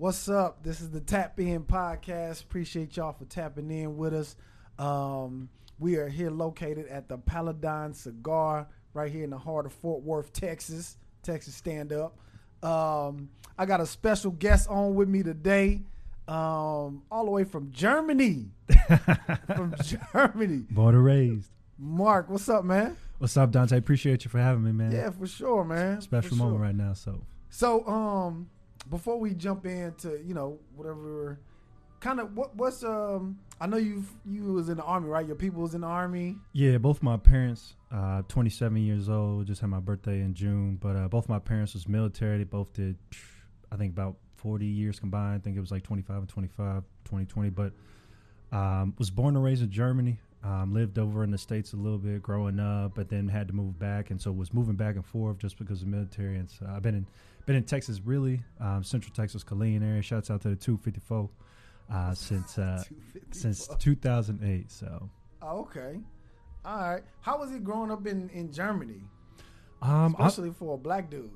What's 0.00 0.30
up? 0.30 0.62
This 0.62 0.80
is 0.80 0.88
the 0.88 1.00
Tap 1.00 1.38
In 1.38 1.62
Podcast. 1.62 2.42
Appreciate 2.42 2.96
y'all 2.96 3.12
for 3.12 3.26
tapping 3.26 3.70
in 3.70 3.98
with 3.98 4.14
us. 4.14 4.34
Um, 4.78 5.50
we 5.78 5.96
are 5.96 6.08
here 6.08 6.30
located 6.30 6.86
at 6.86 7.06
the 7.06 7.18
Paladine 7.18 7.92
Cigar, 7.92 8.66
right 8.94 9.12
here 9.12 9.24
in 9.24 9.28
the 9.28 9.36
heart 9.36 9.66
of 9.66 9.74
Fort 9.74 10.02
Worth, 10.02 10.32
Texas. 10.32 10.96
Texas 11.22 11.54
stand 11.54 11.92
up. 11.92 12.16
Um, 12.62 13.28
I 13.58 13.66
got 13.66 13.82
a 13.82 13.86
special 13.86 14.30
guest 14.30 14.70
on 14.70 14.94
with 14.94 15.06
me 15.06 15.22
today, 15.22 15.82
um, 16.26 17.02
all 17.10 17.26
the 17.26 17.30
way 17.30 17.44
from 17.44 17.70
Germany. 17.70 18.52
from 19.54 19.74
Germany. 20.14 20.64
Born 20.70 20.94
and 20.94 21.04
raised. 21.04 21.50
Mark, 21.78 22.30
what's 22.30 22.48
up, 22.48 22.64
man? 22.64 22.96
What's 23.18 23.36
up, 23.36 23.50
Dante? 23.50 23.76
Appreciate 23.76 24.24
you 24.24 24.30
for 24.30 24.38
having 24.38 24.64
me, 24.64 24.72
man. 24.72 24.92
Yeah, 24.92 25.10
for 25.10 25.26
sure, 25.26 25.62
man. 25.62 26.00
Special 26.00 26.30
For 26.30 26.36
moment 26.36 26.54
sure. 26.56 26.62
right 26.64 26.74
now. 26.74 26.94
So 26.94 27.20
So, 27.50 27.86
um, 27.86 28.48
before 28.90 29.18
we 29.18 29.34
jump 29.34 29.64
into 29.64 30.20
you 30.24 30.34
know 30.34 30.58
whatever, 30.74 31.40
kind 32.00 32.20
of 32.20 32.36
what 32.36 32.54
what's 32.56 32.82
um, 32.82 33.38
I 33.60 33.66
know 33.66 33.76
you 33.76 34.04
you 34.26 34.42
was 34.52 34.68
in 34.68 34.76
the 34.76 34.82
army, 34.82 35.08
right? 35.08 35.26
Your 35.26 35.36
people 35.36 35.62
was 35.62 35.74
in 35.74 35.82
the 35.82 35.86
army. 35.86 36.36
yeah, 36.52 36.78
both 36.78 37.02
my 37.02 37.16
parents, 37.16 37.74
uh, 37.92 38.22
27 38.28 38.76
years 38.78 39.08
old, 39.08 39.46
just 39.46 39.60
had 39.60 39.70
my 39.70 39.80
birthday 39.80 40.20
in 40.20 40.34
June. 40.34 40.76
But 40.80 40.96
uh, 40.96 41.08
both 41.08 41.28
my 41.28 41.38
parents 41.38 41.74
was 41.74 41.86
military. 41.88 42.38
They 42.38 42.44
both 42.44 42.72
did, 42.72 42.96
I 43.70 43.76
think, 43.76 43.92
about 43.92 44.16
40 44.36 44.66
years 44.66 44.98
combined. 44.98 45.36
I 45.36 45.38
think 45.44 45.56
it 45.56 45.60
was 45.60 45.70
like 45.70 45.82
25 45.82 46.16
and 46.16 46.28
25, 46.28 46.82
2020. 47.04 47.50
But 47.50 47.72
um, 48.52 48.94
was 48.98 49.10
born 49.10 49.36
and 49.36 49.44
raised 49.44 49.62
in 49.62 49.70
Germany. 49.70 50.18
Um, 50.42 50.72
lived 50.72 50.98
over 50.98 51.22
in 51.22 51.30
the 51.30 51.36
states 51.36 51.74
a 51.74 51.76
little 51.76 51.98
bit 51.98 52.22
growing 52.22 52.58
up, 52.58 52.94
but 52.94 53.10
then 53.10 53.28
had 53.28 53.46
to 53.48 53.54
move 53.54 53.78
back, 53.78 54.10
and 54.10 54.18
so 54.18 54.32
was 54.32 54.54
moving 54.54 54.74
back 54.74 54.94
and 54.94 55.04
forth 55.04 55.36
just 55.36 55.58
because 55.58 55.82
of 55.82 55.88
military. 55.88 56.38
And 56.38 56.48
so 56.48 56.66
I've 56.66 56.80
been 56.80 56.94
in 56.94 57.06
been 57.50 57.56
in 57.56 57.64
Texas, 57.64 58.00
really, 58.04 58.40
um, 58.60 58.84
Central 58.84 59.12
Texas, 59.12 59.42
Killeen 59.42 59.82
area. 59.84 60.00
Shouts 60.02 60.30
out 60.30 60.40
to 60.42 60.50
the 60.50 60.54
254 60.56 61.28
uh, 61.92 62.14
since 62.14 62.56
uh, 62.56 62.84
254. 62.86 63.22
since 63.32 63.66
2008. 63.80 64.70
So 64.70 65.10
Oh, 65.42 65.60
okay, 65.62 65.98
all 66.64 66.78
right. 66.78 67.02
How 67.22 67.38
was 67.40 67.50
it 67.50 67.64
growing 67.64 67.90
up 67.90 68.06
in 68.06 68.28
in 68.30 68.52
Germany, 68.52 69.02
um, 69.82 70.14
I- 70.16 70.28
especially 70.28 70.52
for 70.52 70.74
a 70.74 70.78
black 70.78 71.10
dude? 71.10 71.32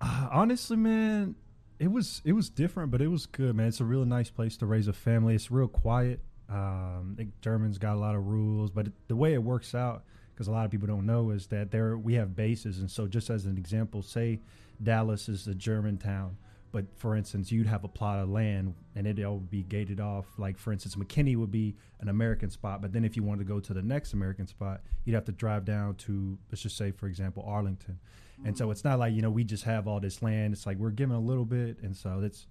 Uh, 0.00 0.28
honestly, 0.32 0.78
man, 0.78 1.34
it 1.78 1.88
was 1.92 2.22
it 2.24 2.32
was 2.32 2.48
different, 2.48 2.90
but 2.90 3.02
it 3.02 3.08
was 3.08 3.26
good, 3.26 3.54
man. 3.54 3.66
It's 3.66 3.80
a 3.80 3.84
real 3.84 4.06
nice 4.06 4.30
place 4.30 4.56
to 4.58 4.66
raise 4.66 4.88
a 4.88 4.94
family. 4.94 5.34
It's 5.34 5.50
real 5.50 5.68
quiet. 5.68 6.20
Um, 6.48 7.16
the 7.18 7.28
Germans 7.42 7.76
got 7.76 7.96
a 7.96 8.00
lot 8.00 8.14
of 8.14 8.26
rules, 8.26 8.70
but 8.70 8.86
it, 8.86 8.92
the 9.08 9.14
way 9.16 9.34
it 9.34 9.42
works 9.42 9.74
out, 9.74 10.04
because 10.40 10.48
a 10.48 10.52
lot 10.52 10.64
of 10.64 10.70
people 10.70 10.88
don't 10.88 11.04
know, 11.04 11.32
is 11.32 11.48
that 11.48 11.70
there 11.70 11.98
we 11.98 12.14
have 12.14 12.34
bases, 12.34 12.78
and 12.78 12.90
so 12.90 13.06
just 13.06 13.28
as 13.28 13.44
an 13.44 13.58
example, 13.58 14.00
say 14.00 14.40
Dallas 14.82 15.28
is 15.28 15.46
a 15.46 15.54
German 15.54 15.98
town, 15.98 16.34
but 16.72 16.86
for 16.96 17.14
instance, 17.14 17.52
you'd 17.52 17.66
have 17.66 17.84
a 17.84 17.88
plot 17.88 18.20
of 18.20 18.30
land, 18.30 18.72
and 18.96 19.06
it 19.06 19.22
all 19.22 19.34
would 19.34 19.50
be 19.50 19.64
gated 19.64 20.00
off. 20.00 20.24
Like 20.38 20.56
for 20.56 20.72
instance, 20.72 20.96
McKinney 20.96 21.36
would 21.36 21.50
be 21.50 21.76
an 22.00 22.08
American 22.08 22.48
spot, 22.48 22.80
but 22.80 22.90
then 22.90 23.04
if 23.04 23.16
you 23.16 23.22
wanted 23.22 23.40
to 23.40 23.52
go 23.52 23.60
to 23.60 23.74
the 23.74 23.82
next 23.82 24.14
American 24.14 24.46
spot, 24.46 24.80
you'd 25.04 25.12
have 25.12 25.26
to 25.26 25.32
drive 25.32 25.66
down 25.66 25.96
to 25.96 26.38
let's 26.50 26.62
just 26.62 26.78
say, 26.78 26.90
for 26.90 27.06
example, 27.06 27.44
Arlington. 27.46 27.98
And 28.42 28.56
so 28.56 28.68
mm. 28.68 28.72
it's 28.72 28.82
not 28.82 28.98
like 28.98 29.12
you 29.12 29.20
know 29.20 29.28
we 29.28 29.44
just 29.44 29.64
have 29.64 29.86
all 29.86 30.00
this 30.00 30.22
land. 30.22 30.54
It's 30.54 30.64
like 30.64 30.78
we're 30.78 30.88
given 30.88 31.16
a 31.16 31.20
little 31.20 31.44
bit, 31.44 31.76
and 31.82 31.94
so 31.94 32.22
it's 32.22 32.46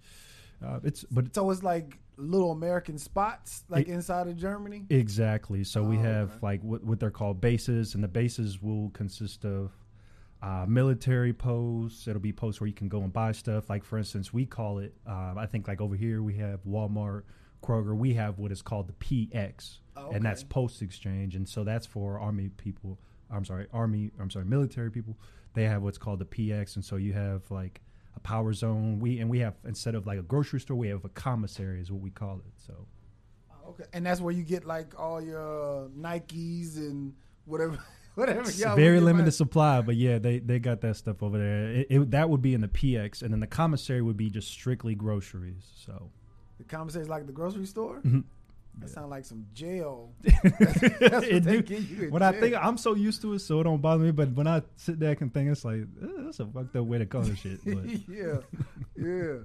uh, 0.65 0.79
it's 0.83 1.03
but 1.05 1.25
it's 1.25 1.37
always 1.37 1.63
like 1.63 1.97
little 2.17 2.51
American 2.51 2.97
spots, 2.97 3.63
like 3.69 3.87
It- 3.87 3.91
inside 3.93 4.27
of 4.27 4.35
Germany. 4.35 4.85
exactly. 4.89 5.63
So 5.63 5.83
we 5.83 5.97
Oh, 5.97 6.01
have 6.01 6.29
okay. 6.31 6.39
like 6.41 6.63
what, 6.63 6.83
what 6.83 6.99
they're 6.99 7.11
called 7.11 7.39
bases, 7.39 7.95
and 7.95 8.03
the 8.03 8.07
bases 8.09 8.61
will 8.61 8.89
consist 8.89 9.45
of 9.45 9.71
uh, 10.41 10.65
military 10.67 11.33
posts. 11.33 12.07
It'll 12.07 12.21
be 12.21 12.31
posts 12.33 12.59
where 12.61 12.67
you 12.67 12.73
can 12.73 12.87
go 12.89 13.01
and 13.01 13.11
buy 13.11 13.31
stuff. 13.33 13.69
Like 13.69 13.83
for 13.83 13.97
instance, 13.97 14.33
we 14.33 14.45
call 14.45 14.79
it. 14.79 14.93
Um, 15.07 15.37
I 15.37 15.45
think 15.45 15.67
like 15.67 15.81
over 15.81 15.95
here 15.95 16.21
we 16.23 16.35
have 16.35 16.63
Walmart, 16.65 17.23
Kroger. 17.63 17.95
We 17.97 18.13
have 18.15 18.37
what 18.39 18.51
is 18.51 18.61
called 18.61 18.87
the 18.87 18.93
PX, 18.93 19.79
Oh, 19.97 20.11
and 20.11 20.23
that's 20.23 20.43
post 20.43 20.81
exchange, 20.81 21.35
and 21.35 21.47
so 21.47 21.63
that's 21.63 21.85
for 21.85 22.19
army 22.19 22.49
people. 22.49 22.99
I'm 23.31 23.45
sorry, 23.45 23.67
army. 23.73 24.11
I'm 24.19 24.29
sorry, 24.29 24.45
military 24.45 24.91
people. 24.91 25.17
They 25.53 25.65
have 25.65 25.81
what's 25.83 25.97
called 25.97 26.19
the 26.19 26.25
PX, 26.25 26.75
and 26.75 26.85
so 26.85 26.95
you 26.95 27.13
have 27.13 27.49
like 27.51 27.81
a 28.19 28.27
power 28.27 28.53
zone. 28.53 28.99
We 28.99 29.19
and 29.19 29.29
we 29.29 29.39
have 29.39 29.55
instead 29.65 29.95
of 29.95 30.05
like 30.05 30.19
a 30.19 30.23
grocery 30.23 30.59
store, 30.59 30.77
we 30.77 30.89
have 30.89 31.05
a 31.05 31.09
commissary, 31.09 31.79
is 31.81 31.91
what 31.91 32.01
we 32.01 32.09
call 32.11 32.37
it. 32.37 32.53
So 32.67 32.73
Oh, 33.51 33.69
Okay, 33.71 33.85
and 33.93 34.05
that's 34.05 34.19
where 34.21 34.33
you 34.33 34.43
get 34.43 34.65
like 34.65 34.99
all 34.99 35.21
your 35.21 35.89
Nikes 35.97 36.77
and 36.77 37.13
whatever, 37.45 37.77
whatever. 38.15 38.43
Very 38.75 38.99
limited 38.99 39.25
man. 39.25 39.31
supply, 39.31 39.81
but 39.81 39.95
yeah, 39.95 40.17
they 40.19 40.39
they 40.39 40.59
got 40.59 40.81
that 40.81 40.95
stuff 40.97 41.21
over 41.23 41.37
there. 41.37 41.71
It, 41.71 41.87
it, 41.89 42.11
that 42.11 42.29
would 42.29 42.41
be 42.41 42.53
in 42.53 42.61
the 42.61 42.67
PX, 42.67 43.21
and 43.21 43.31
then 43.31 43.39
the 43.39 43.47
commissary 43.47 44.01
would 44.01 44.17
be 44.17 44.29
just 44.29 44.49
strictly 44.49 44.95
groceries. 44.95 45.63
So 45.85 46.09
The 46.57 46.63
commissary 46.65 47.03
is 47.03 47.09
like 47.09 47.25
the 47.27 47.31
grocery 47.33 47.65
store. 47.65 48.01
Mhm. 48.05 48.23
That 48.79 48.89
sounds 48.89 49.09
like 49.09 49.25
some 49.25 49.45
jail. 49.53 50.13
That's 50.23 50.81
what 51.01 51.21
they 51.21 51.39
do- 51.39 51.61
give 51.61 51.89
you 51.89 52.03
in 52.05 52.11
when 52.11 52.21
I 52.21 52.31
jail. 52.31 52.41
think 52.41 52.55
I'm 52.55 52.77
so 52.77 52.95
used 52.95 53.21
to 53.23 53.33
it, 53.33 53.39
so 53.39 53.59
it 53.59 53.63
don't 53.63 53.81
bother 53.81 54.03
me. 54.03 54.11
But 54.11 54.31
when 54.31 54.47
I 54.47 54.61
sit 54.75 54.99
there 54.99 55.15
and 55.19 55.33
think, 55.33 55.49
it's 55.49 55.65
like 55.65 55.81
eh, 55.81 56.07
that's 56.19 56.39
a 56.39 56.45
fucked 56.45 56.75
up 56.75 56.85
way 56.85 56.97
to 56.99 57.05
call 57.05 57.21
this 57.21 57.39
shit. 57.43 57.59
But 57.65 57.85
yeah, 58.09 58.37
yeah. 58.95 59.37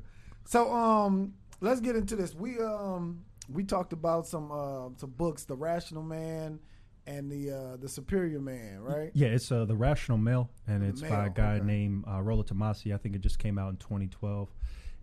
So 0.44 0.72
um, 0.72 1.34
let's 1.60 1.80
get 1.80 1.96
into 1.96 2.16
this. 2.16 2.34
We 2.34 2.60
um 2.60 3.24
we 3.52 3.64
talked 3.64 3.92
about 3.92 4.26
some 4.26 4.50
uh 4.52 4.88
some 4.96 5.10
books, 5.10 5.44
The 5.44 5.56
Rational 5.56 6.02
Man 6.02 6.60
and 7.06 7.30
the 7.30 7.50
uh 7.50 7.76
the 7.76 7.88
Superior 7.88 8.40
Man, 8.40 8.80
right? 8.80 9.10
yeah, 9.14 9.28
it's 9.28 9.52
uh, 9.52 9.64
the 9.66 9.76
Rational 9.76 10.16
Male, 10.18 10.48
and 10.66 10.82
The 10.82 10.86
it's 10.88 11.02
by 11.02 11.26
a 11.26 11.30
guy 11.30 11.56
okay. 11.56 11.64
named 11.66 12.04
uh, 12.10 12.22
Rollo 12.22 12.42
Tomasi. 12.42 12.94
I 12.94 12.96
think 12.96 13.14
it 13.14 13.20
just 13.20 13.38
came 13.38 13.58
out 13.58 13.70
in 13.70 13.76
2012. 13.76 14.48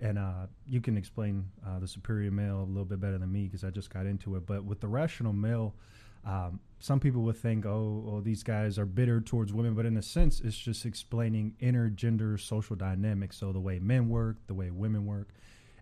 And 0.02 0.18
uh, 0.18 0.48
you 0.66 0.82
can 0.82 0.98
explain 0.98 1.46
uh, 1.66 1.80
the 1.80 1.88
superior 1.88 2.32
male 2.32 2.64
a 2.64 2.66
little 2.66 2.86
bit 2.86 3.00
better 3.00 3.20
than 3.20 3.32
me 3.32 3.44
because 3.44 3.64
I 3.64 3.70
just 3.70 3.94
got 3.94 4.06
into 4.08 4.36
it. 4.36 4.46
But 4.48 4.66
with 4.66 4.80
the 4.82 4.88
rational 4.88 5.32
male, 5.32 5.76
um, 6.26 6.60
some 6.80 7.00
people 7.00 7.22
would 7.22 7.38
think, 7.38 7.66
oh, 7.68 8.04
oh, 8.08 8.22
these 8.22 8.42
guys 8.42 8.80
are 8.80 8.86
bitter 8.86 9.22
towards 9.22 9.54
women. 9.54 9.76
But 9.76 9.86
in 9.86 9.98
a 9.98 10.02
sense, 10.02 10.42
it's 10.42 10.58
just 10.58 10.86
explaining 10.86 11.54
intergender 11.62 12.40
social 12.40 12.76
dynamics. 12.76 13.38
So 13.38 13.52
the 13.52 13.60
way 13.60 13.78
men 13.78 14.10
work, 14.10 14.38
the 14.48 14.56
way 14.56 14.72
women 14.72 15.06
work, 15.06 15.30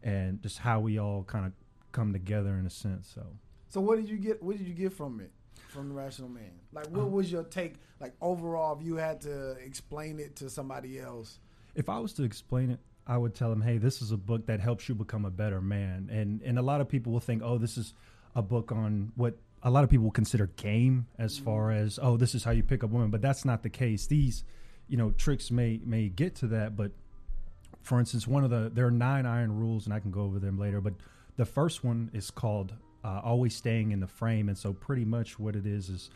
and 0.04 0.42
just 0.42 0.60
how 0.60 0.82
we 0.82 1.00
all 1.00 1.24
kind 1.24 1.46
of 1.46 1.54
come 1.94 2.12
together 2.12 2.58
in 2.58 2.66
a 2.66 2.70
sense. 2.70 3.10
So 3.14 3.26
So 3.70 3.80
what 3.80 3.98
did 3.98 4.10
you 4.10 4.18
get? 4.18 4.44
What 4.44 4.58
did 4.58 4.68
you 4.68 4.74
get 4.74 4.92
from 4.94 5.22
it? 5.22 5.32
From 5.70 5.90
the 5.90 5.96
Rational 5.96 6.30
Man, 6.30 6.52
like 6.74 6.88
what 6.88 7.04
Um, 7.04 7.12
was 7.12 7.32
your 7.32 7.44
take? 7.44 7.76
Like 8.00 8.16
overall, 8.22 8.78
if 8.80 8.84
you 8.84 8.96
had 8.96 9.22
to 9.22 9.52
explain 9.64 10.20
it 10.20 10.36
to 10.38 10.50
somebody 10.50 11.00
else, 11.00 11.40
if 11.76 11.90
I 11.90 12.00
was 12.00 12.14
to 12.14 12.24
explain 12.24 12.72
it, 12.72 12.80
I 13.10 13.18
would 13.18 13.34
tell 13.34 13.50
them, 13.50 13.62
"Hey, 13.62 13.80
this 13.80 14.02
is 14.04 14.12
a 14.12 14.18
book 14.18 14.46
that 14.46 14.60
helps 14.60 14.88
you 14.88 14.94
become 14.94 15.26
a 15.26 15.32
better 15.32 15.60
man." 15.60 16.10
And 16.12 16.42
and 16.44 16.60
a 16.60 16.62
lot 16.62 16.80
of 16.80 16.88
people 16.88 17.12
will 17.12 17.20
think, 17.20 17.42
"Oh, 17.44 17.58
this 17.58 17.76
is 17.76 17.96
a 18.36 18.44
book 18.44 18.72
on 18.72 19.12
what 19.16 19.36
a 19.64 19.72
lot 19.72 19.84
of 19.84 19.90
people 19.90 20.12
consider 20.12 20.48
game 20.56 21.08
as 21.18 21.38
far 21.38 21.72
as, 21.72 22.00
oh, 22.02 22.16
this 22.16 22.34
is 22.36 22.44
how 22.44 22.52
you 22.52 22.64
pick 22.64 22.84
up 22.84 22.92
women." 22.92 23.10
But 23.10 23.24
that's 23.24 23.44
not 23.44 23.64
the 23.64 23.70
case. 23.70 24.06
These, 24.06 24.44
you 24.88 24.96
know, 24.96 25.10
tricks 25.12 25.50
may 25.50 25.82
may 25.84 26.08
get 26.08 26.36
to 26.36 26.48
that, 26.50 26.78
but 26.78 26.92
for 27.82 28.00
instance, 28.00 28.28
one 28.28 28.44
of 28.44 28.52
the 28.52 28.70
there 28.72 28.86
are 28.86 28.92
nine 28.92 29.26
iron 29.26 29.58
rules, 29.58 29.86
and 29.86 29.94
I 29.94 30.00
can 30.00 30.12
go 30.12 30.22
over 30.22 30.38
them 30.38 30.60
later. 30.60 30.80
But 30.80 30.94
the 31.36 31.46
first 31.46 31.84
one 31.84 32.12
is 32.14 32.30
called 32.30 32.76
uh, 33.04 33.22
always 33.24 33.56
staying 33.56 33.92
in 33.92 34.02
the 34.02 34.08
frame, 34.08 34.50
and 34.50 34.58
so 34.58 34.72
pretty 34.72 35.06
much 35.06 35.40
what 35.40 35.56
it 35.56 35.66
is 35.66 35.90
is 35.90 36.12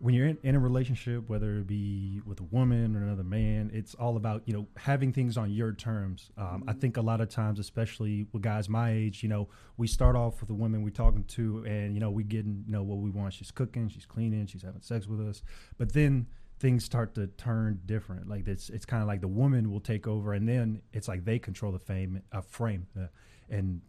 when 0.00 0.14
you're 0.14 0.28
in, 0.28 0.38
in 0.42 0.54
a 0.54 0.58
relationship, 0.58 1.28
whether 1.28 1.58
it 1.58 1.66
be 1.66 2.22
with 2.24 2.40
a 2.40 2.44
woman 2.44 2.96
or 2.96 3.02
another 3.02 3.22
man, 3.22 3.70
it's 3.72 3.94
all 3.94 4.16
about 4.16 4.42
you 4.46 4.54
know 4.54 4.66
having 4.76 5.12
things 5.12 5.36
on 5.36 5.50
your 5.50 5.72
terms. 5.72 6.30
Um, 6.38 6.64
I 6.66 6.72
think 6.72 6.96
a 6.96 7.02
lot 7.02 7.20
of 7.20 7.28
times, 7.28 7.58
especially 7.58 8.26
with 8.32 8.42
guys 8.42 8.68
my 8.68 8.92
age, 8.92 9.22
you 9.22 9.28
know, 9.28 9.48
we 9.76 9.86
start 9.86 10.16
off 10.16 10.40
with 10.40 10.48
the 10.48 10.54
women 10.54 10.82
we're 10.82 10.90
talking 10.90 11.24
to, 11.24 11.64
and 11.66 11.94
you 11.94 12.00
know 12.00 12.10
we 12.10 12.24
getting 12.24 12.64
you 12.66 12.72
know 12.72 12.82
what 12.82 12.98
we 12.98 13.10
want. 13.10 13.34
She's 13.34 13.50
cooking, 13.50 13.88
she's 13.88 14.06
cleaning, 14.06 14.46
she's 14.46 14.62
having 14.62 14.80
sex 14.80 15.06
with 15.06 15.20
us, 15.20 15.42
but 15.76 15.92
then 15.92 16.26
things 16.58 16.84
start 16.84 17.14
to 17.14 17.26
turn 17.26 17.80
different. 17.84 18.26
Like 18.26 18.48
it's 18.48 18.70
it's 18.70 18.86
kind 18.86 19.02
of 19.02 19.08
like 19.08 19.20
the 19.20 19.28
woman 19.28 19.70
will 19.70 19.80
take 19.80 20.06
over, 20.06 20.32
and 20.32 20.48
then 20.48 20.80
it's 20.94 21.08
like 21.08 21.26
they 21.26 21.38
control 21.38 21.72
the 21.72 21.78
fame 21.78 22.22
uh, 22.32 22.40
frame, 22.40 22.86
uh, 22.98 23.06
and 23.50 23.82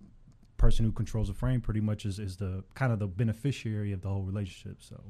person 0.57 0.85
who 0.85 0.91
controls 0.91 1.29
the 1.29 1.33
frame 1.33 1.61
pretty 1.61 1.81
much 1.81 2.05
is 2.05 2.19
is 2.19 2.35
the 2.35 2.65
kind 2.75 2.91
of 2.91 2.99
the 2.99 3.07
beneficiary 3.07 3.93
of 3.93 4.01
the 4.01 4.09
whole 4.09 4.23
relationship. 4.23 4.83
So. 4.83 5.01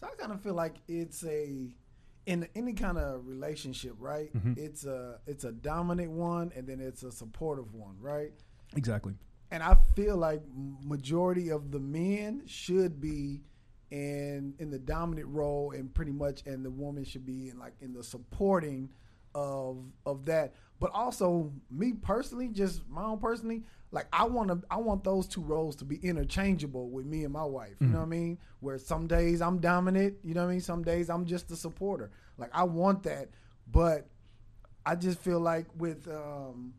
So 0.00 0.06
I 0.06 0.10
kind 0.18 0.32
of 0.32 0.40
feel 0.42 0.54
like 0.54 0.76
it's 0.88 1.24
a 1.24 1.74
in 2.26 2.46
any 2.54 2.72
kind 2.74 2.98
of 2.98 3.26
relationship, 3.26 3.94
right? 3.98 4.32
Mhm. 4.34 4.58
It's 4.58 4.84
a 4.84 5.20
it's 5.26 5.44
a 5.44 5.52
dominant 5.52 6.10
one, 6.12 6.52
and 6.56 6.66
then 6.66 6.80
it's 6.80 7.02
a 7.02 7.12
supportive 7.12 7.74
one, 7.74 7.96
right? 8.00 8.32
Exactly. 8.76 9.14
and 9.52 9.62
I 9.64 9.74
feel 9.96 10.16
like 10.16 10.42
majority 10.84 11.50
of 11.50 11.72
the 11.72 11.80
men 11.80 12.42
should 12.46 13.00
be 13.00 13.42
in 13.90 14.54
in 14.60 14.70
the 14.70 14.78
dominant 14.78 15.28
role, 15.28 15.72
and 15.72 15.92
pretty 15.92 16.12
much, 16.12 16.46
and 16.46 16.64
the 16.64 16.70
woman 16.70 17.02
should 17.04 17.26
be 17.26 17.48
in 17.48 17.58
like 17.58 17.74
in 17.80 17.92
the 17.92 18.04
supporting 18.04 18.90
of 19.34 19.78
of 20.06 20.26
that. 20.26 20.54
But 20.78 20.92
also, 20.94 21.52
me 21.70 21.92
personally, 21.92 22.48
just 22.48 22.88
my 22.88 23.04
own 23.04 23.18
personally, 23.18 23.64
like 23.92 24.06
I 24.12 24.24
want 24.24 24.48
to, 24.48 24.62
I 24.70 24.78
want 24.78 25.04
those 25.04 25.26
two 25.26 25.42
roles 25.42 25.76
to 25.76 25.84
be 25.84 25.96
interchangeable 25.96 26.88
with 26.88 27.04
me 27.04 27.24
and 27.24 27.32
my 27.32 27.44
wife. 27.44 27.74
You 27.80 27.88
know 27.88 27.98
what 27.98 28.04
I 28.06 28.08
mean? 28.08 28.38
Where 28.60 28.78
some 28.78 29.06
days 29.06 29.42
I'm 29.42 29.58
dominant, 29.58 30.16
you 30.22 30.32
know 30.32 30.42
what 30.42 30.48
I 30.48 30.52
mean? 30.52 30.60
Some 30.60 30.82
days 30.82 31.10
I'm 31.10 31.26
just 31.26 31.48
the 31.48 31.56
supporter. 31.56 32.10
Like 32.38 32.50
I 32.54 32.64
want 32.64 33.02
that, 33.02 33.28
but 33.70 34.08
I 34.86 34.94
just 34.94 35.18
feel 35.20 35.40
like 35.40 35.66
with 35.76 36.08
um, 36.08 36.74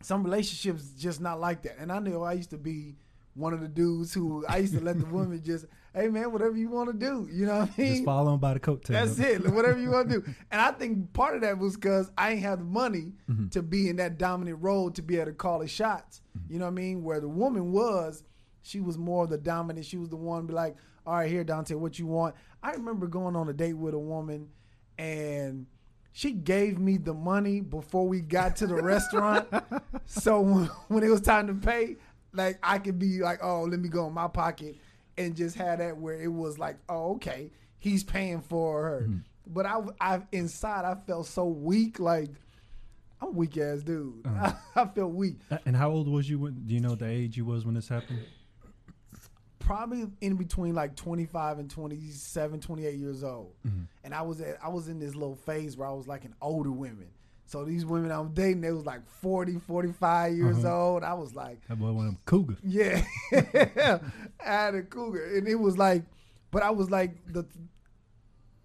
some 0.00 0.22
relationships 0.22 0.90
just 0.96 1.20
not 1.20 1.40
like 1.40 1.62
that. 1.62 1.76
And 1.78 1.92
I 1.92 1.98
know 1.98 2.22
I 2.22 2.32
used 2.32 2.50
to 2.50 2.58
be 2.58 2.96
one 3.34 3.52
of 3.52 3.60
the 3.60 3.68
dudes 3.68 4.12
who 4.14 4.44
I 4.48 4.58
used 4.58 4.74
to 4.74 4.80
let 4.80 4.98
the 4.98 5.06
women 5.06 5.42
just, 5.44 5.66
hey 5.94 6.08
man, 6.08 6.32
whatever 6.32 6.56
you 6.56 6.68
want 6.68 6.90
to 6.90 6.96
do, 6.96 7.28
you 7.30 7.44
know 7.46 7.60
what 7.60 7.70
I 7.76 7.80
mean? 7.80 7.92
Just 7.94 8.04
follow 8.04 8.32
him 8.34 8.40
by 8.40 8.54
the 8.54 8.60
coattail. 8.60 8.88
That's 8.88 9.18
it. 9.18 9.46
Whatever 9.52 9.78
you 9.78 9.90
want 9.90 10.08
to 10.10 10.20
do. 10.20 10.34
And 10.50 10.60
I 10.60 10.70
think 10.72 11.12
part 11.12 11.34
of 11.34 11.42
that 11.42 11.58
was 11.58 11.74
because 11.76 12.10
I 12.16 12.32
ain't 12.32 12.42
have 12.42 12.58
the 12.60 12.64
money 12.64 13.12
Mm-hmm. 13.30 13.48
to 13.48 13.62
be 13.62 13.88
in 13.88 13.96
that 13.96 14.18
dominant 14.18 14.58
role 14.62 14.90
to 14.90 15.02
be 15.02 15.16
able 15.16 15.26
to 15.26 15.32
call 15.32 15.58
the 15.60 15.68
shots. 15.68 16.20
You 16.48 16.58
know 16.58 16.64
what 16.66 16.72
I 16.72 16.74
mean? 16.74 17.02
Where 17.02 17.20
the 17.20 17.28
woman 17.28 17.72
was, 17.72 18.22
she 18.62 18.80
was 18.80 18.96
more 18.98 19.24
of 19.24 19.30
the 19.30 19.38
dominant. 19.38 19.84
She 19.86 19.96
was 19.96 20.08
the 20.08 20.16
one 20.16 20.46
be 20.46 20.52
like, 20.54 20.76
all 21.06 21.14
right, 21.14 21.30
here, 21.30 21.44
Dante, 21.44 21.74
what 21.74 21.98
you 21.98 22.06
want? 22.06 22.34
I 22.62 22.72
remember 22.72 23.06
going 23.06 23.36
on 23.36 23.48
a 23.48 23.52
date 23.52 23.72
with 23.74 23.92
a 23.94 23.98
woman 23.98 24.48
and 24.98 25.66
she 26.12 26.32
gave 26.32 26.78
me 26.78 26.96
the 26.98 27.14
money 27.14 27.60
before 27.60 28.06
we 28.06 28.20
got 28.20 28.56
to 28.56 28.66
the 28.66 28.74
restaurant. 28.76 29.48
So 30.06 30.40
when, 30.40 30.64
when 30.88 31.02
it 31.04 31.08
was 31.08 31.20
time 31.22 31.46
to 31.46 31.54
pay, 31.54 31.96
like 32.32 32.58
I 32.62 32.78
could 32.78 32.98
be 32.98 33.20
like, 33.20 33.38
oh, 33.42 33.62
let 33.62 33.78
me 33.80 33.88
go 33.88 34.06
in 34.08 34.12
my 34.12 34.28
pocket 34.28 34.76
and 35.16 35.36
just 35.36 35.56
had 35.56 35.80
that 35.80 35.96
where 35.96 36.20
it 36.20 36.32
was 36.32 36.58
like, 36.58 36.76
oh, 36.88 37.14
okay, 37.14 37.50
he's 37.78 38.04
paying 38.04 38.40
for 38.40 38.82
her. 38.82 39.00
Mm-hmm. 39.02 39.18
But 39.46 39.66
I, 39.66 39.80
I 40.00 40.22
inside 40.32 40.84
I 40.84 40.94
felt 41.06 41.26
so 41.26 41.46
weak, 41.46 41.98
like 41.98 42.30
I'm 43.20 43.28
a 43.28 43.30
weak 43.32 43.56
ass 43.56 43.82
dude. 43.82 44.26
Uh-huh. 44.26 44.52
I, 44.76 44.82
I 44.82 44.86
felt 44.86 45.12
weak. 45.12 45.36
And 45.64 45.76
how 45.76 45.90
old 45.90 46.08
was 46.08 46.28
you? 46.28 46.38
When, 46.38 46.54
do 46.66 46.74
you 46.74 46.80
know 46.80 46.94
the 46.94 47.06
age 47.06 47.36
you 47.36 47.44
was 47.44 47.64
when 47.64 47.74
this 47.74 47.88
happened? 47.88 48.20
Probably 49.58 50.06
in 50.20 50.36
between 50.36 50.74
like 50.74 50.96
25 50.96 51.60
and 51.60 51.70
27, 51.70 52.60
28 52.60 52.94
years 52.94 53.22
old. 53.22 53.54
Mm-hmm. 53.66 53.82
And 54.04 54.14
I 54.14 54.22
was 54.22 54.40
at, 54.40 54.58
I 54.62 54.68
was 54.68 54.88
in 54.88 54.98
this 54.98 55.14
little 55.14 55.36
phase 55.36 55.76
where 55.76 55.88
I 55.88 55.92
was 55.92 56.08
like 56.08 56.24
an 56.24 56.34
older 56.42 56.72
women. 56.72 57.08
So 57.52 57.66
these 57.66 57.84
women 57.84 58.10
I'm 58.10 58.32
dating, 58.32 58.62
they 58.62 58.72
was 58.72 58.86
like 58.86 59.06
40, 59.20 59.58
45 59.58 60.34
years 60.34 60.64
Uh-huh. 60.64 60.74
old. 60.94 61.04
I 61.04 61.12
was 61.12 61.34
like, 61.34 61.60
That 61.68 61.78
boy 61.78 61.92
one 61.92 62.06
of 62.06 62.12
them 62.14 62.18
cougars. 62.24 62.56
Yeah, 62.64 63.04
I 63.32 64.00
had 64.42 64.74
a 64.74 64.82
cougar, 64.82 65.36
and 65.36 65.46
it 65.46 65.56
was 65.56 65.76
like, 65.76 66.04
but 66.50 66.62
I 66.62 66.70
was 66.70 66.90
like 66.90 67.14
the 67.30 67.44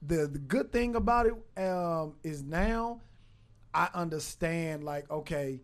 the 0.01 0.27
the 0.27 0.39
good 0.39 0.71
thing 0.71 0.95
about 0.95 1.25
it 1.25 1.61
um, 1.61 2.15
is 2.23 2.43
now 2.43 3.01
I 3.73 3.89
understand 3.93 4.85
like 4.85 5.11
okay, 5.11 5.61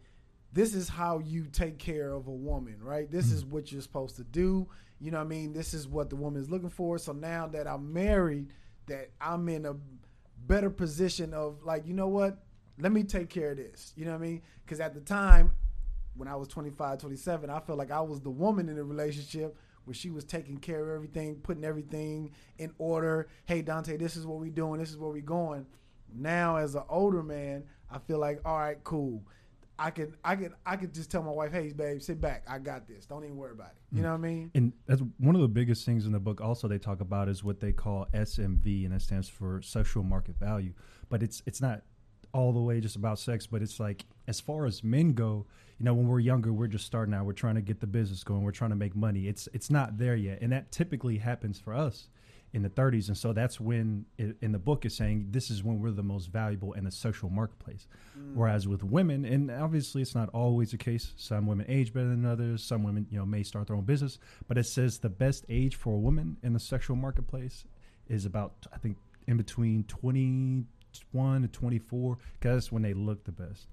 this 0.52 0.76
is 0.76 0.90
how 0.90 1.20
you 1.20 1.46
take 1.46 1.78
care 1.78 2.12
of 2.14 2.28
a 2.28 2.32
woman, 2.32 2.78
right? 2.84 3.10
This 3.10 3.32
is 3.32 3.46
what 3.46 3.72
you're 3.72 3.82
supposed 3.82 4.18
to 4.18 4.26
do. 4.26 4.68
You 5.00 5.12
know 5.12 5.20
what 5.20 5.26
I 5.26 5.28
mean? 5.30 5.54
This 5.54 5.74
is 5.74 5.88
what 5.88 6.10
the 6.10 6.18
woman 6.18 6.42
is 6.42 6.50
looking 6.50 6.70
for. 6.70 6.98
So 6.98 7.14
now 7.14 7.48
that 7.48 7.68
I'm 7.68 7.94
married, 7.94 8.50
that 8.88 9.12
I'm 9.22 9.48
in 9.48 9.66
a 9.66 9.76
better 10.46 10.70
position 10.70 11.34
of 11.34 11.64
like, 11.64 11.88
you 11.88 11.94
know 11.94 12.10
what? 12.10 12.43
Let 12.80 12.92
me 12.92 13.04
take 13.04 13.30
care 13.30 13.52
of 13.52 13.58
this. 13.58 13.94
You 13.96 14.06
know 14.06 14.12
what 14.12 14.22
I 14.22 14.26
mean? 14.26 14.42
Because 14.66 14.80
at 14.80 14.94
the 14.94 15.02
time, 15.02 15.52
when 16.16 16.28
I 16.28 16.36
was 16.36 16.48
25, 16.48 17.00
27, 17.00 17.50
I 17.50 17.60
felt 17.60 17.78
like 17.78 17.92
I 17.92 18.02
was 18.02 18.22
the 18.22 18.30
woman 18.30 18.70
in 18.70 18.76
the 18.76 18.84
relationship 18.84 19.58
where 19.86 19.94
she 19.94 20.10
was 20.10 20.24
taking 20.24 20.58
care 20.58 20.82
of 20.82 20.96
everything, 20.96 21.36
putting 21.36 21.66
everything 21.66 22.32
in 22.58 22.74
order. 22.78 23.28
Hey, 23.46 23.62
Dante, 23.62 23.98
this 23.98 24.16
is 24.16 24.26
what 24.26 24.40
we're 24.40 24.50
doing. 24.50 24.80
This 24.80 24.90
is 24.90 24.98
where 24.98 25.10
we're 25.10 25.22
going. 25.22 25.66
Now, 26.14 26.58
as 26.58 26.76
an 26.76 26.84
older 26.90 27.24
man, 27.24 27.64
I 27.92 28.00
feel 28.00 28.20
like, 28.20 28.40
all 28.46 28.58
right, 28.58 28.82
cool. 28.84 29.24
I 29.78 29.90
can, 29.90 30.16
I 30.24 30.36
can, 30.36 30.54
I 30.66 30.76
can 30.76 30.92
just 30.94 31.10
tell 31.10 31.24
my 31.24 31.32
wife, 31.32 31.52
hey, 31.52 31.74
babe, 31.74 32.00
sit 32.02 32.22
back. 32.22 32.44
I 32.48 32.60
got 32.60 32.88
this. 32.88 33.08
Don't 33.08 33.24
even 33.24 33.36
worry 33.36 33.52
about 33.52 33.72
it. 33.72 33.78
You 33.92 34.00
mm. 34.00 34.04
know 34.04 34.10
what 34.12 34.18
I 34.18 34.22
mean? 34.22 34.52
And 34.54 34.72
that's 34.86 35.02
one 35.18 35.36
of 35.36 35.42
the 35.42 35.48
biggest 35.48 35.84
things 35.86 36.06
in 36.06 36.12
the 36.12 36.20
book. 36.20 36.40
Also, 36.42 36.68
they 36.68 36.78
talk 36.78 37.02
about 37.02 37.28
is 37.28 37.44
what 37.44 37.60
they 37.60 37.72
call 37.72 38.08
SMV, 38.14 38.86
and 38.86 38.94
that 38.94 39.02
stands 39.02 39.28
for 39.28 39.62
sexual 39.64 40.04
market 40.04 40.38
value. 40.40 40.74
But 41.10 41.24
it's 41.24 41.42
it's 41.48 41.60
not 41.60 41.82
all 42.34 42.52
the 42.52 42.60
way 42.60 42.80
just 42.80 42.96
about 42.96 43.20
sex, 43.20 43.48
but 43.48 43.62
it's 43.62 43.80
like 43.80 44.06
as 44.28 44.40
far 44.40 44.66
as 44.66 44.84
men 44.84 45.14
go, 45.14 45.46
you 45.80 45.86
know, 45.86 45.94
when 45.94 46.08
we're 46.08 46.20
younger, 46.20 46.54
we're 46.54 46.68
just 46.68 46.86
starting 46.86 47.14
out. 47.14 47.26
We're 47.26 47.34
trying 47.34 47.56
to 47.56 47.62
get 47.62 47.80
the 47.80 47.88
business 47.88 48.24
going. 48.24 48.44
We're 48.44 48.52
trying 48.52 48.72
to 48.72 48.76
make 48.76 48.96
money. 48.96 49.28
It's 49.28 49.48
it's 49.54 49.70
not 49.70 49.98
there 49.98 50.16
yet, 50.16 50.40
and 50.42 50.52
that 50.52 50.72
typically 50.72 51.18
happens 51.18 51.60
for 51.60 51.74
us 51.74 52.10
in 52.54 52.62
the 52.62 52.70
30s. 52.70 53.08
And 53.08 53.18
so 53.18 53.34
that's 53.34 53.60
when 53.60 54.06
it, 54.18 54.38
in 54.42 54.52
the 54.52 54.60
book 54.60 54.86
is 54.86 54.96
saying 54.96 55.28
this 55.32 55.50
is 55.50 55.64
when 55.64 55.80
we're 55.80 55.92
the 55.92 56.04
most 56.04 56.28
valuable 56.28 56.74
in 56.74 56.84
the 56.84 56.92
social 56.92 57.30
marketplace. 57.30 57.88
Mm. 58.18 58.36
Whereas 58.36 58.68
with 58.68 58.84
women, 58.84 59.26
and 59.26 59.50
obviously 59.50 60.04
it's 60.04 60.14
not 60.14 60.30
always 60.30 60.72
the 60.72 60.78
case. 60.78 61.14
Some 61.18 61.48
women 61.48 61.66
age 61.68 61.94
better 61.94 62.10
than 62.10 62.26
others. 62.26 62.64
Some 62.64 62.84
women, 62.84 63.08
you 63.10 63.18
know, 63.18 63.26
may 63.26 63.42
start 63.42 63.68
their 63.68 63.76
own 63.76 63.86
business. 63.86 64.20
But 64.48 64.60
it 64.60 64.66
says 64.66 65.00
the 65.00 65.10
best 65.10 65.46
age 65.50 65.76
for 65.76 65.96
a 65.96 66.00
woman 66.00 66.38
in 66.44 66.54
the 66.54 66.60
sexual 66.60 66.96
marketplace 66.96 67.66
is 68.08 68.26
about 68.26 68.54
I 68.72 68.78
think 68.78 68.98
in 69.28 69.38
between 69.38 69.86
21 71.12 71.44
to 71.44 71.48
24 71.48 72.18
because 72.40 72.56
that's 72.56 72.72
when 72.72 72.82
they 72.82 72.94
look 72.94 73.24
the 73.24 73.32
best. 73.32 73.68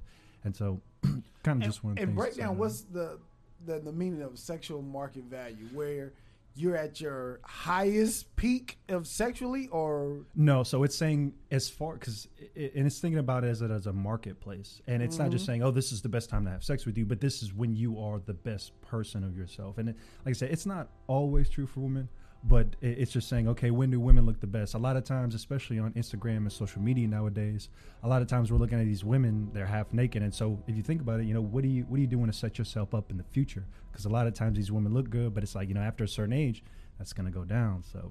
And 0.44 0.54
so, 0.54 0.80
kind 1.02 1.22
of 1.46 1.52
And, 1.52 1.62
just 1.62 1.84
one. 1.84 1.98
and 1.98 2.14
break 2.14 2.36
down 2.36 2.58
what's 2.58 2.82
the, 2.82 3.18
the 3.66 3.78
the 3.78 3.92
meaning 3.92 4.22
of 4.22 4.38
sexual 4.38 4.82
market 4.82 5.24
value, 5.24 5.68
where 5.72 6.12
you're 6.54 6.76
at 6.76 7.00
your 7.00 7.40
highest 7.44 8.34
peak 8.36 8.78
of 8.88 9.06
sexually, 9.06 9.68
or 9.68 10.24
No, 10.34 10.62
so 10.62 10.82
it's 10.82 10.96
saying 10.96 11.34
as 11.50 11.68
far 11.68 11.94
because 11.94 12.28
it, 12.54 12.74
and 12.74 12.86
it's 12.86 12.98
thinking 12.98 13.18
about 13.18 13.44
it 13.44 13.48
as 13.48 13.62
it 13.62 13.70
as 13.70 13.86
a 13.86 13.92
marketplace, 13.92 14.80
and 14.86 15.02
it's 15.02 15.18
not 15.18 15.30
just 15.30 15.42
mm-hmm. 15.42 15.52
saying, 15.52 15.62
"Oh, 15.62 15.70
this 15.70 15.92
is 15.92 16.02
the 16.02 16.08
best 16.08 16.28
time 16.28 16.44
to 16.44 16.50
have 16.50 16.64
sex 16.64 16.86
with 16.86 16.98
you," 16.98 17.06
but 17.06 17.20
this 17.20 17.42
is 17.42 17.54
when 17.54 17.74
you 17.74 18.00
are 18.00 18.18
the 18.18 18.34
best 18.34 18.78
person 18.82 19.24
of 19.24 19.36
yourself. 19.36 19.78
And 19.78 19.90
it, 19.90 19.96
like 20.24 20.34
I 20.34 20.38
said, 20.38 20.50
it's 20.50 20.66
not 20.66 20.88
always 21.06 21.48
true 21.48 21.66
for 21.66 21.80
women, 21.80 22.08
but 22.42 22.74
it's 22.80 23.12
just 23.12 23.28
saying, 23.28 23.48
okay, 23.48 23.70
when 23.70 23.90
do 23.90 24.00
women 24.00 24.24
look 24.24 24.40
the 24.40 24.46
best? 24.46 24.74
A 24.74 24.78
lot 24.78 24.96
of 24.96 25.04
times, 25.04 25.34
especially 25.34 25.78
on 25.78 25.92
Instagram 25.92 26.38
and 26.38 26.52
social 26.52 26.80
media 26.80 27.06
nowadays, 27.06 27.68
a 28.02 28.08
lot 28.08 28.22
of 28.22 28.28
times 28.28 28.50
we're 28.50 28.58
looking 28.58 28.80
at 28.80 28.86
these 28.86 29.04
women; 29.04 29.50
they're 29.52 29.66
half 29.66 29.92
naked, 29.92 30.22
and 30.22 30.32
so 30.32 30.58
if 30.66 30.74
you 30.74 30.82
think 30.82 31.02
about 31.02 31.20
it, 31.20 31.26
you 31.26 31.34
know, 31.34 31.42
what 31.42 31.62
do 31.62 31.68
you 31.68 31.82
what 31.84 31.98
are 31.98 32.00
you 32.00 32.06
doing 32.06 32.26
to 32.26 32.32
set 32.32 32.56
yourself 32.58 32.94
up 32.94 33.10
in 33.10 33.18
the 33.18 33.24
future? 33.24 33.66
Because 33.92 34.06
a 34.06 34.08
lot 34.08 34.26
of 34.26 34.32
times 34.32 34.56
these 34.56 34.72
women 34.72 34.94
look 34.94 35.10
good, 35.10 35.34
but 35.34 35.42
it's 35.42 35.54
like 35.54 35.68
you 35.68 35.74
know, 35.74 35.82
after 35.82 36.04
a 36.04 36.08
certain 36.08 36.32
age, 36.32 36.64
that's 36.98 37.12
gonna 37.12 37.30
go 37.30 37.44
down. 37.44 37.84
So. 37.92 38.10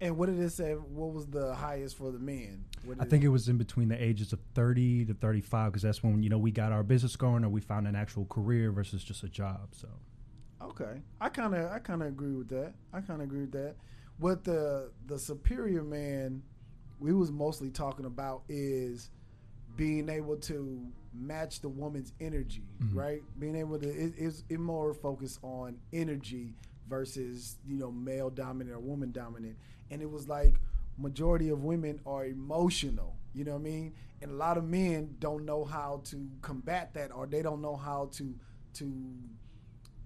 and 0.00 0.16
what 0.16 0.30
did 0.30 0.38
it 0.40 0.50
say? 0.50 0.72
What 0.72 1.12
was 1.12 1.26
the 1.26 1.54
highest 1.54 1.98
for 1.98 2.10
the 2.10 2.18
men? 2.18 2.64
What 2.86 2.96
I 3.00 3.04
think 3.04 3.22
it 3.22 3.28
was 3.28 3.50
in 3.50 3.58
between 3.58 3.88
the 3.88 4.02
ages 4.02 4.32
of 4.32 4.40
30 4.54 5.04
to 5.06 5.14
35 5.14 5.72
because 5.72 5.82
that's 5.82 6.02
when 6.02 6.22
you 6.22 6.30
know 6.30 6.38
we 6.38 6.52
got 6.52 6.72
our 6.72 6.82
business 6.82 7.16
going 7.16 7.44
or 7.44 7.50
we 7.50 7.60
found 7.60 7.86
an 7.86 7.96
actual 7.96 8.24
career 8.24 8.72
versus 8.72 9.04
just 9.04 9.24
a 9.24 9.28
job. 9.28 9.68
So 9.72 9.88
Okay, 10.64 11.00
I 11.20 11.28
kind 11.28 11.54
of 11.54 11.70
I 11.70 11.78
kind 11.78 12.02
of 12.02 12.08
agree 12.08 12.34
with 12.34 12.48
that. 12.48 12.74
I 12.92 13.00
kind 13.00 13.20
of 13.20 13.26
agree 13.26 13.42
with 13.42 13.52
that. 13.52 13.74
What 14.18 14.44
the 14.44 14.90
the 15.06 15.18
superior 15.18 15.82
man 15.82 16.42
we 17.00 17.12
was 17.12 17.32
mostly 17.32 17.70
talking 17.70 18.06
about 18.06 18.42
is 18.48 19.10
being 19.76 20.08
able 20.08 20.36
to 20.36 20.86
match 21.12 21.60
the 21.60 21.68
woman's 21.68 22.12
energy, 22.20 22.62
mm-hmm. 22.82 22.98
right? 22.98 23.22
Being 23.38 23.56
able 23.56 23.78
to 23.78 23.88
it 23.88 24.14
is 24.16 24.44
it 24.48 24.60
more 24.60 24.94
focused 24.94 25.40
on 25.42 25.76
energy 25.92 26.54
versus 26.88 27.56
you 27.66 27.76
know 27.78 27.90
male 27.90 28.30
dominant 28.30 28.76
or 28.76 28.80
woman 28.80 29.10
dominant, 29.10 29.56
and 29.90 30.00
it 30.00 30.10
was 30.10 30.28
like 30.28 30.60
majority 30.98 31.48
of 31.48 31.64
women 31.64 32.00
are 32.06 32.26
emotional. 32.26 33.16
You 33.34 33.44
know 33.44 33.52
what 33.52 33.60
I 33.60 33.64
mean? 33.64 33.94
And 34.20 34.30
a 34.30 34.34
lot 34.34 34.58
of 34.58 34.64
men 34.64 35.16
don't 35.18 35.44
know 35.44 35.64
how 35.64 36.02
to 36.04 36.28
combat 36.42 36.94
that, 36.94 37.10
or 37.12 37.26
they 37.26 37.42
don't 37.42 37.60
know 37.60 37.76
how 37.76 38.10
to 38.12 38.34
to 38.74 39.14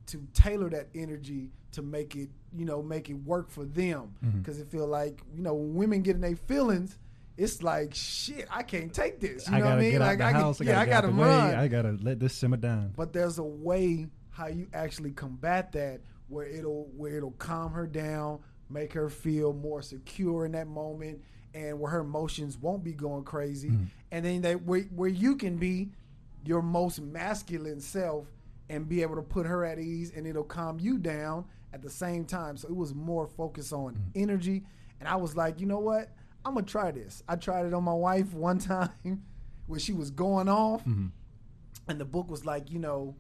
to 0.07 0.27
tailor 0.35 0.71
that 0.71 0.89
energy 0.95 1.51
to 1.73 1.83
make 1.83 2.17
it, 2.17 2.31
you 2.57 2.65
know, 2.65 2.83
make 2.83 3.11
it 3.11 3.15
work 3.15 3.51
for 3.51 3.65
them. 3.65 4.15
Mm-hmm. 4.25 4.39
Because 4.39 4.59
it 4.61 4.69
feel 4.69 4.87
like, 4.87 5.21
you 5.35 5.43
know, 5.43 5.55
when 5.55 5.75
women 5.75 6.03
get 6.03 6.15
in 6.17 6.21
their 6.23 6.37
feelings, 6.37 6.99
it's 7.37 7.63
like 7.63 7.95
shit. 7.95 8.47
I 8.51 8.63
can't 8.63 8.93
take 8.93 9.21
this. 9.21 9.49
You 9.49 9.57
I 9.57 9.59
know 9.61 9.65
what 9.67 9.75
I 9.75 9.81
mean? 9.81 9.99
like 9.99 10.21
I 10.21 10.33
can- 10.33 10.41
house. 10.41 10.61
I 10.61 10.65
yeah, 10.65 10.73
gotta 10.73 10.81
I 10.81 10.87
gotta 10.87 11.09
way. 11.09 11.29
run. 11.29 11.55
I 11.55 11.69
gotta 11.69 11.99
let 12.01 12.19
this 12.21 12.35
simmer 12.35 12.57
down. 12.57 12.93
but 12.97 13.13
there's 13.13 13.39
a 13.39 13.45
way 13.45 14.07
how 14.31 14.47
you 14.47 14.69
actually 14.73 15.11
combat 15.13 15.73
that 15.73 16.01
where 16.29 16.47
it'll 16.47 16.89
where 16.97 17.17
it'll 17.17 17.31
calm 17.33 17.73
her 17.73 17.87
down, 17.87 18.39
make 18.71 18.93
her 18.95 19.09
feel 19.09 19.53
more 19.53 19.83
secure 19.83 20.47
in 20.47 20.53
that 20.53 20.67
moment, 20.67 21.21
and 21.55 21.79
where 21.79 21.91
her 21.91 22.01
emotions 22.01 22.57
won't 22.59 22.83
be 22.83 22.93
going 22.93 23.25
crazy. 23.25 23.69
Mm-hmm. 23.69 23.85
And 24.13 24.25
then 24.25 24.41
they 24.43 24.57
where, 24.57 24.83
where 24.83 25.09
you 25.09 25.37
can 25.37 25.57
be 25.57 25.91
your 26.45 26.63
most 26.63 27.01
masculine 27.01 27.81
self 27.81 28.27
and 28.69 28.89
be 28.89 29.03
able 29.03 29.15
to 29.17 29.23
put 29.23 29.47
her 29.47 29.65
at 29.65 29.79
ease 29.79 30.13
and 30.15 30.27
it'll 30.27 30.43
calm 30.45 30.79
you 30.81 30.99
down 30.99 31.45
at 31.73 31.83
the 31.83 31.91
same 31.91 32.25
time. 32.25 32.57
So 32.57 32.69
it 32.69 32.75
was 32.77 32.95
more 32.95 33.27
focused 33.27 33.73
on 33.73 33.95
Mm-hmm. 33.95 34.23
energy. 34.23 34.65
And 35.01 35.09
I 35.09 35.17
was 35.17 35.37
like, 35.37 35.61
you 35.61 35.67
know 35.67 35.79
what? 35.79 36.11
I'm 36.45 36.55
gonna 36.55 36.67
try 36.67 36.91
this. 36.91 37.23
I 37.29 37.37
tried 37.37 37.67
it 37.67 37.75
on 37.75 37.85
my 37.85 37.93
wife 37.95 38.33
one 38.49 38.59
time 38.59 39.23
when 39.67 39.79
she 39.81 39.93
was 39.93 40.11
going 40.11 40.49
off 40.49 40.81
Mm-hmm. 40.85 41.07
and 41.89 42.01
the 42.01 42.05
book 42.05 42.31
was 42.31 42.45
like, 42.45 42.71
you 42.71 42.79
know, 42.79 43.15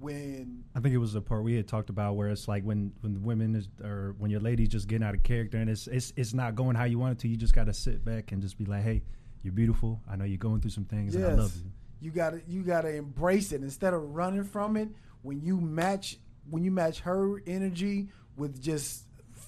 when 0.00 0.62
I 0.76 0.80
think 0.80 0.94
it 0.94 0.98
was 0.98 1.12
the 1.12 1.20
part 1.20 1.42
we 1.42 1.56
had 1.56 1.66
talked 1.66 1.90
about 1.90 2.14
where 2.14 2.28
it's 2.28 2.46
like 2.46 2.62
when 2.62 2.92
when 3.00 3.14
the 3.14 3.20
women 3.20 3.54
is 3.56 3.68
or 3.82 4.14
when 4.18 4.30
your 4.30 4.38
lady's 4.40 4.68
just 4.68 4.86
getting 4.86 5.06
out 5.06 5.14
of 5.14 5.22
character 5.24 5.58
and 5.58 5.68
it's 5.68 5.86
it's 5.88 6.12
it's 6.16 6.32
not 6.34 6.54
going 6.54 6.76
how 6.76 6.84
you 6.84 6.98
want 7.00 7.12
it 7.12 7.18
to. 7.22 7.28
You 7.28 7.36
just 7.36 7.54
got 7.54 7.66
to 7.66 7.74
sit 7.74 8.04
back 8.04 8.30
and 8.32 8.40
just 8.40 8.56
be 8.58 8.64
like, 8.64 8.82
hey, 8.84 9.02
you're 9.42 9.52
beautiful. 9.52 10.00
I 10.08 10.14
know 10.16 10.24
you're 10.24 10.38
going 10.38 10.60
through 10.60 10.70
some 10.70 10.84
things, 10.84 11.14
and 11.16 11.24
I 11.24 11.28
love 11.34 11.56
you. 11.56 11.70
You 12.00 12.10
gotta 12.10 12.40
you 12.46 12.62
gotta 12.62 12.94
embrace 12.94 13.52
it 13.52 13.62
instead 13.62 13.94
of 13.94 14.02
running 14.14 14.44
from 14.44 14.76
it. 14.76 14.88
When 15.22 15.40
you 15.40 15.60
match 15.60 16.18
when 16.50 16.64
you 16.64 16.70
match 16.70 17.00
her 17.00 17.42
energy 17.46 18.08
with 18.36 18.60
just 18.62 19.04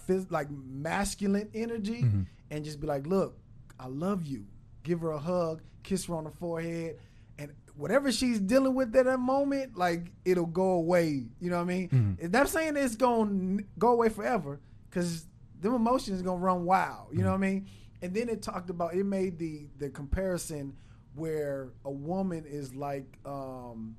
phys- 0.09 0.30
like 0.30 0.49
masculine 0.50 1.49
energy, 1.54 2.02
Mm-hmm. 2.02 2.23
and 2.50 2.64
just 2.64 2.80
be 2.80 2.87
like, 2.87 3.07
look, 3.07 3.38
I 3.78 3.87
love 3.87 4.25
you. 4.26 4.47
Give 4.83 5.00
her 5.00 5.11
a 5.12 5.19
hug, 5.19 5.62
kiss 5.83 6.07
her 6.07 6.14
on 6.16 6.25
the 6.25 6.30
forehead, 6.30 6.99
and 7.38 7.52
whatever 7.76 8.11
she's 8.12 8.38
dealing 8.40 8.75
with 8.75 8.95
at 8.97 9.04
that 9.07 9.19
moment, 9.21 9.76
like 9.78 10.11
it'll 10.25 10.47
go 10.47 10.73
away. 10.73 11.26
You 11.40 11.50
know 11.50 11.57
what 11.57 11.62
I 11.62 11.75
mean? 11.76 11.88
Mhm. 12.21 12.33
Not 12.33 12.49
saying 12.49 12.76
it's 12.76 12.97
gonna 12.97 13.62
go 13.78 13.92
away 13.92 14.09
forever, 14.09 14.61
because 14.88 15.26
them 15.61 15.75
emotions 15.75 16.21
gonna 16.23 16.40
run 16.40 16.64
wild. 16.64 17.09
You 17.12 17.23
know 17.23 17.28
what 17.30 17.37
I 17.37 17.38
mean? 17.52 17.66
And 18.02 18.12
then 18.14 18.28
it 18.30 18.42
talked 18.42 18.71
about 18.71 18.95
it 18.95 19.04
made 19.04 19.38
the 19.38 19.66
the 19.78 19.88
comparison 19.90 20.75
where 21.14 21.71
a 21.85 21.90
woman 21.90 22.45
is 22.47 22.75
like 22.75 23.19
um 23.25 23.97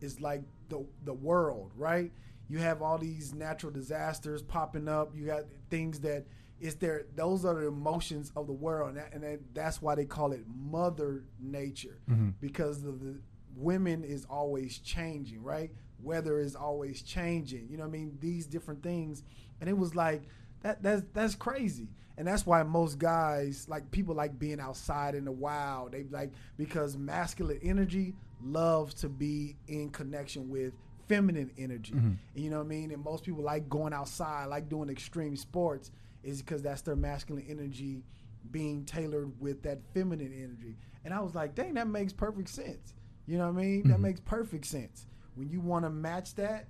is 0.00 0.20
like 0.20 0.42
the 0.68 0.84
the 1.04 1.12
world, 1.14 1.72
right? 1.76 2.12
You 2.48 2.58
have 2.58 2.82
all 2.82 2.98
these 2.98 3.32
natural 3.34 3.72
disasters 3.72 4.42
popping 4.42 4.88
up. 4.88 5.12
You 5.14 5.26
got 5.26 5.44
things 5.70 6.00
that 6.00 6.26
it's 6.60 6.74
there. 6.74 7.04
Those 7.14 7.44
are 7.44 7.54
the 7.54 7.68
emotions 7.68 8.32
of 8.36 8.46
the 8.46 8.52
world, 8.52 8.90
and, 8.90 8.98
that, 8.98 9.14
and 9.14 9.22
that, 9.22 9.40
that's 9.54 9.80
why 9.80 9.94
they 9.94 10.04
call 10.04 10.32
it 10.32 10.44
Mother 10.46 11.24
Nature 11.38 12.00
Mhm. 12.10 12.34
because 12.40 12.82
the, 12.82 12.90
the 12.92 13.20
women 13.56 14.04
is 14.04 14.24
always 14.26 14.78
changing, 14.78 15.42
right? 15.42 15.70
Weather 16.02 16.38
is 16.38 16.54
always 16.56 17.02
changing. 17.02 17.68
You 17.70 17.76
know 17.78 17.84
what 17.84 17.90
I 17.90 17.98
mean? 17.98 18.18
These 18.20 18.46
different 18.46 18.82
things, 18.82 19.22
and 19.60 19.70
it 19.70 19.76
was 19.78 19.94
like 19.94 20.22
that. 20.62 20.82
That's 20.82 21.02
that's 21.14 21.34
crazy, 21.34 21.88
and 22.20 22.28
that's 22.28 22.44
why 22.44 22.62
most 22.62 22.98
guys 22.98 23.66
like 23.66 23.90
people 23.90 24.14
like 24.14 24.38
being 24.38 24.60
outside 24.60 25.14
in 25.14 25.24
the 25.24 25.32
wild. 25.32 25.92
They 25.92 26.04
like 26.10 26.30
because 26.58 26.98
masculine 26.98 27.58
energy 27.62 28.14
loves 28.42 28.92
to 28.96 29.08
be 29.08 29.56
in 29.68 29.88
connection 29.88 30.50
with 30.50 30.74
feminine 31.08 31.50
energy. 31.56 31.94
Mhm. 31.94 32.16
You 32.34 32.50
know 32.50 32.58
what 32.58 32.66
I 32.66 32.68
mean? 32.68 32.90
And 32.90 33.02
most 33.02 33.24
people 33.24 33.42
like 33.42 33.70
going 33.70 33.94
outside, 33.94 34.44
like 34.50 34.68
doing 34.68 34.90
extreme 34.90 35.34
sports, 35.34 35.90
is 36.22 36.42
because 36.42 36.60
that's 36.62 36.82
their 36.82 36.94
masculine 36.94 37.46
energy 37.48 38.04
being 38.50 38.84
tailored 38.84 39.32
with 39.40 39.62
that 39.62 39.78
feminine 39.94 40.32
energy. 40.34 40.76
And 41.06 41.14
I 41.14 41.20
was 41.20 41.34
like, 41.34 41.54
dang, 41.54 41.72
that 41.74 41.88
makes 41.88 42.12
perfect 42.12 42.50
sense. 42.50 42.92
You 43.26 43.38
know 43.38 43.50
what 43.50 43.58
I 43.58 43.62
mean? 43.64 43.88
That 43.88 43.96
Mhm. 43.98 44.02
makes 44.02 44.20
perfect 44.20 44.66
sense. 44.66 45.06
When 45.36 45.48
you 45.48 45.60
want 45.62 45.86
to 45.86 45.90
match 45.90 46.34
that, 46.34 46.68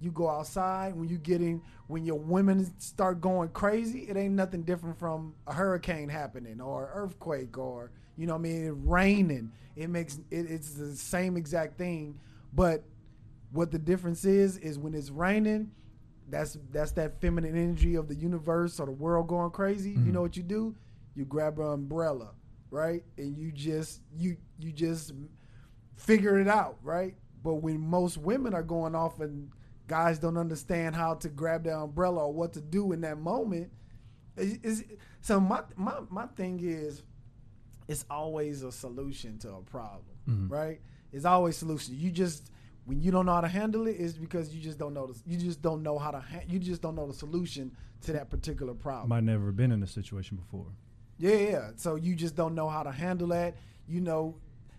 you 0.00 0.10
go 0.10 0.28
outside. 0.28 0.94
When 0.94 1.08
you 1.08 1.18
getting 1.18 1.62
when 1.86 2.04
your 2.04 2.18
women 2.18 2.72
start 2.78 3.20
going 3.20 3.48
crazy, 3.50 4.00
it 4.08 4.16
ain't 4.16 4.34
nothing 4.34 4.62
different 4.62 4.98
from 4.98 5.34
a 5.46 5.52
hurricane 5.52 6.08
happening 6.08 6.60
or 6.60 6.90
earthquake 6.94 7.56
or 7.58 7.90
you 8.16 8.26
know 8.26 8.34
what 8.34 8.40
I 8.40 8.42
mean, 8.42 8.66
it 8.66 8.74
raining. 8.76 9.52
It 9.76 9.88
makes 9.90 10.16
it, 10.30 10.50
it's 10.50 10.70
the 10.74 10.94
same 10.96 11.36
exact 11.36 11.78
thing, 11.78 12.18
but 12.52 12.84
what 13.50 13.70
the 13.70 13.78
difference 13.78 14.24
is 14.24 14.58
is 14.58 14.78
when 14.78 14.94
it's 14.94 15.10
raining, 15.10 15.70
that's 16.28 16.58
that's 16.72 16.92
that 16.92 17.20
feminine 17.20 17.56
energy 17.56 17.94
of 17.94 18.08
the 18.08 18.14
universe 18.14 18.80
or 18.80 18.86
the 18.86 18.92
world 18.92 19.28
going 19.28 19.50
crazy. 19.50 19.90
You 19.92 20.10
Mhm. 20.10 20.12
know 20.12 20.22
what 20.22 20.36
you 20.36 20.42
do? 20.42 20.74
You 21.14 21.24
grab 21.24 21.58
an 21.58 21.66
umbrella, 21.66 22.32
right? 22.70 23.02
And 23.16 23.36
you 23.36 23.52
just 23.52 24.02
you 24.16 24.36
you 24.58 24.72
just 24.72 25.12
figure 25.96 26.38
it 26.38 26.48
out, 26.48 26.78
right? 26.82 27.14
But 27.42 27.54
when 27.56 27.78
most 27.80 28.18
women 28.18 28.54
are 28.54 28.62
going 28.62 28.94
off 28.94 29.20
and 29.20 29.50
guys 29.86 30.18
don't 30.18 30.36
understand 30.36 30.94
how 30.96 31.14
to 31.14 31.28
grab 31.28 31.64
their 31.64 31.76
umbrella 31.76 32.26
or 32.26 32.32
what 32.32 32.52
to 32.54 32.60
do 32.60 32.92
in 32.92 33.00
that 33.02 33.18
moment, 33.18 33.70
is, 34.36 34.84
so 35.20 35.40
my 35.40 35.62
my 35.76 35.94
my 36.10 36.26
thing 36.26 36.60
is 36.62 37.02
it's 37.88 38.04
always 38.10 38.62
a 38.62 38.72
solution 38.72 39.38
to 39.38 39.52
a 39.54 39.62
problem, 39.62 40.16
Mhm. 40.28 40.50
right? 40.50 40.80
It's 41.12 41.24
always 41.24 41.56
solution. 41.56 41.94
You 41.96 42.10
just 42.10 42.50
when 42.84 43.00
you 43.00 43.10
don't 43.10 43.26
know 43.26 43.32
how 43.32 43.40
to 43.40 43.48
handle 43.48 43.86
it, 43.88 43.92
it, 43.92 44.00
is 44.00 44.16
because 44.18 44.54
you 44.54 44.60
just 44.60 44.78
don't 44.78 44.94
know 44.94 45.06
the, 45.08 45.18
you 45.26 45.36
just 45.38 45.60
don't 45.62 45.82
know 45.82 45.98
how 45.98 46.10
to 46.10 46.20
ha- 46.20 46.44
you 46.48 46.58
just 46.58 46.82
don't 46.82 46.94
know 46.94 47.06
the 47.06 47.12
solution 47.14 47.72
to 48.02 48.12
that 48.12 48.28
particular 48.30 48.74
problem. 48.74 49.08
Might 49.08 49.24
never 49.24 49.50
been 49.52 49.72
in 49.72 49.82
a 49.82 49.86
situation 49.86 50.36
before. 50.36 50.66
Yeah, 51.18 51.34
yeah. 51.36 51.70
So 51.76 51.94
you 51.96 52.14
just 52.14 52.36
don't 52.36 52.54
know 52.54 52.68
how 52.68 52.82
to 52.82 52.92
handle 52.92 53.28
that. 53.28 53.56
You 53.88 54.00
know, 54.00 54.36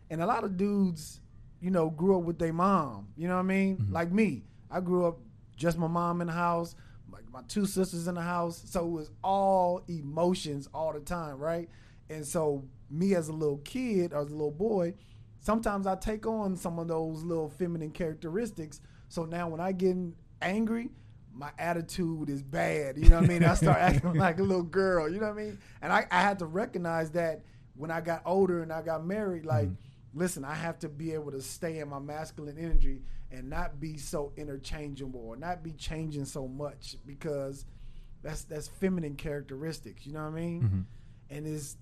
and 0.10 0.22
a 0.22 0.26
lot 0.26 0.44
of 0.44 0.56
dudes, 0.58 1.20
you 1.62 1.72
know, 1.72 1.90
grew 1.90 2.18
up 2.18 2.24
with 2.24 2.38
their 2.40 2.54
mom. 2.54 3.08
You 3.18 3.28
know 3.28 3.36
what 3.36 3.40
I 3.42 3.44
mean? 3.44 3.78
Mhm. 3.78 3.92
Like 3.92 4.12
me, 4.12 4.46
I 4.72 4.80
grew 4.80 5.06
up 5.08 5.18
just 5.56 5.78
my 5.78 5.88
mom 5.88 6.22
in 6.22 6.28
the 6.28 6.34
house, 6.34 6.76
like 7.12 7.24
my 7.32 7.42
two 7.48 7.66
sisters 7.66 8.08
in 8.08 8.16
the 8.16 8.22
house. 8.22 8.62
So 8.66 8.86
it 8.86 8.90
was 8.92 9.12
all 9.24 9.82
emotions 9.88 10.68
all 10.74 10.94
the 10.94 11.00
time, 11.00 11.38
right? 11.38 11.70
And 12.10 12.26
so 12.26 12.64
me 12.90 13.16
as 13.16 13.28
a 13.30 13.34
little 13.34 13.58
kid 13.60 14.14
or 14.14 14.22
as 14.22 14.28
a 14.30 14.36
little 14.36 14.52
boy, 14.52 14.94
sometimes 15.40 15.88
I 15.88 15.96
take 15.96 16.26
on 16.26 16.56
some 16.56 16.80
of 16.80 16.88
those 16.88 17.24
little 17.24 17.50
feminine 17.50 17.92
characteristics. 17.92 18.82
So 19.10 19.26
now 19.26 19.48
when 19.50 19.60
I 19.60 19.72
get 19.72 19.96
angry, 20.42 20.90
my 21.34 21.52
attitude 21.60 22.30
is 22.30 22.42
bad. 22.42 22.98
You 22.98 23.10
know 23.10 23.18
what 23.18 23.26
I 23.26 23.28
mean? 23.28 23.44
I 23.44 23.54
start 23.56 23.78
acting 23.80 24.14
like 24.16 24.40
a 24.40 24.44
little 24.44 24.64
girl. 24.64 25.08
You 25.12 25.20
know 25.20 25.28
what 25.28 25.40
I 25.40 25.44
mean? 25.46 25.58
And 25.82 25.94
I, 25.94 26.06
I 26.12 26.22
had 26.22 26.40
to 26.40 26.46
recognize 26.46 27.12
that 27.12 27.44
when 27.76 27.92
I 27.92 28.02
got 28.02 28.22
older 28.26 28.64
and 28.64 28.72
I 28.74 28.82
got 28.82 29.06
married. 29.06 29.46
Like, 29.46 29.68
Mhm. 29.70 29.76
listen, 30.14 30.44
I 30.44 30.56
have 30.56 30.80
to 30.80 30.90
be 30.90 31.14
able 31.14 31.32
to 31.32 31.42
stay 31.42 31.80
in 31.80 31.90
my 31.90 32.00
masculine 32.00 32.58
energy 32.58 33.02
and 33.32 33.50
not 33.50 33.80
be 33.80 33.98
so 33.98 34.32
interchangeable 34.38 35.20
or 35.22 35.36
not 35.36 35.64
be 35.64 35.74
changing 35.74 36.26
so 36.26 36.48
much 36.48 36.96
because 37.06 37.66
that's 38.24 38.44
that's 38.44 38.68
feminine 38.68 39.16
characteristics. 39.16 40.06
You 40.06 40.14
know 40.14 40.24
what 40.24 40.34
I 40.34 40.42
mean? 40.42 40.62
Mhm. 40.62 41.36
and 41.36 41.48
it's 41.48 41.78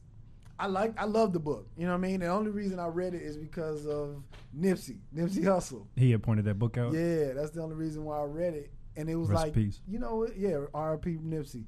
I 0.57 0.67
like 0.67 0.93
I 0.99 1.05
love 1.05 1.33
the 1.33 1.39
book. 1.39 1.67
You 1.77 1.85
know 1.85 1.91
what 1.91 1.97
I 2.05 2.07
mean? 2.07 2.21
The 2.21 2.27
only 2.27 2.49
reason 2.51 2.79
I 2.79 2.87
read 2.87 3.13
it 3.13 3.21
is 3.21 3.35
because 3.37 3.85
of 3.85 4.23
Nipsey, 4.57 4.99
Nipsey 5.13 5.43
Hussle 5.43 5.85
He 5.95 6.11
had 6.11 6.23
pointed 6.23 6.45
that 6.45 6.57
book 6.57 6.77
out. 6.77 6.93
Yeah, 6.93 7.33
that's 7.33 7.51
the 7.51 7.61
only 7.61 7.75
reason 7.75 8.05
why 8.05 8.19
I 8.19 8.23
read 8.23 8.53
it. 8.53 8.71
And 8.95 9.09
it 9.09 9.15
was 9.15 9.29
Rest 9.29 9.43
like, 9.43 9.53
peace. 9.53 9.81
you 9.85 9.99
know, 9.99 10.15
what? 10.17 10.37
yeah, 10.37 10.51
rp 10.73 11.19
Nipsey. 11.21 11.65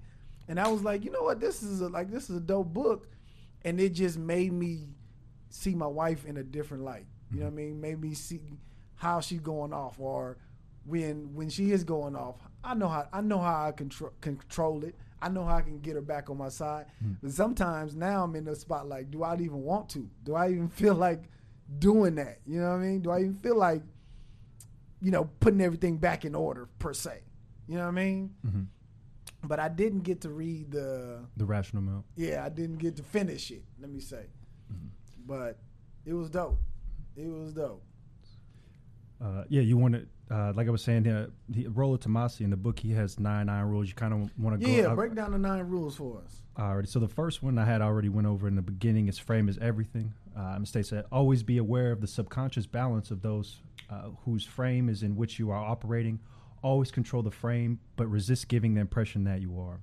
And 0.48 0.58
I 0.60 0.70
was 0.70 0.82
like, 0.84 1.04
you 1.04 1.12
know 1.12 1.24
what? 1.24 1.42
This 1.42 1.62
is 1.62 1.82
a, 1.82 1.90
like 1.90 2.10
this 2.10 2.30
is 2.30 2.38
a 2.38 2.40
dope 2.40 2.74
book, 2.74 3.10
and 3.66 3.80
it 3.82 3.90
just 3.90 4.18
made 4.18 4.54
me 4.54 4.88
see 5.50 5.76
my 5.76 5.88
wife 5.88 6.24
in 6.26 6.38
a 6.38 6.44
different 6.44 6.84
light. 6.84 7.06
You 7.32 7.40
know 7.40 7.46
what 7.48 7.52
I 7.52 7.56
mean? 7.56 7.82
Made 7.82 8.00
me 8.00 8.14
see 8.14 8.40
how 8.98 9.20
she's 9.22 9.40
going 9.40 9.72
off, 9.74 10.00
or 10.00 10.38
when 10.86 11.34
when 11.34 11.50
she 11.50 11.72
is 11.72 11.84
going 11.84 12.16
off. 12.16 12.36
I 12.64 12.74
know 12.74 12.88
how 12.90 13.08
I 13.14 13.22
know 13.22 13.40
how 13.40 13.66
I 13.68 13.72
control 13.72 14.12
control 14.22 14.84
it. 14.84 14.96
I 15.22 15.30
know 15.30 15.44
how 15.46 15.56
I 15.56 15.62
can 15.62 15.80
get 15.80 15.96
her 15.96 16.02
back 16.02 16.30
on 16.30 16.38
my 16.38 16.50
side. 16.50 16.86
Mhm. 17.04 17.18
But 17.24 17.32
sometimes 17.32 17.96
now 17.96 18.24
I'm 18.24 18.36
in 18.36 18.44
the 18.46 18.56
spot 18.56 18.88
like, 18.88 19.10
do 19.10 19.24
I 19.24 19.34
even 19.36 19.64
want 19.64 19.90
to? 19.90 20.08
Do 20.24 20.36
I 20.36 20.50
even 20.52 20.70
feel 20.82 20.94
like 20.96 21.24
doing 21.80 22.16
that? 22.16 22.40
You 22.46 22.60
know 22.62 22.70
what 22.70 22.76
I 22.76 22.86
mean? 22.86 23.02
Do 23.02 23.10
I 23.12 23.20
even 23.22 23.36
feel 23.36 23.58
like, 23.58 23.82
you 25.02 25.12
know, 25.12 25.30
putting 25.40 25.62
everything 25.62 25.98
back 25.98 26.24
in 26.26 26.36
order 26.36 26.68
per 26.80 26.94
se? 26.94 27.22
You 27.68 27.76
know 27.76 27.84
what 27.84 27.88
I 27.90 27.92
mean? 27.92 28.36
hmm 28.44 28.62
But 29.44 29.60
I 29.60 29.70
didn't 29.70 30.02
get 30.02 30.22
to 30.22 30.30
read 30.30 30.72
the. 30.72 31.26
The 31.36 31.46
rational 31.46 31.84
amount. 31.84 32.06
Yeah, 32.16 32.44
I 32.46 32.50
didn't 32.50 32.78
get 32.78 32.96
to 32.98 33.04
finish 33.04 33.52
it. 33.52 33.64
Let 33.80 33.90
me 33.90 34.00
say, 34.00 34.26
Mhm. 34.72 34.90
but 35.26 35.60
it 36.06 36.14
was 36.14 36.30
dope. 36.30 36.60
It 37.16 37.28
was 37.28 37.54
dope. 37.54 37.84
Uh, 39.24 39.44
yeah, 39.50 39.62
you 39.62 39.78
want 39.78 39.96
to, 39.96 40.06
uh, 40.36 40.54
like 40.56 40.68
I 40.68 40.70
was 40.70 40.84
saying, 40.84 41.08
uh, 41.08 41.28
the 41.50 41.68
Rollo 41.68 41.98
Tomasi 41.98 42.42
in 42.42 42.50
the 42.52 42.58
book, 42.58 42.80
he 42.80 42.92
has 42.92 43.20
nine 43.20 43.48
nine 43.48 43.66
rules. 43.66 43.88
You 43.88 43.96
kind 43.96 44.14
of 44.14 44.30
want 44.38 44.60
to 44.60 44.66
go. 44.66 44.72
Yeah, 44.72 44.92
I- 44.92 44.96
break 44.96 45.16
down 45.16 45.32
the 45.32 45.40
nine 45.40 45.64
rules 45.64 45.96
for 45.96 46.22
us. 46.24 46.42
Alrighty. 46.58 46.88
So 46.88 47.00
the 47.00 47.08
first 47.08 47.42
one 47.44 47.58
I 47.58 47.66
had 47.66 47.82
already 47.82 48.10
went 48.10 48.28
over 48.28 48.48
in 48.48 48.56
the 48.56 48.62
beginning 48.62 49.08
is 49.08 49.18
frame 49.20 49.48
is 49.50 49.58
everything. 49.60 50.14
Uh, 50.36 50.58
it 50.62 50.68
states 50.68 50.90
that 50.92 51.06
always 51.12 51.44
be 51.44 51.58
aware 51.58 51.92
of 51.92 52.02
the 52.02 52.08
subconscious 52.08 52.66
balance 52.68 53.10
of 53.12 53.22
those 53.22 53.58
uh, 53.90 54.10
whose 54.26 54.44
frame 54.44 54.90
is 54.90 55.02
in 55.04 55.16
which 55.16 55.40
you 55.40 55.50
are 55.52 55.64
operating. 55.64 56.20
Always 56.64 56.92
control 56.92 57.22
the 57.24 57.32
frame, 57.32 57.80
but 57.96 58.08
resist 58.08 58.48
giving 58.48 58.74
the 58.74 58.82
impression 58.82 59.24
that 59.26 59.40
you 59.42 59.60
are. 59.60 59.80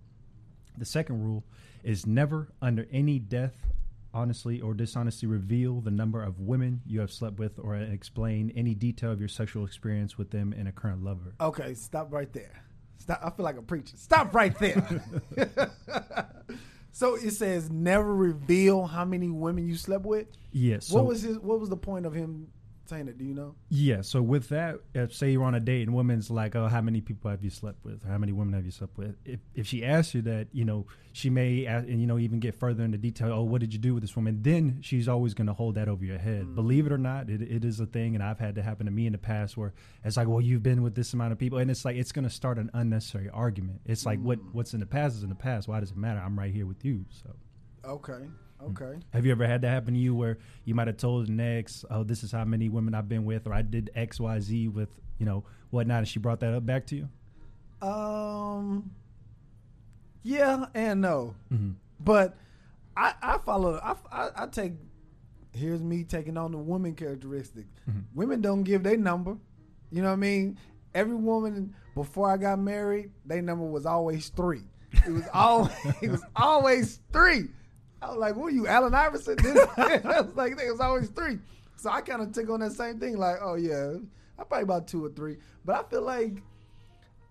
The 0.76 0.84
second 0.84 1.22
rule 1.22 1.44
is 1.84 2.06
never, 2.06 2.48
under 2.60 2.86
any 2.90 3.18
death, 3.20 3.54
honestly 4.14 4.60
or 4.60 4.72
dishonestly 4.72 5.28
reveal 5.28 5.80
the 5.80 5.90
number 5.90 6.22
of 6.22 6.38
women 6.38 6.80
you 6.86 7.00
have 7.00 7.10
slept 7.10 7.38
with 7.38 7.58
or 7.58 7.76
explain 7.76 8.52
any 8.56 8.74
detail 8.74 9.10
of 9.10 9.18
your 9.18 9.28
sexual 9.28 9.64
experience 9.66 10.16
with 10.16 10.30
them 10.30 10.54
and 10.56 10.68
a 10.68 10.72
current 10.72 11.04
lover. 11.04 11.34
Okay, 11.40 11.74
stop 11.74 12.12
right 12.12 12.32
there. 12.32 12.64
Stop. 12.98 13.20
I 13.22 13.30
feel 13.30 13.44
like 13.44 13.58
a 13.58 13.62
preacher. 13.62 13.96
Stop 13.96 14.34
right 14.34 14.56
there. 14.58 15.02
so 16.92 17.16
it 17.16 17.32
says 17.32 17.70
never 17.70 18.14
reveal 18.14 18.86
how 18.86 19.04
many 19.04 19.28
women 19.28 19.66
you 19.66 19.76
slept 19.76 20.04
with. 20.04 20.28
Yes. 20.52 20.90
what 20.90 21.04
was 21.04 21.22
his? 21.22 21.38
What 21.38 21.60
was 21.60 21.68
the 21.68 21.76
point 21.76 22.06
of 22.06 22.14
him 22.14 22.48
saying 22.88 23.08
it? 23.08 23.18
Do 23.18 23.24
you 23.24 23.34
know? 23.34 23.54
Yeah. 23.68 24.02
So 24.02 24.20
with 24.22 24.48
that, 24.50 24.76
if 24.94 25.14
say 25.14 25.32
you're 25.32 25.44
on 25.44 25.54
a 25.54 25.60
date 25.60 25.82
and 25.82 25.94
woman's 25.94 26.30
like, 26.30 26.54
"Oh, 26.56 26.68
how 26.68 26.80
many 26.80 27.00
people 27.00 27.30
have 27.30 27.42
you 27.42 27.50
slept 27.50 27.84
with? 27.84 28.04
Or 28.04 28.08
how 28.08 28.18
many 28.18 28.32
women 28.32 28.54
have 28.54 28.64
you 28.64 28.70
slept 28.70 28.96
with?" 28.98 29.16
If 29.24 29.40
if 29.54 29.66
she 29.66 29.84
asks 29.84 30.14
you 30.14 30.22
that, 30.22 30.48
you 30.52 30.64
know, 30.64 30.86
she 31.12 31.30
may 31.30 31.66
ask, 31.66 31.86
and 31.88 32.00
you 32.00 32.06
know 32.06 32.18
even 32.18 32.40
get 32.40 32.54
further 32.54 32.84
into 32.84 32.98
detail. 32.98 33.32
Oh, 33.32 33.42
what 33.42 33.60
did 33.60 33.72
you 33.72 33.78
do 33.78 33.94
with 33.94 34.02
this 34.02 34.14
woman? 34.16 34.38
Then 34.42 34.78
she's 34.82 35.08
always 35.08 35.34
going 35.34 35.46
to 35.46 35.52
hold 35.52 35.74
that 35.76 35.88
over 35.88 36.04
your 36.04 36.18
head. 36.18 36.44
Mm. 36.46 36.54
Believe 36.54 36.86
it 36.86 36.92
or 36.92 36.98
not, 36.98 37.30
it, 37.30 37.42
it 37.42 37.64
is 37.64 37.80
a 37.80 37.86
thing, 37.86 38.14
and 38.14 38.22
I've 38.22 38.38
had 38.38 38.54
to 38.56 38.62
happen 38.62 38.86
to 38.86 38.92
me 38.92 39.06
in 39.06 39.12
the 39.12 39.18
past 39.18 39.56
where 39.56 39.72
it's 40.04 40.16
like, 40.16 40.28
"Well, 40.28 40.40
you've 40.40 40.62
been 40.62 40.82
with 40.82 40.94
this 40.94 41.12
amount 41.14 41.32
of 41.32 41.38
people," 41.38 41.58
and 41.58 41.70
it's 41.70 41.84
like 41.84 41.96
it's 41.96 42.12
going 42.12 42.24
to 42.24 42.30
start 42.30 42.58
an 42.58 42.70
unnecessary 42.74 43.28
argument. 43.30 43.80
It's 43.84 44.04
like 44.06 44.20
what 44.20 44.38
Mm. 44.38 44.52
what's 44.54 44.74
in 44.74 44.80
the 44.80 44.86
past 44.86 45.16
is 45.16 45.22
in 45.22 45.28
the 45.28 45.34
past. 45.34 45.68
Why 45.68 45.80
does 45.80 45.90
it 45.90 45.96
matter? 45.96 46.20
I'm 46.20 46.38
right 46.38 46.52
here 46.52 46.66
with 46.66 46.84
you. 46.84 47.04
So. 47.08 47.34
Okay. 47.84 48.26
Okay. 48.70 48.98
Have 49.12 49.24
you 49.26 49.32
ever 49.32 49.46
had 49.46 49.62
that 49.62 49.68
happen 49.70 49.94
to 49.94 50.00
you 50.00 50.14
where 50.14 50.38
you 50.64 50.74
might 50.74 50.86
have 50.86 50.96
told 50.96 51.28
an 51.28 51.38
ex, 51.40 51.84
"Oh, 51.90 52.02
this 52.04 52.22
is 52.22 52.32
how 52.32 52.44
many 52.44 52.68
women 52.68 52.94
I've 52.94 53.08
been 53.08 53.24
with," 53.24 53.46
or 53.46 53.52
"I 53.52 53.62
did 53.62 53.90
X, 53.94 54.18
Y, 54.20 54.40
Z 54.40 54.68
with 54.68 54.88
you 55.18 55.26
know 55.26 55.44
whatnot," 55.70 55.98
and 55.98 56.08
she 56.08 56.18
brought 56.18 56.40
that 56.40 56.52
up 56.54 56.64
back 56.66 56.86
to 56.86 56.96
you? 56.96 57.08
Um. 57.86 58.90
Yeah 60.22 60.66
and 60.74 61.00
no, 61.02 61.34
Mm-hmm. 61.52 61.72
but 62.00 62.36
I 62.96 63.12
I 63.22 63.38
follow. 63.38 63.74
I 63.82 63.94
I, 64.10 64.30
I 64.44 64.46
take 64.46 64.72
here's 65.52 65.82
me 65.82 66.02
taking 66.04 66.36
on 66.38 66.52
the 66.52 66.58
woman 66.58 66.94
characteristic. 66.94 67.66
Mm-hmm. 67.88 68.00
Women 68.14 68.40
don't 68.40 68.62
give 68.62 68.82
their 68.82 68.96
number. 68.96 69.36
You 69.90 70.00
know 70.02 70.08
what 70.08 70.14
I 70.14 70.16
mean? 70.16 70.58
Every 70.94 71.14
woman 71.14 71.74
before 71.94 72.30
I 72.30 72.36
got 72.38 72.58
married, 72.58 73.10
their 73.26 73.42
number 73.42 73.64
was 73.66 73.84
always 73.86 74.30
three. 74.30 74.62
It 75.06 75.10
was 75.12 75.24
always 75.34 75.72
it 76.00 76.10
was 76.10 76.24
always 76.34 77.00
three. 77.12 77.48
I 78.04 78.10
was 78.10 78.18
like, 78.18 78.36
"What 78.36 78.46
are 78.46 78.50
you, 78.56 78.66
Allen 78.66 78.94
Iverson?" 78.94 79.36
I 79.76 80.20
was 80.22 80.34
like, 80.36 80.52
"It 80.52 80.70
was 80.70 80.80
always 80.80 81.08
three. 81.08 81.38
So 81.76 81.90
I 81.90 82.00
kind 82.00 82.22
of 82.22 82.32
took 82.32 82.48
on 82.50 82.60
that 82.60 82.72
same 82.72 82.98
thing. 83.00 83.16
Like, 83.16 83.36
"Oh 83.40 83.54
yeah, 83.54 83.94
I'm 84.38 84.46
probably 84.46 84.62
about 84.62 84.86
two 84.88 85.04
or 85.04 85.10
three. 85.10 85.38
But 85.64 85.76
I 85.84 85.88
feel 85.88 86.02
like, 86.02 86.42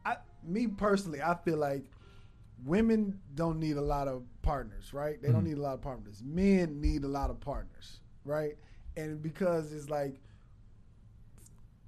I 0.05 0.17
me 0.43 0.67
personally, 0.67 1.21
I 1.21 1.35
feel 1.35 1.57
like 1.57 1.83
women 2.65 3.19
don't 3.35 3.59
need 3.59 3.77
a 3.77 3.81
lot 3.81 4.07
of 4.07 4.23
partners, 4.41 4.93
right? 4.93 5.21
They 5.21 5.31
don't 5.31 5.43
Mhm. 5.43 5.47
need 5.49 5.57
a 5.57 5.61
lot 5.61 5.73
of 5.75 5.81
partners. 5.81 6.21
Men 6.23 6.79
need 6.81 7.03
a 7.03 7.07
lot 7.07 7.29
of 7.29 7.39
partners, 7.39 7.99
right? 8.25 8.57
And 8.95 9.21
because 9.21 9.73
it's 9.73 9.89
like 9.89 10.19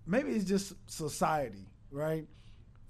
maybe 0.05 0.31
it's 0.31 0.45
just 0.45 0.73
society, 0.89 1.67
right? 1.91 2.27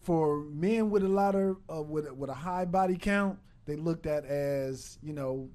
For 0.01 0.41
men 0.41 0.89
with 0.89 1.03
a 1.03 1.07
lot 1.09 1.35
of 1.35 1.57
uh, 1.71 1.81
with 1.81 2.11
with 2.11 2.29
a 2.29 2.33
high 2.35 2.65
body 2.65 2.97
count, 2.97 3.39
they 3.65 3.75
looked 3.75 4.05
at 4.05 4.25
as 4.25 4.97
you 5.01 5.13
know, 5.13 5.49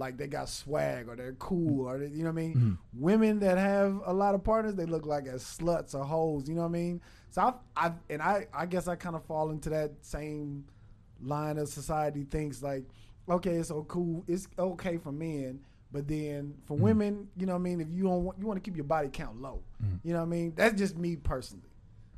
like 0.00 0.16
they 0.16 0.26
got 0.26 0.48
swag 0.48 1.08
or 1.08 1.14
they're 1.14 1.34
cool 1.34 1.86
or 1.88 1.98
they, 1.98 2.06
you 2.08 2.24
know 2.24 2.30
what 2.32 2.40
I 2.40 2.46
mean. 2.46 2.54
Mhm. 2.56 2.78
Women 3.00 3.38
that 3.40 3.56
have 3.58 4.00
a 4.04 4.12
lot 4.12 4.34
of 4.34 4.42
partners, 4.42 4.74
they 4.74 4.86
look 4.86 5.06
like 5.06 5.26
as 5.28 5.44
sluts 5.44 5.94
or 5.94 6.04
hoes. 6.04 6.48
You 6.48 6.54
know 6.56 6.62
what 6.62 6.68
I 6.68 6.72
mean? 6.72 7.00
So 7.30 7.42
I, 7.42 7.52
I 7.76 7.92
and 8.08 8.20
I, 8.20 8.46
I 8.52 8.66
guess 8.66 8.88
I 8.88 8.96
kind 8.96 9.14
of 9.14 9.22
fall 9.24 9.50
into 9.50 9.68
that 9.70 9.92
same 10.00 10.64
line 11.22 11.58
of 11.58 11.68
society 11.68 12.24
thinks 12.24 12.62
like, 12.62 12.84
okay, 13.28 13.56
it's 13.56 13.68
so 13.68 13.84
cool, 13.84 14.24
it's 14.26 14.48
okay 14.58 14.96
for 14.96 15.12
men, 15.12 15.60
but 15.92 16.08
then 16.08 16.54
for 16.64 16.76
Mhm. 16.76 16.80
women, 16.80 17.28
you 17.36 17.46
know 17.46 17.52
what 17.52 17.60
I 17.60 17.62
mean? 17.62 17.80
If 17.80 17.92
you 17.92 18.02
don't 18.04 18.24
want, 18.24 18.38
you 18.40 18.46
want 18.46 18.56
to 18.56 18.62
keep 18.68 18.74
your 18.76 18.84
body 18.86 19.08
count 19.12 19.40
low. 19.40 19.62
Mhm. 19.84 20.00
You 20.02 20.12
know 20.14 20.20
what 20.20 20.26
I 20.26 20.28
mean? 20.30 20.52
That's 20.56 20.76
just 20.76 20.96
me 20.96 21.14
personally. 21.16 21.69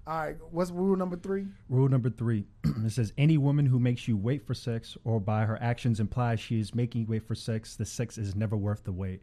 All 0.04 0.18
right, 0.18 0.36
what's 0.50 0.70
rule 0.72 0.96
number 0.96 1.16
three? 1.16 1.46
Rule 1.68 1.88
number 1.88 2.10
three 2.10 2.44
it 2.64 2.90
says 2.90 3.12
any 3.16 3.38
woman 3.38 3.66
who 3.66 3.78
makes 3.78 4.08
you 4.08 4.16
wait 4.16 4.44
for 4.44 4.52
sex 4.52 4.96
or 5.04 5.20
by 5.20 5.44
her 5.44 5.56
actions 5.62 6.00
implies 6.00 6.40
she 6.40 6.58
is 6.58 6.74
making 6.74 7.02
you 7.02 7.06
wait 7.06 7.26
for 7.26 7.36
sex, 7.36 7.76
the 7.76 7.84
sex 7.84 8.18
is 8.18 8.34
never 8.34 8.56
worth 8.56 8.82
the 8.84 8.92
wait. 8.92 9.22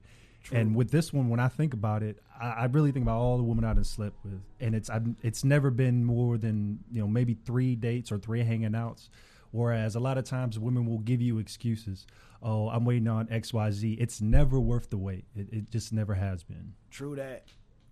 And 0.51 0.73
with 0.73 0.89
this 0.89 1.11
one, 1.11 1.29
when 1.29 1.39
I 1.39 1.49
think 1.49 1.73
about 1.73 2.01
it, 2.01 2.17
I, 2.39 2.47
I 2.49 2.65
really 2.65 2.91
think 2.91 3.03
about 3.03 3.17
all 3.17 3.37
the 3.37 3.43
women 3.43 3.65
I 3.65 3.73
done 3.73 3.83
slept 3.83 4.15
with, 4.23 4.39
and 4.59 4.73
it's 4.73 4.89
I've, 4.89 5.05
it's 5.21 5.43
never 5.43 5.69
been 5.69 6.03
more 6.05 6.37
than 6.37 6.79
you 6.91 7.01
know 7.01 7.07
maybe 7.07 7.35
three 7.45 7.75
dates 7.75 8.11
or 8.11 8.17
three 8.17 8.43
hanging 8.43 8.73
outs. 8.73 9.09
Whereas 9.51 9.95
a 9.95 9.99
lot 9.99 10.17
of 10.17 10.23
times 10.23 10.57
women 10.57 10.85
will 10.85 10.99
give 10.99 11.21
you 11.21 11.39
excuses. 11.39 12.05
Oh, 12.41 12.69
I'm 12.69 12.85
waiting 12.85 13.07
on 13.07 13.27
X 13.29 13.53
Y 13.53 13.69
Z. 13.71 13.93
It's 13.99 14.21
never 14.21 14.59
worth 14.59 14.89
the 14.89 14.97
wait. 14.97 15.25
It, 15.35 15.47
it 15.51 15.69
just 15.71 15.91
never 15.91 16.13
has 16.13 16.43
been. 16.43 16.73
True 16.89 17.15
that. 17.15 17.49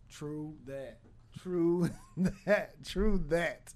True 0.10 0.56
that. 0.65 1.00
True 1.41 1.89
that. 2.46 2.84
True 2.86 3.24
that. 3.29 3.74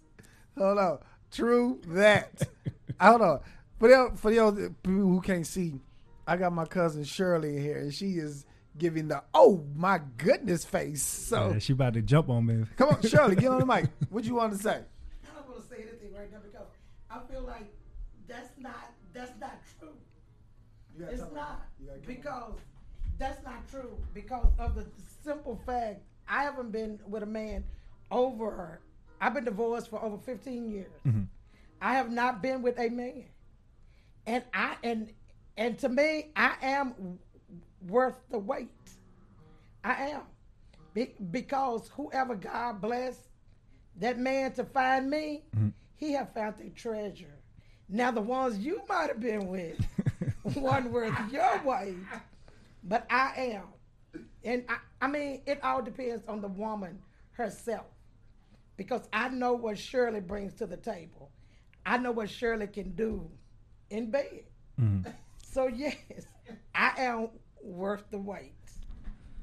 Hold 0.58 0.78
on. 0.78 1.00
True 1.32 1.80
that. 1.88 2.42
Hold 3.02 3.22
on. 3.22 3.40
For 3.80 3.88
the 3.88 4.12
for 4.16 4.32
the 4.32 4.74
people 4.84 5.02
who 5.02 5.22
can't 5.22 5.46
see, 5.48 5.80
I 6.28 6.38
got 6.38 6.54
my 6.54 6.66
cousin 6.66 7.04
Shirley 7.04 7.58
in 7.58 7.64
here, 7.64 7.78
and 7.80 7.94
she 7.94 8.12
is 8.12 8.46
giving 8.78 9.08
the 9.08 9.24
oh 9.34 9.66
my 9.76 10.00
goodness 10.18 10.64
face. 10.66 11.04
So 11.04 11.52
Yeah, 11.54 11.60
she 11.60 11.74
about 11.74 11.94
to 11.96 12.02
jump 12.02 12.30
on 12.30 12.46
me. 12.46 12.66
come 12.78 12.90
on, 12.90 13.02
Shirley, 13.02 13.36
get 13.36 13.52
on 13.52 13.60
the 13.60 13.66
mic. 13.66 13.86
What 14.10 14.24
you 14.26 14.36
want 14.36 14.54
to 14.54 14.60
say? 14.60 14.82
I 15.24 15.36
don't 15.36 15.50
want 15.50 15.62
to 15.64 15.68
say 15.70 15.82
anything 15.82 16.14
right 16.14 16.32
now 16.32 16.40
because 16.44 16.68
I 17.10 17.20
feel 17.32 17.42
like 17.44 17.74
that's 18.28 18.50
not 18.60 18.92
that's 19.14 19.32
not 19.40 19.58
true. 19.80 19.90
It's 21.00 21.22
not 21.34 21.66
You 21.80 21.88
gotta 21.88 22.00
get 22.00 22.08
because 22.08 22.54
that's 23.18 23.44
not 23.44 23.68
true 23.70 23.98
because 24.14 24.48
of 24.60 24.76
the 24.76 24.86
simple 25.24 25.60
fact 25.66 26.02
I 26.32 26.44
haven't 26.44 26.72
been 26.72 26.98
with 27.06 27.24
a 27.24 27.28
man 27.28 27.64
over. 28.10 28.80
I've 29.20 29.34
been 29.34 29.44
divorced 29.46 29.90
for 29.90 30.02
over 30.02 30.18
15 30.18 30.72
years. 30.72 30.90
Mhm. 31.06 31.28
I 31.82 31.94
have 31.96 32.10
not 32.10 32.42
been 32.42 32.62
with 32.62 32.80
a 32.80 32.90
man, 32.90 33.26
and 34.26 34.44
I 34.54 34.78
and 34.84 35.14
and 35.58 35.78
to 35.80 35.90
me, 35.90 36.32
I 36.36 36.56
am 36.62 37.20
worth 37.88 38.18
the 38.30 38.40
wait. 38.40 38.70
I 39.84 40.10
am 40.12 40.22
Be- 40.94 41.16
because 41.32 41.90
whoever 41.90 42.36
God 42.36 42.82
bless 42.82 43.28
that 43.98 44.18
man 44.20 44.54
to 44.54 44.64
find 44.64 45.10
me, 45.10 45.44
he 45.96 46.14
have 46.14 46.34
found 46.34 46.60
a 46.62 46.70
treasure. 46.70 47.34
Now 47.90 48.12
the 48.12 48.22
ones 48.22 48.58
you 48.60 48.82
might 48.88 49.08
have 49.10 49.20
been 49.20 49.48
with, 49.48 49.78
one 50.56 50.92
worth 50.92 51.14
your 51.32 51.62
weight, 51.64 51.96
but 52.84 53.06
I 53.10 53.34
am, 53.38 54.22
and 54.44 54.64
I, 54.70 54.78
I 55.02 55.08
mean 55.08 55.42
it 55.46 55.60
all 55.64 55.82
depends 55.82 56.24
on 56.28 56.42
the 56.42 56.48
woman 56.48 57.00
herself, 57.32 57.86
because 58.78 59.08
I 59.12 59.30
know 59.30 59.54
what 59.54 59.78
Shirley 59.78 60.20
brings 60.22 60.54
to 60.56 60.68
the 60.68 60.78
table. 60.78 61.32
I 61.86 61.98
know 61.98 62.12
what 62.12 62.30
Shirley 62.30 62.68
can 62.68 62.92
do 62.92 63.30
in 63.90 64.12
bed. 64.12 64.44
Mhm. 64.80 65.14
So 65.44 65.68
yes, 65.68 65.98
I 66.74 66.94
am 66.98 67.28
worth 67.62 68.06
the 68.10 68.18
wait. 68.18 68.54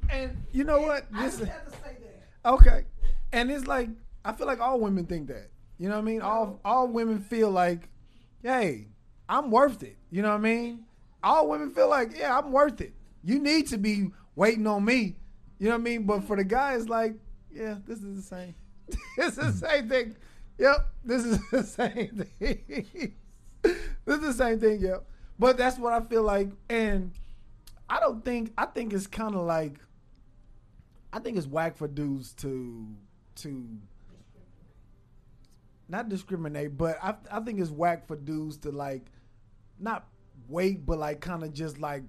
And 0.09 0.43
you 0.53 0.65
know 0.65 0.81
what? 0.81 1.05
I 1.13 1.25
This 1.27 1.39
just 1.39 1.51
had 1.51 1.67
to 1.67 1.71
say 1.73 1.97
that. 2.01 2.51
Okay. 2.51 2.85
And 3.33 3.51
it's 3.51 3.67
like 3.67 3.91
I 4.25 4.33
feel 4.33 4.47
like 4.47 4.59
all 4.61 4.81
women 4.81 5.05
think 5.05 5.29
that. 5.29 5.51
You 5.77 5.91
know 5.91 5.97
what 5.97 6.01
I 6.03 6.05
mean? 6.05 6.23
All 6.23 6.61
all 6.65 6.89
women 6.89 7.19
feel 7.21 7.51
like, 7.51 7.91
hey, 8.43 8.87
I'm 9.29 9.51
worth 9.51 9.83
it. 9.83 9.99
You 10.11 10.23
know 10.23 10.31
what 10.31 10.37
I 10.37 10.41
mean? 10.41 10.87
All 11.23 11.47
women 11.49 11.73
feel 11.73 11.91
like, 11.91 12.17
yeah, 12.19 12.39
I'm 12.39 12.53
worth 12.53 12.81
it. 12.81 12.95
You 13.23 13.39
need 13.39 13.67
to 13.67 13.77
be 13.77 14.11
waiting 14.35 14.67
on 14.67 14.87
me. 14.87 15.17
You 15.59 15.67
know 15.67 15.75
what 15.75 15.81
I 15.81 15.85
mean? 15.85 16.05
But 16.05 16.25
for 16.25 16.37
the 16.37 16.45
guy, 16.45 16.75
it's 16.75 16.89
like, 16.89 17.15
yeah, 17.53 17.77
this 17.87 17.99
is 17.99 18.17
the 18.17 18.23
same. 18.23 18.55
is 19.19 19.37
the 19.37 19.53
same 19.53 19.89
thing. 19.89 20.17
Yep, 20.59 20.89
this 21.05 21.25
is 21.25 21.51
the 21.51 21.63
same 21.63 22.27
thing. 22.39 23.15
this 23.63 24.17
is 24.17 24.21
the 24.21 24.33
same 24.33 24.61
thing, 24.61 24.81
yep. 24.81 25.05
But 25.39 25.57
that's 25.57 25.79
what 25.79 25.93
I 25.93 26.01
feel 26.01 26.23
like. 26.23 26.51
And 26.69 27.13
I 27.89 28.01
don't 28.01 28.25
think 28.25 28.53
I 28.59 28.67
think 28.67 28.93
it's 28.93 29.07
kind 29.07 29.35
of 29.35 29.43
like 29.43 29.79
I 31.13 31.21
think 31.21 31.39
it's 31.39 31.47
whack 31.47 31.77
for 31.77 31.89
dudes 31.89 32.33
to 32.35 32.87
to 33.37 33.67
not 35.89 36.09
discriminate, 36.09 36.77
but 36.77 36.99
I 37.03 37.15
I 37.31 37.41
think 37.41 37.61
it's 37.61 37.71
whack 37.71 38.07
for 38.07 38.17
dudes 38.17 38.59
to 38.59 38.71
like 38.71 39.07
not 39.79 40.07
wait, 40.49 40.85
but 40.85 40.99
like 40.99 41.21
kind 41.21 41.43
of 41.43 41.53
just 41.53 41.79
like 41.79 42.03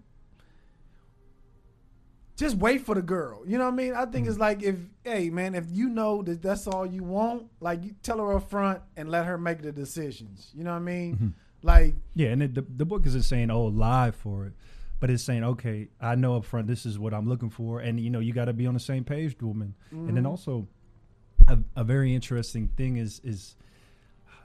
just 2.39 2.55
wait 2.55 2.85
for 2.85 2.95
the 2.95 3.01
girl. 3.01 3.43
You 3.45 3.57
know 3.57 3.65
what 3.65 3.73
I 3.73 3.75
mean? 3.75 3.93
I 3.93 4.05
think 4.05 4.25
it's 4.25 4.35
mm-hmm. 4.35 4.41
like 4.41 4.63
if 4.63 4.77
hey 5.03 5.29
man, 5.29 5.55
if 5.55 5.65
you 5.69 5.89
know 5.89 6.23
that 6.23 6.41
that's 6.41 6.67
all 6.67 6.85
you 6.85 7.03
want, 7.03 7.47
like 7.59 7.83
you 7.83 7.93
tell 8.01 8.17
her 8.19 8.35
up 8.35 8.49
front 8.49 8.81
and 8.95 9.09
let 9.09 9.25
her 9.25 9.37
make 9.37 9.61
the 9.61 9.71
decisions. 9.71 10.49
You 10.55 10.63
know 10.63 10.71
what 10.71 10.77
I 10.77 10.79
mean? 10.79 11.15
Mm-hmm. 11.15 11.27
Like 11.61 11.95
Yeah, 12.15 12.29
and 12.29 12.41
it, 12.41 12.55
the 12.55 12.61
the 12.61 12.85
book 12.85 13.05
isn't 13.05 13.23
saying 13.23 13.51
oh 13.51 13.65
lie 13.65 14.11
for 14.11 14.45
it, 14.45 14.53
but 15.01 15.09
it's 15.09 15.23
saying 15.23 15.43
okay, 15.43 15.89
I 15.99 16.15
know 16.15 16.37
up 16.37 16.45
front 16.45 16.67
this 16.67 16.85
is 16.85 16.97
what 16.97 17.13
I'm 17.13 17.27
looking 17.27 17.49
for, 17.49 17.81
and 17.81 17.99
you 17.99 18.09
know 18.09 18.19
you 18.19 18.31
got 18.31 18.45
to 18.45 18.53
be 18.53 18.65
on 18.65 18.73
the 18.73 18.79
same 18.79 19.03
page, 19.03 19.35
woman. 19.41 19.75
And 19.91 20.07
then 20.07 20.15
mm-hmm. 20.15 20.27
also, 20.27 20.67
a, 21.49 21.59
a 21.75 21.83
very 21.83 22.15
interesting 22.15 22.69
thing 22.69 22.95
is 22.95 23.19
is, 23.25 23.55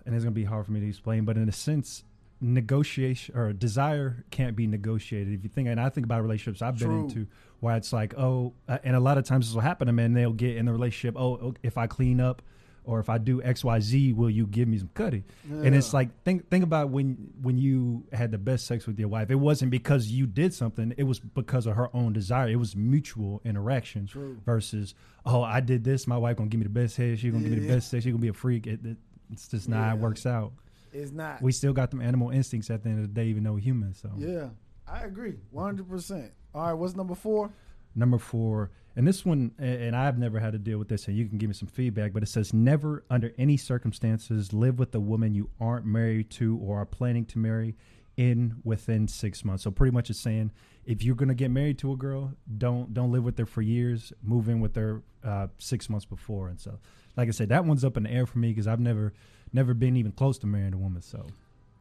and 0.04 0.14
it's 0.14 0.24
gonna 0.24 0.34
be 0.34 0.44
hard 0.44 0.66
for 0.66 0.72
me 0.72 0.80
to 0.80 0.88
explain, 0.88 1.24
but 1.24 1.36
in 1.36 1.48
a 1.48 1.52
sense, 1.52 2.02
negotiation 2.44 3.36
or 3.36 3.52
desire 3.52 4.24
can't 4.30 4.54
be 4.54 4.66
negotiated. 4.66 5.34
If 5.34 5.42
you 5.42 5.50
think, 5.50 5.68
and 5.68 5.80
I 5.80 5.88
think 5.88 6.04
about 6.04 6.22
relationships 6.22 6.62
I've 6.62 6.78
been 6.78 6.92
into 6.92 7.26
where 7.60 7.76
it's 7.76 7.92
like 7.92 8.14
oh, 8.18 8.52
uh, 8.68 8.78
and 8.84 8.94
a 8.94 9.00
lot 9.00 9.18
of 9.18 9.24
times 9.24 9.46
this 9.46 9.54
will 9.54 9.62
happen 9.62 9.86
to 9.86 9.92
men. 9.92 10.12
They'll 10.12 10.32
get 10.32 10.56
in 10.56 10.66
the 10.66 10.72
relationship. 10.72 11.16
Oh, 11.18 11.54
if 11.62 11.78
I 11.78 11.86
clean 11.86 12.20
up. 12.20 12.42
Or 12.86 13.00
if 13.00 13.08
I 13.08 13.16
do 13.16 13.42
X 13.42 13.64
Y 13.64 13.80
Z, 13.80 14.12
will 14.12 14.28
you 14.28 14.46
give 14.46 14.68
me 14.68 14.76
some 14.76 14.90
cutty? 14.92 15.24
And 15.50 15.74
it's 15.74 15.94
like 15.94 16.22
think 16.22 16.50
think 16.50 16.62
about 16.62 16.90
when 16.90 17.32
when 17.40 17.56
you 17.56 18.04
had 18.12 18.30
the 18.30 18.36
best 18.36 18.66
sex 18.66 18.86
with 18.86 18.98
your 18.98 19.08
wife. 19.08 19.30
It 19.30 19.36
wasn't 19.36 19.70
because 19.70 20.08
you 20.08 20.26
did 20.26 20.52
something. 20.52 20.92
It 20.98 21.04
was 21.04 21.18
because 21.18 21.64
of 21.64 21.76
her 21.76 21.88
own 21.96 22.12
desire. 22.12 22.50
It 22.50 22.56
was 22.56 22.76
mutual 22.76 23.40
interaction. 23.42 24.06
True. 24.06 24.36
Versus, 24.44 24.94
oh, 25.24 25.42
I 25.42 25.60
did 25.60 25.82
this. 25.82 26.06
My 26.06 26.18
wife 26.18 26.36
gonna 26.36 26.50
give 26.50 26.60
me 26.60 26.64
the 26.64 26.68
best 26.68 26.98
head. 26.98 27.18
She 27.18 27.30
gonna 27.30 27.44
give 27.44 27.52
me 27.52 27.60
the 27.60 27.74
best 27.74 27.90
sex. 27.90 28.04
She 28.04 28.10
gonna 28.10 28.20
be 28.20 28.28
a 28.28 28.34
freak. 28.34 28.66
It, 28.66 28.84
it, 28.84 28.98
it's 29.32 29.48
just 29.48 29.66
not 29.66 29.78
how 29.78 29.96
it 29.96 30.00
works 30.00 30.26
out. 30.26 30.52
It's 30.94 31.12
not. 31.12 31.42
We 31.42 31.52
still 31.52 31.72
got 31.72 31.90
them 31.90 32.00
animal 32.00 32.30
instincts 32.30 32.70
at 32.70 32.82
the 32.82 32.88
end 32.88 33.00
of 33.00 33.14
the 33.14 33.20
day, 33.20 33.26
even 33.26 33.44
though 33.44 33.52
we're 33.52 33.60
humans. 33.60 33.98
So 34.00 34.10
yeah, 34.16 34.48
I 34.86 35.02
agree, 35.02 35.34
one 35.50 35.64
hundred 35.64 35.88
percent. 35.88 36.32
All 36.54 36.66
right, 36.66 36.72
what's 36.72 36.94
number 36.94 37.14
four? 37.14 37.50
Number 37.96 38.18
four, 38.18 38.70
and 38.96 39.06
this 39.06 39.24
one, 39.24 39.52
and 39.58 39.94
I've 39.94 40.18
never 40.18 40.40
had 40.40 40.52
to 40.52 40.58
deal 40.58 40.78
with 40.78 40.88
this, 40.88 41.06
and 41.06 41.16
you 41.16 41.26
can 41.26 41.38
give 41.38 41.48
me 41.48 41.54
some 41.54 41.68
feedback, 41.68 42.12
but 42.12 42.22
it 42.22 42.28
says 42.28 42.52
never, 42.52 43.04
under 43.08 43.32
any 43.38 43.56
circumstances, 43.56 44.52
live 44.52 44.78
with 44.80 44.94
a 44.94 45.00
woman 45.00 45.34
you 45.34 45.50
aren't 45.60 45.86
married 45.86 46.30
to 46.30 46.58
or 46.58 46.80
are 46.80 46.86
planning 46.86 47.24
to 47.26 47.38
marry 47.38 47.76
in 48.16 48.56
within 48.64 49.06
six 49.08 49.44
months. 49.44 49.64
So 49.64 49.70
pretty 49.70 49.92
much 49.92 50.10
it's 50.10 50.20
saying 50.20 50.52
if 50.84 51.02
you're 51.02 51.16
gonna 51.16 51.34
get 51.34 51.50
married 51.50 51.78
to 51.78 51.92
a 51.92 51.96
girl, 51.96 52.32
don't 52.58 52.92
don't 52.94 53.12
live 53.12 53.24
with 53.24 53.38
her 53.38 53.46
for 53.46 53.62
years. 53.62 54.12
Move 54.22 54.48
in 54.48 54.60
with 54.60 54.74
her 54.76 55.02
uh, 55.22 55.48
six 55.58 55.88
months 55.88 56.04
before, 56.06 56.48
and 56.48 56.60
so 56.60 56.78
like 57.16 57.28
I 57.28 57.32
said, 57.32 57.48
that 57.50 57.64
one's 57.64 57.84
up 57.84 57.96
in 57.96 58.04
the 58.04 58.10
air 58.10 58.26
for 58.26 58.38
me 58.38 58.48
because 58.48 58.66
I've 58.66 58.80
never 58.80 59.12
never 59.54 59.72
been 59.72 59.96
even 59.96 60.12
close 60.12 60.38
to 60.38 60.46
marrying 60.46 60.74
a 60.74 60.78
woman. 60.78 61.00
So 61.00 61.26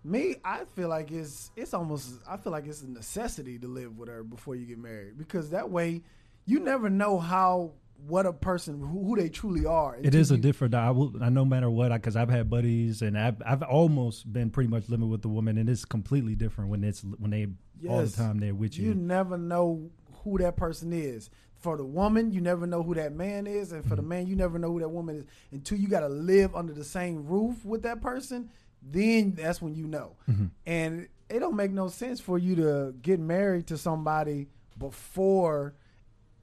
Me, 0.03 0.35
I 0.45 0.65
feel 0.75 0.89
like 0.89 1.11
it's 1.11 1.51
it's 1.55 1.73
almost 1.73 2.19
I 2.27 2.37
feel 2.37 2.51
like 2.51 2.67
it's 2.67 2.81
a 2.81 2.89
necessity 2.89 3.57
to 3.59 3.67
live 3.67 3.97
with 3.97 4.09
her 4.09 4.23
before 4.23 4.55
you 4.55 4.65
get 4.65 4.77
married 4.77 5.17
because 5.17 5.49
that 5.49 5.69
way 5.69 6.03
you 6.45 6.59
never 6.59 6.89
know 6.89 7.19
how 7.19 7.71
what 8.07 8.25
a 8.25 8.33
person 8.33 8.79
who, 8.79 9.05
who 9.05 9.15
they 9.15 9.29
truly 9.29 9.65
are. 9.65 9.97
It 10.01 10.15
is 10.15 10.31
a 10.31 10.37
different. 10.37 10.75
I 10.75 10.91
will. 10.91 11.13
I 11.21 11.29
no 11.29 11.45
matter 11.45 11.69
what, 11.69 11.91
because 11.91 12.15
I've 12.15 12.29
had 12.29 12.49
buddies, 12.49 13.01
and 13.01 13.17
I've 13.17 13.41
I've 13.45 13.63
almost 13.63 14.31
been 14.31 14.49
pretty 14.49 14.69
much 14.69 14.89
living 14.89 15.09
with 15.09 15.21
the 15.21 15.29
woman, 15.29 15.57
and 15.57 15.69
it's 15.69 15.85
completely 15.85 16.35
different 16.35 16.69
when 16.69 16.83
it's 16.83 17.01
when 17.01 17.31
they 17.31 17.47
all 17.87 18.01
the 18.01 18.11
time 18.11 18.39
they're 18.39 18.55
with 18.55 18.77
you. 18.77 18.89
You 18.89 18.95
never 18.95 19.37
know 19.37 19.89
who 20.23 20.37
that 20.39 20.55
person 20.55 20.93
is. 20.93 21.29
For 21.63 21.77
the 21.77 21.85
woman, 21.85 22.31
you 22.33 22.41
never 22.41 22.67
know 22.67 22.83
who 22.83 22.93
that 22.95 23.13
man 23.15 23.47
is, 23.47 23.71
and 23.71 23.85
for 23.85 23.95
the 23.95 24.01
man, 24.01 24.27
you 24.27 24.35
never 24.35 24.59
know 24.59 24.69
who 24.69 24.81
that 24.81 24.89
woman 24.89 25.15
is 25.19 25.25
until 25.53 25.77
you 25.77 25.87
got 25.87 26.01
to 26.01 26.09
live 26.09 26.53
under 26.57 26.73
the 26.73 26.83
same 26.83 27.25
roof 27.25 27.63
with 27.63 27.83
that 27.83 28.01
person. 28.01 28.49
Then 28.81 29.31
that's 29.31 29.61
when 29.61 29.73
you 29.73 29.87
know. 29.87 30.17
And 30.65 31.07
it 31.29 31.39
don't 31.39 31.55
make 31.55 31.71
no 31.71 31.87
sense 31.87 32.19
for 32.19 32.37
you 32.37 32.55
to 32.57 32.93
get 33.01 33.17
married 33.21 33.67
to 33.67 33.77
somebody 33.77 34.49
before, 34.77 35.73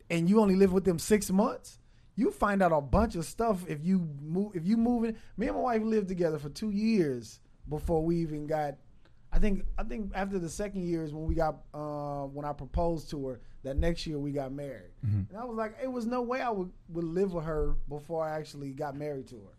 and 0.08 0.28
you 0.28 0.40
only 0.40 0.56
live 0.56 0.72
with 0.72 0.84
them 0.84 0.98
six 0.98 1.30
months. 1.30 1.78
You 2.16 2.30
find 2.30 2.62
out 2.62 2.72
a 2.72 2.80
bunch 2.80 3.14
of 3.14 3.26
stuff 3.26 3.62
if 3.68 3.84
you 3.84 4.08
move. 4.22 4.56
If 4.56 4.66
you 4.66 4.78
moving, 4.78 5.16
me 5.36 5.48
and 5.48 5.56
my 5.56 5.62
wife 5.62 5.82
lived 5.82 6.08
together 6.08 6.38
for 6.38 6.48
two 6.48 6.70
years 6.70 7.40
before 7.68 8.02
we 8.02 8.16
even 8.16 8.46
got 8.46 8.76
I 9.32 9.38
think 9.38 9.64
I 9.78 9.84
think 9.84 10.12
after 10.14 10.38
the 10.38 10.48
second 10.48 10.86
year 10.88 11.04
is 11.04 11.12
when 11.12 11.24
we 11.24 11.34
got 11.34 11.56
uh, 11.72 12.24
when 12.24 12.44
I 12.44 12.52
proposed 12.52 13.10
to 13.10 13.28
her. 13.28 13.40
That 13.62 13.76
next 13.76 14.06
year 14.06 14.18
we 14.18 14.32
got 14.32 14.52
married, 14.52 14.92
mm-hmm. 15.06 15.22
and 15.28 15.38
I 15.38 15.44
was 15.44 15.56
like, 15.56 15.74
it 15.82 15.92
was 15.92 16.06
no 16.06 16.22
way 16.22 16.40
I 16.40 16.48
would, 16.48 16.70
would 16.88 17.04
live 17.04 17.34
with 17.34 17.44
her 17.44 17.76
before 17.90 18.24
I 18.24 18.38
actually 18.38 18.70
got 18.70 18.96
married 18.96 19.28
to 19.28 19.34
her. 19.36 19.52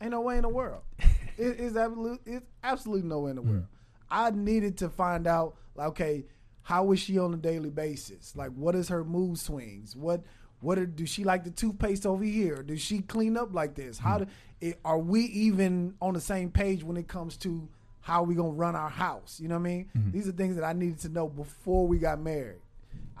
Ain't 0.00 0.12
no 0.12 0.20
way 0.20 0.36
in 0.36 0.42
the 0.42 0.48
world. 0.48 0.82
it, 0.98 1.58
it's 1.58 1.76
absolute. 1.76 2.20
It's 2.26 2.46
absolutely 2.62 3.08
no 3.08 3.20
way 3.20 3.30
in 3.30 3.36
the 3.36 3.42
mm-hmm. 3.42 3.50
world. 3.52 3.66
I 4.08 4.30
needed 4.30 4.78
to 4.78 4.88
find 4.88 5.26
out, 5.26 5.56
like, 5.74 5.88
okay, 5.88 6.26
how 6.62 6.92
is 6.92 7.00
she 7.00 7.18
on 7.18 7.34
a 7.34 7.36
daily 7.36 7.70
basis? 7.70 8.36
Like, 8.36 8.50
what 8.50 8.74
is 8.74 8.88
her 8.88 9.02
mood 9.02 9.38
swings? 9.38 9.96
What 9.96 10.22
what 10.60 10.78
are, 10.78 10.86
do 10.86 11.04
she 11.04 11.24
like 11.24 11.44
the 11.44 11.50
toothpaste 11.50 12.06
over 12.06 12.24
here? 12.24 12.62
Does 12.62 12.80
she 12.80 13.00
clean 13.00 13.36
up 13.36 13.52
like 13.54 13.74
this? 13.74 13.98
How 13.98 14.18
mm-hmm. 14.18 14.24
do, 14.24 14.68
it, 14.68 14.80
are 14.84 14.98
we 14.98 15.22
even 15.24 15.94
on 16.00 16.14
the 16.14 16.20
same 16.20 16.50
page 16.50 16.82
when 16.82 16.96
it 16.96 17.06
comes 17.06 17.36
to 17.38 17.68
how 18.00 18.22
we 18.22 18.34
gonna 18.34 18.48
run 18.48 18.74
our 18.74 18.88
house? 18.88 19.38
You 19.40 19.48
know 19.48 19.56
what 19.56 19.68
I 19.68 19.70
mean? 19.70 19.90
These 20.12 20.26
are 20.26 20.32
things 20.32 20.56
that 20.56 20.64
I 20.64 20.72
needed 20.72 21.00
to 21.00 21.10
know 21.10 21.28
before 21.28 21.86
we 21.86 21.98
got 21.98 22.18
married. 22.18 22.60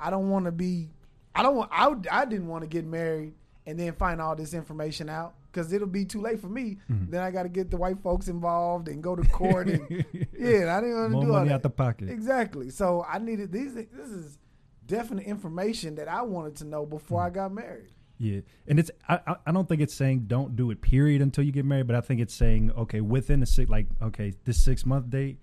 I 0.00 0.10
don't 0.10 0.30
want 0.30 0.44
to 0.46 0.52
be. 0.52 0.90
I 1.34 1.42
don't 1.42 1.56
want. 1.56 1.70
I, 1.72 1.94
I 2.10 2.24
didn't 2.24 2.48
want 2.48 2.62
to 2.62 2.68
get 2.68 2.84
married 2.84 3.34
and 3.66 3.78
then 3.78 3.92
find 3.94 4.20
all 4.20 4.36
this 4.36 4.54
information 4.54 5.08
out 5.08 5.34
because 5.50 5.72
it'll 5.72 5.86
be 5.88 6.04
too 6.04 6.20
late 6.20 6.40
for 6.40 6.48
me. 6.48 6.78
Then 6.88 7.20
I 7.22 7.30
got 7.30 7.44
to 7.44 7.48
get 7.48 7.70
the 7.70 7.76
white 7.76 8.00
folks 8.02 8.28
involved 8.28 8.88
and 8.88 9.02
go 9.02 9.16
to 9.16 9.22
court 9.28 9.68
and 9.68 9.80
yeah. 10.38 10.76
I 10.76 10.80
didn't 10.80 10.96
want 10.96 11.12
to 11.14 11.20
do 11.20 11.26
all 11.26 11.32
money 11.38 11.48
that. 11.48 11.54
out 11.56 11.62
the 11.62 11.70
pocket. 11.70 12.10
Exactly. 12.10 12.70
So 12.70 13.04
I 13.08 13.18
needed 13.18 13.50
these. 13.52 13.74
This 13.74 14.08
is 14.10 14.38
definite 14.86 15.24
information 15.26 15.94
that 15.96 16.08
I 16.08 16.22
wanted 16.22 16.56
to 16.56 16.64
know 16.64 16.84
before 16.84 17.22
Mm. 17.22 17.26
I 17.26 17.30
got 17.30 17.52
married. 17.52 17.88
Yeah, 18.18 18.40
and 18.68 18.78
it's 18.78 18.90
I, 19.08 19.36
I- 19.46 19.50
don't 19.50 19.68
think 19.68 19.80
it's 19.80 19.94
saying 19.94 20.24
don't 20.28 20.54
do 20.54 20.70
it 20.70 20.80
period 20.80 21.20
until 21.20 21.42
you 21.42 21.50
get 21.50 21.64
married, 21.64 21.88
but 21.88 21.96
I 21.96 22.00
think 22.00 22.20
it's 22.20 22.32
saying 22.34 22.70
okay 22.72 23.00
within 23.00 23.40
the 23.40 23.46
six 23.46 23.68
like 23.68 23.86
okay 24.00 24.34
this 24.44 24.62
six 24.62 24.86
month 24.86 25.10
date, 25.10 25.38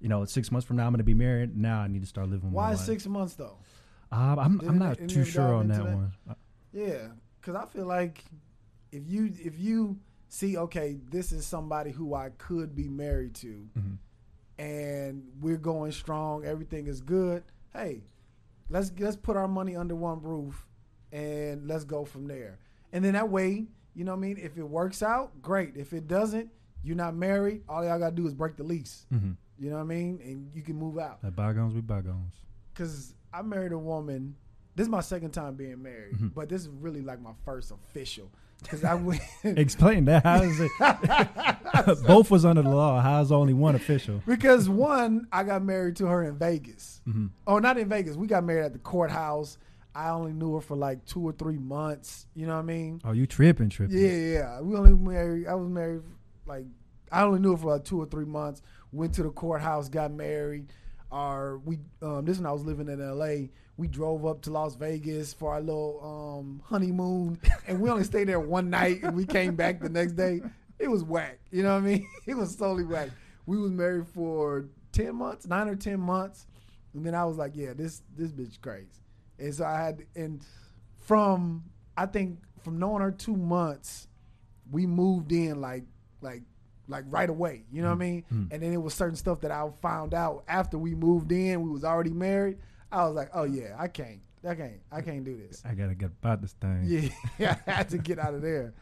you 0.00 0.08
know 0.08 0.24
six 0.24 0.52
months 0.52 0.64
from 0.66 0.76
now 0.76 0.84
I'm 0.86 0.92
going 0.92 0.98
to 0.98 1.04
be 1.04 1.14
married. 1.14 1.56
Now 1.56 1.80
I 1.80 1.88
need 1.88 2.00
to 2.02 2.06
start 2.06 2.28
living. 2.28 2.50
my 2.52 2.54
Why 2.70 2.74
six 2.76 3.06
months 3.08 3.34
though? 3.34 3.56
Uh, 4.12 4.36
I'm 4.38 4.58
Didn't 4.58 4.68
I'm 4.70 4.78
not 4.78 5.08
too 5.08 5.24
sure 5.24 5.54
on 5.54 5.68
that 5.68 5.84
that? 5.84 5.94
one. 5.94 6.12
Yeah, 6.72 7.08
because 7.40 7.56
I 7.56 7.64
feel 7.66 7.86
like 7.86 8.22
if 8.92 9.08
you 9.08 9.32
if 9.42 9.58
you 9.58 9.98
see 10.28 10.56
okay, 10.58 10.98
this 11.10 11.32
is 11.32 11.46
somebody 11.46 11.90
who 11.90 12.14
I 12.14 12.30
could 12.36 12.74
be 12.76 12.88
married 12.88 13.34
to, 13.36 13.68
Mhm. 13.78 13.96
and 14.58 15.24
we're 15.40 15.56
going 15.56 15.92
strong, 15.92 16.44
everything 16.44 16.86
is 16.86 17.00
good. 17.00 17.42
Hey, 17.72 18.04
let's 18.68 18.92
let's 18.98 19.16
put 19.16 19.36
our 19.36 19.48
money 19.48 19.76
under 19.76 19.94
one 19.94 20.20
roof, 20.22 20.66
and 21.10 21.66
let's 21.66 21.84
go 21.84 22.04
from 22.04 22.26
there. 22.26 22.58
And 22.92 23.02
then 23.04 23.14
that 23.14 23.30
way, 23.30 23.66
you 23.94 24.04
know 24.04 24.12
what 24.12 24.18
I 24.18 24.20
mean. 24.20 24.36
If 24.38 24.58
it 24.58 24.68
works 24.68 25.02
out, 25.02 25.40
great. 25.40 25.76
If 25.76 25.92
it 25.94 26.06
doesn't, 26.06 26.50
you're 26.82 26.96
not 26.96 27.14
married. 27.16 27.62
All 27.68 27.82
y'all 27.84 27.98
gotta 27.98 28.14
do 28.14 28.26
is 28.26 28.34
break 28.34 28.56
the 28.56 28.64
lease. 28.64 29.06
Mhm. 29.10 29.36
You 29.58 29.70
know 29.70 29.76
what 29.76 29.82
I 29.82 29.86
mean, 29.86 30.20
and 30.22 30.50
you 30.54 30.60
can 30.62 30.76
move 30.76 30.98
out. 30.98 31.22
Let 31.22 31.34
bygones 31.36 31.72
be 31.72 31.80
bygones. 31.80 32.34
Cause 32.74 33.14
I 33.32 33.42
married 33.42 33.72
a 33.72 33.78
woman. 33.78 34.36
This 34.74 34.84
is 34.84 34.90
my 34.90 35.00
second 35.00 35.32
time 35.32 35.54
being 35.54 35.82
married, 35.82 36.14
Mhm. 36.16 36.34
but 36.34 36.48
this 36.48 36.62
is 36.62 36.68
really 36.68 37.02
like 37.02 37.20
my 37.20 37.32
first 37.44 37.70
official. 37.72 38.30
Cause 38.68 38.84
I 38.84 38.94
went 38.94 39.20
Explain 39.44 40.04
that. 40.04 40.22
How 40.22 40.42
is 40.42 40.60
it? 40.60 40.70
Both 42.06 42.30
was 42.30 42.44
under 42.44 42.62
the 42.62 42.68
law. 42.70 43.00
How's 43.00 43.32
only 43.32 43.54
one 43.54 43.74
official? 43.74 44.22
because 44.26 44.68
one, 44.68 45.26
I 45.32 45.42
got 45.42 45.62
married 45.64 45.96
to 45.96 46.06
her 46.06 46.22
in 46.22 46.36
Vegas. 46.36 47.00
hmm 47.04 47.26
Oh, 47.46 47.58
not 47.58 47.76
in 47.76 47.88
Vegas. 47.88 48.16
We 48.16 48.26
got 48.28 48.44
married 48.44 48.66
at 48.66 48.72
the 48.72 48.78
courthouse. 48.78 49.58
I 49.94 50.10
only 50.10 50.32
knew 50.32 50.54
her 50.54 50.60
for 50.60 50.76
like 50.76 51.04
two 51.04 51.20
or 51.22 51.32
three 51.32 51.58
months. 51.58 52.26
You 52.34 52.46
know 52.46 52.54
what 52.54 52.60
I 52.60 52.66
mean? 52.66 53.00
Oh, 53.04 53.12
you 53.12 53.26
tripping, 53.26 53.68
tripping? 53.68 53.98
Yeah, 53.98 54.16
yeah. 54.16 54.60
We 54.60 54.76
only 54.76 54.92
married. 54.94 55.46
I 55.48 55.54
was 55.54 55.68
married 55.68 56.02
like 56.46 56.64
I 57.10 57.22
only 57.24 57.40
knew 57.40 57.50
her 57.52 57.56
for 57.58 57.72
like 57.72 57.84
two 57.84 58.00
or 58.00 58.06
three 58.06 58.24
months. 58.24 58.62
Went 58.92 59.12
to 59.14 59.22
the 59.22 59.30
courthouse, 59.30 59.88
got 59.88 60.12
married. 60.12 60.72
Our 61.12 61.58
we 61.58 61.78
um, 62.00 62.24
this 62.24 62.38
when 62.38 62.46
I 62.46 62.52
was 62.52 62.64
living 62.64 62.88
in 62.88 63.00
L.A. 63.00 63.50
We 63.76 63.86
drove 63.86 64.24
up 64.26 64.42
to 64.42 64.50
Las 64.50 64.74
Vegas 64.76 65.32
for 65.32 65.52
our 65.52 65.60
little 65.60 66.00
um, 66.40 66.62
honeymoon, 66.64 67.38
and 67.66 67.80
we 67.80 67.90
only 67.90 68.04
stayed 68.04 68.28
there 68.28 68.40
one 68.40 68.70
night, 68.70 69.02
and 69.02 69.14
we 69.14 69.26
came 69.26 69.54
back 69.54 69.80
the 69.80 69.88
next 69.88 70.12
day. 70.12 70.40
It 70.78 70.88
was 70.88 71.04
whack. 71.04 71.38
You 71.50 71.62
know 71.62 71.74
what 71.74 71.84
I 71.84 71.86
mean? 71.86 72.08
It 72.26 72.34
was 72.36 72.56
totally 72.56 72.84
whack. 72.84 73.10
We 73.46 73.58
was 73.58 73.70
married 73.70 74.08
for 74.08 74.66
ten 74.92 75.14
months, 75.16 75.46
nine 75.46 75.68
or 75.68 75.76
ten 75.76 76.00
months, 76.00 76.46
and 76.94 77.04
then 77.04 77.14
I 77.14 77.24
was 77.24 77.36
like, 77.36 77.52
yeah, 77.54 77.72
this 77.74 78.02
this 78.16 78.32
bitch 78.32 78.60
crazy. 78.60 78.88
And 79.38 79.54
so 79.54 79.64
I 79.64 79.82
had 79.82 80.04
and 80.16 80.42
from 81.00 81.64
I 81.96 82.06
think 82.06 82.38
from 82.62 82.78
knowing 82.78 83.02
her 83.02 83.10
two 83.10 83.36
months, 83.36 84.08
we 84.70 84.86
moved 84.86 85.32
in 85.32 85.60
like 85.60 85.84
like 86.20 86.42
like 86.92 87.04
right 87.08 87.28
away. 87.28 87.64
You 87.72 87.82
know 87.82 87.88
what 87.88 87.94
I 87.94 87.98
mean? 87.98 88.24
Mm. 88.32 88.52
And 88.52 88.62
then 88.62 88.72
it 88.72 88.80
was 88.80 88.94
certain 88.94 89.16
stuff 89.16 89.40
that 89.40 89.50
I 89.50 89.68
found 89.80 90.14
out 90.14 90.44
after 90.46 90.78
we 90.78 90.94
moved 90.94 91.32
in. 91.32 91.62
We 91.62 91.70
was 91.70 91.82
already 91.84 92.12
married. 92.12 92.58
I 92.92 93.04
was 93.06 93.14
like, 93.16 93.30
oh 93.34 93.44
yeah, 93.44 93.74
I 93.78 93.88
can't, 93.88 94.20
I 94.48 94.54
can't, 94.54 94.80
I 94.92 95.00
can't 95.00 95.24
do 95.24 95.36
this. 95.36 95.62
I 95.64 95.74
gotta 95.74 95.94
get 95.94 96.10
about 96.22 96.40
this 96.42 96.52
thing. 96.52 97.10
Yeah, 97.38 97.56
I 97.66 97.70
had 97.70 97.88
to 97.90 97.98
get 97.98 98.18
out 98.18 98.34
of 98.34 98.42
there. 98.42 98.74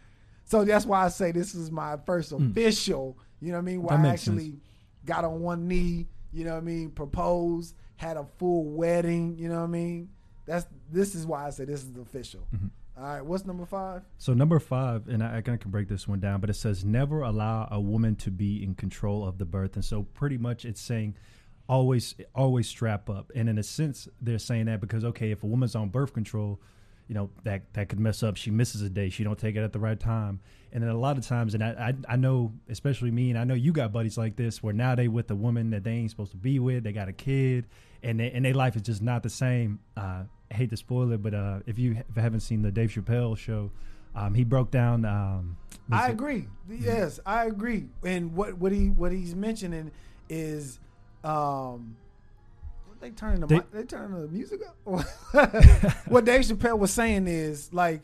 So 0.45 0.65
that's 0.65 0.85
why 0.85 1.05
I 1.05 1.09
say 1.09 1.31
this 1.33 1.55
is 1.55 1.71
my 1.71 1.97
first 2.05 2.33
Mm. 2.33 2.51
official. 2.51 3.17
You 3.41 3.53
know 3.53 3.59
what 3.59 3.63
I 3.63 3.65
mean? 3.65 3.83
Where 3.83 3.97
I 3.97 4.03
makes 4.03 4.23
sense. 4.23 4.37
actually 4.37 4.61
got 5.07 5.25
on 5.25 5.41
one 5.41 5.67
knee. 5.69 6.09
You 6.33 6.45
know 6.45 6.53
what 6.53 6.59
I 6.59 6.65
mean? 6.65 6.91
Proposed, 6.91 7.75
had 7.97 8.17
a 8.17 8.25
full 8.39 8.65
wedding. 8.65 9.37
You 9.39 9.49
know 9.49 9.59
what 9.59 9.65
I 9.65 9.69
mean? 9.69 10.09
That's 10.47 10.67
this 10.93 11.15
is 11.15 11.25
why 11.27 11.47
I 11.47 11.51
say 11.51 11.65
this 11.65 11.85
is 11.85 11.97
official. 11.97 12.47
Mhm. 12.55 12.71
All 12.97 13.05
right, 13.05 13.25
what's 13.25 13.47
number 13.47 13.65
five? 13.65 14.03
So 14.19 14.35
number 14.35 14.59
five, 14.59 15.09
and 15.09 15.23
I, 15.23 15.39
I 15.39 15.41
can 15.41 15.71
break 15.71 15.89
this 15.89 16.07
one 16.07 16.21
down, 16.21 16.41
but 16.41 16.51
it 16.51 16.55
says 16.55 16.85
never 16.85 17.23
allow 17.23 17.69
a 17.71 17.81
woman 17.81 18.17
to 18.17 18.31
be 18.31 18.63
in 18.63 18.75
control 18.75 19.27
of 19.27 19.39
the 19.39 19.47
birth, 19.47 19.77
and 19.77 19.85
so 19.85 20.03
pretty 20.03 20.37
much 20.37 20.65
it's 20.65 20.81
saying 20.81 21.17
always 21.69 22.15
always 22.35 22.69
strap 22.69 23.09
up, 23.09 23.31
and 23.35 23.49
in 23.49 23.57
a 23.57 23.63
sense 23.63 24.09
they're 24.21 24.39
saying 24.39 24.67
that 24.67 24.81
because 24.81 25.05
okay, 25.05 25.31
if 25.31 25.43
a 25.43 25.47
woman's 25.47 25.75
on 25.75 25.89
birth 25.89 26.13
control, 26.13 26.61
you 27.09 27.15
know 27.15 27.31
that 27.45 27.73
that 27.75 27.89
could 27.89 28.01
mess 28.01 28.23
up. 28.23 28.37
She 28.37 28.51
misses 28.51 28.83
a 28.83 28.91
day, 28.91 29.09
she 29.09 29.25
don't 29.25 29.39
take 29.39 29.57
it 29.57 29.63
at 29.63 29.73
the 29.73 29.79
right 29.79 29.99
time, 29.99 30.41
and 30.73 30.83
then 30.83 30.91
a 30.91 30.99
lot 30.99 31.17
of 31.17 31.27
times, 31.27 31.55
and 31.55 31.65
I 31.65 31.95
I, 32.09 32.13
I 32.13 32.17
know 32.17 32.53
especially 32.69 33.13
me, 33.13 33.31
and 33.31 33.39
I 33.39 33.45
know 33.45 33.55
you 33.55 33.73
got 33.73 33.93
buddies 33.93 34.19
like 34.19 34.37
this 34.37 34.63
where 34.63 34.75
now 34.75 34.95
they 34.95 35.09
with 35.09 35.31
a 35.31 35.37
woman 35.37 35.71
that 35.71 35.85
they 35.85 35.93
ain't 35.93 36.11
supposed 36.11 36.33
to 36.33 36.39
be 36.39 36.59
with, 36.59 36.85
they 36.85 36.93
got 36.93 37.09
a 37.09 37.15
kid, 37.15 37.67
and 38.03 38.21
they, 38.21 38.31
and 38.33 38.45
their 38.45 38.55
life 38.55 38.77
is 38.77 38.83
just 38.83 39.01
not 39.01 39.23
the 39.23 39.31
same. 39.31 39.79
Uh, 39.97 40.25
hate 40.51 40.71
to 40.71 40.77
spoil 40.77 41.13
it, 41.13 41.23
but 41.23 41.35
uh, 41.35 41.61
if 41.67 41.79
you 41.79 41.95
ha- 41.97 42.21
haven't 42.21 42.41
seen 42.41 42.63
the 42.63 42.71
Dave 42.71 42.91
Chappelle 42.91 43.37
show, 43.37 43.71
um, 44.15 44.35
he 44.35 44.45
broke 44.45 44.71
down. 44.71 45.05
Um, 45.05 45.57
I 45.91 46.09
it- 46.09 46.13
agree. 46.13 46.47
Yes, 46.69 47.21
I 47.25 47.47
agree. 47.47 47.87
And 48.05 48.35
what 48.35 48.59
what 48.59 48.73
he 48.73 48.89
what 48.91 49.13
he's 49.13 49.35
mentioning 49.35 49.91
is, 50.29 50.79
um, 51.25 51.97
they 53.01 53.11
turning 53.11 53.41
the 53.41 53.47
They- 53.47 53.63
they 53.73 53.85
turning 53.85 54.21
the 54.21 54.29
music 54.29 54.61
up. 54.67 54.77
what 56.09 56.25
Dave 56.25 56.43
Chappelle 56.43 56.79
was 56.79 56.93
saying 56.93 57.27
is 57.27 57.73
like 57.73 58.03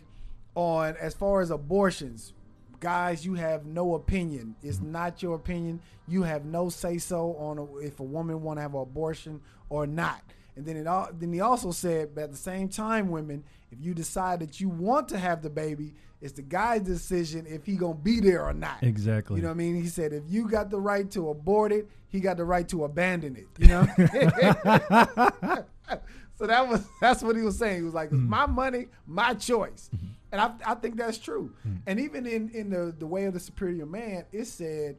on 0.54 0.96
as 1.00 1.14
far 1.14 1.40
as 1.40 1.50
abortions, 1.50 2.32
guys, 2.80 3.24
you 3.26 3.34
have 3.34 3.66
no 3.66 3.94
opinion. 3.94 4.54
It's 4.62 4.80
not 4.80 5.22
your 5.22 5.34
opinion. 5.34 5.80
You 6.08 6.22
have 6.22 6.44
no 6.44 6.68
say 6.68 6.98
so 6.98 7.34
on 7.36 7.58
a, 7.58 7.76
if 7.78 7.98
a 8.00 8.04
woman 8.04 8.40
want 8.42 8.58
to 8.58 8.62
have 8.62 8.74
an 8.74 8.80
abortion 8.80 9.40
or 9.68 9.86
not. 9.86 10.22
And 10.56 10.64
then 10.64 10.76
it 10.76 10.86
all, 10.86 11.08
then 11.12 11.32
he 11.32 11.40
also 11.40 11.70
said, 11.70 12.14
but 12.14 12.24
at 12.24 12.30
the 12.30 12.36
same 12.36 12.68
time, 12.68 13.10
women, 13.10 13.44
if 13.70 13.78
you 13.80 13.94
decide 13.94 14.40
that 14.40 14.60
you 14.60 14.68
want 14.68 15.08
to 15.08 15.18
have 15.18 15.42
the 15.42 15.50
baby, 15.50 15.94
it's 16.20 16.32
the 16.32 16.42
guy's 16.42 16.82
decision 16.82 17.46
if 17.46 17.66
he 17.66 17.76
gonna 17.76 17.94
be 17.94 18.20
there 18.20 18.44
or 18.44 18.54
not. 18.54 18.82
exactly. 18.82 19.36
You 19.36 19.42
know 19.42 19.48
what 19.48 19.54
I 19.54 19.58
mean? 19.58 19.74
He 19.80 19.88
said 19.88 20.12
if 20.12 20.22
you 20.26 20.48
got 20.48 20.70
the 20.70 20.80
right 20.80 21.10
to 21.10 21.28
abort 21.28 21.72
it, 21.72 21.88
he 22.08 22.20
got 22.20 22.38
the 22.38 22.44
right 22.44 22.66
to 22.70 22.84
abandon 22.84 23.36
it. 23.36 23.48
You 23.58 23.68
know. 23.68 23.86
so 26.38 26.46
that 26.46 26.66
was 26.66 26.86
that's 27.00 27.22
what 27.22 27.36
he 27.36 27.42
was 27.42 27.58
saying. 27.58 27.76
He 27.76 27.82
was 27.82 27.94
like, 27.94 28.06
"It's 28.06 28.16
mm-hmm. 28.16 28.30
my 28.30 28.46
money, 28.46 28.86
my 29.06 29.34
choice," 29.34 29.90
mm-hmm. 29.94 30.06
and 30.32 30.40
I, 30.40 30.52
I 30.64 30.74
think 30.74 30.96
that's 30.96 31.18
true. 31.18 31.52
Mm-hmm. 31.66 31.76
And 31.86 32.00
even 32.00 32.26
in 32.26 32.48
in 32.50 32.70
the 32.70 32.94
the 32.98 33.06
way 33.06 33.24
of 33.24 33.34
the 33.34 33.40
superior 33.40 33.86
man, 33.86 34.24
it 34.32 34.46
said 34.46 34.96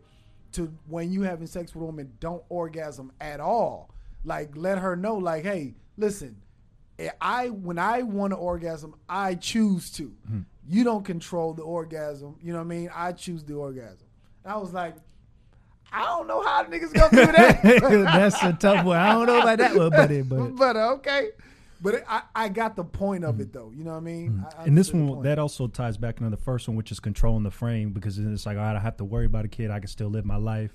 to 0.54 0.72
when 0.88 1.12
you 1.12 1.24
having 1.24 1.48
sex 1.48 1.74
with 1.74 1.82
a 1.82 1.86
woman, 1.86 2.14
don't 2.20 2.44
orgasm 2.50 3.12
at 3.20 3.40
all. 3.40 3.94
Like 4.28 4.58
let 4.58 4.78
her 4.80 4.96
know, 4.98 5.16
like, 5.16 5.44
hey, 5.44 5.74
listen, 5.98 6.36
eh, 7.00 7.10
I 7.22 7.48
when 7.50 7.80
I 7.80 8.02
want 8.02 8.34
an 8.34 8.40
orgasm, 8.40 8.94
I 9.08 9.36
choose 9.36 9.90
to. 9.94 10.14
Hmm. 10.30 10.40
You 10.68 10.84
don't 10.84 11.06
control 11.06 11.54
the 11.54 11.64
orgasm. 11.64 12.36
You 12.42 12.52
know 12.52 12.60
what 12.60 12.66
I 12.66 12.68
mean? 12.68 12.90
I 12.94 13.14
choose 13.14 13.44
the 13.46 13.54
orgasm. 13.54 14.06
And 14.44 14.52
I 14.52 14.58
was 14.58 14.74
like, 14.74 14.96
I 15.94 16.04
don't 16.08 16.28
know 16.28 16.42
how 16.42 16.66
niggas 16.66 16.94
gonna 16.94 17.26
do 17.26 17.32
that. 17.32 17.62
That's 17.64 18.44
a 18.44 18.52
tough 18.52 18.84
one. 18.86 18.98
I 18.98 19.14
don't 19.14 19.28
know 19.28 19.40
about 19.40 19.60
that 19.60 19.76
one, 19.76 19.90
buddy. 19.92 20.22
But 20.24 20.50
but 20.58 20.76
uh, 20.76 20.94
okay. 20.96 21.30
But 21.80 21.94
it, 21.94 22.06
I, 22.10 22.24
I 22.36 22.50
got 22.50 22.76
the 22.76 22.84
point 22.84 23.24
of 23.24 23.40
it 23.40 23.54
though. 23.54 23.72
You 23.74 23.86
know 23.86 23.92
what 23.92 23.98
I 23.98 24.02
mean? 24.02 24.46
I- 24.58 24.64
I 24.64 24.66
and 24.66 24.78
this 24.78 24.92
one 24.92 25.22
that 25.22 25.40
also 25.40 25.68
ties 25.68 25.96
back 25.96 26.18
into 26.18 26.32
the 26.32 26.36
first 26.44 26.68
one, 26.68 26.76
which 26.76 26.92
is 26.92 27.00
controlling 27.00 27.44
the 27.44 27.52
frame, 27.52 27.92
because 27.92 28.18
then 28.18 28.34
it's 28.34 28.46
like, 28.46 28.58
all 28.58 28.64
right, 28.64 28.72
I 28.72 28.74
don't 28.74 28.82
have 28.82 28.98
to 28.98 29.06
worry 29.06 29.26
about 29.28 29.46
a 29.46 29.48
kid. 29.48 29.72
I 29.72 29.80
can 29.80 29.88
still 29.88 30.10
live 30.10 30.26
my 30.26 30.36
life. 30.36 30.72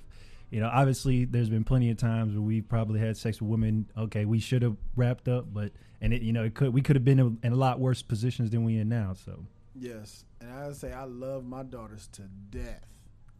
You 0.53 0.61
know, 0.61 0.71
obviously, 0.71 1.25
there's 1.25 1.49
been 1.49 1.65
plenty 1.65 1.89
of 1.89 1.97
times 1.97 2.35
where 2.35 2.43
we've 2.43 2.69
probably 2.69 3.01
had 3.01 3.17
sex 3.17 3.41
with 3.41 3.51
women. 3.51 3.91
Okay, 3.97 4.27
we 4.27 4.39
should 4.39 4.61
have 4.61 4.77
wrapped 4.97 5.27
up, 5.27 5.47
but 5.51 5.73
and 6.03 6.13
it, 6.13 6.21
you 6.21 6.35
know, 6.35 6.45
it 6.45 6.55
could 6.55 6.75
we 6.75 6.83
could 6.83 6.95
have 6.95 7.07
been 7.07 7.39
in, 7.43 7.53
a 7.53 7.57
lot 7.57 7.81
worse 7.81 8.03
positions 8.03 8.51
than 8.51 8.63
we 8.63 8.77
in 8.77 8.91
now. 8.91 9.15
So 9.15 9.47
Yes, 9.75 10.27
and 10.43 10.53
I 10.53 10.67
would 10.67 10.77
say 10.77 10.93
I 10.93 11.05
love 11.05 11.47
my 11.47 11.63
daughters 11.63 12.07
to 12.13 12.23
death. 12.51 12.85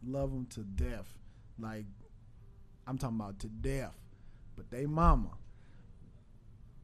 Love 0.03 0.31
them 0.31 0.47
to 0.47 0.61
death. 0.61 1.05
Like 1.59 1.85
I'm 2.87 2.97
talking 2.97 3.17
about 3.17 3.37
to 3.41 3.47
death. 3.47 3.95
But 4.55 4.71
they 4.71 4.87
mama. 4.87 5.29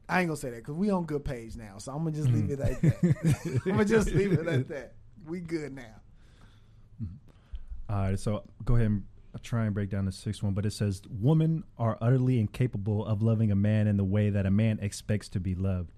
I 0.08 0.20
ain't 0.20 0.28
gonna 0.28 0.36
say 0.36 0.50
that 0.50 0.58
because 0.58 0.76
we 0.76 0.90
on 0.90 1.06
good 1.06 1.24
page 1.24 1.56
now. 1.56 1.78
So 1.78 1.90
I'm 1.90 2.04
gonna 2.04 2.12
just 2.12 2.28
leave 2.28 2.44
mm. 2.44 2.52
it 2.52 2.60
at 2.60 2.82
that. 2.82 3.62
I'm 3.66 3.72
gonna 3.72 3.84
just 3.84 4.12
leave 4.12 4.32
it 4.32 4.46
at 4.46 4.68
that. 4.68 4.92
We 5.26 5.40
good 5.40 5.74
now. 5.74 6.00
All 7.88 7.96
right, 7.96 8.18
so 8.18 8.44
go 8.64 8.76
ahead 8.76 8.86
and 8.86 9.02
I'll 9.34 9.40
try 9.40 9.64
and 9.64 9.74
break 9.74 9.90
down 9.90 10.06
the 10.06 10.12
sixth 10.12 10.42
one, 10.42 10.54
but 10.54 10.66
it 10.66 10.72
says 10.72 11.02
women 11.08 11.64
are 11.78 11.96
utterly 12.00 12.40
incapable 12.40 13.06
of 13.06 13.22
loving 13.22 13.52
a 13.52 13.56
man 13.56 13.86
in 13.86 13.96
the 13.96 14.04
way 14.04 14.30
that 14.30 14.46
a 14.46 14.50
man 14.50 14.78
expects 14.80 15.28
to 15.30 15.40
be 15.40 15.54
loved. 15.54 15.92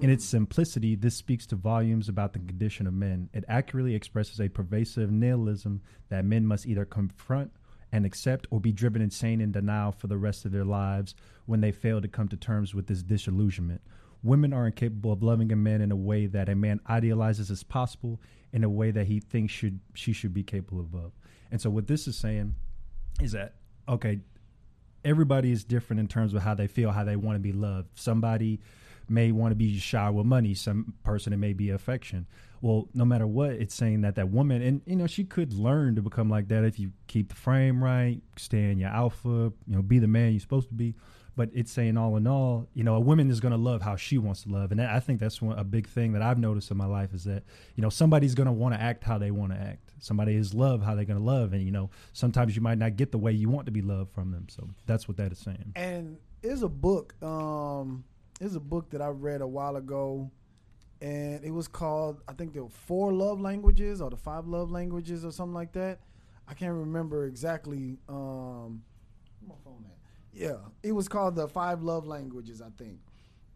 In 0.00 0.10
its 0.10 0.26
mm. 0.26 0.30
simplicity, 0.30 0.94
this 0.96 1.14
speaks 1.14 1.46
to 1.46 1.56
volumes 1.56 2.08
about 2.08 2.32
the 2.32 2.40
condition 2.40 2.86
of 2.86 2.94
men. 2.94 3.28
It 3.32 3.44
accurately 3.48 3.94
expresses 3.94 4.40
a 4.40 4.48
pervasive 4.48 5.10
nihilism 5.10 5.82
that 6.08 6.24
men 6.24 6.46
must 6.46 6.66
either 6.66 6.84
confront 6.84 7.52
and 7.92 8.04
accept 8.04 8.46
or 8.50 8.60
be 8.60 8.72
driven 8.72 9.00
insane 9.00 9.40
in 9.40 9.52
denial 9.52 9.92
for 9.92 10.08
the 10.08 10.16
rest 10.16 10.44
of 10.44 10.52
their 10.52 10.64
lives 10.64 11.14
when 11.46 11.60
they 11.60 11.70
fail 11.70 12.00
to 12.00 12.08
come 12.08 12.28
to 12.28 12.36
terms 12.36 12.74
with 12.74 12.86
this 12.86 13.02
disillusionment. 13.02 13.80
Women 14.22 14.52
are 14.52 14.66
incapable 14.66 15.12
of 15.12 15.22
loving 15.22 15.52
a 15.52 15.56
man 15.56 15.80
in 15.80 15.92
a 15.92 15.96
way 15.96 16.26
that 16.26 16.48
a 16.48 16.54
man 16.54 16.80
idealizes 16.88 17.50
as 17.50 17.62
possible, 17.62 18.20
in 18.52 18.64
a 18.64 18.68
way 18.70 18.90
that 18.90 19.06
he 19.06 19.20
thinks 19.20 19.52
should 19.52 19.80
she 19.92 20.12
should 20.12 20.34
be 20.34 20.42
capable 20.42 20.88
of. 20.94 21.12
And 21.50 21.60
so 21.60 21.70
what 21.70 21.86
this 21.86 22.08
is 22.08 22.16
saying 22.16 22.54
is 23.20 23.32
that 23.32 23.54
okay, 23.88 24.20
everybody 25.04 25.52
is 25.52 25.64
different 25.64 26.00
in 26.00 26.08
terms 26.08 26.34
of 26.34 26.42
how 26.42 26.54
they 26.54 26.66
feel, 26.66 26.90
how 26.90 27.04
they 27.04 27.16
want 27.16 27.36
to 27.36 27.40
be 27.40 27.52
loved. 27.52 27.88
Somebody 27.94 28.60
may 29.08 29.32
want 29.32 29.52
to 29.52 29.56
be 29.56 29.78
shy 29.78 30.08
with 30.10 30.26
money. 30.26 30.54
Some 30.54 30.94
person 31.02 31.32
it 31.32 31.36
may 31.36 31.52
be 31.52 31.70
affection. 31.70 32.26
Well, 32.62 32.88
no 32.94 33.04
matter 33.04 33.26
what, 33.26 33.50
it's 33.50 33.74
saying 33.74 34.00
that 34.02 34.14
that 34.14 34.30
woman, 34.30 34.62
and 34.62 34.80
you 34.86 34.96
know, 34.96 35.06
she 35.06 35.24
could 35.24 35.52
learn 35.52 35.96
to 35.96 36.02
become 36.02 36.30
like 36.30 36.48
that 36.48 36.64
if 36.64 36.78
you 36.78 36.92
keep 37.06 37.28
the 37.28 37.34
frame 37.34 37.84
right, 37.84 38.22
stay 38.36 38.70
in 38.70 38.78
your 38.78 38.88
alpha, 38.88 39.28
you 39.66 39.76
know, 39.76 39.82
be 39.82 39.98
the 39.98 40.08
man 40.08 40.32
you're 40.32 40.40
supposed 40.40 40.68
to 40.68 40.74
be. 40.74 40.94
But 41.36 41.50
it's 41.52 41.72
saying 41.72 41.96
all 41.96 42.16
in 42.16 42.26
all, 42.26 42.68
you 42.74 42.84
know, 42.84 42.94
a 42.94 43.00
woman 43.00 43.28
is 43.28 43.40
going 43.40 43.52
to 43.52 43.58
love 43.58 43.82
how 43.82 43.96
she 43.96 44.18
wants 44.18 44.44
to 44.44 44.50
love, 44.50 44.70
and 44.70 44.80
I 44.80 45.00
think 45.00 45.18
that's 45.18 45.42
one, 45.42 45.58
a 45.58 45.64
big 45.64 45.88
thing 45.88 46.12
that 46.12 46.22
I've 46.22 46.38
noticed 46.38 46.70
in 46.70 46.76
my 46.76 46.86
life 46.86 47.12
is 47.12 47.24
that 47.24 47.42
you 47.74 47.82
know 47.82 47.88
somebody's 47.88 48.34
going 48.34 48.46
to 48.46 48.52
want 48.52 48.74
to 48.74 48.80
act 48.80 49.02
how 49.02 49.18
they 49.18 49.30
want 49.30 49.52
to 49.52 49.58
act. 49.58 49.92
Somebody 49.98 50.36
is 50.36 50.54
love 50.54 50.82
how 50.82 50.94
they're 50.94 51.04
going 51.04 51.18
to 51.18 51.24
love, 51.24 51.52
and 51.52 51.62
you 51.62 51.72
know, 51.72 51.90
sometimes 52.12 52.54
you 52.54 52.62
might 52.62 52.78
not 52.78 52.96
get 52.96 53.10
the 53.10 53.18
way 53.18 53.32
you 53.32 53.48
want 53.48 53.66
to 53.66 53.72
be 53.72 53.82
loved 53.82 54.12
from 54.12 54.30
them. 54.30 54.46
So 54.48 54.68
that's 54.86 55.08
what 55.08 55.16
that 55.16 55.32
is 55.32 55.38
saying. 55.38 55.72
And 55.74 56.18
there's 56.42 56.62
a 56.62 56.68
book. 56.68 57.20
Um, 57.22 58.04
there's 58.38 58.54
a 58.54 58.60
book 58.60 58.90
that 58.90 59.02
I 59.02 59.08
read 59.08 59.40
a 59.40 59.46
while 59.46 59.76
ago, 59.76 60.30
and 61.00 61.44
it 61.44 61.50
was 61.50 61.66
called 61.66 62.20
I 62.28 62.32
think 62.32 62.52
the 62.54 62.68
four 62.70 63.12
love 63.12 63.40
languages 63.40 64.00
or 64.00 64.10
the 64.10 64.16
five 64.16 64.46
love 64.46 64.70
languages 64.70 65.24
or 65.24 65.32
something 65.32 65.54
like 65.54 65.72
that. 65.72 66.00
I 66.46 66.54
can't 66.54 66.74
remember 66.74 67.26
exactly. 67.26 67.98
Um, 68.08 68.82
my 69.46 69.54
phone? 69.64 69.84
Yeah, 70.34 70.56
it 70.82 70.92
was 70.92 71.08
called 71.08 71.36
the 71.36 71.48
five 71.48 71.82
love 71.82 72.06
languages, 72.06 72.60
I 72.60 72.70
think, 72.76 72.98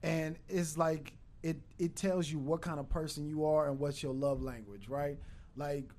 and 0.03 0.39
it's 0.49 0.79
like 0.79 1.13
it 1.43 1.57
it 1.79 1.97
tells 1.97 2.31
you 2.31 2.39
what 2.39 2.61
kind 2.61 2.79
of 2.79 2.89
person 2.89 3.27
you 3.27 3.45
are 3.45 3.69
and 3.69 3.79
what's 3.79 4.03
your 4.03 4.15
love 4.15 4.43
language, 4.43 4.89
right? 4.89 5.19
Like 5.57 5.91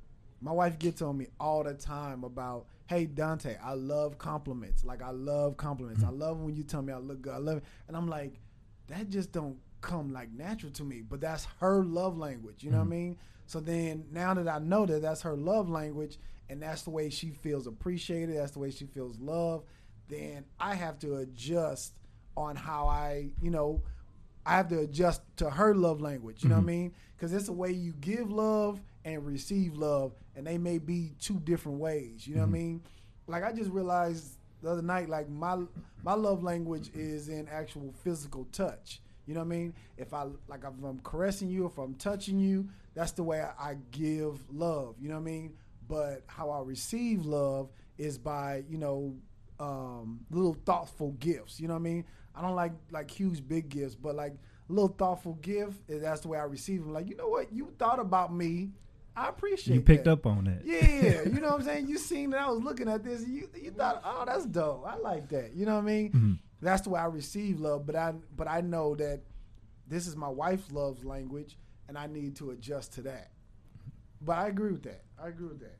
my 0.42 0.52
wife 0.52 0.80
gets 0.80 1.02
on 1.02 1.18
me 1.18 1.28
all 1.40 1.64
the 1.64 1.74
time 1.74 2.24
about, 2.24 2.66
hey 2.88 3.06
Dante, 3.06 3.58
I 3.62 3.74
love 3.74 4.18
compliments. 4.18 4.86
Like 4.86 5.02
I 5.02 5.12
love 5.12 5.58
compliments. 5.58 6.04
I 6.04 6.10
love 6.10 6.40
when 6.40 6.56
you 6.56 6.64
tell 6.64 6.82
me 6.82 6.94
I 6.94 6.98
look 6.98 7.22
good. 7.22 7.34
I 7.34 7.38
love 7.38 7.58
it. 7.58 7.64
And 7.88 7.98
I'm 7.98 8.08
like, 8.08 8.40
that 8.88 9.10
just 9.10 9.32
don't 9.32 9.58
come 9.82 10.14
like 10.14 10.32
natural 10.32 10.72
to 10.74 10.84
me. 10.84 11.02
But 11.02 11.22
that's 11.22 11.46
her 11.60 11.84
love 11.84 12.18
language. 12.18 12.64
You 12.64 12.72
know 12.72 12.78
what 12.78 12.84
I 12.84 12.86
mm-hmm. 12.86 12.92
mean? 12.92 13.18
So 13.48 13.60
then 13.60 14.06
now 14.12 14.34
that 14.34 14.48
I 14.48 14.60
know 14.60 14.86
that 14.86 15.02
that's 15.02 15.22
her 15.24 15.36
love 15.36 15.70
language 15.70 16.18
and 16.50 16.62
that's 16.62 16.84
the 16.84 16.90
way 16.90 17.10
she 17.10 17.32
feels 17.32 17.68
appreciated, 17.68 18.38
that's 18.38 18.52
the 18.52 18.60
way 18.60 18.72
she 18.72 18.86
feels 18.86 19.20
loved, 19.20 19.66
then 20.10 20.46
I 20.60 20.76
have 20.76 21.00
to 21.00 21.18
adjust 21.18 21.94
on 22.36 22.56
how 22.56 22.88
I, 22.88 23.30
you 23.42 23.52
know, 23.52 23.82
I 24.46 24.58
have 24.58 24.70
to 24.70 24.80
adjust 24.80 25.22
to 25.38 25.50
her 25.50 25.76
love 25.76 26.02
language. 26.02 26.44
You 26.44 26.50
know 26.50 26.56
what 26.56 26.60
I 26.60 26.62
mm-hmm. 26.62 26.82
mean? 26.82 26.94
Because 27.16 27.34
it's 27.34 27.50
a 27.50 27.54
way 27.54 27.72
you 27.72 27.94
give 28.02 28.32
love 28.32 28.82
and 29.06 29.26
receive 29.26 29.76
love, 29.76 30.14
and 30.36 30.46
they 30.46 30.58
may 30.58 30.78
be 30.78 31.14
two 31.20 31.40
different 31.40 31.80
ways. 31.80 32.28
You 32.28 32.36
know 32.36 32.42
what 32.42 32.46
I 32.46 32.48
mm-hmm. 32.48 32.54
mean? 32.54 32.82
Like 33.28 33.44
I 33.44 33.52
just 33.52 33.70
realized 33.70 34.38
the 34.62 34.72
other 34.72 34.82
night, 34.82 35.10
like 35.10 35.30
my 35.30 35.58
my 36.04 36.14
love 36.14 36.44
language 36.44 36.90
is 36.94 37.30
in 37.30 37.48
actual 37.50 37.94
physical 38.04 38.48
touch. 38.52 39.02
You 39.26 39.36
know 39.36 39.42
what 39.42 39.48
I 39.48 39.50
mean? 39.50 39.74
If 39.98 40.14
I 40.14 40.24
like 40.48 40.62
if 40.64 40.84
I'm 40.84 41.00
caressing 41.04 41.50
you, 41.50 41.66
if 41.66 41.78
I'm 41.78 41.94
touching 41.96 42.40
you, 42.40 42.68
that's 42.96 43.12
the 43.12 43.24
way 43.24 43.42
I, 43.42 43.72
I 43.72 43.78
give 43.92 44.42
love. 44.52 44.96
You 45.00 45.10
know 45.10 45.16
what 45.16 45.22
I 45.22 45.32
mean? 45.32 45.54
But 45.88 46.24
how 46.28 46.50
I 46.50 46.62
receive 46.62 47.26
love 47.26 47.70
is 47.98 48.18
by 48.18 48.64
you 48.70 48.78
know 48.78 49.16
um, 49.60 50.22
little 50.32 50.56
thoughtful 50.66 51.12
gifts. 51.20 51.60
You 51.60 51.68
know 51.68 51.74
what 51.76 51.82
I 51.82 51.84
mean? 51.84 52.06
I 52.36 52.42
don't 52.42 52.56
like 52.56 52.74
like 52.92 53.10
huge 53.12 53.46
big 53.48 53.70
gifts, 53.70 53.96
but 53.96 54.16
like 54.16 54.34
little 54.68 54.88
thoughtful 54.90 55.34
gift. 55.36 55.80
eh, 55.90 56.00
That's 56.00 56.22
the 56.22 56.30
way 56.30 56.38
I 56.38 56.44
receive 56.44 56.82
them. 56.84 56.94
Like 56.94 57.10
you 57.10 57.16
know 57.16 57.28
what? 57.28 57.52
You 57.52 57.74
thought 57.78 58.00
about 58.00 58.34
me. 58.34 58.70
I 59.16 59.28
appreciate. 59.28 59.76
You 59.76 59.82
picked 59.82 60.06
that. 60.06 60.12
up 60.14 60.26
on 60.26 60.48
it. 60.48 60.62
Yeah, 60.64 61.24
you 61.24 61.40
know 61.42 61.50
what 61.50 61.56
I'm 61.60 61.64
saying. 61.64 61.88
You 61.88 61.98
seen 61.98 62.30
that 62.30 62.40
I 62.42 62.50
was 62.50 62.62
looking 62.64 62.88
at 62.88 63.04
this. 63.04 63.28
You 63.28 63.50
you 63.62 63.72
thought, 63.72 64.02
oh, 64.06 64.24
that's 64.26 64.46
dope. 64.46 64.86
I 64.88 64.96
like 64.96 65.28
that. 65.30 65.54
You 65.54 65.66
know 65.66 65.76
what 65.76 65.82
I 65.84 65.86
mean? 65.88 66.10
Mm-hmm. 66.12 66.34
That's 66.62 66.82
the 66.84 66.90
way 66.92 67.00
I 67.02 67.06
receive 67.06 67.60
love. 67.60 67.86
But 67.86 67.96
I 67.98 68.14
but 68.38 68.48
I 68.48 68.62
know 68.62 68.96
that 68.96 69.22
this 69.88 70.08
is 70.08 70.16
my 70.16 70.30
wife's 70.30 70.72
love 70.72 71.04
language, 71.04 71.58
and 71.90 71.98
I 71.98 72.06
need 72.08 72.36
to 72.38 72.52
adjust 72.52 72.94
to 72.94 73.02
that. 73.02 73.32
But 74.22 74.38
I 74.38 74.48
agree 74.48 74.72
with 74.72 74.84
that. 74.84 75.02
I 75.22 75.28
agree 75.30 75.48
with 75.48 75.60
that. 75.62 75.78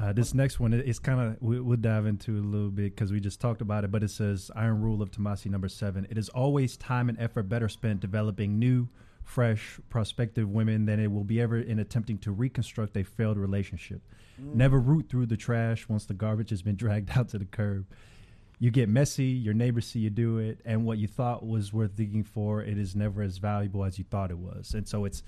Uh, 0.00 0.12
this 0.12 0.34
next 0.34 0.58
one 0.58 0.72
is 0.72 0.98
kind 0.98 1.20
of 1.20 1.36
we, 1.40 1.60
we'll 1.60 1.76
dive 1.76 2.06
into 2.06 2.32
a 2.32 2.40
little 2.40 2.70
bit 2.70 2.94
because 2.94 3.12
we 3.12 3.20
just 3.20 3.40
talked 3.40 3.60
about 3.60 3.84
it, 3.84 3.90
but 3.90 4.02
it 4.02 4.10
says 4.10 4.50
Iron 4.56 4.80
Rule 4.80 5.02
of 5.02 5.10
Tomasi 5.10 5.50
number 5.50 5.68
seven. 5.68 6.06
It 6.10 6.18
is 6.18 6.28
always 6.30 6.76
time 6.76 7.08
and 7.08 7.18
effort 7.20 7.44
better 7.44 7.68
spent 7.68 8.00
developing 8.00 8.58
new, 8.58 8.88
fresh, 9.22 9.78
prospective 9.90 10.48
women 10.48 10.86
than 10.86 10.98
it 10.98 11.12
will 11.12 11.24
be 11.24 11.40
ever 11.40 11.58
in 11.58 11.78
attempting 11.78 12.18
to 12.18 12.32
reconstruct 12.32 12.96
a 12.96 13.04
failed 13.04 13.38
relationship. 13.38 14.02
Never 14.38 14.80
root 14.80 15.08
through 15.08 15.26
the 15.26 15.36
trash 15.36 15.88
once 15.88 16.06
the 16.06 16.14
garbage 16.14 16.50
has 16.50 16.62
been 16.62 16.76
dragged 16.76 17.16
out 17.16 17.28
to 17.30 17.38
the 17.38 17.44
curb. 17.44 17.86
You 18.58 18.70
get 18.70 18.88
messy, 18.88 19.24
your 19.24 19.54
neighbors 19.54 19.86
see 19.86 19.98
you 19.98 20.10
do 20.10 20.38
it, 20.38 20.60
and 20.64 20.84
what 20.84 20.98
you 20.98 21.08
thought 21.08 21.44
was 21.44 21.72
worth 21.72 21.96
digging 21.96 22.22
for, 22.22 22.62
it 22.62 22.78
is 22.78 22.94
never 22.94 23.22
as 23.22 23.38
valuable 23.38 23.84
as 23.84 23.98
you 23.98 24.04
thought 24.04 24.30
it 24.30 24.38
was. 24.38 24.74
And 24.74 24.86
so 24.86 25.04
it's 25.04 25.22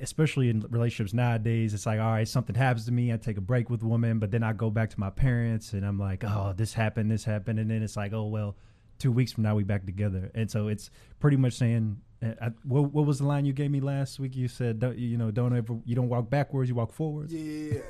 especially 0.00 0.50
in 0.50 0.60
relationships 0.70 1.12
nowadays, 1.12 1.74
it's 1.74 1.86
like, 1.86 2.00
all 2.00 2.10
right, 2.10 2.26
something 2.26 2.54
happens 2.54 2.86
to 2.86 2.92
me, 2.92 3.12
I 3.12 3.16
take 3.16 3.36
a 3.36 3.42
break 3.42 3.70
with 3.70 3.82
a 3.82 3.86
woman, 3.86 4.18
but 4.18 4.30
then 4.30 4.42
I 4.42 4.52
go 4.52 4.70
back 4.70 4.90
to 4.90 5.00
my 5.00 5.10
parents 5.10 5.72
and 5.72 5.84
I'm 5.84 5.98
like, 5.98 6.24
oh, 6.24 6.54
this 6.56 6.72
happened, 6.74 7.10
this 7.10 7.24
happened, 7.24 7.58
and 7.58 7.70
then 7.70 7.82
it's 7.82 7.96
like, 7.96 8.12
oh 8.12 8.26
well, 8.26 8.56
two 8.98 9.12
weeks 9.12 9.32
from 9.32 9.44
now 9.44 9.54
we 9.54 9.64
back 9.64 9.86
together, 9.86 10.30
and 10.34 10.50
so 10.50 10.68
it's 10.68 10.90
pretty 11.20 11.36
much 11.36 11.54
saying, 11.54 12.00
uh, 12.22 12.32
I, 12.40 12.50
what, 12.64 12.92
what 12.92 13.06
was 13.06 13.18
the 13.18 13.26
line 13.26 13.44
you 13.44 13.52
gave 13.52 13.70
me 13.70 13.80
last 13.80 14.18
week? 14.18 14.34
You 14.34 14.48
said, 14.48 14.80
don't, 14.80 14.98
you 14.98 15.16
know, 15.16 15.30
don't 15.30 15.56
ever, 15.56 15.78
you 15.84 15.94
don't 15.94 16.08
walk 16.08 16.30
backwards, 16.30 16.68
you 16.68 16.74
walk 16.74 16.92
forwards. 16.92 17.32
Yeah, 17.32 17.80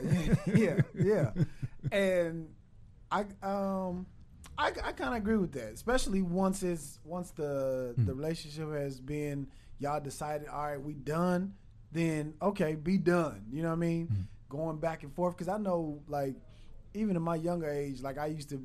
yeah, 0.47 0.81
yeah. 0.95 1.31
And 1.93 2.49
I 3.11 3.25
um 3.43 4.07
I, 4.59 4.67
I 4.67 4.93
kind 4.93 5.11
of 5.11 5.15
agree 5.15 5.37
with 5.37 5.53
that, 5.53 5.73
especially 5.73 6.21
once 6.21 6.63
it's 6.63 6.99
once 7.05 7.31
the 7.31 7.95
the 7.97 8.13
relationship 8.13 8.71
has 8.73 9.01
been 9.01 9.47
y'all 9.79 10.01
decided, 10.01 10.49
all 10.49 10.67
right, 10.67 10.81
we 10.83 10.95
done. 10.95 11.55
Then 11.93 12.35
okay, 12.43 12.75
be 12.75 12.99
done. 12.99 13.45
You 13.51 13.63
know 13.63 13.69
what 13.69 13.75
I 13.75 13.79
mean? 13.79 14.07
Mm-hmm. 14.07 14.23
Going 14.49 14.79
back 14.79 15.03
and 15.03 15.15
forth 15.15 15.37
because 15.37 15.49
I 15.49 15.59
know 15.59 16.01
like 16.09 16.35
even 16.95 17.17
in 17.17 17.23
my 17.23 17.37
younger 17.37 17.69
age, 17.69 18.01
like 18.01 18.19
I 18.19 18.27
used 18.27 18.51
to. 18.51 18.63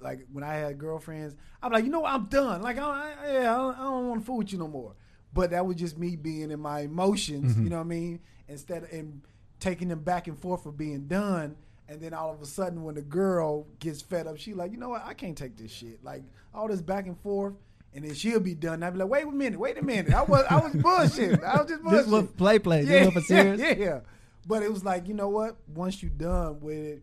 Like 0.00 0.26
when 0.30 0.44
I 0.44 0.54
had 0.54 0.76
girlfriends, 0.76 1.34
I'm 1.62 1.72
like, 1.72 1.84
you 1.84 1.90
know, 1.90 2.00
what? 2.00 2.12
I'm 2.12 2.26
done. 2.26 2.60
Like, 2.60 2.76
I, 2.76 3.14
I, 3.22 3.32
yeah, 3.32 3.54
I 3.54 3.56
don't, 3.56 3.74
I 3.78 3.82
don't 3.84 4.08
want 4.08 4.20
to 4.20 4.26
fool 4.26 4.36
with 4.36 4.52
you 4.52 4.58
no 4.58 4.68
more. 4.68 4.94
But 5.32 5.52
that 5.52 5.64
was 5.64 5.76
just 5.76 5.96
me 5.96 6.14
being 6.14 6.50
in 6.50 6.60
my 6.60 6.80
emotions. 6.80 7.54
Mm-hmm. 7.54 7.64
You 7.64 7.70
know 7.70 7.78
what 7.78 7.84
I 7.84 7.88
mean? 7.88 8.20
Instead 8.46 8.82
of 8.82 8.92
and 8.92 9.22
taking 9.60 9.88
them 9.88 10.00
back 10.00 10.26
and 10.28 10.38
forth 10.38 10.62
for 10.62 10.72
being 10.72 11.06
done. 11.06 11.56
And 11.88 12.02
then 12.02 12.12
all 12.12 12.30
of 12.34 12.42
a 12.42 12.46
sudden, 12.46 12.84
when 12.84 12.96
the 12.96 13.02
girl 13.02 13.66
gets 13.78 14.02
fed 14.02 14.26
up, 14.26 14.36
she 14.36 14.52
like, 14.52 14.72
you 14.72 14.76
know 14.76 14.90
what? 14.90 15.06
I 15.06 15.14
can't 15.14 15.38
take 15.38 15.56
this 15.56 15.70
shit. 15.70 16.04
Like 16.04 16.22
all 16.52 16.68
this 16.68 16.82
back 16.82 17.06
and 17.06 17.18
forth, 17.20 17.54
And 17.94 18.04
then 18.04 18.14
she'll 18.14 18.40
be 18.40 18.54
done. 18.54 18.82
I'd 18.82 18.94
be 18.94 18.98
like, 18.98 19.08
wait 19.08 19.24
a 19.24 19.30
minute, 19.30 19.58
wait 19.58 19.78
a 19.78 19.82
minute. 19.82 20.12
I 20.12 20.22
was 20.22 20.44
I 20.50 20.56
was 20.56 20.72
bullshitting. 20.72 21.44
I 21.44 21.60
was 21.60 21.70
just 21.70 21.82
bullshitting. 21.82 21.90
This 21.90 22.06
was 22.06 22.26
play 22.32 22.58
play. 22.58 22.82
yeah, 22.82 23.04
This 23.04 23.14
was 23.14 23.28
serious. 23.28 23.60
yeah, 23.60 23.74
yeah. 23.76 24.00
But 24.46 24.62
it 24.62 24.72
was 24.72 24.84
like, 24.84 25.08
you 25.08 25.14
know 25.14 25.28
what? 25.28 25.56
Once 25.72 26.02
you're 26.02 26.10
done 26.10 26.60
with 26.60 26.76
it, 26.76 27.02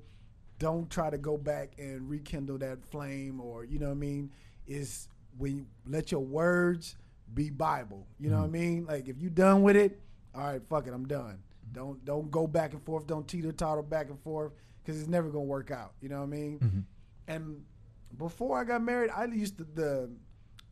don't 0.59 0.89
try 0.89 1.09
to 1.09 1.17
go 1.17 1.37
back 1.37 1.71
and 1.79 2.09
rekindle 2.09 2.59
that 2.59 2.85
flame 2.91 3.39
or 3.39 3.63
you 3.63 3.79
know 3.79 3.87
what 3.87 3.93
I 3.93 3.95
mean? 3.95 4.31
Is 4.67 5.07
when 5.37 5.55
you 5.57 5.65
let 5.87 6.11
your 6.11 6.21
words 6.21 6.97
be 7.33 7.49
Bible. 7.49 8.05
You 8.19 8.29
know 8.29 8.41
what 8.41 8.51
mm-hmm. 8.51 8.55
I 8.55 8.59
mean? 8.59 8.85
Like 8.85 9.07
if 9.07 9.19
you 9.19 9.29
done 9.29 9.63
with 9.63 9.75
it, 9.75 9.99
all 10.35 10.43
right, 10.43 10.61
fuck 10.69 10.87
it, 10.87 10.93
I'm 10.93 11.07
done. 11.07 11.39
Don't 11.71 12.03
don't 12.03 12.29
go 12.29 12.47
back 12.47 12.73
and 12.73 12.83
forth, 12.83 13.07
don't 13.07 13.27
teeter 13.27 13.51
totter 13.51 13.81
back 13.81 14.09
and 14.09 14.19
forth 14.21 14.51
because 14.83 14.99
it's 14.99 15.09
never 15.09 15.29
gonna 15.29 15.45
work 15.45 15.71
out. 15.71 15.93
You 16.01 16.09
know 16.09 16.17
what 16.17 16.23
I 16.23 16.27
mean? 16.27 16.59
Mm-hmm. 16.59 16.79
And 17.27 17.63
before 18.17 18.59
I 18.59 18.63
got 18.63 18.83
married, 18.83 19.09
I 19.15 19.25
used 19.25 19.57
to 19.57 19.63
the 19.63 20.09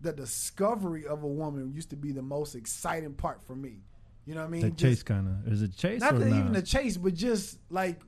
the 0.01 0.13
discovery 0.13 1.05
of 1.05 1.23
a 1.23 1.27
woman 1.27 1.71
used 1.73 1.89
to 1.89 1.95
be 1.95 2.11
the 2.11 2.21
most 2.21 2.55
exciting 2.55 3.13
part 3.13 3.41
for 3.45 3.55
me. 3.55 3.81
You 4.25 4.35
know 4.35 4.41
what 4.41 4.47
I 4.47 4.51
mean? 4.51 4.61
The 4.61 4.69
Just- 4.69 4.79
chase 4.79 5.03
kind 5.03 5.27
of 5.27 5.51
is 5.51 5.61
it 5.61 5.75
chase 5.75 6.01
not 6.01 6.13
not? 6.17 6.27
even 6.27 6.53
the 6.53 6.61
chase, 6.61 6.97
but 6.97 7.13
just 7.13 7.57
like 7.69 8.01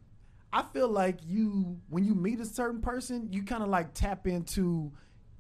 I 0.54 0.64
feel 0.64 0.88
like 0.90 1.20
you 1.26 1.80
when 1.90 2.04
you 2.06 2.14
meet 2.14 2.40
a 2.40 2.46
certain 2.46 2.82
person, 2.82 3.30
you 3.32 3.44
kind 3.44 3.64
of 3.64 3.70
like 3.70 3.94
tap 3.94 4.28
into 4.28 4.92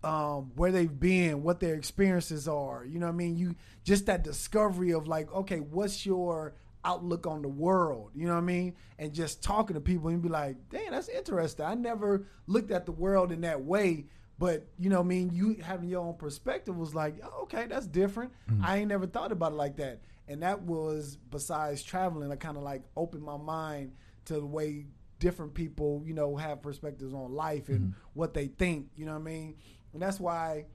um, 0.03 0.51
where 0.55 0.71
they've 0.71 0.99
been, 0.99 1.43
what 1.43 1.59
their 1.59 1.75
experiences 1.75 2.47
are. 2.47 2.83
You 2.83 2.99
know 2.99 3.05
what 3.05 3.13
I 3.13 3.17
mean? 3.17 3.37
You 3.37 3.55
just 3.83 4.07
that 4.07 4.23
discovery 4.23 4.91
of 4.91 5.07
like, 5.07 5.31
okay, 5.31 5.59
what's 5.59 6.05
your 6.05 6.55
outlook 6.83 7.27
on 7.27 7.43
the 7.43 7.47
world? 7.47 8.09
You 8.15 8.25
know 8.25 8.33
what 8.33 8.39
I 8.39 8.45
mean? 8.45 8.73
And 8.97 9.13
just 9.13 9.43
talking 9.43 9.75
to 9.75 9.81
people 9.81 10.09
and 10.09 10.21
be 10.21 10.29
like, 10.29 10.57
damn, 10.69 10.91
that's 10.91 11.09
interesting. 11.09 11.65
I 11.65 11.75
never 11.75 12.25
looked 12.47 12.71
at 12.71 12.87
the 12.87 12.91
world 12.91 13.31
in 13.31 13.41
that 13.41 13.61
way. 13.63 14.05
But 14.41 14.65
you 14.79 14.89
know, 14.89 15.01
I 15.01 15.03
mean, 15.03 15.29
you 15.31 15.57
having 15.61 15.87
your 15.87 16.01
own 16.01 16.15
perspective 16.15 16.75
was 16.75 16.95
like, 16.95 17.13
oh, 17.23 17.43
okay, 17.43 17.67
that's 17.69 17.85
different. 17.85 18.31
Mm-hmm. 18.49 18.65
I 18.65 18.77
ain't 18.77 18.87
never 18.87 19.05
thought 19.05 19.31
about 19.31 19.51
it 19.51 19.55
like 19.55 19.77
that. 19.77 20.01
And 20.27 20.41
that 20.41 20.63
was 20.63 21.19
besides 21.29 21.83
traveling, 21.83 22.31
I 22.31 22.37
kind 22.37 22.57
of 22.57 22.63
like 22.63 22.81
opened 22.97 23.21
my 23.21 23.37
mind 23.37 23.91
to 24.25 24.33
the 24.33 24.45
way 24.47 24.87
different 25.19 25.53
people, 25.53 26.01
you 26.07 26.15
know, 26.15 26.35
have 26.35 26.63
perspectives 26.63 27.13
on 27.13 27.35
life 27.35 27.69
and 27.69 27.79
mm-hmm. 27.81 27.99
what 28.15 28.33
they 28.33 28.47
think. 28.47 28.87
You 28.95 29.05
know 29.05 29.11
what 29.11 29.19
I 29.19 29.25
mean? 29.25 29.57
And 29.93 30.01
that's 30.01 30.19
why 30.19 30.65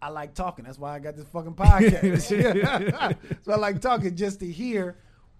I 0.00 0.10
like 0.10 0.34
talking. 0.34 0.64
That's 0.64 0.78
why 0.78 0.94
I 0.94 1.00
got 1.00 1.16
this 1.16 1.26
fucking 1.26 1.54
podcast. 1.54 3.16
so 3.42 3.52
I 3.54 3.56
like 3.56 3.80
talking 3.80 4.14
just 4.14 4.38
to 4.38 4.46
hear 4.46 4.98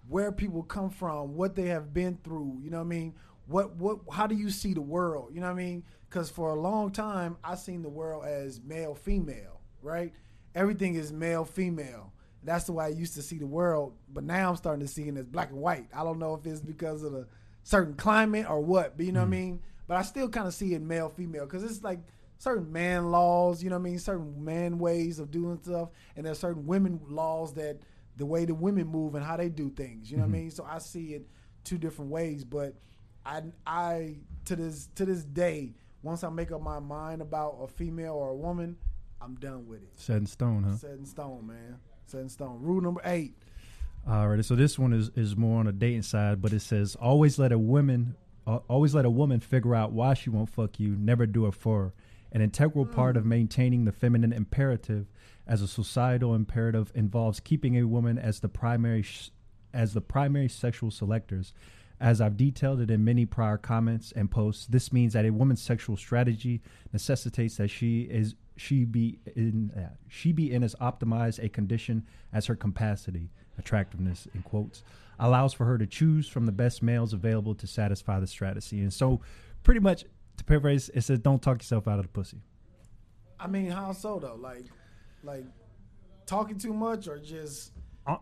where 0.09 0.33
people 0.33 0.61
come 0.61 0.89
from, 0.89 1.35
what 1.35 1.55
they 1.55 1.67
have 1.67 1.93
been 1.93 2.17
through. 2.21 2.59
You 2.61 2.69
know 2.69 2.79
what 2.79 2.83
I 2.83 2.87
mean? 2.87 3.13
What 3.47 3.77
what? 3.77 3.99
How 4.11 4.27
do 4.27 4.35
you 4.35 4.49
see 4.49 4.73
the 4.73 4.81
world? 4.81 5.29
You 5.33 5.39
know 5.39 5.47
what 5.47 5.53
I 5.53 5.63
mean? 5.63 5.83
Because 6.09 6.29
for 6.29 6.49
a 6.49 6.59
long 6.59 6.91
time, 6.91 7.37
I 7.43 7.55
seen 7.55 7.81
the 7.81 7.89
world 7.89 8.25
as 8.25 8.61
male 8.61 8.95
female. 8.95 9.61
Right? 9.81 10.13
Everything 10.55 10.95
is 10.95 11.11
male 11.11 11.45
female. 11.45 12.13
That's 12.43 12.65
the 12.65 12.73
way 12.73 12.85
I 12.85 12.89
used 12.89 13.15
to 13.15 13.21
see 13.21 13.37
the 13.37 13.47
world. 13.47 13.93
But 14.11 14.23
now 14.23 14.49
I'm 14.49 14.55
starting 14.55 14.85
to 14.85 14.91
see 14.91 15.07
it 15.07 15.17
as 15.17 15.25
black 15.25 15.49
and 15.51 15.59
white. 15.59 15.87
I 15.93 16.03
don't 16.03 16.19
know 16.19 16.33
if 16.33 16.45
it's 16.45 16.61
because 16.61 17.03
of 17.03 17.11
the 17.11 17.27
certain 17.63 17.93
climate 17.93 18.49
or 18.49 18.61
what, 18.61 18.97
but 18.97 19.05
you 19.05 19.11
know 19.11 19.19
what 19.19 19.25
I 19.25 19.31
mm-hmm. 19.31 19.45
mean. 19.45 19.61
But 19.87 19.97
I 19.97 20.01
still 20.03 20.29
kind 20.29 20.47
of 20.47 20.53
see 20.53 20.73
it 20.73 20.81
male 20.81 21.09
female 21.09 21.45
because 21.45 21.63
it's 21.63 21.83
like 21.83 21.99
certain 22.37 22.71
man 22.71 23.11
laws, 23.11 23.63
you 23.63 23.69
know 23.69 23.75
what 23.75 23.87
I 23.87 23.89
mean, 23.89 23.99
certain 23.99 24.43
man 24.43 24.79
ways 24.79 25.19
of 25.19 25.29
doing 25.29 25.59
stuff, 25.61 25.89
and 26.15 26.25
there's 26.25 26.39
certain 26.39 26.65
women 26.65 26.99
laws 27.09 27.53
that 27.53 27.79
the 28.17 28.25
way 28.25 28.45
the 28.45 28.55
women 28.55 28.87
move 28.87 29.15
and 29.15 29.23
how 29.23 29.37
they 29.37 29.49
do 29.49 29.69
things, 29.69 30.09
you 30.09 30.17
know 30.17 30.23
what 30.23 30.29
I 30.29 30.31
mm-hmm. 30.31 30.41
mean. 30.43 30.51
So 30.51 30.65
I 30.67 30.79
see 30.79 31.13
it 31.13 31.27
two 31.63 31.77
different 31.77 32.11
ways, 32.11 32.43
but 32.43 32.75
I 33.25 33.43
I 33.67 34.17
to 34.45 34.55
this 34.55 34.89
to 34.95 35.05
this 35.05 35.23
day, 35.23 35.73
once 36.01 36.23
I 36.23 36.29
make 36.29 36.51
up 36.51 36.61
my 36.61 36.79
mind 36.79 37.21
about 37.21 37.57
a 37.61 37.67
female 37.67 38.13
or 38.13 38.29
a 38.29 38.35
woman, 38.35 38.77
I'm 39.21 39.35
done 39.35 39.67
with 39.67 39.83
it. 39.83 39.89
Set 39.95 40.17
in 40.17 40.25
stone, 40.25 40.63
huh? 40.63 40.77
Set 40.77 40.91
in 40.91 41.05
stone, 41.05 41.47
man. 41.47 41.79
Set 42.05 42.21
in 42.21 42.29
stone. 42.29 42.59
Rule 42.61 42.81
number 42.81 43.01
eight. 43.05 43.35
Alrighty, 44.07 44.45
so 44.45 44.55
this 44.55 44.79
one 44.79 44.93
is, 44.93 45.11
is 45.15 45.35
more 45.35 45.59
on 45.59 45.65
the 45.65 45.73
dating 45.73 46.03
side, 46.03 46.41
but 46.41 46.53
it 46.53 46.61
says 46.61 46.95
always 46.95 47.37
let 47.37 47.51
a 47.51 47.59
woman 47.59 48.15
uh, 48.47 48.59
always 48.67 48.95
let 48.95 49.05
a 49.05 49.09
woman 49.09 49.39
figure 49.39 49.75
out 49.75 49.91
why 49.91 50.13
she 50.13 50.29
won't 50.29 50.49
fuck 50.49 50.79
you. 50.79 50.95
Never 50.95 51.25
do 51.27 51.45
it 51.45 51.53
for 51.53 51.83
her. 51.83 51.93
An 52.31 52.41
integral 52.41 52.85
part 52.85 53.17
of 53.17 53.25
maintaining 53.25 53.85
the 53.85 53.91
feminine 53.91 54.31
imperative 54.33 55.07
as 55.47 55.61
a 55.61 55.67
societal 55.67 56.33
imperative 56.33 56.91
involves 56.95 57.39
keeping 57.39 57.77
a 57.77 57.83
woman 57.83 58.17
as 58.17 58.39
the 58.39 58.49
primary 58.49 59.01
sh- 59.01 59.31
as 59.73 59.93
the 59.93 60.01
primary 60.01 60.47
sexual 60.47 60.89
selectors. 60.89 61.53
As 62.01 62.21
I've 62.21 62.37
detailed 62.37 62.79
it 62.79 62.89
in 62.89 63.03
many 63.03 63.25
prior 63.25 63.57
comments 63.57 64.13
and 64.13 64.31
posts, 64.31 64.65
this 64.67 64.93
means 64.93 65.13
that 65.13 65.25
a 65.25 65.31
woman's 65.31 65.61
sexual 65.61 65.97
strategy 65.97 66.61
necessitates 66.93 67.57
that 67.57 67.69
she 67.69 68.01
is 68.01 68.35
she 68.55 68.85
be 68.85 69.19
in 69.35 69.71
uh, 69.75 69.93
she 70.07 70.31
be 70.31 70.51
in 70.51 70.63
as 70.63 70.75
optimized 70.75 71.43
a 71.43 71.49
condition 71.49 72.05
as 72.31 72.45
her 72.45 72.55
capacity, 72.55 73.29
attractiveness 73.57 74.27
in 74.33 74.43
quotes, 74.43 74.83
allows 75.19 75.53
for 75.53 75.65
her 75.65 75.77
to 75.77 75.85
choose 75.85 76.27
from 76.27 76.45
the 76.45 76.51
best 76.51 76.81
males 76.81 77.13
available 77.13 77.55
to 77.55 77.67
satisfy 77.67 78.19
the 78.19 78.27
strategy. 78.27 78.81
And 78.81 78.93
so, 78.93 79.21
pretty 79.63 79.81
much 79.81 80.05
to 80.37 80.43
paraphrase, 80.43 80.89
it 80.93 81.01
says, 81.01 81.19
"Don't 81.19 81.41
talk 81.41 81.59
yourself 81.59 81.87
out 81.87 81.99
of 81.99 82.05
the 82.05 82.11
pussy." 82.11 82.41
I 83.39 83.47
mean, 83.47 83.71
how 83.71 83.91
so 83.91 84.19
though? 84.19 84.35
Like, 84.35 84.65
like 85.23 85.45
talking 86.25 86.57
too 86.57 86.73
much 86.73 87.07
or 87.07 87.17
just 87.17 87.71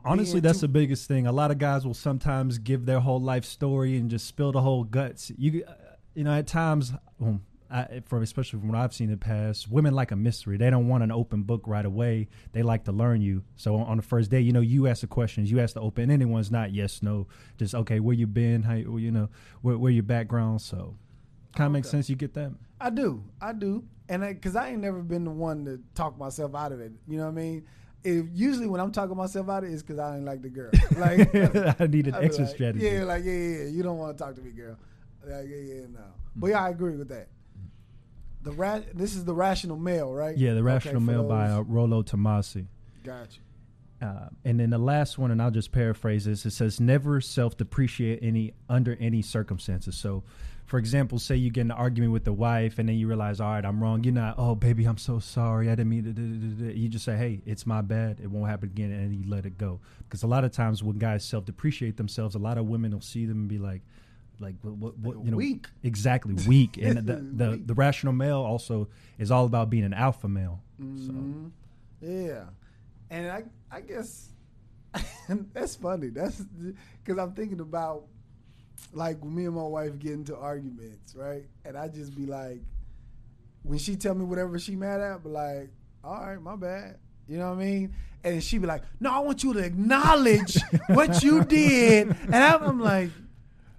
Honestly, 0.04 0.39
that's 0.39 0.62
the 0.62 0.67
biggest 0.67 1.08
thing. 1.08 1.28
A 1.28 1.32
lot 1.32 1.52
of 1.52 1.58
guys 1.58 1.86
will 1.86 1.93
sometimes 1.93 2.58
give 2.58 2.86
their 2.86 3.00
whole 3.00 3.21
life 3.21 3.45
story 3.45 3.97
and 3.97 4.10
just 4.10 4.26
spill 4.26 4.52
the 4.52 4.62
whole 4.62 4.84
guts. 4.84 5.32
You, 5.38 5.63
uh, 5.67 5.73
you 6.13 6.23
know, 6.23 6.34
at 6.34 6.47
times, 6.47 6.93
um, 7.21 7.41
I, 7.69 8.02
from 8.06 8.23
especially 8.23 8.60
from 8.60 8.69
what 8.69 8.78
I've 8.78 8.93
seen 8.93 9.06
in 9.06 9.12
the 9.12 9.17
past, 9.17 9.69
women 9.69 9.93
like 9.93 10.12
a 10.12 10.15
mystery. 10.15 10.58
They 10.58 10.69
don't 10.69 10.88
want 10.88 11.04
an 11.04 11.12
open 11.12 11.43
book 11.43 11.63
right 11.65 11.86
away. 11.86 12.30
They 12.54 12.63
like 12.63 12.86
to 12.86 12.91
learn 12.91 13.21
you. 13.21 13.43
So 13.56 13.76
on, 13.76 13.88
on 13.88 13.97
the 13.97 14.04
first 14.04 14.32
day, 14.32 14.39
you 14.39 14.54
know, 14.54 14.62
you 14.62 14.88
ask 14.88 15.02
the 15.02 15.08
questions, 15.08 15.52
you 15.52 15.60
ask 15.60 15.73
the 15.73 15.82
open. 15.82 16.10
Anyone's 16.10 16.52
not 16.52 16.73
yes, 16.73 17.04
no, 17.04 17.28
just 17.58 17.76
okay. 17.76 18.00
Where 18.00 18.15
you 18.15 18.28
been? 18.28 18.63
How 18.63 18.73
you, 18.73 18.97
you 18.97 19.12
know, 19.12 19.30
where, 19.62 19.78
where 19.78 19.91
your 19.91 20.04
background? 20.04 20.62
So, 20.62 20.95
kind 21.56 21.67
of 21.67 21.73
makes 21.73 21.89
sense. 21.89 22.10
You 22.10 22.15
get 22.15 22.34
that. 22.36 22.52
I 22.80 22.89
do, 22.89 23.23
I 23.41 23.54
do, 23.54 23.84
and 24.08 24.21
because 24.21 24.56
I, 24.56 24.69
ain't 24.69 24.82
never 24.82 25.02
been 25.02 25.23
the 25.23 25.32
one 25.32 25.65
to 25.65 25.80
talk 25.95 26.17
myself 26.17 26.56
out 26.56 26.71
of 26.71 26.80
it. 26.80 26.91
You 27.08 27.17
know 27.17 27.23
what 27.23 27.32
I 27.32 27.41
mean? 27.41 27.65
If 28.08 28.26
usually 28.34 28.67
when 28.67 28.80
I'm 28.80 28.91
talking 28.91 29.17
myself 29.17 29.50
out 29.50 29.63
of 29.63 29.70
it, 29.70 29.74
it's 29.74 29.84
because 29.84 30.00
I 30.00 30.13
didn't 30.13 30.26
like 30.26 30.41
the 30.41 30.50
girl. 30.50 30.72
Like 30.98 31.80
I 31.82 31.88
need 31.88 32.08
an 32.08 32.15
I 32.15 32.20
be 32.22 32.26
extra 32.26 32.46
like, 32.46 32.56
strategy. 32.56 32.86
Yeah, 32.86 33.04
like 33.04 33.26
yeah, 33.26 33.34
yeah, 33.34 33.58
yeah. 33.58 33.70
You 33.70 33.84
don't 33.84 33.98
want 33.98 34.17
to 34.17 34.24
talk 34.24 34.36
to 34.36 34.41
me, 34.41 34.52
girl. 34.52 34.78
Like, 35.26 35.46
yeah, 35.50 35.58
yeah, 35.58 35.82
no. 35.93 36.00
But 36.36 36.48
yeah, 36.48 36.63
I 36.63 36.70
agree 36.70 36.96
with 36.96 37.10
that. 37.10 37.28
The 38.43 38.52
ra- 38.54 38.82
this 38.93 39.15
is 39.15 39.26
the 39.26 39.34
rational 39.34 39.76
male, 39.76 40.13
right? 40.13 40.38
Yeah, 40.38 40.54
the 40.54 40.63
Rational 40.63 40.96
for 40.96 41.00
Male 41.02 41.24
by 41.24 41.50
uh, 41.50 41.62
Rollo 41.62 42.02
Tomassi. 42.02 42.67
Got 43.04 43.36
you. 43.36 44.08
Uh, 44.08 44.30
and 44.46 44.60
then 44.60 44.70
the 44.70 44.78
last 44.78 45.17
one, 45.17 45.32
and 45.32 45.41
I'll 45.41 45.52
just 45.52 45.72
paraphrase 45.72 46.26
this. 46.26 46.46
It 46.46 46.52
says, 46.52 46.80
"Never 46.80 47.20
self-depreciate 47.20 48.20
any 48.22 48.54
under 48.70 48.96
any 49.02 49.22
circumstances." 49.22 49.98
So, 49.98 50.24
for 50.67 50.77
example, 50.77 51.17
say 51.17 51.36
you 51.36 51.49
get 51.49 51.62
in 51.62 51.71
an 51.71 51.77
argument 51.77 52.12
with 52.13 52.23
the 52.25 52.34
wife, 52.34 52.77
and 52.77 52.88
then 52.88 52.95
you 52.97 53.08
realize, 53.08 53.39
"All 53.39 53.51
right, 53.51 53.65
I'm 53.65 53.82
wrong." 53.82 54.03
You're 54.03 54.13
not, 54.13 54.36
"Oh, 54.38 54.53
baby, 54.53 54.86
I'm 54.86 54.97
so 54.99 55.17
sorry. 55.17 55.67
I 55.69 55.75
didn't 55.75 55.89
mean 55.89 56.03
to." 56.03 56.13
do- 56.13 56.27
do- 56.27 56.47
do- 56.56 56.71
do." 56.73 56.77
You 56.80 56.88
just 56.89 57.03
say, 57.06 57.17
"Hey, 57.17 57.41
it's 57.45 57.65
my 57.65 57.82
bad. 57.82 58.19
It 58.21 58.30
won't 58.30 58.49
happen 58.49 58.69
again," 58.69 58.91
and 58.91 59.15
you 59.15 59.23
let 59.30 59.45
it 59.45 59.58
go. 59.58 59.80
Because 59.99 60.23
a 60.23 60.27
lot 60.27 60.43
of 60.43 60.51
times 60.51 60.84
when 60.84 60.97
guys 60.97 61.23
self-depreciate 61.25 61.97
themselves, 61.97 62.36
a 62.36 62.39
lot 62.39 62.58
of 62.58 62.67
women 62.67 62.91
will 62.91 63.01
see 63.01 63.25
them 63.25 63.38
and 63.39 63.47
be 63.47 63.58
like, 63.58 63.82
"Like 64.39 64.56
what? 64.62 64.75
what, 64.77 64.97
what 64.99 65.25
you 65.25 65.32
know, 65.32 65.38
Weak. 65.38 65.67
exactly 65.84 66.36
weak." 66.47 66.77
And 66.82 66.97
the 67.08 67.15
the, 67.15 67.62
the 67.65 67.73
rational 67.73 68.13
male 68.13 68.39
also 68.39 68.88
is 69.17 69.32
all 69.32 69.45
about 69.45 69.69
being 69.69 69.84
an 69.86 69.93
alpha 69.93 70.27
male. 70.27 70.62
So. 70.80 70.86
Mhm. 71.13 71.51
Yeah, 72.01 72.43
and 73.10 73.32
I 73.32 73.43
I 73.71 73.82
guess 73.82 74.30
that's 75.53 75.75
funny. 75.75 76.10
That's 76.10 76.41
because 76.41 77.17
I'm 77.19 77.34
thinking 77.34 77.60
about 77.62 78.06
like 78.94 79.24
me 79.24 79.46
and 79.46 79.56
my 79.56 79.63
wife 79.63 79.98
get 80.00 80.13
into 80.13 80.36
arguments, 80.36 81.16
right? 81.16 81.44
And 81.66 81.78
I 81.78 81.88
just 81.88 82.16
be 82.16 82.26
like, 82.26 82.62
when 83.63 83.80
she 83.80 83.96
tell 83.96 84.16
me 84.16 84.24
whatever 84.24 84.58
she 84.60 84.76
mad 84.76 85.02
at, 85.02 85.24
but 85.24 85.32
like, 85.32 85.70
all 86.04 86.22
right, 86.22 86.42
my 86.42 86.56
bad. 86.56 86.98
You 87.28 87.38
know 87.38 87.49
what 87.49 87.60
I 87.60 87.66
mean? 87.66 87.93
And 88.24 88.43
she 88.43 88.58
be 88.58 88.68
like, 88.68 88.84
no, 88.99 89.12
I 89.12 89.20
want 89.20 89.43
you 89.43 89.54
to 89.54 89.60
acknowledge 89.60 90.58
what 90.88 91.22
you 91.24 91.43
did. 91.43 92.16
And 92.24 92.36
I'm, 92.36 92.64
I'm 92.64 92.80
like, 92.80 93.10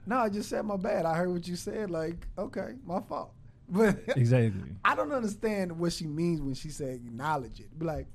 no, 0.06 0.18
I 0.18 0.28
just 0.28 0.48
said 0.48 0.64
my 0.64 0.76
bad. 0.76 1.06
I 1.06 1.14
heard 1.14 1.30
what 1.30 1.46
you 1.46 1.56
said. 1.56 1.90
Like, 1.90 2.26
okay, 2.36 2.74
my 2.84 3.00
fault. 3.00 3.32
But 3.70 3.98
Exactly. 4.16 4.62
I 4.82 4.94
don't 4.94 5.12
understand 5.12 5.78
what 5.78 5.92
she 5.92 6.06
means 6.06 6.40
when 6.40 6.54
she 6.54 6.70
say 6.70 6.94
acknowledge 6.94 7.60
it. 7.60 7.78
Be 7.78 7.84
like, 7.84 8.06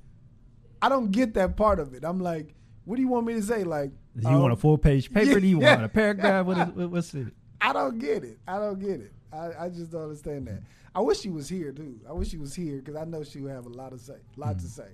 I 0.82 0.88
don't 0.88 1.12
get 1.12 1.34
that 1.34 1.56
part 1.56 1.78
of 1.78 1.94
it. 1.94 2.04
I'm 2.04 2.18
like, 2.20 2.56
what 2.84 2.96
do 2.96 3.02
you 3.02 3.08
want 3.08 3.26
me 3.26 3.34
to 3.34 3.42
say? 3.42 3.64
Like, 3.64 3.90
Do 4.16 4.30
you 4.30 4.38
want 4.38 4.52
a 4.52 4.54
um, 4.54 4.56
full 4.58 4.78
page 4.78 5.12
paper? 5.12 5.40
Do 5.40 5.46
you 5.46 5.60
yeah. 5.62 5.74
want 5.74 5.84
a 5.84 5.88
paragraph? 5.88 6.46
What 6.46 6.58
is, 6.58 6.74
what- 6.74 6.90
what's 6.90 7.14
it? 7.14 7.28
I 7.60 7.72
don't 7.72 7.98
get 7.98 8.24
it. 8.24 8.38
I 8.46 8.58
don't 8.58 8.78
get 8.78 9.00
it. 9.00 9.12
I, 9.32 9.64
I 9.64 9.68
just 9.68 9.90
don't 9.90 10.02
understand 10.02 10.46
that. 10.48 10.60
I 10.94 11.00
wish 11.00 11.20
she 11.20 11.30
was 11.30 11.48
here 11.48 11.72
too. 11.72 11.98
I 12.08 12.12
wish 12.12 12.28
she 12.28 12.36
was 12.36 12.54
here 12.54 12.76
because 12.76 12.94
I 12.94 13.04
know 13.04 13.24
she 13.24 13.40
would 13.40 13.50
have 13.50 13.66
a 13.66 13.70
lot 13.70 13.90
to 13.92 13.98
say. 13.98 14.16
lot 14.36 14.58
to 14.58 14.66
say. 14.66 14.88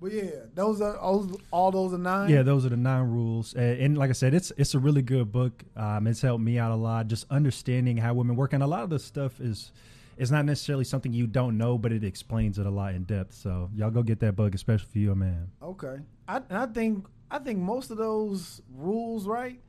But 0.00 0.12
yeah, 0.12 0.30
those 0.54 0.80
are 0.80 0.96
all, 0.96 1.30
all 1.50 1.70
those 1.70 1.92
are 1.92 1.98
nine. 1.98 2.30
Yeah, 2.30 2.42
those 2.42 2.64
are 2.64 2.70
the 2.70 2.76
nine 2.76 3.04
rules. 3.10 3.52
And, 3.54 3.80
and 3.80 3.98
like 3.98 4.08
I 4.08 4.14
said, 4.14 4.32
it's 4.32 4.50
it's 4.56 4.74
a 4.74 4.78
really 4.78 5.02
good 5.02 5.30
book. 5.30 5.62
Um, 5.76 6.06
it's 6.06 6.22
helped 6.22 6.42
me 6.42 6.58
out 6.58 6.72
a 6.72 6.76
lot, 6.76 7.08
just 7.08 7.26
understanding 7.30 7.96
how 7.98 8.14
women 8.14 8.36
work. 8.36 8.52
And 8.52 8.62
a 8.62 8.66
lot 8.66 8.82
of 8.82 8.90
the 8.90 8.98
stuff 8.98 9.40
is 9.40 9.72
it's 10.16 10.30
not 10.30 10.44
necessarily 10.46 10.84
something 10.84 11.12
you 11.12 11.26
don't 11.26 11.58
know, 11.58 11.76
but 11.76 11.92
it 11.92 12.04
explains 12.04 12.58
it 12.58 12.64
a 12.66 12.70
lot 12.70 12.94
in 12.94 13.04
depth. 13.04 13.34
So 13.34 13.70
y'all 13.74 13.90
go 13.90 14.02
get 14.02 14.20
that 14.20 14.36
book, 14.36 14.54
especially 14.54 14.88
for 14.90 14.98
you, 14.98 15.14
man. 15.14 15.50
Okay, 15.62 15.96
I, 16.28 16.36
and 16.36 16.58
I 16.58 16.66
think 16.66 17.06
I 17.30 17.38
think 17.38 17.58
most 17.58 17.90
of 17.90 17.96
those 17.96 18.60
rules, 18.74 19.26
right? 19.26 19.60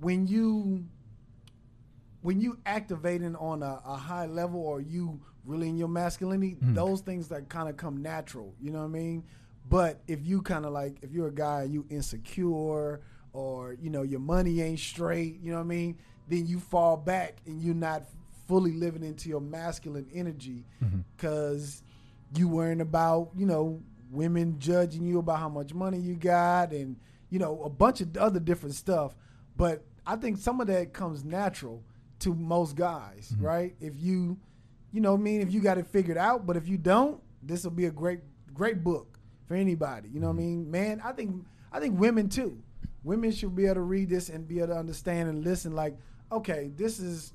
When 0.00 0.26
you 0.26 0.84
when 2.22 2.40
you 2.40 2.58
activating 2.66 3.34
on 3.36 3.62
a, 3.62 3.80
a 3.84 3.96
high 3.96 4.26
level, 4.26 4.60
or 4.60 4.80
you 4.80 5.20
really 5.44 5.68
in 5.70 5.76
your 5.78 5.88
masculinity, 5.88 6.56
Mhm. 6.62 6.74
those 6.74 7.00
things 7.00 7.28
that 7.28 7.48
kind 7.48 7.68
of 7.68 7.76
come 7.78 8.02
natural. 8.02 8.54
You 8.60 8.72
know 8.72 8.80
what 8.80 8.84
I 8.86 8.88
mean? 8.88 9.24
But 9.70 10.00
if 10.06 10.24
you 10.26 10.42
kind 10.42 10.66
of 10.66 10.72
like, 10.72 10.98
if 11.02 11.12
you're 11.12 11.28
a 11.28 11.32
guy, 11.34 11.62
you 11.64 11.86
insecure, 11.88 13.00
or 13.32 13.74
you 13.80 13.88
know 13.90 14.02
your 14.02 14.20
money 14.20 14.60
ain't 14.60 14.80
straight, 14.80 15.40
you 15.40 15.50
know 15.50 15.58
what 15.58 15.64
I 15.64 15.68
mean? 15.68 15.96
Then 16.28 16.46
you 16.46 16.60
fall 16.60 16.96
back 16.96 17.40
and 17.46 17.62
you're 17.62 17.74
not 17.74 18.02
fully 18.46 18.72
living 18.72 19.02
into 19.04 19.28
your 19.28 19.40
masculine 19.40 20.06
energy 20.12 20.64
because 21.16 21.82
you 22.36 22.48
worrying 22.48 22.80
about 22.80 23.30
you 23.36 23.46
know 23.46 23.80
women 24.10 24.58
judging 24.58 25.06
you 25.06 25.18
about 25.18 25.38
how 25.38 25.48
much 25.48 25.72
money 25.72 25.98
you 25.98 26.14
got 26.14 26.72
and 26.72 26.96
you 27.30 27.38
know 27.38 27.62
a 27.62 27.70
bunch 27.70 28.00
of 28.00 28.16
other 28.16 28.40
different 28.40 28.74
stuff. 28.74 29.14
But 29.56 29.84
i 30.06 30.16
think 30.16 30.38
some 30.38 30.60
of 30.60 30.66
that 30.68 30.92
comes 30.92 31.24
natural 31.24 31.82
to 32.20 32.34
most 32.34 32.74
guys 32.74 33.32
mm-hmm. 33.34 33.44
right? 33.44 33.74
If 33.80 33.94
you 33.98 34.38
you 34.92 35.00
know 35.00 35.12
what 35.12 35.20
i 35.20 35.22
mean? 35.22 35.40
If 35.40 35.52
you 35.52 35.60
got 35.60 35.78
it 35.78 35.86
figured 35.86 36.18
out 36.18 36.46
but 36.46 36.56
if 36.56 36.68
you 36.68 36.78
don't 36.78 37.20
this 37.42 37.64
will 37.64 37.70
be 37.70 37.86
a 37.86 37.90
great 37.90 38.20
great 38.52 38.82
book 38.82 39.18
for 39.46 39.54
anybody 39.54 40.08
you 40.12 40.20
know 40.20 40.28
what 40.28 40.38
i 40.38 40.42
mm-hmm. 40.42 40.70
mean? 40.70 40.70
Man 40.70 41.02
i 41.04 41.12
think 41.12 41.44
i 41.72 41.80
think 41.80 41.98
women 41.98 42.28
too. 42.28 42.62
Women 43.02 43.32
should 43.32 43.56
be 43.56 43.64
able 43.64 43.76
to 43.76 43.80
read 43.80 44.10
this 44.10 44.28
and 44.28 44.46
be 44.46 44.58
able 44.58 44.68
to 44.68 44.78
understand 44.78 45.28
and 45.30 45.44
listen 45.44 45.72
like 45.72 45.96
okay 46.32 46.70
this 46.76 46.98
is 46.98 47.32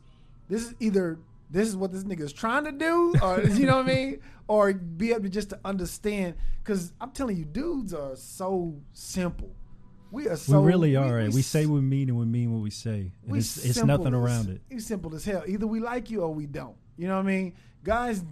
this 0.48 0.64
is 0.64 0.76
either 0.80 1.18
this 1.50 1.68
is 1.68 1.76
what 1.78 1.92
this 1.92 2.04
nigga 2.04 2.22
is 2.22 2.34
trying 2.34 2.66
to 2.66 2.72
do, 2.72 3.16
or 3.22 3.42
you 3.44 3.66
know 3.66 3.78
what 3.78 3.86
I 3.90 3.94
mean, 3.94 4.20
or 4.48 4.74
be 4.74 5.12
able 5.12 5.24
to 5.24 5.30
just 5.30 5.50
to 5.52 5.60
understand. 5.66 6.36
Because 6.64 6.94
I'm 7.00 7.12
telling 7.12 7.38
you, 7.38 7.46
dudes 7.46 7.94
are 7.94 8.16
so 8.16 8.76
simple. 8.94 9.56
We 10.12 10.28
are 10.28 10.38
so 10.38 10.62
we 10.62 10.68
really 10.68 10.96
are. 10.96 11.18
We, 11.24 11.30
we 11.30 11.42
say 11.42 11.64
s- 11.64 11.68
we 11.68 11.82
mean 11.82 12.10
and 12.10 12.18
we 12.18 12.26
mean 12.26 12.54
what 12.54 12.62
we 12.62 12.70
say. 12.70 13.12
And 13.24 13.32
we 13.32 13.40
it's, 13.40 13.64
it's 13.66 13.84
nothing 13.84 14.08
as- 14.08 14.14
around 14.14 14.50
it. 14.50 14.62
It's 14.70 14.86
simple 14.86 15.14
as 15.16 15.26
hell. 15.26 15.44
Either 15.48 15.68
we 15.68 15.80
like 15.80 16.10
you 16.10 16.22
or 16.22 16.34
we 16.34 16.46
don't. 16.46 16.76
You 16.98 17.08
know 17.08 17.16
what 17.16 17.26
I 17.26 17.28
mean? 17.28 17.54
Guys, 17.84 18.24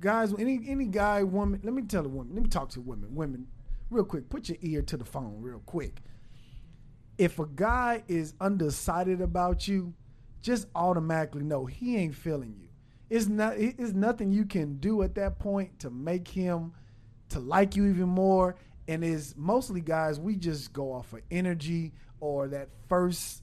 guys, 0.00 0.32
any 0.38 0.60
any 0.66 0.86
guy, 0.86 1.22
woman. 1.22 1.60
Let 1.62 1.74
me 1.74 1.82
tell 1.82 2.04
a 2.04 2.08
woman. 2.08 2.34
Let 2.34 2.42
me 2.42 2.48
talk 2.48 2.70
to 2.70 2.80
women. 2.80 3.14
Women, 3.14 3.46
real 3.90 4.04
quick. 4.04 4.28
Put 4.28 4.48
your 4.48 4.58
ear 4.62 4.82
to 4.82 4.96
the 4.96 5.04
phone, 5.04 5.36
real 5.40 5.62
quick. 5.66 6.00
If 7.18 7.38
a 7.38 7.46
guy 7.46 8.02
is 8.08 8.34
undecided 8.40 9.20
about 9.20 9.66
you, 9.68 9.94
just 10.42 10.66
automatically 10.74 11.42
know 11.42 11.66
he 11.66 11.96
ain't 11.96 12.14
feeling 12.14 12.54
you. 12.58 12.68
It's 13.08 13.28
not. 13.28 13.56
It's 13.56 13.92
nothing 13.92 14.32
you 14.32 14.44
can 14.44 14.78
do 14.78 15.02
at 15.02 15.14
that 15.14 15.38
point 15.38 15.78
to 15.80 15.90
make 15.90 16.26
him 16.26 16.72
to 17.30 17.38
like 17.38 17.76
you 17.76 17.86
even 17.86 18.08
more. 18.08 18.56
And 18.88 19.04
is 19.04 19.34
mostly 19.36 19.80
guys, 19.80 20.20
we 20.20 20.36
just 20.36 20.72
go 20.72 20.92
off 20.92 21.12
of 21.12 21.20
energy 21.30 21.92
or 22.20 22.48
that 22.48 22.68
first 22.88 23.42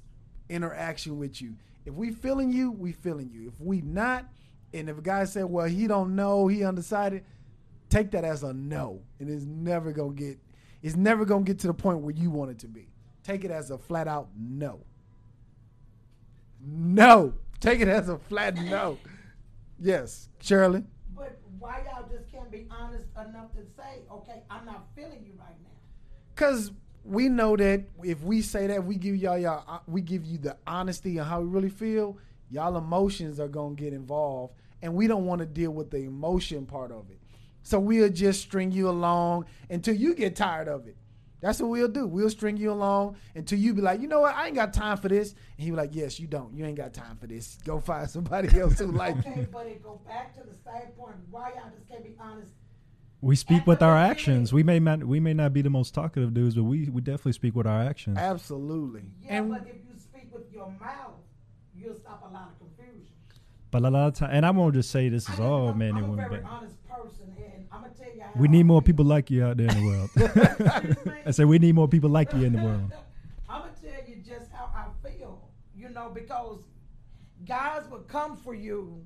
interaction 0.50 1.18
with 1.18 1.42
you. 1.42 1.56
If 1.86 1.94
we 1.94 2.12
feeling 2.12 2.52
you, 2.52 2.72
we 2.72 2.94
feeling 2.94 3.30
you. 3.30 3.48
If 3.48 3.60
we 3.60 3.82
not, 3.82 4.26
and 4.74 4.90
if 4.90 4.98
a 4.98 5.02
guy 5.02 5.26
said, 5.26 5.46
well, 5.46 5.68
he 5.68 5.88
don't 5.88 6.16
know, 6.16 6.48
he 6.48 6.64
undecided, 6.64 7.26
take 7.90 8.12
that 8.12 8.24
as 8.24 8.44
a 8.44 8.54
no. 8.54 9.02
And 9.20 9.30
it's 9.30 9.46
never 9.46 9.92
gonna 9.92 10.14
get 10.14 10.40
it's 10.82 10.96
never 10.96 11.26
gonna 11.26 11.44
get 11.44 11.60
to 11.60 11.68
the 11.68 11.74
point 11.74 12.00
where 12.00 12.14
you 12.14 12.30
want 12.30 12.52
it 12.52 12.60
to 12.60 12.68
be. 12.68 12.90
Take 13.24 13.46
it 13.46 13.52
as 13.52 13.72
a 13.72 13.78
flat 13.78 14.08
out 14.08 14.30
no. 14.38 14.82
No. 16.66 17.34
Take 17.60 17.80
it 17.80 17.88
as 17.88 18.10
a 18.10 18.18
flat 18.18 18.56
no. 18.56 18.98
Yes. 19.80 20.30
Shirley. 20.42 20.84
But 21.16 21.40
why 21.60 21.84
y'all 21.86 22.08
just 22.10 22.32
can't 22.32 22.52
be 22.52 22.68
honest 22.70 23.06
enough 23.16 23.54
to 23.54 23.62
say, 23.78 24.02
okay, 24.12 24.44
I'm 24.50 24.66
not 24.66 24.88
feeling 24.96 25.24
you 25.26 25.34
right 25.40 25.56
now? 25.64 25.70
Cause 26.36 26.72
we 27.06 27.30
know 27.30 27.56
that 27.58 27.84
if 28.04 28.22
we 28.22 28.42
say 28.42 28.68
that, 28.68 28.86
we 28.86 28.96
give 28.96 29.16
y'all 29.16 29.38
y'all 29.38 29.64
uh, 29.68 29.80
we 29.88 30.02
give 30.02 30.26
you 30.26 30.38
the 30.38 30.58
honesty 30.66 31.18
and 31.18 31.28
how 31.28 31.42
we 31.42 31.48
really 31.48 31.70
feel. 31.70 32.18
Y'all 32.50 32.78
emotions 32.78 33.40
are 33.40 33.48
gonna 33.48 33.76
get 33.76 33.94
involved, 33.94 34.54
and 34.82 34.94
we 34.94 35.08
don't 35.08 35.26
want 35.26 35.40
to 35.40 35.46
deal 35.46 35.72
with 35.72 35.90
the 35.90 35.98
emotion 35.98 36.66
part 36.66 36.92
of 36.92 37.10
it. 37.10 37.20
So 37.62 37.80
we'll 37.80 38.10
just 38.10 38.42
string 38.42 38.72
you 38.72 38.90
along 38.90 39.46
until 39.70 39.96
you 39.96 40.16
get 40.16 40.36
tired 40.36 40.68
of 40.68 40.88
it. 40.88 40.96
That's 41.44 41.60
what 41.62 41.72
we'll 41.72 41.90
do. 41.90 42.08
We'll 42.08 42.30
string 42.30 42.56
you 42.56 42.72
along 42.72 43.18
until 43.36 43.60
you 43.60 43.74
be 43.74 43.82
like, 43.82 44.00
you 44.00 44.08
know 44.08 44.22
what, 44.22 44.34
I 44.34 44.46
ain't 44.48 44.56
got 44.56 44.74
time 44.74 44.96
for 44.96 45.10
this. 45.10 45.32
And 45.32 45.66
he 45.66 45.72
be 45.72 45.76
like, 45.76 45.94
yes, 45.94 46.18
you 46.18 46.26
don't. 46.26 46.56
You 46.56 46.66
ain't 46.66 46.78
got 46.78 46.94
time 46.94 47.18
for 47.20 47.28
this. 47.28 47.58
Go 47.66 47.82
find 47.82 48.10
somebody 48.10 48.58
else 48.62 48.80
who 48.80 48.94
like 48.94 49.18
okay, 49.18 49.42
you. 49.42 49.48
but 49.52 49.68
it 49.68 49.84
go 49.84 50.00
back 50.08 50.34
to 50.36 50.40
the 50.40 50.56
same 50.64 50.92
point. 50.98 51.18
Why 51.30 51.50
y'all 51.50 51.70
just 51.76 51.90
can't 51.90 52.02
be 52.02 52.16
honest? 52.18 52.54
We 53.20 53.36
speak 53.36 53.62
At 53.64 53.68
with 53.68 53.82
our 53.82 53.94
beginning. 53.96 54.12
actions. 54.12 54.54
We 54.54 54.64
may 54.64 54.80
not 54.80 55.04
we 55.04 55.20
may 55.20 55.34
not 55.34 55.52
be 55.52 55.62
the 55.62 55.70
most 55.70 55.94
talkative 55.94 56.34
dudes, 56.34 56.56
but 56.56 56.64
we, 56.64 56.88
we 56.90 57.02
definitely 57.02 57.34
speak 57.34 57.56
with 57.56 57.68
our 57.68 57.82
actions. 57.82 58.18
Absolutely. 58.18 59.04
Yeah, 59.22 59.40
and 59.40 59.50
but 59.52 59.68
if 59.68 59.76
you 59.86 60.00
speak 60.00 60.34
with 60.34 60.50
your 60.50 60.72
mouth, 60.80 61.20
you'll 61.76 61.96
stop 61.96 62.24
a 62.26 62.34
lot 62.34 62.52
of 62.54 62.58
confusion. 62.60 63.12
But 63.70 63.82
a 63.84 63.90
lot 63.90 64.08
of 64.08 64.14
time, 64.14 64.30
and 64.32 64.46
I 64.46 64.52
won't 64.52 64.76
just 64.76 64.92
say 64.92 65.10
this 65.10 65.28
is 65.28 65.42
all 65.42 65.74
men 65.74 65.98
and 65.98 66.10
women, 66.10 66.30
very 66.30 66.42
but 66.42 66.50
honest 66.50 66.76
person, 66.88 67.36
and 67.38 67.68
I'm 67.70 67.82
gonna 67.82 67.94
tell 68.00 68.08
you. 68.16 68.22
How 68.22 68.23
we 68.36 68.48
need 68.48 68.66
more 68.66 68.82
people 68.82 69.06
like 69.06 69.30
you 69.30 69.44
out 69.44 69.58
there 69.58 69.68
in 69.68 69.76
the 69.76 69.86
world. 69.86 71.10
I 71.26 71.32
said 71.32 71.46
we 71.46 71.60
need 71.60 71.76
more 71.76 71.88
people 71.88 72.10
like 72.10 72.34
you 72.34 72.44
in 72.44 72.54
the 72.54 72.64
world. 72.64 72.92
I'm 73.50 73.62
gonna 73.62 73.74
tell 73.82 74.10
you 74.10 74.18
just 74.18 74.52
how 74.52 74.70
I 74.76 75.08
feel, 75.08 75.50
you 75.76 75.90
know, 75.90 76.10
because 76.14 76.60
guys 77.46 77.84
will 77.90 78.00
come 78.00 78.38
for 78.38 78.54
you, 78.54 79.06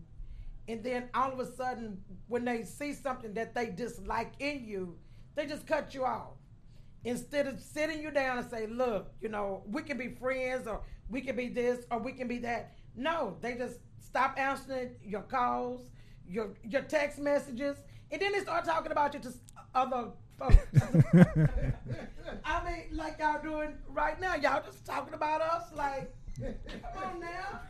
and 0.67 0.83
then 0.83 1.09
all 1.13 1.31
of 1.31 1.39
a 1.39 1.55
sudden, 1.55 1.99
when 2.27 2.45
they 2.45 2.63
see 2.63 2.93
something 2.93 3.33
that 3.33 3.53
they 3.53 3.67
dislike 3.67 4.33
in 4.39 4.65
you, 4.65 4.97
they 5.35 5.45
just 5.45 5.65
cut 5.67 5.93
you 5.93 6.05
off. 6.05 6.33
Instead 7.03 7.47
of 7.47 7.61
sitting 7.61 8.01
you 8.01 8.11
down 8.11 8.37
and 8.37 8.49
say, 8.49 8.67
"Look, 8.67 9.11
you 9.21 9.29
know, 9.29 9.63
we 9.67 9.81
can 9.81 9.97
be 9.97 10.09
friends, 10.09 10.67
or 10.67 10.81
we 11.09 11.21
can 11.21 11.35
be 11.35 11.47
this, 11.49 11.85
or 11.91 11.99
we 11.99 12.11
can 12.13 12.27
be 12.27 12.39
that." 12.39 12.73
No, 12.95 13.37
they 13.41 13.55
just 13.55 13.79
stop 13.99 14.37
answering 14.37 14.95
your 15.03 15.21
calls, 15.21 15.83
your 16.27 16.49
your 16.63 16.81
text 16.81 17.19
messages, 17.19 17.77
and 18.11 18.21
then 18.21 18.31
they 18.31 18.39
start 18.39 18.65
talking 18.65 18.91
about 18.91 19.13
you 19.13 19.19
to 19.21 19.33
other 19.75 20.09
folks. 20.37 20.55
I 22.45 22.65
mean, 22.65 22.83
like 22.97 23.19
y'all 23.19 23.41
doing 23.41 23.73
right 23.89 24.19
now. 24.19 24.35
Y'all 24.35 24.63
just 24.63 24.85
talking 24.85 25.13
about 25.13 25.41
us. 25.41 25.63
Like, 25.75 26.13
come 26.39 27.03
on 27.03 27.19
now. 27.19 27.61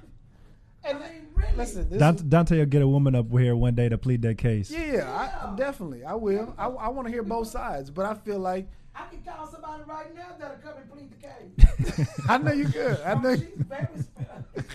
I 0.85 0.93
mean, 0.93 1.27
really. 1.33 1.55
listen, 1.55 1.89
this 1.89 1.99
Dante, 1.99 2.19
is- 2.19 2.23
Dante 2.23 2.59
will 2.59 2.65
get 2.65 2.81
a 2.81 2.87
woman 2.87 3.15
up 3.15 3.29
here 3.31 3.55
one 3.55 3.75
day 3.75 3.89
to 3.89 3.97
plead 3.97 4.21
that 4.21 4.37
case. 4.37 4.71
Yeah, 4.71 4.93
yeah, 4.93 5.51
I, 5.51 5.55
definitely. 5.55 6.03
I 6.03 6.13
will. 6.13 6.53
I, 6.57 6.67
I 6.67 6.87
want 6.89 7.07
to 7.07 7.11
hear 7.11 7.23
both 7.23 7.47
sides, 7.47 7.89
but 7.89 8.05
I 8.05 8.13
feel 8.13 8.39
like 8.39 8.69
I 8.95 9.05
can 9.07 9.21
call 9.21 9.47
somebody 9.47 9.83
right 9.85 10.15
now 10.15 10.35
that'll 10.39 10.57
come 10.57 10.73
and 10.77 10.89
plead 10.89 11.11
the 11.11 11.95
case. 11.97 12.07
I 12.29 12.37
know 12.37 12.51
you 12.53 12.67
could. 12.67 12.99
I 13.01 13.13
oh, 13.13 13.19
know. 13.19 13.35
She's 13.35 13.47
very 13.57 13.87
sp- 14.01 14.65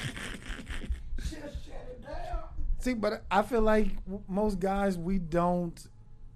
She'll 1.28 1.40
shut 1.40 1.88
it 1.90 2.02
down. 2.02 2.42
See, 2.82 2.94
but 2.94 3.22
I 3.30 3.42
feel 3.42 3.60
like 3.60 3.90
most 4.26 4.58
guys 4.58 4.98
we 4.98 5.20
don't. 5.20 5.80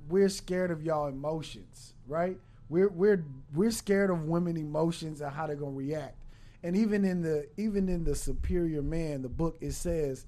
We're 0.09 0.29
scared 0.29 0.71
of 0.71 0.81
y'all 0.81 1.09
emotions, 1.09 1.95
right? 2.07 2.39
We're 2.69 2.89
we're 2.89 3.25
we're 3.53 3.73
scared 3.73 4.11
of 4.11 4.27
women 4.27 4.57
emotions 4.57 5.21
and 5.21 5.33
how 5.33 5.49
they're 5.49 5.57
gonna 5.57 5.73
react. 5.73 6.15
And 6.63 6.77
even 6.77 7.05
in 7.05 7.21
the 7.21 7.49
even 7.57 7.89
in 7.89 8.05
the 8.05 8.15
Superior 8.15 8.81
Man, 8.81 9.23
the 9.23 9.29
book 9.29 9.59
it 9.61 9.73
says, 9.73 10.25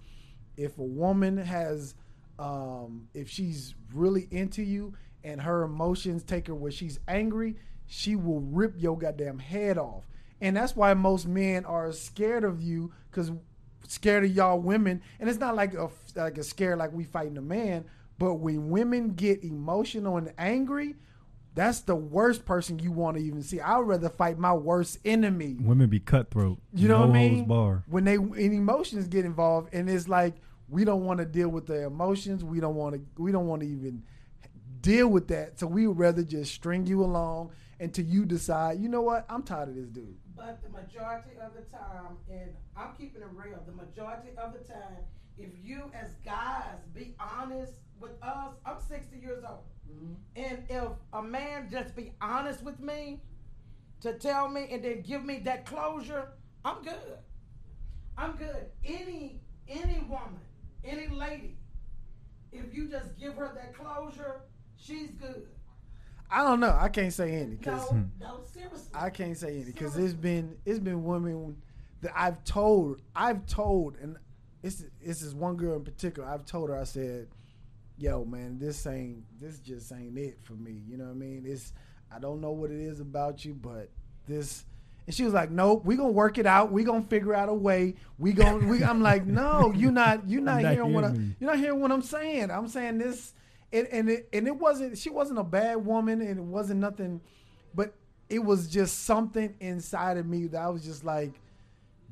if 0.56 0.76
a 0.78 0.82
woman 0.82 1.36
has, 1.36 1.94
um, 2.40 3.06
if 3.14 3.30
she's 3.30 3.76
really 3.94 4.26
into 4.32 4.64
you 4.64 4.94
and 5.22 5.40
her 5.40 5.62
emotions 5.62 6.24
take 6.24 6.48
her 6.48 6.54
where 6.54 6.72
she's 6.72 6.98
angry, 7.06 7.54
she 7.86 8.16
will 8.16 8.40
rip 8.40 8.74
your 8.76 8.98
goddamn 8.98 9.38
head 9.38 9.78
off. 9.78 10.08
And 10.40 10.56
that's 10.56 10.74
why 10.74 10.94
most 10.94 11.28
men 11.28 11.64
are 11.64 11.92
scared 11.92 12.42
of 12.42 12.60
you 12.60 12.92
because 13.08 13.30
scared 13.88 14.24
of 14.24 14.30
y'all 14.30 14.60
women. 14.60 15.02
And 15.18 15.28
it's 15.28 15.40
not 15.40 15.56
like 15.56 15.74
a 15.74 15.88
like 16.14 16.38
a 16.38 16.44
scare 16.44 16.76
like 16.76 16.92
we 16.92 17.04
fighting 17.04 17.36
a 17.36 17.42
man, 17.42 17.84
but 18.18 18.34
when 18.34 18.70
women 18.70 19.14
get 19.14 19.42
emotional 19.42 20.16
and 20.16 20.32
angry, 20.38 20.94
that's 21.54 21.80
the 21.80 21.96
worst 21.96 22.44
person 22.44 22.78
you 22.78 22.92
want 22.92 23.16
to 23.16 23.22
even 23.22 23.42
see. 23.42 23.60
I'd 23.60 23.80
rather 23.80 24.08
fight 24.08 24.38
my 24.38 24.52
worst 24.52 24.98
enemy. 25.04 25.56
Women 25.60 25.88
be 25.88 25.98
cutthroat. 25.98 26.58
You 26.72 26.86
know 26.86 27.00
no 27.00 27.06
what 27.06 27.16
I 27.16 27.28
mean? 27.28 27.44
bar. 27.46 27.82
When 27.88 28.04
they 28.04 28.18
when 28.18 28.52
emotions 28.52 29.08
get 29.08 29.24
involved, 29.24 29.74
and 29.74 29.90
it's 29.90 30.08
like 30.08 30.34
we 30.68 30.84
don't 30.84 31.04
want 31.04 31.18
to 31.18 31.24
deal 31.24 31.48
with 31.48 31.66
the 31.66 31.84
emotions. 31.86 32.44
We 32.44 32.60
don't 32.60 32.76
want 32.76 32.94
to. 32.94 33.22
We 33.22 33.32
don't 33.32 33.46
want 33.46 33.62
to 33.62 33.68
even 33.68 34.04
deal 34.80 35.08
with 35.08 35.28
that. 35.28 35.58
So 35.58 35.66
we 35.66 35.86
would 35.86 35.98
rather 35.98 36.22
just 36.22 36.52
string 36.52 36.86
you 36.86 37.02
along 37.02 37.50
until 37.80 38.04
you 38.04 38.24
decide. 38.24 38.80
You 38.80 38.88
know 38.88 39.02
what? 39.02 39.24
I'm 39.28 39.42
tired 39.42 39.70
of 39.70 39.74
this 39.74 39.88
dude. 39.88 40.16
But 40.38 40.62
the 40.62 40.70
majority 40.70 41.30
of 41.42 41.52
the 41.54 41.62
time, 41.76 42.16
and 42.30 42.54
I'm 42.76 42.94
keeping 42.96 43.22
it 43.22 43.28
real, 43.34 43.58
the 43.66 43.72
majority 43.72 44.30
of 44.38 44.52
the 44.52 44.60
time, 44.60 45.02
if 45.36 45.50
you 45.62 45.90
as 45.92 46.14
guys 46.24 46.78
be 46.94 47.14
honest 47.20 47.72
with 48.00 48.12
us, 48.22 48.54
I'm 48.64 48.76
60 48.88 49.18
years 49.18 49.44
old. 49.48 49.64
Mm-hmm. 49.90 50.14
And 50.36 50.62
if 50.68 50.92
a 51.12 51.22
man 51.22 51.68
just 51.70 51.96
be 51.96 52.12
honest 52.20 52.62
with 52.62 52.78
me 52.80 53.20
to 54.00 54.14
tell 54.14 54.48
me 54.48 54.68
and 54.70 54.84
then 54.84 55.02
give 55.02 55.24
me 55.24 55.40
that 55.40 55.66
closure, 55.66 56.28
I'm 56.64 56.82
good. 56.82 57.18
I'm 58.16 58.36
good. 58.36 58.66
Any 58.84 59.40
any 59.68 60.04
woman, 60.08 60.40
any 60.84 61.08
lady 61.08 61.58
if 62.52 62.74
you 62.74 62.88
just 62.88 63.18
give 63.18 63.34
her 63.34 63.52
that 63.54 63.74
closure, 63.74 64.42
she's 64.76 65.10
good. 65.20 65.46
I 66.30 66.42
don't 66.42 66.60
know. 66.60 66.76
I 66.78 66.88
can't 66.88 67.12
say 67.12 67.34
any 67.34 67.56
because 67.56 67.90
No, 67.92 68.04
no, 68.20 68.40
seriously. 68.52 68.90
I 68.94 69.10
can't 69.10 69.36
say 69.36 69.56
any 69.56 69.64
because 69.64 69.96
it's 69.96 70.12
been 70.14 70.56
it's 70.64 70.78
been 70.78 71.04
women 71.04 71.56
that 72.02 72.12
I've 72.14 72.44
told 72.44 73.00
I've 73.16 73.46
told 73.46 73.96
and 74.00 74.16
it's 74.62 74.84
it's 75.00 75.20
this 75.20 75.32
one 75.32 75.56
girl 75.56 75.76
in 75.76 75.84
particular 75.84 76.28
I've 76.28 76.44
told 76.44 76.68
her 76.70 76.78
I 76.78 76.84
said, 76.84 77.28
"Yo, 77.96 78.24
man, 78.24 78.58
this 78.58 78.86
ain't 78.86 79.24
this 79.40 79.58
just 79.60 79.92
ain't 79.92 80.18
it 80.18 80.38
for 80.42 80.54
me." 80.54 80.82
You 80.86 80.98
know 80.98 81.04
what 81.04 81.12
I 81.12 81.14
mean? 81.14 81.44
It's 81.46 81.72
I 82.14 82.18
don't 82.18 82.40
know 82.40 82.50
what 82.50 82.70
it 82.70 82.80
is 82.80 83.00
about 83.00 83.44
you, 83.44 83.54
but 83.54 83.90
this. 84.26 84.64
And 85.06 85.14
she 85.14 85.24
was 85.24 85.32
like, 85.32 85.50
"Nope, 85.50 85.86
we 85.86 85.96
gonna 85.96 86.10
work 86.10 86.36
it 86.36 86.44
out. 86.44 86.70
We 86.70 86.84
gonna 86.84 87.02
figure 87.08 87.34
out 87.34 87.48
a 87.48 87.54
way. 87.54 87.94
We 88.18 88.32
gonna." 88.34 88.66
We, 88.66 88.84
I'm 88.84 89.00
like, 89.00 89.24
"No, 89.24 89.72
you're 89.74 89.90
not. 89.90 90.28
You're 90.28 90.42
not, 90.42 90.60
not 90.62 90.72
hearing 90.72 90.92
what 90.92 91.04
I, 91.04 91.14
you're 91.40 91.50
not 91.50 91.58
hearing 91.58 91.80
what 91.80 91.90
I'm 91.90 92.02
saying. 92.02 92.50
I'm 92.50 92.68
saying 92.68 92.98
this, 92.98 93.32
and 93.72 93.86
and 93.88 94.10
it, 94.10 94.28
and 94.32 94.46
it 94.46 94.56
wasn't. 94.56 94.98
She 94.98 95.10
wasn't 95.10 95.38
a 95.38 95.44
bad 95.44 95.84
woman, 95.84 96.20
and 96.20 96.38
it 96.38 96.44
wasn't 96.44 96.80
nothing, 96.80 97.20
but 97.74 97.94
it 98.28 98.40
was 98.40 98.68
just 98.68 99.04
something 99.04 99.54
inside 99.60 100.16
of 100.16 100.26
me 100.26 100.46
that 100.48 100.60
I 100.60 100.68
was 100.68 100.84
just 100.84 101.04
like, 101.04 101.32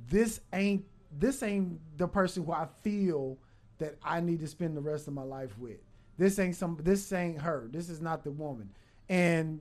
this 0.08 0.40
ain't 0.52 0.84
this 1.18 1.42
ain't 1.42 1.78
the 1.96 2.08
person 2.08 2.44
who 2.44 2.52
I 2.52 2.66
feel 2.82 3.38
that 3.78 3.96
I 4.02 4.20
need 4.20 4.40
to 4.40 4.46
spend 4.46 4.76
the 4.76 4.80
rest 4.80 5.08
of 5.08 5.14
my 5.14 5.22
life 5.22 5.58
with. 5.58 5.78
This 6.18 6.38
ain't 6.38 6.56
some. 6.56 6.78
This 6.82 7.12
ain't 7.12 7.40
her. 7.40 7.68
This 7.70 7.88
is 7.88 8.00
not 8.00 8.24
the 8.24 8.30
woman. 8.30 8.70
And 9.08 9.60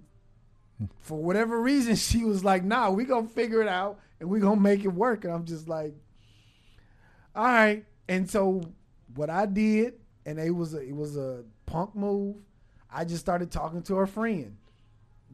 for 0.99 1.21
whatever 1.21 1.61
reason, 1.61 1.95
she 1.95 2.23
was 2.23 2.43
like, 2.43 2.63
"Nah, 2.63 2.89
we 2.89 3.05
gonna 3.05 3.27
figure 3.27 3.61
it 3.61 3.67
out 3.67 3.99
and 4.19 4.29
we 4.29 4.39
gonna 4.39 4.61
make 4.61 4.83
it 4.83 4.89
work." 4.89 5.25
And 5.25 5.33
I'm 5.33 5.45
just 5.45 5.67
like, 5.67 5.93
"All 7.35 7.43
right." 7.43 7.85
And 8.07 8.29
so 8.29 8.61
what 9.15 9.29
I 9.29 9.45
did, 9.45 9.95
and 10.25 10.39
it 10.39 10.51
was 10.51 10.73
a, 10.73 10.79
it 10.79 10.95
was 10.95 11.17
a 11.17 11.43
punk 11.75 11.93
move. 11.93 12.37
I 12.89 13.03
just 13.03 13.19
started 13.19 13.51
talking 13.51 13.81
to 13.83 13.95
her 13.97 14.07
friend. 14.07 14.55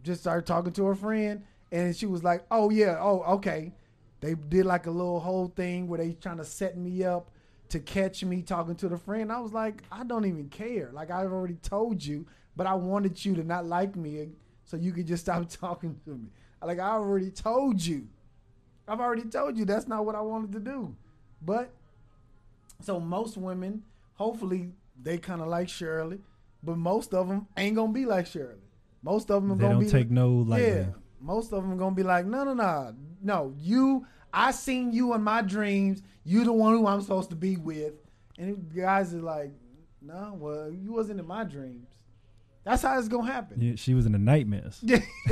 Just 0.02 0.22
started 0.22 0.48
talking 0.48 0.74
to 0.74 0.86
her 0.86 0.96
friend, 0.96 1.44
and 1.72 1.96
she 1.96 2.08
was 2.08 2.24
like, 2.24 2.44
"Oh 2.50 2.72
yeah, 2.72 2.98
oh 3.00 3.22
okay." 3.36 3.74
They 4.22 4.34
did 4.34 4.66
like 4.66 4.88
a 4.88 4.92
little 4.92 5.20
whole 5.20 5.50
thing 5.56 5.88
where 5.88 6.00
they 6.00 6.14
trying 6.14 6.38
to 6.38 6.46
set 6.46 6.78
me 6.78 7.04
up 7.04 7.30
to 7.70 7.80
catch 7.80 8.24
me 8.24 8.42
talking 8.42 8.76
to 8.76 8.90
the 8.90 8.98
friend. 8.98 9.32
I 9.32 9.40
was 9.40 9.54
like, 9.54 9.84
I 9.92 10.04
don't 10.04 10.26
even 10.26 10.50
care. 10.50 10.90
Like 10.92 11.12
I've 11.12 11.32
already 11.32 11.56
told 11.56 12.04
you, 12.04 12.26
but 12.56 12.66
I 12.66 12.74
wanted 12.74 13.24
you 13.24 13.36
to 13.36 13.44
not 13.44 13.66
like 13.66 13.96
me 13.96 14.30
so 14.66 14.78
you 14.78 14.92
could 14.92 15.08
just 15.08 15.24
stop 15.26 15.48
talking 15.48 16.00
to 16.06 16.12
me. 16.12 16.30
Like 16.64 16.80
I 16.80 16.90
already 16.90 17.30
told 17.30 17.84
you. 17.84 18.08
I've 18.88 19.00
already 19.00 19.24
told 19.24 19.58
you 19.58 19.66
that's 19.66 19.88
not 19.88 20.06
what 20.06 20.16
I 20.16 20.22
wanted 20.22 20.52
to 20.54 20.60
do. 20.60 20.96
But 21.42 21.72
so 22.82 23.00
most 23.00 23.38
women, 23.38 23.84
hopefully, 24.16 24.72
they 25.02 25.18
kind 25.18 25.42
of 25.42 25.48
like 25.48 25.70
Shirley, 25.70 26.20
but 26.64 26.78
most 26.78 27.14
of 27.14 27.28
them 27.28 27.48
ain't 27.58 27.76
gonna 27.76 27.92
be 27.94 28.06
like 28.06 28.26
Shirley. 28.28 28.56
Most 29.04 29.32
of 29.32 29.42
them 29.42 29.52
are 29.52 29.56
They 29.56 29.62
gonna 29.62 29.74
don't 29.76 29.84
be 29.84 29.90
take 29.90 30.12
no 30.12 30.30
lightly. 30.30 30.68
yeah, 30.70 30.86
most 31.20 31.52
of 31.54 31.64
them 31.64 31.78
gonna 31.78 31.96
be 31.96 32.04
like, 32.04 32.26
no, 32.26 32.44
no, 32.44 32.54
no, 32.54 32.94
no. 33.22 33.54
You, 33.58 34.06
I 34.34 34.52
seen 34.52 34.92
you 34.92 35.14
in 35.14 35.22
my 35.24 35.42
dreams. 35.42 36.02
You 36.24 36.44
the 36.44 36.54
one 36.54 36.74
who 36.78 36.86
I'm 36.88 37.02
supposed 37.02 37.30
to 37.32 37.36
be 37.36 37.58
with, 37.58 37.94
and 38.38 38.72
guys 38.76 39.14
are 39.14 39.22
like, 39.22 39.52
no, 40.02 40.36
well, 40.40 40.72
you 40.72 40.92
wasn't 40.94 41.20
in 41.20 41.26
my 41.28 41.44
dreams. 41.44 41.88
That's 42.64 42.84
how 42.84 42.98
it's 43.00 43.08
gonna 43.08 43.32
happen. 43.32 43.60
Yeah, 43.60 43.74
she 43.76 43.96
was 43.96 44.06
in 44.06 44.12
the 44.12 44.20
nightmares. 44.20 44.80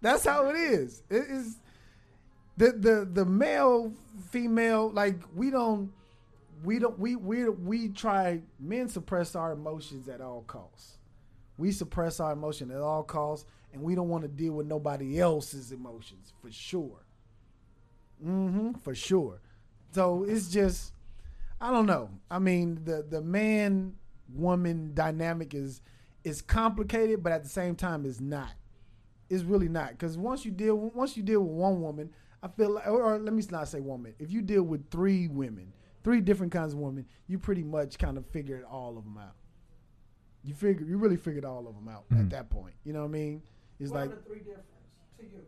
That's 0.00 0.24
how 0.24 0.48
it 0.50 0.56
is. 0.56 1.02
It 1.10 1.24
is 1.28 1.56
the 2.56 2.72
the 2.72 3.08
the 3.10 3.24
male 3.24 3.92
female 4.30 4.90
like 4.90 5.16
we 5.34 5.50
don't 5.50 5.90
we 6.64 6.78
don't 6.78 6.98
we 6.98 7.16
we 7.16 7.48
we 7.48 7.88
try 7.88 8.40
men 8.58 8.88
suppress 8.88 9.34
our 9.36 9.52
emotions 9.52 10.08
at 10.08 10.20
all 10.20 10.42
costs. 10.46 10.98
We 11.58 11.70
suppress 11.70 12.18
our 12.20 12.32
emotion 12.32 12.70
at 12.70 12.80
all 12.80 13.02
costs 13.02 13.46
and 13.72 13.82
we 13.82 13.94
don't 13.94 14.08
want 14.08 14.22
to 14.22 14.28
deal 14.28 14.54
with 14.54 14.66
nobody 14.66 15.20
else's 15.20 15.72
emotions 15.72 16.32
for 16.40 16.50
sure. 16.50 17.04
Mhm, 18.24 18.80
for 18.82 18.94
sure. 18.94 19.40
So 19.92 20.24
it's 20.24 20.48
just 20.50 20.92
I 21.60 21.70
don't 21.70 21.86
know. 21.86 22.10
I 22.30 22.38
mean, 22.38 22.80
the 22.84 23.04
the 23.08 23.20
man 23.20 23.96
woman 24.32 24.92
dynamic 24.94 25.54
is 25.54 25.80
is 26.24 26.40
complicated, 26.40 27.22
but 27.22 27.32
at 27.32 27.42
the 27.42 27.48
same 27.48 27.74
time, 27.76 28.04
is 28.06 28.20
not. 28.20 28.52
It's 29.28 29.44
really 29.44 29.68
not 29.68 29.90
because 29.90 30.16
once 30.16 30.44
you 30.44 30.50
deal 30.50 30.76
once 30.76 31.16
you 31.16 31.22
deal 31.22 31.40
with 31.40 31.52
one 31.52 31.80
woman, 31.80 32.10
I 32.42 32.48
feel 32.48 32.70
like, 32.70 32.86
or, 32.86 33.02
or 33.02 33.18
let 33.18 33.32
me 33.32 33.42
not 33.50 33.68
say 33.68 33.80
woman. 33.80 34.14
If 34.18 34.30
you 34.30 34.42
deal 34.42 34.62
with 34.62 34.90
three 34.90 35.28
women, 35.28 35.72
three 36.04 36.20
different 36.20 36.52
kinds 36.52 36.74
of 36.74 36.78
women, 36.78 37.06
you 37.26 37.38
pretty 37.38 37.62
much 37.64 37.98
kind 37.98 38.16
of 38.18 38.26
figured 38.26 38.62
all 38.64 38.96
of 38.96 39.04
them 39.04 39.18
out. 39.18 39.34
You 40.44 40.54
figure 40.54 40.86
you 40.86 40.98
really 40.98 41.16
figured 41.16 41.44
all 41.44 41.66
of 41.66 41.74
them 41.74 41.88
out 41.88 42.04
at 42.10 42.18
Mhm. 42.18 42.30
that 42.30 42.50
point. 42.50 42.74
You 42.84 42.92
know 42.92 43.00
what 43.00 43.08
I 43.08 43.12
mean? 43.12 43.42
It's 43.80 43.90
what 43.90 44.00
like 44.00 44.12
are 44.12 44.16
the 44.16 44.22
three 44.22 44.38
different 44.40 44.64
to 45.18 45.24
you? 45.24 45.44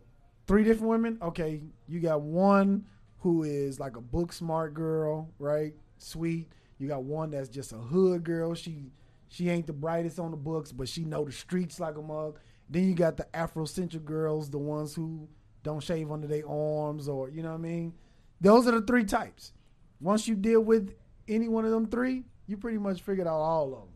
three 0.46 0.64
different 0.64 0.88
women. 0.90 1.18
Okay, 1.20 1.62
you 1.86 2.00
got 2.00 2.22
one 2.22 2.86
who 3.18 3.42
is 3.42 3.78
like 3.78 3.96
a 3.96 4.00
book 4.00 4.32
smart 4.32 4.72
girl, 4.74 5.30
right? 5.38 5.74
Sweet. 5.98 6.48
You 6.78 6.88
got 6.88 7.04
one 7.04 7.30
that's 7.30 7.48
just 7.48 7.72
a 7.72 7.76
hood 7.78 8.24
girl. 8.24 8.54
She 8.54 8.90
she 9.28 9.50
ain't 9.50 9.66
the 9.66 9.72
brightest 9.72 10.18
on 10.20 10.30
the 10.30 10.36
books, 10.36 10.72
but 10.72 10.88
she 10.88 11.04
know 11.04 11.24
the 11.24 11.32
streets 11.32 11.78
like 11.80 11.96
a 11.98 12.02
mug. 12.02 12.38
Then 12.70 12.84
you 12.84 12.94
got 12.94 13.16
the 13.16 13.24
Afrocentric 13.34 14.04
girls, 14.04 14.48
the 14.50 14.58
ones 14.58 14.94
who 14.94 15.28
don't 15.62 15.82
shave 15.82 16.10
under 16.12 16.26
their 16.28 16.48
arms, 16.48 17.08
or 17.08 17.28
you 17.28 17.42
know 17.42 17.50
what 17.50 17.58
I 17.58 17.60
mean. 17.62 17.92
Those 18.40 18.66
are 18.66 18.72
the 18.72 18.82
three 18.86 19.04
types. 19.04 19.52
Once 20.00 20.28
you 20.28 20.34
deal 20.34 20.60
with 20.60 20.94
any 21.28 21.48
one 21.48 21.64
of 21.64 21.70
them 21.70 21.86
three, 21.86 22.24
you 22.46 22.56
pretty 22.56 22.78
much 22.78 23.02
figured 23.02 23.26
out 23.26 23.40
all 23.40 23.72
of 23.72 23.80
them. 23.80 23.88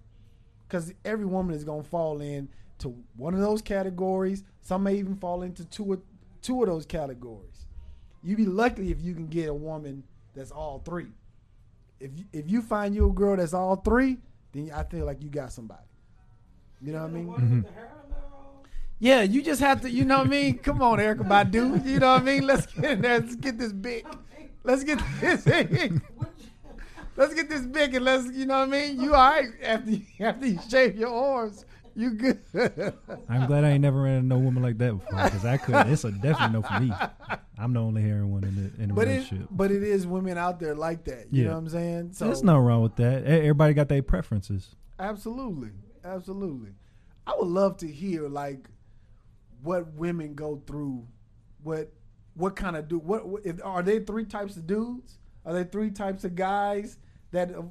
Because 0.66 0.92
every 1.04 1.26
woman 1.26 1.54
is 1.54 1.64
gonna 1.64 1.82
fall 1.82 2.20
in 2.20 2.48
to 2.78 2.94
one 3.16 3.34
of 3.34 3.40
those 3.40 3.62
categories. 3.62 4.44
Some 4.60 4.84
may 4.84 4.96
even 4.96 5.16
fall 5.16 5.42
into 5.42 5.64
two 5.64 5.84
or 5.84 5.98
two 6.42 6.62
of 6.62 6.68
those 6.68 6.86
categories. 6.86 7.66
You 8.22 8.36
be 8.36 8.46
lucky 8.46 8.90
if 8.90 9.00
you 9.00 9.14
can 9.14 9.26
get 9.26 9.48
a 9.48 9.54
woman 9.54 10.02
that's 10.34 10.50
all 10.50 10.80
three. 10.84 11.08
If 11.98 12.10
you, 12.16 12.24
if 12.32 12.50
you 12.50 12.62
find 12.62 12.94
you 12.94 13.08
a 13.08 13.12
girl 13.12 13.36
that's 13.36 13.54
all 13.54 13.76
three, 13.76 14.18
then 14.52 14.70
I 14.74 14.84
feel 14.84 15.06
like 15.06 15.22
you 15.22 15.28
got 15.28 15.52
somebody. 15.52 15.82
You 16.80 16.92
know 16.92 17.02
what 17.02 17.10
I 17.10 17.12
mean? 17.12 17.26
one 17.26 17.50
with 17.62 17.64
the 17.66 17.72
hair 17.72 17.90
now? 18.08 18.16
Yeah, 18.98 19.22
you 19.22 19.42
just 19.42 19.60
have 19.60 19.82
to. 19.82 19.90
You 19.90 20.04
know 20.04 20.18
what 20.18 20.26
I 20.26 20.30
mean? 20.30 20.58
Come 20.58 20.82
on, 20.82 20.98
Erykah 20.98 21.28
Badu. 21.28 21.84
You 21.86 21.98
know 21.98 22.12
what 22.12 22.22
I 22.22 22.24
mean? 22.24 22.46
Let's 22.46 22.66
get 22.66 22.92
in 22.92 23.02
there. 23.02 23.20
Let's 23.20 23.36
get 23.36 23.58
this 23.58 23.72
big. 23.72 24.06
I 24.64 24.68
mean, 24.68 24.76
Let's 24.76 24.84
get 24.84 25.00
this. 25.20 25.44
Big. 25.44 26.00
Let's 27.16 27.34
get 27.34 27.48
this 27.50 27.62
big 27.66 27.94
and 27.94 28.04
let's. 28.04 28.26
You 28.32 28.46
know 28.46 28.60
what 28.60 28.68
I 28.68 28.70
mean? 28.70 29.00
You 29.00 29.14
all 29.14 29.30
right 29.30 29.48
after 29.62 29.90
you, 29.90 30.02
after 30.20 30.46
you 30.46 30.58
shave 30.70 30.96
your 30.96 31.12
arms? 31.12 31.66
You 31.94 32.12
good? 32.12 32.38
I'm 33.28 33.46
glad 33.46 33.64
I 33.64 33.70
ain't 33.72 33.82
never 33.82 34.00
ran 34.00 34.18
into 34.18 34.28
no 34.28 34.38
woman 34.38 34.62
like 34.62 34.78
that 34.78 34.92
before 34.92 35.24
because 35.24 35.44
I 35.44 35.58
couldn't. 35.58 35.88
It's 35.90 36.04
a 36.04 36.12
definite 36.12 36.52
no 36.52 36.62
for 36.62 36.80
me. 36.80 36.90
I'm 37.58 37.74
the 37.74 37.80
only 37.80 38.00
hairy 38.00 38.24
one 38.24 38.44
in 38.44 38.54
the 38.54 38.82
in 38.82 38.88
the 38.88 38.94
but 38.94 39.06
it 39.08 39.10
relationship. 39.10 39.48
but 39.50 39.70
it 39.70 39.82
is 39.82 40.06
women 40.06 40.38
out 40.38 40.60
there 40.60 40.74
like 40.74 41.04
that. 41.04 41.26
You 41.30 41.42
Yeah. 41.42 41.48
know 41.48 41.54
what 41.54 41.58
I'm 41.58 41.68
saying? 41.68 42.12
So 42.14 42.26
There's 42.26 42.42
no 42.44 42.58
wrong 42.58 42.82
with 42.82 42.96
that. 42.96 43.24
Everybody 43.24 43.74
got 43.74 43.88
their 43.88 44.02
preferences. 44.02 44.74
Absolutely, 44.98 45.70
absolutely. 46.04 46.70
I 47.26 47.34
would 47.36 47.48
love 47.48 47.76
to 47.78 47.86
hear 47.88 48.28
like 48.28 48.66
what 49.62 49.92
women 49.94 50.34
go 50.34 50.62
through. 50.66 51.06
What 51.62 51.92
what 52.34 52.56
kind 52.56 52.76
of 52.76 52.88
do 52.88 52.98
what, 52.98 53.26
what 53.28 53.44
if, 53.44 53.56
are 53.64 53.82
they 53.82 54.00
three 54.00 54.24
types 54.24 54.56
of 54.56 54.66
dudes? 54.66 55.18
Are 55.44 55.52
there 55.54 55.64
three 55.64 55.90
types 55.90 56.24
of 56.24 56.34
guys 56.36 56.98
that? 57.32 57.50
uh, 57.54 57.62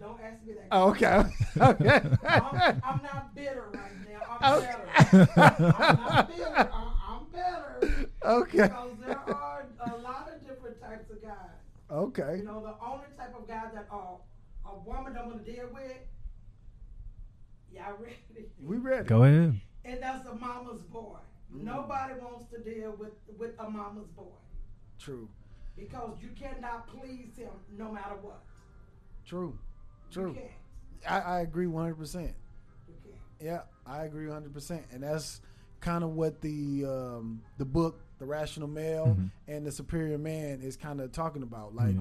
Don't 0.00 0.20
ask 0.22 0.44
me 0.46 0.54
that. 0.54 0.66
Oh, 0.72 0.90
okay, 0.90 1.06
okay. 1.60 2.00
I'm, 2.28 2.82
I'm 2.84 3.02
not 3.02 3.34
bitter 3.34 3.64
right 3.72 4.08
now. 4.08 4.38
I'm 4.40 4.54
Okay. 4.54 4.66
better. 4.66 5.28
I'm 5.36 5.96
not 5.96 6.28
bitter. 6.28 6.70
I'm, 6.72 6.88
I'm 7.08 7.24
better. 7.32 8.08
okay, 8.24 8.58
Because 8.62 8.90
there 9.06 9.18
are 9.18 9.66
a 9.86 9.96
lot 9.98 10.30
of 10.34 10.46
different 10.46 10.80
types 10.80 11.10
of 11.10 11.22
guys. 11.22 11.32
okay. 11.90 12.36
You 12.38 12.44
know, 12.44 12.60
the 12.62 12.74
only 12.84 13.06
type 13.16 13.34
of 13.38 13.46
guy 13.48 13.64
that 13.74 13.86
uh, 13.92 14.16
a 14.70 14.78
woman 14.84 15.12
don't 15.14 15.26
want 15.28 15.44
to 15.44 15.52
deal 15.52 15.68
with, 15.72 15.92
y'all 17.72 17.94
ready? 18.00 18.16
We 18.62 18.76
ready? 18.76 19.04
Go 19.06 19.24
ahead. 19.24 19.60
And 19.84 20.02
that's 20.02 20.26
a 20.26 20.34
mama's 20.34 20.82
boy. 20.82 21.16
Nobody 21.52 22.14
wants 22.20 22.44
to 22.52 22.58
deal 22.58 22.94
with, 22.98 23.12
with 23.38 23.52
a 23.58 23.68
mama's 23.70 24.08
boy. 24.16 24.24
True, 24.98 25.28
Because 25.76 26.16
you 26.20 26.28
cannot 26.38 26.88
please 26.88 27.36
him 27.36 27.50
no 27.78 27.90
matter 27.92 28.16
what. 28.20 28.42
true, 29.24 29.56
You 30.10 30.14
true. 30.14 30.34
can't. 30.34 30.46
I, 31.08 31.20
I 31.20 31.40
agree 31.40 31.66
one 31.68 31.84
hundred 31.84 31.98
percent. 31.98 32.34
You 32.88 32.94
can't. 33.04 33.16
Yeah, 33.40 33.60
I 33.86 34.04
agree 34.04 34.26
100, 34.26 34.52
percent 34.52 34.84
and 34.92 35.02
that's 35.04 35.40
kind 35.80 36.02
of 36.02 36.10
what 36.10 36.40
the 36.40 36.84
um, 36.84 37.40
the 37.56 37.64
book, 37.64 38.00
The 38.18 38.26
Rational 38.26 38.66
Male 38.66 39.16
Mhm. 39.16 39.30
and 39.46 39.64
the 39.64 39.70
Superior 39.70 40.18
Man, 40.18 40.60
is 40.60 40.76
kind 40.76 41.00
of 41.00 41.12
talking 41.12 41.42
about. 41.44 41.74
Like, 41.76 41.94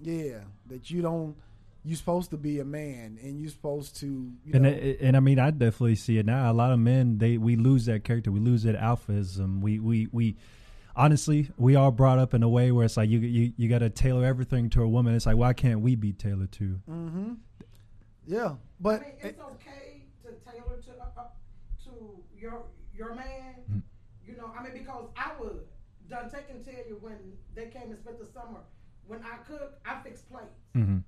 Yeah. 0.00 0.12
yeah, 0.12 0.40
that 0.66 0.90
you 0.90 1.00
don't, 1.00 1.36
you're 1.84 1.96
supposed 1.96 2.30
to 2.30 2.36
be 2.38 2.60
a 2.60 2.64
man, 2.64 3.18
and 3.22 3.40
you're 3.40 3.50
supposed 3.50 3.96
to, 4.00 4.06
you 4.06 4.52
And 4.54 4.62
know, 4.62 4.70
it, 4.70 4.98
and 5.00 5.16
I 5.16 5.20
mean, 5.20 5.38
I 5.38 5.50
definitely 5.50 5.96
see 5.96 6.16
it 6.18 6.24
now. 6.26 6.50
A 6.50 6.54
lot 6.54 6.72
of 6.72 6.78
men, 6.78 7.18
they 7.18 7.36
we 7.36 7.56
lose 7.56 7.84
that 7.86 8.04
character. 8.04 8.32
We 8.32 8.40
lose 8.40 8.62
that 8.62 8.74
alphaism. 8.76 9.60
We 9.60 9.78
we 9.78 10.08
we. 10.10 10.36
Honestly, 10.96 11.50
we 11.58 11.74
all 11.74 11.90
brought 11.90 12.18
up 12.20 12.34
in 12.34 12.42
a 12.44 12.48
way 12.48 12.70
where 12.72 12.84
it's 12.84 12.96
like 12.96 13.10
you 13.10 13.18
you, 13.18 13.52
you 13.56 13.68
got 13.68 13.80
to 13.80 13.90
tailor 13.90 14.24
everything 14.24 14.70
to 14.70 14.82
a 14.82 14.88
woman. 14.88 15.14
It's 15.14 15.26
like 15.26 15.36
why 15.36 15.52
can't 15.52 15.80
we 15.80 15.94
be 15.96 16.12
tailored 16.12 16.52
to? 16.52 16.80
mm-hmm. 16.88 17.32
Yeah, 18.26 18.54
but 18.80 19.00
I 19.00 19.04
mean, 19.04 19.12
it's 19.20 19.40
okay 19.40 20.04
to 20.22 20.28
tailor 20.50 20.80
to 20.80 20.90
uh, 20.92 21.20
uh, 21.20 21.24
to 21.84 22.22
your 22.34 22.62
your 22.96 23.14
man. 23.14 23.56
Mm. 23.70 23.82
You 24.26 24.36
know, 24.36 24.50
I 24.58 24.62
mean, 24.62 24.72
because 24.72 25.08
I 25.16 25.32
would. 25.38 25.60
Dante 26.08 26.38
can 26.46 26.62
tell 26.62 26.74
you 26.86 26.98
when 27.00 27.16
they 27.54 27.66
came 27.66 27.90
and 27.90 27.98
spent 27.98 28.18
the 28.18 28.26
summer. 28.26 28.60
When 29.06 29.20
I 29.22 29.36
cook, 29.46 29.78
I 29.84 30.00
fix 30.02 30.22
plates. 30.22 30.60
hmm 30.74 30.98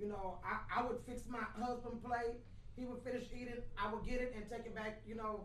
You 0.00 0.08
know, 0.08 0.38
I, 0.44 0.80
I 0.80 0.86
would 0.86 0.98
fix 1.06 1.22
my 1.28 1.38
husband 1.62 2.02
plate. 2.04 2.36
He 2.76 2.84
would 2.86 3.00
finish 3.04 3.24
eating. 3.34 3.54
I 3.78 3.92
would 3.92 4.04
get 4.04 4.20
it 4.20 4.32
and 4.36 4.44
take 4.50 4.66
it 4.66 4.74
back. 4.74 5.00
You 5.06 5.14
know, 5.14 5.44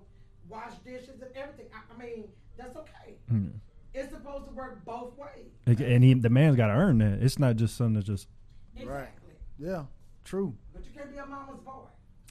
wash 0.50 0.74
dishes 0.86 1.22
and 1.22 1.30
everything. 1.36 1.68
I, 1.74 1.94
I 1.94 1.98
mean, 1.98 2.26
that's 2.58 2.76
okay. 2.76 3.18
Mm. 3.32 3.52
It's 3.94 4.12
supposed 4.12 4.46
to 4.48 4.52
work 4.54 4.84
both 4.86 5.14
ways. 5.18 5.48
And 5.66 6.04
he, 6.04 6.14
the 6.14 6.30
man's 6.30 6.56
got 6.56 6.68
to 6.68 6.74
earn 6.74 6.98
that. 7.00 7.24
It's 7.24 7.40
not 7.40 7.56
just 7.56 7.76
something 7.78 7.94
that's 7.96 8.08
just. 8.08 8.28
Exactly. 8.76 9.34
yeah, 9.60 9.84
true, 10.24 10.56
But 10.74 10.84
you 10.86 10.92
can't 10.96 11.12
be 11.12 11.18
a 11.18 11.26
mama's 11.26 11.60
boy. 11.60 11.82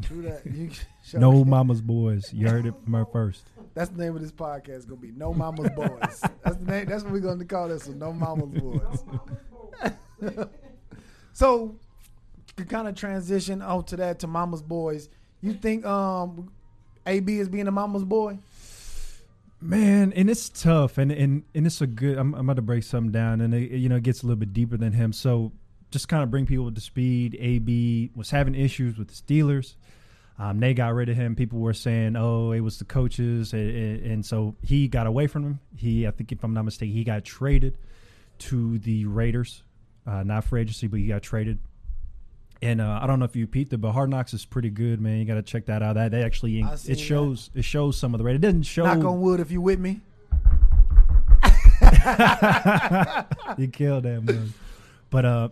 true 0.02 0.22
that. 0.22 0.46
You, 0.46 0.70
No 1.14 1.32
me. 1.32 1.44
mama's 1.44 1.80
boys. 1.82 2.32
You 2.32 2.48
heard 2.48 2.64
it 2.66 2.74
from 2.84 2.94
her 2.94 3.04
first. 3.04 3.44
That's 3.74 3.90
the 3.90 3.98
name 4.02 4.14
of 4.16 4.22
this 4.22 4.32
podcast. 4.32 4.86
Gonna 4.88 5.00
be 5.00 5.10
No 5.12 5.32
Mama's 5.34 5.68
Boys. 5.76 6.20
That's 6.42 6.56
the 6.56 6.64
name. 6.64 6.86
That's 6.86 7.02
what 7.04 7.12
we're 7.12 7.20
gonna 7.20 7.44
call 7.44 7.68
this. 7.68 7.86
one, 7.86 7.98
No 7.98 8.12
Mama's 8.12 8.48
No 8.52 8.60
Boys. 8.60 9.04
mama's 9.06 10.34
boy. 10.34 10.44
So, 11.32 11.68
to 11.68 11.78
kind 12.64 12.88
of 12.88 12.94
transition 12.94 13.62
out 13.62 13.88
to 13.88 13.96
that 13.96 14.20
to 14.20 14.26
Mama's 14.26 14.62
Boys. 14.62 15.08
You 15.40 15.52
think 15.52 15.86
um, 15.86 16.50
AB 17.06 17.38
is 17.38 17.48
being 17.48 17.68
a 17.68 17.70
Mama's 17.70 18.04
boy? 18.04 18.38
Man, 19.60 20.12
and 20.14 20.30
it's 20.30 20.48
tough, 20.48 20.98
and 20.98 21.10
and 21.10 21.42
and 21.54 21.66
it's 21.66 21.80
a 21.80 21.86
good. 21.86 22.16
I'm, 22.16 22.34
I'm 22.34 22.48
about 22.48 22.56
to 22.56 22.62
break 22.62 22.84
something 22.84 23.10
down, 23.10 23.40
and 23.40 23.52
it, 23.52 23.72
you 23.72 23.88
know 23.88 23.96
it 23.96 24.04
gets 24.04 24.22
a 24.22 24.26
little 24.26 24.38
bit 24.38 24.52
deeper 24.52 24.76
than 24.76 24.92
him. 24.92 25.12
So 25.12 25.52
just 25.90 26.08
kind 26.08 26.22
of 26.22 26.30
bring 26.30 26.46
people 26.46 26.70
to 26.70 26.80
speed. 26.80 27.36
AB 27.40 28.12
was 28.14 28.30
having 28.30 28.54
issues 28.54 28.96
with 28.96 29.08
the 29.08 29.14
Steelers. 29.14 29.74
Um, 30.38 30.60
they 30.60 30.74
got 30.74 30.94
rid 30.94 31.08
of 31.08 31.16
him. 31.16 31.34
People 31.34 31.58
were 31.58 31.74
saying, 31.74 32.14
"Oh, 32.14 32.52
it 32.52 32.60
was 32.60 32.78
the 32.78 32.84
coaches," 32.84 33.52
and, 33.52 33.70
and, 33.70 34.06
and 34.06 34.26
so 34.26 34.54
he 34.62 34.86
got 34.86 35.08
away 35.08 35.26
from 35.26 35.44
him. 35.44 35.60
He, 35.76 36.06
I 36.06 36.12
think, 36.12 36.30
if 36.30 36.44
I'm 36.44 36.54
not 36.54 36.64
mistaken, 36.64 36.94
he 36.94 37.02
got 37.02 37.24
traded 37.24 37.78
to 38.38 38.78
the 38.78 39.06
Raiders, 39.06 39.64
uh, 40.06 40.22
not 40.22 40.44
for 40.44 40.56
agency, 40.56 40.86
but 40.86 41.00
he 41.00 41.08
got 41.08 41.22
traded. 41.22 41.58
And 42.60 42.80
uh, 42.80 42.98
I 43.00 43.06
don't 43.06 43.20
know 43.20 43.24
if 43.24 43.36
you 43.36 43.46
peeped 43.46 43.72
it, 43.72 43.76
but 43.78 43.92
Hard 43.92 44.10
Knocks 44.10 44.34
is 44.34 44.44
pretty 44.44 44.70
good, 44.70 45.00
man. 45.00 45.18
You 45.18 45.24
got 45.24 45.34
to 45.34 45.42
check 45.42 45.66
that 45.66 45.82
out. 45.82 45.94
That 45.94 46.10
they 46.10 46.22
actually 46.24 46.60
it 46.60 46.98
shows 46.98 47.50
it 47.54 47.62
shows 47.64 47.96
some 47.96 48.14
of 48.14 48.18
the 48.18 48.24
Raiders. 48.24 48.38
It 48.38 48.42
doesn't 48.42 48.62
show 48.64 48.84
Knock 48.84 49.04
on 49.04 49.20
wood 49.20 49.38
if 49.38 49.50
you 49.50 49.60
with 49.60 49.78
me. 49.78 50.00
you 53.58 53.68
killed 53.68 54.02
that 54.02 54.22
man. 54.24 54.52
But 55.10 55.24
uh, 55.24 55.48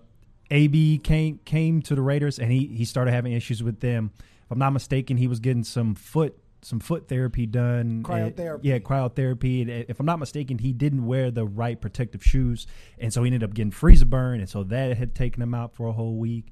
AB 0.51 0.99
came 0.99 1.39
came 1.45 1.81
to 1.83 1.95
the 1.95 2.03
Raiders 2.03 2.39
and 2.39 2.51
he 2.51 2.67
he 2.67 2.85
started 2.85 3.13
having 3.13 3.33
issues 3.33 3.63
with 3.63 3.81
them. 3.81 4.11
If 4.17 4.51
I'm 4.51 4.59
not 4.59 4.71
mistaken, 4.71 5.17
he 5.17 5.29
was 5.29 5.39
getting 5.39 5.65
some 5.65 5.95
foot 5.95 6.37
some 6.63 6.81
foot 6.81 7.07
therapy 7.09 7.47
done. 7.47 8.03
Cryotherapy. 8.03 8.57
Uh, 8.57 8.59
yeah, 8.63 8.79
cryotherapy. 8.79 9.63
And 9.63 9.71
if 9.89 10.01
I'm 10.01 10.07
not 10.07 10.19
mistaken, 10.19 10.59
he 10.59 10.73
didn't 10.73 11.07
wear 11.07 11.31
the 11.31 11.47
right 11.47 11.81
protective 11.81 12.25
shoes, 12.25 12.67
and 12.99 13.13
so 13.13 13.23
he 13.23 13.29
ended 13.29 13.45
up 13.45 13.55
getting 13.55 13.71
freezer 13.71 14.07
burn, 14.07 14.41
and 14.41 14.49
so 14.49 14.65
that 14.65 14.97
had 14.97 15.15
taken 15.15 15.43
him 15.43 15.55
out 15.55 15.75
for 15.75 15.87
a 15.87 15.93
whole 15.93 16.17
week. 16.17 16.47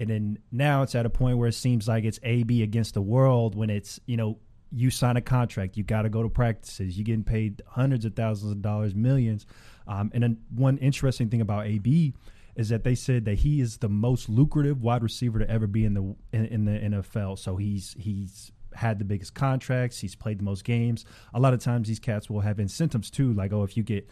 And 0.00 0.08
then 0.08 0.38
now 0.52 0.82
it's 0.82 0.94
at 0.94 1.06
a 1.06 1.10
point 1.10 1.38
where 1.38 1.48
it 1.48 1.54
seems 1.54 1.88
like 1.88 2.04
it's 2.04 2.20
AB 2.22 2.62
against 2.62 2.94
the 2.94 3.02
world 3.02 3.54
when 3.54 3.70
it's 3.70 3.98
you 4.06 4.16
know 4.16 4.38
you 4.70 4.90
sign 4.90 5.16
a 5.16 5.20
contract, 5.20 5.76
you 5.76 5.82
got 5.82 6.02
to 6.02 6.08
go 6.08 6.22
to 6.22 6.28
practices, 6.28 6.96
you're 6.96 7.04
getting 7.04 7.24
paid 7.24 7.62
hundreds 7.66 8.04
of 8.04 8.14
thousands 8.14 8.52
of 8.52 8.62
dollars, 8.62 8.94
millions. 8.94 9.46
Um, 9.86 10.10
and 10.12 10.22
then 10.22 10.38
one 10.54 10.76
interesting 10.78 11.30
thing 11.30 11.40
about 11.40 11.66
AB 11.66 12.14
is 12.54 12.68
that 12.68 12.84
they 12.84 12.94
said 12.94 13.24
that 13.24 13.38
he 13.38 13.60
is 13.60 13.78
the 13.78 13.88
most 13.88 14.28
lucrative 14.28 14.82
wide 14.82 15.02
receiver 15.02 15.38
to 15.38 15.48
ever 15.48 15.66
be 15.66 15.84
in 15.84 15.94
the 15.94 16.14
in, 16.32 16.46
in 16.46 16.64
the 16.64 16.72
NFL. 16.72 17.38
So 17.38 17.56
he's 17.56 17.94
he's 17.98 18.52
had 18.74 18.98
the 18.98 19.04
biggest 19.04 19.34
contracts, 19.34 20.00
he's 20.00 20.14
played 20.14 20.40
the 20.40 20.44
most 20.44 20.64
games. 20.64 21.04
A 21.32 21.40
lot 21.40 21.54
of 21.54 21.60
times 21.60 21.88
these 21.88 21.98
cats 21.98 22.28
will 22.28 22.40
have 22.40 22.60
incentives 22.60 23.10
too, 23.10 23.32
like 23.32 23.52
oh 23.52 23.62
if 23.62 23.76
you 23.76 23.82
get 23.82 24.08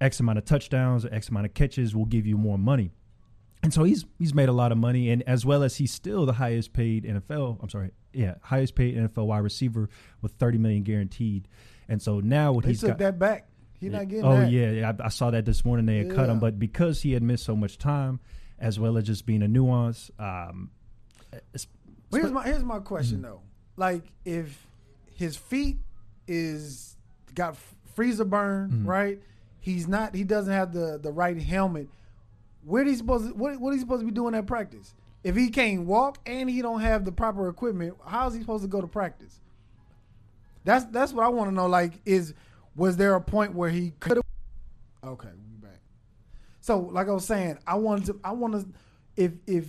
X 0.00 0.18
amount 0.18 0.38
of 0.38 0.44
touchdowns 0.44 1.04
or 1.04 1.14
X 1.14 1.28
amount 1.28 1.46
of 1.46 1.54
catches, 1.54 1.94
we'll 1.94 2.06
give 2.06 2.26
you 2.26 2.36
more 2.36 2.58
money. 2.58 2.90
And 3.62 3.74
so 3.74 3.84
he's 3.84 4.06
he's 4.18 4.32
made 4.34 4.48
a 4.48 4.52
lot 4.52 4.72
of 4.72 4.78
money, 4.78 5.10
and 5.10 5.22
as 5.26 5.44
well 5.44 5.62
as 5.62 5.76
he's 5.76 5.92
still 5.92 6.24
the 6.24 6.32
highest 6.32 6.72
paid 6.72 7.04
NFL. 7.04 7.58
I'm 7.62 7.68
sorry, 7.68 7.90
yeah, 8.12 8.36
highest 8.42 8.74
paid 8.74 8.96
NFL 8.96 9.26
wide 9.26 9.40
receiver 9.40 9.88
with 10.22 10.32
30 10.32 10.56
million 10.58 10.82
guaranteed. 10.82 11.46
And 11.88 12.00
so 12.00 12.20
now 12.20 12.52
what 12.52 12.64
he's 12.64 12.80
took 12.80 12.90
got, 12.90 12.98
that 12.98 13.18
back. 13.18 13.48
He 13.78 13.88
not 13.90 14.08
getting 14.08 14.24
oh 14.24 14.36
that. 14.40 14.50
yeah, 14.50 14.70
yeah, 14.70 14.92
I, 14.98 15.06
I 15.06 15.08
saw 15.08 15.30
that 15.30 15.44
this 15.44 15.64
morning. 15.64 15.84
They 15.86 15.98
had 15.98 16.14
cut 16.14 16.28
him, 16.30 16.38
but 16.38 16.58
because 16.58 17.02
he 17.02 17.12
had 17.12 17.22
missed 17.22 17.44
so 17.44 17.54
much 17.56 17.76
time, 17.78 18.20
as 18.58 18.78
well 18.80 18.96
as 18.96 19.04
just 19.04 19.26
being 19.26 19.42
a 19.42 19.48
nuance, 19.48 20.10
um, 20.18 20.70
Well, 22.10 22.20
here's 22.22 22.32
my 22.32 22.44
here's 22.44 22.64
my 22.64 22.78
question 22.78 23.16
Mm-hmm. 23.18 23.24
though. 23.26 23.40
Like 23.76 24.04
if 24.24 24.66
his 25.14 25.36
feet 25.36 25.78
is 26.26 26.96
got 27.34 27.56
freezer 27.94 28.24
burn, 28.24 28.70
Mhm. 28.70 28.86
right? 28.86 29.18
He's 29.60 29.86
not. 29.86 30.14
He 30.14 30.24
doesn't 30.24 30.52
have 30.52 30.72
the 30.72 30.98
the 31.02 31.12
right 31.12 31.40
helmet. 31.40 31.88
Where 32.70 32.84
he 32.84 32.94
supposed 32.94 33.26
to, 33.26 33.34
what 33.34 33.60
what 33.60 33.74
he 33.74 33.80
supposed 33.80 34.02
to 34.02 34.06
be 34.06 34.12
doing 34.12 34.34
at 34.34 34.46
practice? 34.46 34.94
If 35.24 35.34
he 35.34 35.50
can't 35.50 35.86
walk 35.86 36.18
and 36.24 36.48
he 36.48 36.62
don't 36.62 36.80
have 36.80 37.04
the 37.04 37.10
proper 37.10 37.48
equipment, 37.48 37.96
how 38.06 38.28
is 38.28 38.34
he 38.34 38.40
supposed 38.40 38.62
to 38.62 38.68
go 38.68 38.80
to 38.80 38.86
practice? 38.86 39.40
That's 40.64 40.84
that's 40.86 41.12
what 41.12 41.24
I 41.24 41.28
want 41.28 41.50
to 41.50 41.54
know. 41.54 41.66
Like, 41.66 41.94
is 42.06 42.32
was 42.76 42.96
there 42.96 43.16
a 43.16 43.20
point 43.20 43.54
where 43.54 43.70
he 43.70 43.92
could 43.98 44.18
have? 44.18 44.24
Okay, 45.02 45.28
we 45.28 45.56
back. 45.68 45.80
So, 46.60 46.78
like 46.78 47.08
I 47.08 47.12
was 47.12 47.26
saying, 47.26 47.58
I 47.66 47.74
wanted 47.74 48.06
to. 48.06 48.20
I 48.22 48.30
want 48.30 48.54
to. 48.54 48.66
If 49.16 49.32
if 49.48 49.66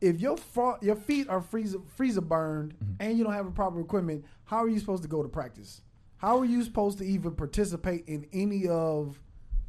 if 0.00 0.20
your 0.20 0.36
fro- 0.36 0.78
your 0.80 0.96
feet 0.96 1.28
are 1.28 1.40
freezer 1.40 1.80
freezer 1.96 2.20
burned 2.20 2.74
mm-hmm. 2.74 2.94
and 3.00 3.18
you 3.18 3.24
don't 3.24 3.32
have 3.32 3.46
the 3.46 3.50
proper 3.50 3.80
equipment, 3.80 4.24
how 4.44 4.58
are 4.58 4.68
you 4.68 4.78
supposed 4.78 5.02
to 5.02 5.08
go 5.08 5.20
to 5.20 5.28
practice? 5.28 5.82
How 6.18 6.38
are 6.38 6.44
you 6.44 6.62
supposed 6.62 6.98
to 6.98 7.04
even 7.04 7.32
participate 7.32 8.04
in 8.06 8.26
any 8.32 8.68
of 8.68 9.18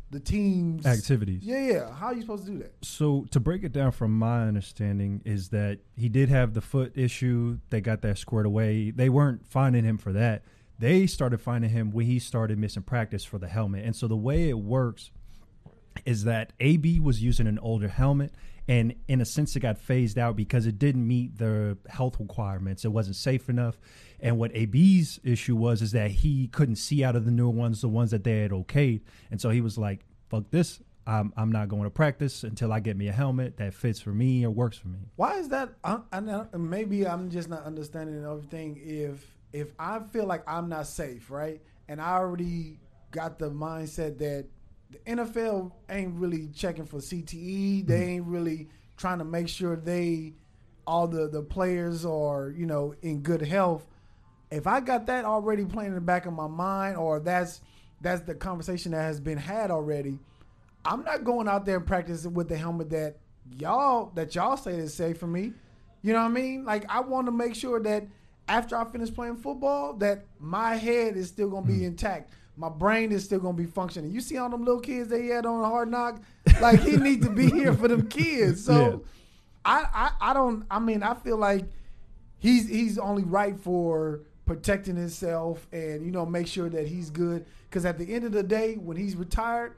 the 0.10 0.20
team's 0.20 0.86
activities. 0.86 1.44
Yeah, 1.44 1.60
yeah. 1.60 1.94
How 1.94 2.08
are 2.08 2.14
you 2.14 2.22
supposed 2.22 2.46
to 2.46 2.52
do 2.52 2.58
that? 2.60 2.74
So 2.82 3.26
to 3.32 3.40
break 3.40 3.64
it 3.64 3.74
down 3.74 3.92
from 3.92 4.18
my 4.18 4.48
understanding 4.48 5.22
is 5.26 5.50
that 5.50 5.80
he 5.96 6.10
did 6.10 6.30
have 6.30 6.54
the 6.54 6.62
foot 6.62 6.94
issue. 6.96 7.60
They 7.70 7.82
got 7.82 8.02
that 8.04 8.18
squared 8.18 8.46
away. 8.46 8.92
They 8.92 9.10
weren't 9.10 9.46
finding 9.46 9.84
him 9.84 9.98
for 9.98 10.14
that. 10.14 10.44
They 10.80 11.08
started 11.08 11.42
finding 11.42 11.72
him 11.72 11.92
when 11.92 12.06
he 12.06 12.20
started 12.20 12.58
missing 12.58 12.84
practice 12.84 13.26
for 13.26 13.38
the 13.38 13.48
helmet. 13.48 13.84
And 13.84 13.96
so 13.96 14.08
the 14.08 14.16
way 14.16 14.50
it 14.50 14.60
works 14.60 15.12
is 16.06 16.24
that 16.26 16.54
AB 16.60 17.00
was 17.00 17.22
using 17.22 17.48
an 17.48 17.60
older 17.60 17.88
helmet 17.88 18.32
and 18.68 18.94
in 19.08 19.22
a 19.22 19.26
sense 19.26 19.56
it 19.56 19.62
got 19.62 19.78
phased 19.78 20.18
out 20.18 20.36
because 20.36 20.66
it 20.66 20.78
didn't 20.78 21.08
meet 21.08 21.38
the 21.38 21.78
health 21.90 22.20
requirements. 22.20 22.84
It 22.84 22.90
wasn't 22.90 23.16
safe 23.16 23.50
enough. 23.50 23.80
And 24.20 24.38
what 24.38 24.52
AB's 24.54 25.20
issue 25.24 25.56
was 25.56 25.82
is 25.82 25.92
that 25.92 26.12
he 26.12 26.48
couldn't 26.48 26.78
see 26.78 27.04
out 27.04 27.16
of 27.16 27.26
the 27.26 27.32
newer 27.32 27.50
ones, 27.50 27.82
the 27.82 27.88
ones 27.88 28.12
that 28.12 28.24
they 28.24 28.40
had 28.40 28.52
okayed. 28.52 29.02
And 29.32 29.40
so 29.40 29.50
he 29.50 29.62
was 29.62 29.78
like, 29.78 30.06
fuck 30.30 30.50
this. 30.52 30.82
I'm, 31.06 31.32
I'm 31.38 31.52
not 31.54 31.70
going 31.70 31.84
to 31.84 31.90
practice 31.90 32.44
until 32.44 32.74
I 32.74 32.82
get 32.82 32.98
me 32.98 33.08
a 33.08 33.14
helmet 33.14 33.58
that 33.58 33.74
fits 33.74 34.02
for 34.02 34.10
me 34.10 34.46
or 34.46 34.50
works 34.50 34.78
for 34.78 34.90
me. 34.90 35.00
Why 35.16 35.38
is 35.38 35.48
that? 35.50 35.70
I, 35.84 36.00
I, 36.12 36.58
maybe 36.58 37.08
I'm 37.08 37.30
just 37.30 37.48
not 37.48 37.64
understanding 37.64 38.26
everything. 38.26 38.78
If 38.84 39.26
if 39.54 39.74
I 39.80 40.00
feel 40.00 40.26
like 40.26 40.44
I'm 40.46 40.68
not 40.68 40.86
safe, 40.86 41.32
right, 41.32 41.62
and 41.88 42.02
I 42.02 42.16
already 42.16 42.82
got 43.12 43.40
the 43.40 43.50
mindset 43.50 44.18
that 44.18 44.48
the 44.92 44.98
NFL 45.00 45.72
ain't 45.90 46.14
really 46.16 46.48
checking 46.56 46.86
for 46.86 47.00
CTE, 47.00 47.86
they 47.86 47.94
mm-hmm. 47.94 48.10
ain't 48.10 48.26
really 48.26 48.70
trying 48.96 49.20
to 49.20 49.26
make 49.26 49.48
sure 49.48 49.76
they 49.76 50.34
all 50.86 51.08
the 51.08 51.28
the 51.28 51.42
players 51.42 52.06
are 52.06 52.50
you 52.50 52.66
know 52.66 52.96
in 53.02 53.22
good 53.22 53.42
health. 53.42 53.86
If 54.50 54.66
I 54.66 54.80
got 54.80 55.06
that 55.08 55.26
already 55.26 55.66
playing 55.66 55.90
in 55.90 55.96
the 55.96 56.02
back 56.02 56.26
of 56.26 56.34
my 56.34 56.48
mind, 56.48 56.98
or 56.98 57.20
that's 57.20 57.62
that's 58.02 58.22
the 58.22 58.36
conversation 58.36 58.92
that 58.94 59.02
has 59.02 59.20
been 59.20 59.38
had 59.38 59.72
already, 59.72 60.20
I'm 60.86 61.04
not 61.04 61.24
going 61.24 61.48
out 61.48 61.66
there 61.66 61.78
and 61.78 61.86
practicing 61.86 62.34
with 62.34 62.48
the 62.48 62.58
helmet 62.58 62.90
that 62.92 63.18
y'all 63.58 64.12
that 64.16 64.36
y'all 64.36 64.58
say 64.58 64.76
is 64.76 64.94
safe 64.94 65.18
for 65.18 65.28
me. 65.28 65.54
You 66.02 66.14
know 66.14 66.20
what 66.20 66.32
I 66.32 66.34
mean? 66.34 66.64
Like 66.64 66.86
I 66.90 67.02
want 67.02 67.28
to 67.28 67.32
make 67.32 67.56
sure 67.56 67.82
that 67.82 68.08
after 68.48 68.78
I 68.78 68.86
finish 68.86 69.14
playing 69.14 69.38
football, 69.38 69.94
that 69.96 70.26
my 70.40 70.76
head 70.76 71.18
is 71.18 71.28
still 71.28 71.50
gonna 71.50 71.66
be 71.66 71.74
mm-hmm. 71.74 71.86
intact. 71.86 72.32
My 72.58 72.70
brain 72.70 73.12
is 73.12 73.24
still 73.24 73.40
gonna 73.40 73.54
be 73.56 73.68
functioning. 73.68 74.12
You 74.12 74.20
see 74.20 74.38
all 74.38 74.50
them 74.50 74.66
little 74.66 74.82
kids 74.82 75.10
they 75.10 75.28
had 75.28 75.46
on 75.46 75.64
a 75.64 75.68
hard 75.68 75.90
knock? 75.92 76.22
Like 76.60 76.82
he 76.82 76.98
need 76.98 77.22
to 77.22 77.30
be 77.30 77.50
here 77.52 77.74
for 77.74 77.88
them 77.88 78.08
kids. 78.08 78.66
So 78.66 78.74
Yeah. 78.74 78.98
I, 79.64 79.86
I 79.94 80.32
I 80.32 80.34
don't 80.34 80.66
I 80.72 80.80
mean 80.80 81.04
I 81.04 81.14
feel 81.14 81.38
like 81.38 81.66
he's 82.40 82.68
he's 82.68 82.98
only 82.98 83.24
right 83.24 83.58
for 83.60 84.22
protecting 84.46 84.96
himself 84.96 85.68
and 85.72 86.06
you 86.06 86.12
know 86.12 86.26
make 86.26 86.48
sure 86.48 86.70
that 86.70 86.88
he's 86.88 87.10
good 87.10 87.46
because 87.70 87.86
at 87.86 87.98
the 87.98 88.14
end 88.14 88.24
of 88.24 88.32
the 88.32 88.44
day 88.44 88.76
when 88.76 88.98
he's 88.98 89.16
retired 89.16 89.76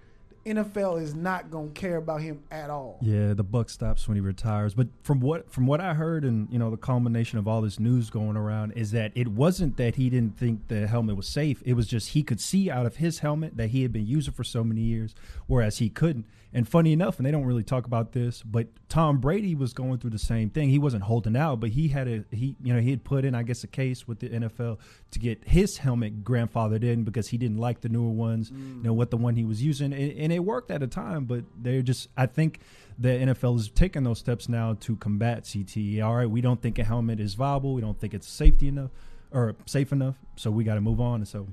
NFL 0.49 1.01
is 1.01 1.15
not 1.15 1.51
to 1.51 1.71
care 1.73 1.97
about 1.97 2.21
him 2.21 2.43
at 2.51 2.69
all. 2.69 2.97
Yeah, 3.01 3.33
the 3.33 3.43
buck 3.43 3.69
stops 3.69 4.07
when 4.07 4.15
he 4.15 4.21
retires. 4.21 4.73
But 4.73 4.87
from 5.03 5.19
what 5.19 5.51
from 5.51 5.67
what 5.67 5.81
I 5.81 5.93
heard, 5.93 6.23
and 6.23 6.51
you 6.51 6.59
know, 6.59 6.71
the 6.71 6.77
culmination 6.77 7.39
of 7.39 7.47
all 7.47 7.61
this 7.61 7.79
news 7.79 8.09
going 8.09 8.35
around 8.35 8.71
is 8.73 8.91
that 8.91 9.11
it 9.15 9.27
wasn't 9.27 9.77
that 9.77 9.95
he 9.95 10.09
didn't 10.09 10.37
think 10.37 10.67
the 10.67 10.87
helmet 10.87 11.15
was 11.15 11.27
safe. 11.27 11.61
It 11.65 11.73
was 11.73 11.87
just 11.87 12.09
he 12.09 12.23
could 12.23 12.41
see 12.41 12.69
out 12.69 12.85
of 12.85 12.97
his 12.97 13.19
helmet 13.19 13.57
that 13.57 13.69
he 13.69 13.83
had 13.83 13.93
been 13.93 14.07
using 14.07 14.33
for 14.33 14.43
so 14.43 14.63
many 14.63 14.81
years, 14.81 15.15
whereas 15.47 15.77
he 15.77 15.89
couldn't. 15.89 16.25
And 16.51 16.67
funny 16.67 16.93
enough, 16.93 17.17
and 17.17 17.25
they 17.27 17.31
don't 17.31 17.45
really 17.45 17.63
talk 17.63 17.85
about 17.85 18.11
this, 18.11 18.41
but 18.41 18.67
Tom 18.89 19.19
Brady 19.19 19.53
was 19.53 19.71
going 19.71 19.99
through 19.99 20.09
the 20.09 20.17
same 20.17 20.49
thing. 20.49 20.69
He 20.69 20.79
wasn't 20.79 21.03
holding 21.03 21.35
out, 21.35 21.59
but 21.59 21.69
he 21.69 21.89
had 21.89 22.07
a 22.07 22.25
he 22.31 22.55
you 22.63 22.73
know 22.73 22.79
he 22.79 22.89
had 22.89 23.03
put 23.03 23.23
in 23.23 23.35
I 23.35 23.43
guess 23.43 23.63
a 23.63 23.67
case 23.67 24.07
with 24.07 24.19
the 24.19 24.29
NFL 24.29 24.79
to 25.11 25.19
get 25.19 25.43
his 25.47 25.77
helmet 25.77 26.23
grandfathered 26.23 26.83
in 26.83 27.03
because 27.03 27.27
he 27.27 27.37
didn't 27.37 27.57
like 27.57 27.81
the 27.81 27.89
newer 27.89 28.09
ones, 28.09 28.49
mm. 28.49 28.77
you 28.77 28.83
know 28.83 28.93
what 28.93 29.11
the 29.11 29.17
one 29.17 29.35
he 29.35 29.45
was 29.45 29.61
using, 29.61 29.93
and, 29.93 30.11
and 30.11 30.33
it 30.33 30.39
worked 30.39 30.71
at 30.71 30.81
a 30.81 30.87
time. 30.87 31.25
But 31.25 31.43
they're 31.55 31.83
just 31.83 32.09
I 32.17 32.25
think 32.25 32.61
the 32.97 33.09
NFL 33.09 33.57
is 33.57 33.69
taking 33.69 34.03
those 34.03 34.17
steps 34.17 34.49
now 34.49 34.75
to 34.79 34.95
combat 34.95 35.43
CTE. 35.43 36.03
All 36.03 36.15
right, 36.15 36.29
we 36.29 36.41
don't 36.41 36.59
think 36.61 36.79
a 36.79 36.83
helmet 36.83 37.19
is 37.19 37.35
viable. 37.35 37.75
We 37.75 37.81
don't 37.81 37.99
think 37.99 38.15
it's 38.15 38.27
safety 38.27 38.67
enough 38.67 38.89
or 39.31 39.55
safe 39.67 39.91
enough, 39.91 40.15
so 40.35 40.49
we 40.49 40.63
got 40.63 40.75
to 40.75 40.81
move 40.81 40.99
on. 40.99 41.15
And 41.17 41.27
so 41.27 41.47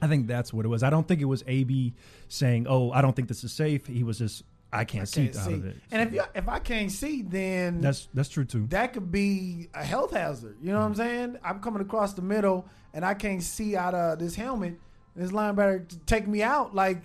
I 0.00 0.06
think 0.06 0.26
that's 0.26 0.52
what 0.52 0.64
it 0.64 0.68
was. 0.68 0.82
I 0.82 0.90
don't 0.90 1.06
think 1.06 1.20
it 1.20 1.26
was 1.26 1.42
AB 1.46 1.94
saying, 2.28 2.66
"Oh, 2.68 2.90
I 2.90 3.00
don't 3.00 3.14
think 3.14 3.28
this 3.28 3.44
is 3.44 3.52
safe." 3.52 3.86
He 3.86 4.04
was 4.04 4.18
just, 4.18 4.42
"I 4.72 4.84
can't, 4.84 5.02
I 5.02 5.04
see 5.06 5.24
can't 5.28 5.36
out 5.38 5.52
of 5.52 5.66
it." 5.66 5.76
And 5.90 6.02
if 6.08 6.14
you, 6.14 6.22
if 6.34 6.48
I 6.48 6.58
can't 6.58 6.90
see, 6.90 7.22
then 7.22 7.80
that's 7.80 8.08
that's 8.14 8.28
true 8.28 8.44
too. 8.44 8.66
That 8.68 8.92
could 8.92 9.10
be 9.10 9.68
a 9.74 9.84
health 9.84 10.12
hazard. 10.12 10.58
You 10.60 10.72
know 10.72 10.78
mm-hmm. 10.78 10.80
what 10.80 10.86
I'm 10.88 10.94
saying? 10.94 11.38
I'm 11.44 11.60
coming 11.60 11.82
across 11.82 12.14
the 12.14 12.22
middle 12.22 12.68
and 12.96 13.04
I 13.04 13.12
can't 13.14 13.42
see 13.42 13.76
out 13.76 13.94
of 13.94 14.18
this 14.18 14.34
helmet. 14.34 14.80
This 15.14 15.30
linebacker 15.30 15.86
take 16.06 16.26
me 16.26 16.42
out 16.42 16.74
like. 16.74 17.02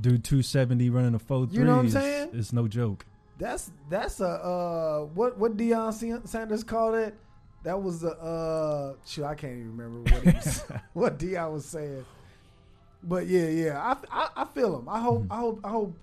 Dude, 0.00 0.24
two 0.24 0.42
seventy 0.42 0.90
running 0.90 1.14
a 1.14 1.18
four 1.18 1.46
three. 1.46 1.58
You 1.58 1.64
know 1.64 1.76
what 1.76 1.82
I'm 1.82 1.90
saying? 1.90 2.30
It's 2.32 2.52
no 2.52 2.66
joke. 2.68 3.04
That's 3.38 3.70
that's 3.90 4.20
a 4.20 4.28
uh, 4.28 5.00
what 5.06 5.36
what 5.38 5.56
Deion 5.56 6.26
Sanders 6.26 6.64
called 6.64 6.94
it. 6.94 7.16
That 7.64 7.80
was 7.80 8.04
a 8.04 8.10
uh, 8.10 8.94
shoot. 9.06 9.24
I 9.24 9.34
can't 9.34 9.54
even 9.54 9.76
remember 9.76 10.10
what 10.10 10.22
he 10.22 10.30
was, 10.36 10.64
what 10.92 11.18
Deion 11.18 11.52
was 11.52 11.64
saying. 11.64 12.04
But 13.06 13.26
yeah, 13.26 13.48
yeah, 13.48 13.78
I, 13.78 13.96
I, 14.10 14.28
I 14.42 14.44
feel 14.46 14.78
him. 14.78 14.88
I 14.88 15.00
hope, 15.00 15.22
mm-hmm. 15.22 15.32
I 15.32 15.36
hope, 15.36 15.60
I 15.64 15.68
hope. 15.68 15.96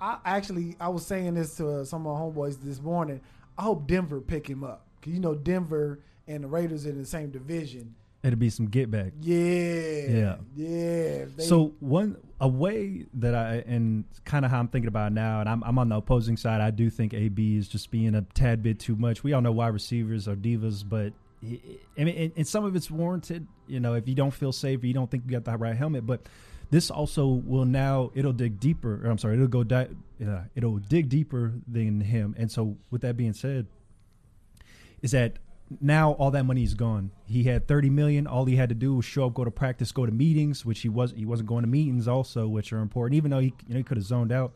I 0.00 0.18
actually, 0.24 0.76
I 0.78 0.88
was 0.88 1.04
saying 1.04 1.34
this 1.34 1.56
to 1.56 1.68
uh, 1.68 1.84
some 1.84 2.06
of 2.06 2.14
my 2.14 2.20
homeboys 2.20 2.62
this 2.62 2.80
morning. 2.80 3.20
I 3.56 3.62
hope 3.62 3.88
Denver 3.88 4.20
pick 4.20 4.48
him 4.48 4.62
up 4.62 4.86
because 5.00 5.12
you 5.12 5.20
know 5.20 5.34
Denver 5.34 5.98
and 6.28 6.44
the 6.44 6.48
Raiders 6.48 6.86
are 6.86 6.90
in 6.90 6.98
the 6.98 7.06
same 7.06 7.30
division. 7.30 7.96
It'll 8.22 8.38
be 8.38 8.50
some 8.50 8.66
get 8.66 8.90
back. 8.90 9.12
Yeah, 9.20 9.36
yeah, 9.36 10.36
yeah. 10.56 11.24
They, 11.36 11.44
so 11.44 11.72
one 11.80 12.16
a 12.40 12.48
way 12.48 13.06
that 13.14 13.34
I 13.34 13.64
and 13.66 14.04
kind 14.24 14.44
of 14.44 14.50
how 14.50 14.58
I'm 14.58 14.68
thinking 14.68 14.88
about 14.88 15.12
now, 15.12 15.40
and 15.40 15.48
I'm 15.48 15.62
I'm 15.64 15.78
on 15.78 15.88
the 15.88 15.96
opposing 15.96 16.36
side. 16.36 16.60
I 16.60 16.70
do 16.70 16.90
think 16.90 17.14
AB 17.14 17.56
is 17.56 17.68
just 17.68 17.90
being 17.90 18.14
a 18.14 18.22
tad 18.22 18.62
bit 18.62 18.78
too 18.78 18.96
much. 18.96 19.24
We 19.24 19.32
all 19.32 19.40
know 19.40 19.52
wide 19.52 19.68
receivers 19.68 20.28
are 20.28 20.36
divas, 20.36 20.88
but 20.88 21.12
I 21.42 22.04
mean, 22.04 22.32
and, 22.36 22.46
some 22.46 22.64
of 22.64 22.74
it's 22.74 22.90
warranted. 22.90 23.46
You 23.66 23.80
know, 23.80 23.94
if 23.94 24.08
you 24.08 24.14
don't 24.14 24.32
feel 24.32 24.52
safe, 24.52 24.82
or 24.82 24.86
you 24.86 24.94
don't 24.94 25.10
think 25.10 25.24
you 25.26 25.32
got 25.32 25.44
the 25.44 25.56
right 25.56 25.76
helmet, 25.76 26.04
but 26.04 26.22
this 26.70 26.90
also 26.90 27.26
will 27.26 27.64
now 27.64 28.10
it'll 28.14 28.32
dig 28.32 28.58
deeper. 28.58 29.04
I'm 29.06 29.18
sorry, 29.18 29.34
it'll 29.34 29.46
go 29.46 29.64
di- 29.64 29.88
uh, 30.26 30.40
it'll 30.54 30.78
dig 30.78 31.08
deeper 31.08 31.54
than 31.66 32.00
him. 32.00 32.34
And 32.38 32.50
so, 32.50 32.76
with 32.90 33.02
that 33.02 33.16
being 33.16 33.32
said, 33.34 33.66
is 35.00 35.12
that 35.12 35.38
now 35.80 36.12
all 36.12 36.30
that 36.32 36.44
money 36.44 36.64
is 36.64 36.74
gone. 36.74 37.10
He 37.26 37.44
had 37.44 37.68
30 37.68 37.90
million. 37.90 38.26
All 38.26 38.44
he 38.44 38.56
had 38.56 38.70
to 38.70 38.74
do 38.74 38.96
was 38.96 39.04
show 39.04 39.26
up, 39.26 39.34
go 39.34 39.44
to 39.44 39.50
practice, 39.50 39.92
go 39.92 40.06
to 40.06 40.12
meetings, 40.12 40.64
which 40.64 40.80
he 40.80 40.88
was 40.88 41.12
he 41.12 41.24
wasn't 41.24 41.48
going 41.48 41.62
to 41.62 41.68
meetings 41.68 42.08
also, 42.08 42.48
which 42.48 42.72
are 42.72 42.80
important. 42.80 43.16
Even 43.16 43.30
though 43.30 43.40
he 43.40 43.54
you 43.66 43.74
know 43.74 43.76
he 43.76 43.84
could 43.84 43.96
have 43.96 44.06
zoned 44.06 44.32
out 44.32 44.54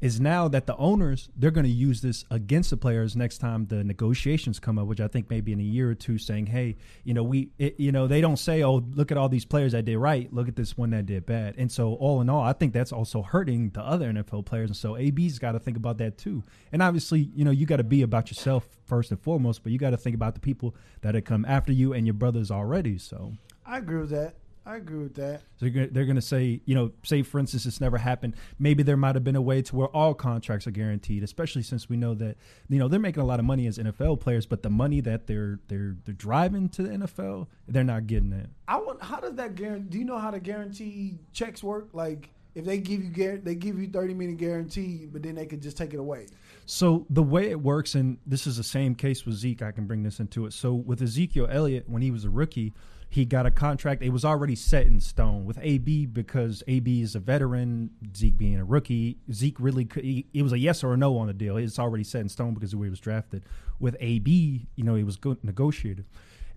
is 0.00 0.20
now 0.20 0.48
that 0.48 0.66
the 0.66 0.76
owners 0.76 1.28
they're 1.36 1.50
going 1.50 1.64
to 1.64 1.70
use 1.70 2.00
this 2.00 2.24
against 2.30 2.70
the 2.70 2.76
players 2.76 3.16
next 3.16 3.38
time 3.38 3.66
the 3.66 3.82
negotiations 3.82 4.58
come 4.58 4.78
up 4.78 4.86
which 4.86 5.00
i 5.00 5.08
think 5.08 5.28
maybe 5.30 5.52
in 5.52 5.60
a 5.60 5.62
year 5.62 5.90
or 5.90 5.94
two 5.94 6.18
saying 6.18 6.46
hey 6.46 6.76
you 7.04 7.14
know 7.14 7.22
we 7.22 7.50
it, 7.58 7.78
you 7.78 7.92
know 7.92 8.06
they 8.06 8.20
don't 8.20 8.36
say 8.36 8.62
oh 8.62 8.82
look 8.94 9.10
at 9.10 9.18
all 9.18 9.28
these 9.28 9.44
players 9.44 9.72
that 9.72 9.84
did 9.84 9.98
right. 9.98 10.32
Look 10.32 10.48
at 10.48 10.56
this 10.56 10.76
one 10.76 10.90
that 10.90 11.06
did 11.06 11.26
bad. 11.26 11.54
And 11.58 11.70
so 11.70 11.94
all 11.94 12.20
in 12.20 12.28
all 12.28 12.42
i 12.42 12.52
think 12.52 12.72
that's 12.72 12.92
also 12.92 13.22
hurting 13.22 13.70
the 13.70 13.82
other 13.82 14.12
nfl 14.12 14.44
players. 14.44 14.70
And 14.70 14.76
so 14.76 14.96
ab's 14.96 15.38
got 15.38 15.52
to 15.52 15.60
think 15.60 15.76
about 15.76 15.98
that 15.98 16.18
too. 16.18 16.44
And 16.72 16.82
obviously 16.82 17.30
you 17.34 17.44
know 17.44 17.50
you 17.50 17.66
got 17.66 17.76
to 17.76 17.84
be 17.84 18.02
about 18.02 18.30
yourself 18.30 18.66
first 18.84 19.10
and 19.10 19.20
foremost 19.20 19.62
but 19.62 19.72
you 19.72 19.78
got 19.78 19.90
to 19.90 19.96
think 19.96 20.14
about 20.14 20.34
the 20.34 20.40
people 20.40 20.74
that 21.02 21.14
have 21.14 21.24
come 21.24 21.44
after 21.44 21.72
you 21.72 21.92
and 21.92 22.06
your 22.06 22.14
brothers 22.14 22.50
already 22.50 22.98
so. 22.98 23.32
I 23.64 23.78
agree 23.78 24.00
with 24.00 24.10
that 24.10 24.34
I 24.66 24.76
agree 24.76 24.98
with 24.98 25.14
that. 25.14 25.42
So 25.60 25.68
they're 25.68 26.04
going 26.04 26.16
to 26.16 26.20
say, 26.20 26.60
you 26.64 26.74
know, 26.74 26.90
say 27.04 27.22
for 27.22 27.38
instance, 27.38 27.66
it's 27.66 27.80
never 27.80 27.98
happened. 27.98 28.34
Maybe 28.58 28.82
there 28.82 28.96
might 28.96 29.14
have 29.14 29.22
been 29.22 29.36
a 29.36 29.40
way 29.40 29.62
to 29.62 29.76
where 29.76 29.86
all 29.88 30.12
contracts 30.12 30.66
are 30.66 30.72
guaranteed, 30.72 31.22
especially 31.22 31.62
since 31.62 31.88
we 31.88 31.96
know 31.96 32.14
that 32.14 32.36
you 32.68 32.80
know 32.80 32.88
they're 32.88 32.98
making 32.98 33.22
a 33.22 33.26
lot 33.26 33.38
of 33.38 33.46
money 33.46 33.68
as 33.68 33.78
NFL 33.78 34.18
players, 34.18 34.44
but 34.44 34.64
the 34.64 34.70
money 34.70 35.00
that 35.02 35.28
they're 35.28 35.60
they're 35.68 35.94
they're 36.04 36.14
driving 36.14 36.68
to 36.70 36.82
the 36.82 36.88
NFL, 36.88 37.46
they're 37.68 37.84
not 37.84 38.08
getting 38.08 38.32
it. 38.32 38.48
I 38.66 38.78
want. 38.78 39.00
How 39.00 39.20
does 39.20 39.34
that 39.36 39.54
guarantee? 39.54 39.88
Do 39.88 39.98
you 39.98 40.04
know 40.04 40.18
how 40.18 40.32
the 40.32 40.40
guarantee 40.40 41.18
checks 41.32 41.62
work? 41.62 41.90
Like 41.92 42.30
if 42.56 42.64
they 42.64 42.78
give 42.78 43.04
you 43.04 43.40
they 43.44 43.54
give 43.54 43.78
you 43.78 43.86
thirty 43.86 44.14
million 44.14 44.36
guarantee, 44.36 45.06
but 45.06 45.22
then 45.22 45.36
they 45.36 45.46
could 45.46 45.62
just 45.62 45.76
take 45.76 45.94
it 45.94 46.00
away. 46.00 46.26
So 46.64 47.06
the 47.08 47.22
way 47.22 47.50
it 47.50 47.60
works, 47.60 47.94
and 47.94 48.18
this 48.26 48.48
is 48.48 48.56
the 48.56 48.64
same 48.64 48.96
case 48.96 49.24
with 49.24 49.36
Zeke. 49.36 49.62
I 49.62 49.70
can 49.70 49.86
bring 49.86 50.02
this 50.02 50.18
into 50.18 50.44
it. 50.46 50.52
So 50.52 50.74
with 50.74 51.00
Ezekiel 51.00 51.46
Elliott, 51.48 51.88
when 51.88 52.02
he 52.02 52.10
was 52.10 52.24
a 52.24 52.30
rookie 52.30 52.72
he 53.16 53.24
got 53.24 53.46
a 53.46 53.50
contract. 53.50 54.02
It 54.02 54.10
was 54.10 54.24
already 54.24 54.54
set 54.54 54.86
in 54.86 55.00
stone 55.00 55.44
with 55.46 55.58
AB 55.60 56.06
because 56.06 56.62
AB 56.68 57.02
is 57.02 57.14
a 57.14 57.18
veteran, 57.18 57.90
Zeke 58.14 58.36
being 58.36 58.58
a 58.58 58.64
rookie. 58.64 59.16
Zeke 59.32 59.58
really 59.58 59.86
could. 59.86 60.04
He, 60.04 60.26
it 60.32 60.42
was 60.42 60.52
a 60.52 60.58
yes 60.58 60.84
or 60.84 60.92
a 60.92 60.96
no 60.96 61.16
on 61.18 61.26
the 61.26 61.32
deal. 61.32 61.56
It's 61.56 61.78
already 61.78 62.04
set 62.04 62.20
in 62.20 62.28
stone 62.28 62.54
because 62.54 62.72
of 62.72 62.78
where 62.78 62.86
he 62.86 62.90
was 62.90 63.00
drafted. 63.00 63.42
With 63.80 63.96
AB, 64.00 64.68
you 64.76 64.84
know, 64.84 64.94
it 64.94 65.04
was 65.04 65.16
good 65.16 65.42
negotiated. 65.42 66.04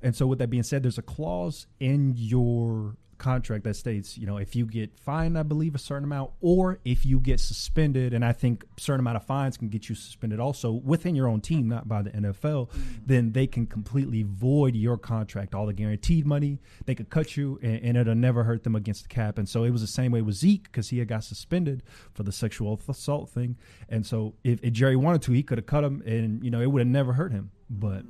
And 0.02 0.16
so, 0.16 0.28
with 0.28 0.40
that 0.40 0.50
being 0.50 0.64
said, 0.64 0.84
there's 0.84 0.98
a 0.98 1.02
clause 1.02 1.66
in 1.80 2.14
your 2.16 2.98
contract 3.20 3.64
that 3.66 3.76
states, 3.76 4.18
you 4.18 4.26
know, 4.26 4.38
if 4.38 4.56
you 4.56 4.66
get 4.66 4.98
fined, 5.00 5.38
I 5.38 5.44
believe 5.44 5.76
a 5.76 5.80
certain 5.80 6.06
amount, 6.06 6.32
or 6.42 6.80
if 6.84 7.06
you 7.06 7.20
get 7.20 7.40
suspended, 7.40 8.14
and 8.14 8.26
I 8.26 8.32
think 8.32 8.64
a 8.78 8.82
certain 8.82 9.02
amount 9.02 9.18
of 9.18 9.26
fines 9.26 9.58
can 9.58 9.70
get 9.70 9.90
you 9.90 9.96
suspended 9.96 10.40
also 10.40 10.72
within 10.72 11.16
your 11.16 11.28
own 11.28 11.42
team, 11.42 11.68
not 11.68 11.88
by 11.88 12.02
the 12.02 12.10
NFL, 12.10 12.70
mm-hmm. 12.70 12.80
then 13.06 13.32
they 13.34 13.46
can 13.46 13.68
completely 13.68 14.24
void 14.24 14.76
your 14.76 14.98
contract, 14.98 15.54
all 15.54 15.68
the 15.68 15.74
guaranteed 15.74 16.26
money. 16.26 16.60
They 16.86 16.96
could 16.96 17.10
cut 17.10 17.38
you, 17.38 17.60
and, 17.62 17.84
and 17.84 17.98
it'll 17.98 18.16
never 18.16 18.44
hurt 18.44 18.64
them 18.64 18.76
against 18.76 19.04
the 19.04 19.10
cap. 19.10 19.38
And 19.38 19.48
so 19.48 19.64
it 19.64 19.70
was 19.70 19.82
the 19.82 19.88
same 19.88 20.12
way 20.12 20.22
with 20.22 20.36
Zeke 20.36 20.64
because 20.64 20.90
he 20.90 21.00
had 21.00 21.08
got 21.08 21.24
suspended 21.24 21.84
for 22.14 22.24
the 22.24 22.32
sexual 22.32 22.82
assault 22.88 23.30
thing. 23.30 23.58
And 23.90 24.06
so 24.06 24.36
if, 24.44 24.60
if 24.64 24.74
Jerry 24.74 24.96
wanted 24.96 25.22
to, 25.24 25.34
he 25.34 25.44
could 25.44 25.58
have 25.58 25.68
cut 25.68 25.84
him, 25.84 26.02
and 26.06 26.44
you 26.44 26.50
know, 26.50 26.62
it 26.62 26.68
would 26.68 26.80
have 26.80 26.88
never 26.88 27.14
hurt 27.14 27.32
him. 27.32 27.52
But 27.70 28.06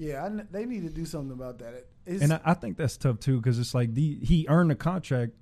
yeah, 0.00 0.24
I, 0.24 0.30
they 0.50 0.64
need 0.64 0.82
to 0.84 0.88
do 0.88 1.04
something 1.04 1.32
about 1.32 1.58
that. 1.58 1.86
It's, 2.10 2.22
and 2.22 2.32
I, 2.32 2.40
I, 2.44 2.54
think 2.54 2.76
that's 2.76 2.96
tough 2.96 3.20
too 3.20 3.36
because 3.36 3.60
it's 3.60 3.72
like 3.72 3.94
the 3.94 4.18
he 4.20 4.44
earned 4.48 4.72
a 4.72 4.74
contract, 4.74 5.32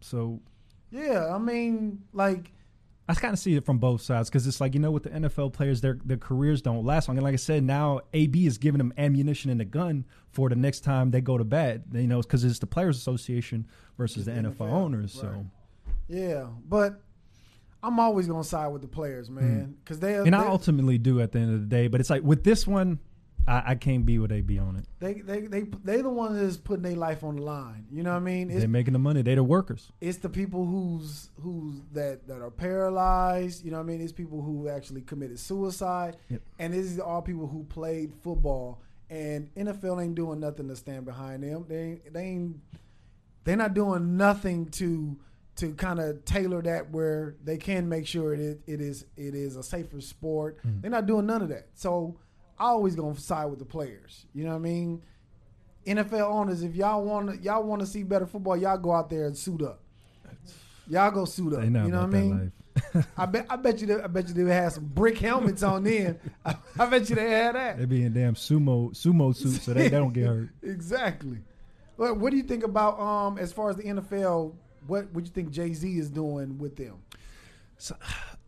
so 0.00 0.40
yeah. 0.90 1.34
I 1.34 1.38
mean, 1.38 2.02
like 2.12 2.52
I 3.08 3.14
kind 3.14 3.32
of 3.32 3.38
see 3.38 3.56
it 3.56 3.64
from 3.64 3.78
both 3.78 4.02
sides 4.02 4.28
because 4.28 4.46
it's 4.46 4.60
like 4.60 4.74
you 4.74 4.80
know 4.80 4.90
with 4.90 5.04
the 5.04 5.10
NFL 5.10 5.54
players, 5.54 5.80
their 5.80 5.98
their 6.04 6.18
careers 6.18 6.60
don't 6.60 6.84
last 6.84 7.08
long, 7.08 7.16
and 7.16 7.24
like 7.24 7.32
I 7.32 7.36
said, 7.36 7.64
now 7.64 8.02
AB 8.12 8.46
is 8.46 8.58
giving 8.58 8.76
them 8.76 8.92
ammunition 8.98 9.50
and 9.50 9.62
a 9.62 9.64
gun 9.64 10.04
for 10.30 10.50
the 10.50 10.56
next 10.56 10.80
time 10.80 11.10
they 11.10 11.22
go 11.22 11.38
to 11.38 11.44
bat. 11.44 11.80
You 11.90 12.06
know, 12.06 12.20
because 12.20 12.44
it's 12.44 12.58
the 12.58 12.66
Players 12.66 12.98
Association 12.98 13.66
versus 13.96 14.26
the, 14.26 14.32
the 14.32 14.40
NFL, 14.40 14.56
NFL, 14.56 14.72
owners. 14.72 15.16
Right. 15.16 15.32
So 15.32 15.46
yeah, 16.08 16.48
but 16.68 17.00
I'm 17.82 17.98
always 17.98 18.26
gonna 18.26 18.44
side 18.44 18.68
with 18.68 18.82
the 18.82 18.88
players, 18.88 19.30
man, 19.30 19.76
because 19.82 19.96
mm. 19.96 20.02
they 20.02 20.16
and 20.16 20.36
I 20.36 20.46
ultimately 20.46 20.98
do 20.98 21.20
at 21.20 21.32
the 21.32 21.38
end 21.38 21.54
of 21.54 21.60
the 21.60 21.66
day. 21.66 21.88
But 21.88 22.00
it's 22.00 22.10
like 22.10 22.22
with 22.22 22.44
this 22.44 22.66
one, 22.66 22.98
I, 23.50 23.72
I, 23.72 23.74
can't 23.74 24.06
be 24.06 24.18
what 24.20 24.30
they 24.30 24.42
be 24.42 24.58
on 24.60 24.76
it. 24.76 24.84
They 25.00 25.14
they 25.14 25.40
they 25.40 25.62
they 25.82 26.02
the 26.02 26.08
ones 26.08 26.40
that's 26.40 26.56
putting 26.56 26.84
their 26.84 26.94
life 26.94 27.24
on 27.24 27.36
the 27.36 27.42
line. 27.42 27.86
You 27.90 28.04
know 28.04 28.12
what 28.12 28.18
I 28.18 28.20
mean? 28.20 28.48
It's, 28.48 28.60
They're 28.60 28.68
making 28.68 28.92
the 28.92 29.00
money. 29.00 29.22
They're 29.22 29.34
the 29.34 29.42
workers. 29.42 29.90
It's 30.00 30.18
the 30.18 30.28
people 30.28 30.64
who's 30.64 31.30
who's 31.42 31.82
that 31.92 32.28
that 32.28 32.40
are 32.40 32.50
paralyzed. 32.50 33.64
You 33.64 33.72
know 33.72 33.78
what 33.78 33.84
I 33.84 33.86
mean? 33.86 34.00
It's 34.00 34.12
people 34.12 34.40
who 34.40 34.68
actually 34.68 35.00
committed 35.02 35.40
suicide, 35.40 36.16
yep. 36.28 36.42
and 36.60 36.72
these 36.72 37.00
are 37.00 37.02
all 37.02 37.22
people 37.22 37.48
who 37.48 37.64
played 37.64 38.12
football. 38.22 38.82
And 39.08 39.52
NFL 39.56 40.00
ain't 40.00 40.14
doing 40.14 40.38
nothing 40.38 40.68
to 40.68 40.76
stand 40.76 41.04
behind 41.04 41.42
them. 41.42 41.64
They 41.68 41.82
ain't, 41.82 42.12
they 42.12 42.22
ain't 42.22 42.60
they're 43.42 43.56
not 43.56 43.74
doing 43.74 44.16
nothing 44.16 44.66
to 44.66 45.18
to 45.56 45.74
kind 45.74 45.98
of 45.98 46.24
tailor 46.24 46.62
that 46.62 46.90
where 46.90 47.34
they 47.42 47.56
can 47.56 47.88
make 47.88 48.06
sure 48.06 48.32
it 48.32 48.60
it 48.68 48.80
is 48.80 49.06
it 49.16 49.34
is 49.34 49.56
a 49.56 49.62
safer 49.64 50.00
sport. 50.00 50.58
Mm. 50.64 50.82
They're 50.82 50.90
not 50.92 51.06
doing 51.06 51.26
none 51.26 51.42
of 51.42 51.48
that. 51.48 51.66
So 51.74 52.16
I 52.60 52.64
always 52.66 52.94
gonna 52.94 53.18
side 53.18 53.46
with 53.46 53.58
the 53.58 53.64
players. 53.64 54.26
You 54.34 54.44
know 54.44 54.50
what 54.50 54.56
I 54.56 54.60
mean? 54.60 55.02
NFL 55.86 56.20
owners, 56.20 56.62
if 56.62 56.76
y'all 56.76 57.02
want 57.02 57.30
to, 57.30 57.38
y'all 57.38 57.62
want 57.62 57.80
to 57.80 57.86
see 57.86 58.02
better 58.02 58.26
football, 58.26 58.56
y'all 58.56 58.76
go 58.76 58.92
out 58.92 59.08
there 59.08 59.26
and 59.26 59.36
suit 59.36 59.62
up. 59.62 59.80
Y'all 60.86 61.10
go 61.10 61.24
suit 61.24 61.54
up. 61.54 61.64
You 61.64 61.70
know 61.70 61.86
what 61.86 61.94
I 61.96 62.06
mean? 62.06 62.52
I 63.16 63.26
bet 63.26 63.46
I 63.48 63.56
bet 63.56 63.80
you 63.80 63.86
they, 63.86 64.02
I 64.02 64.06
bet 64.06 64.28
you 64.28 64.34
they 64.34 64.54
had 64.54 64.72
some 64.72 64.84
brick 64.84 65.18
helmets 65.18 65.62
on 65.62 65.84
then. 65.84 66.18
I, 66.44 66.56
I, 66.78 66.86
bet 66.86 67.08
you 67.08 67.16
they 67.16 67.30
had 67.30 67.54
that. 67.54 67.78
They 67.78 67.86
be 67.86 68.02
in 68.02 68.12
damn 68.12 68.34
sumo 68.34 68.90
sumo 68.92 69.34
suits 69.34 69.64
so 69.64 69.72
they, 69.72 69.88
they 69.88 69.96
don't 69.96 70.12
get 70.12 70.26
hurt. 70.26 70.50
exactly. 70.62 71.38
What 71.96 72.18
what 72.18 72.30
do 72.30 72.36
you 72.36 72.42
think 72.42 72.64
about 72.64 73.00
um 73.00 73.38
as 73.38 73.52
far 73.52 73.70
as 73.70 73.76
the 73.76 73.84
NFL? 73.84 74.54
What 74.86 75.12
would 75.12 75.26
you 75.26 75.32
think 75.32 75.50
Jay 75.50 75.72
Z 75.72 75.98
is 75.98 76.10
doing 76.10 76.58
with 76.58 76.76
them? 76.76 76.96
So, 77.78 77.96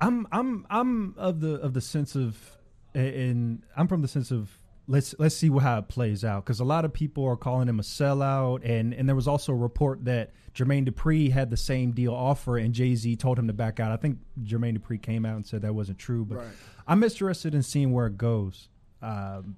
I'm 0.00 0.26
I'm 0.32 0.66
I'm 0.68 1.14
of 1.16 1.40
the 1.40 1.54
of 1.54 1.74
the 1.74 1.80
sense 1.80 2.14
of 2.14 2.58
and 2.94 3.62
I'm 3.76 3.88
from 3.88 4.02
the 4.02 4.08
sense 4.08 4.30
of 4.30 4.58
let's 4.88 5.14
let's 5.18 5.36
see 5.36 5.48
how 5.48 5.78
it 5.78 5.88
plays 5.88 6.24
out 6.24 6.44
because 6.44 6.60
a 6.60 6.64
lot 6.64 6.84
of 6.84 6.92
people 6.92 7.24
are 7.24 7.36
calling 7.36 7.68
him 7.68 7.78
a 7.80 7.82
sellout, 7.82 8.60
and 8.68 8.92
and 8.92 9.08
there 9.08 9.16
was 9.16 9.28
also 9.28 9.52
a 9.52 9.56
report 9.56 10.04
that 10.04 10.32
Jermaine 10.54 10.88
Dupri 10.88 11.30
had 11.30 11.50
the 11.50 11.56
same 11.56 11.92
deal 11.92 12.12
offer, 12.14 12.58
and 12.58 12.74
Jay 12.74 12.94
Z 12.94 13.16
told 13.16 13.38
him 13.38 13.46
to 13.46 13.52
back 13.52 13.80
out. 13.80 13.92
I 13.92 13.96
think 13.96 14.18
Jermaine 14.42 14.78
Dupri 14.78 15.00
came 15.00 15.24
out 15.24 15.36
and 15.36 15.46
said 15.46 15.62
that 15.62 15.74
wasn't 15.74 15.98
true, 15.98 16.24
but 16.24 16.38
Right. 16.38 16.46
I'm 16.86 17.02
interested 17.02 17.54
in 17.54 17.62
seeing 17.62 17.92
where 17.92 18.06
it 18.06 18.18
goes. 18.18 18.68
Um, 19.00 19.56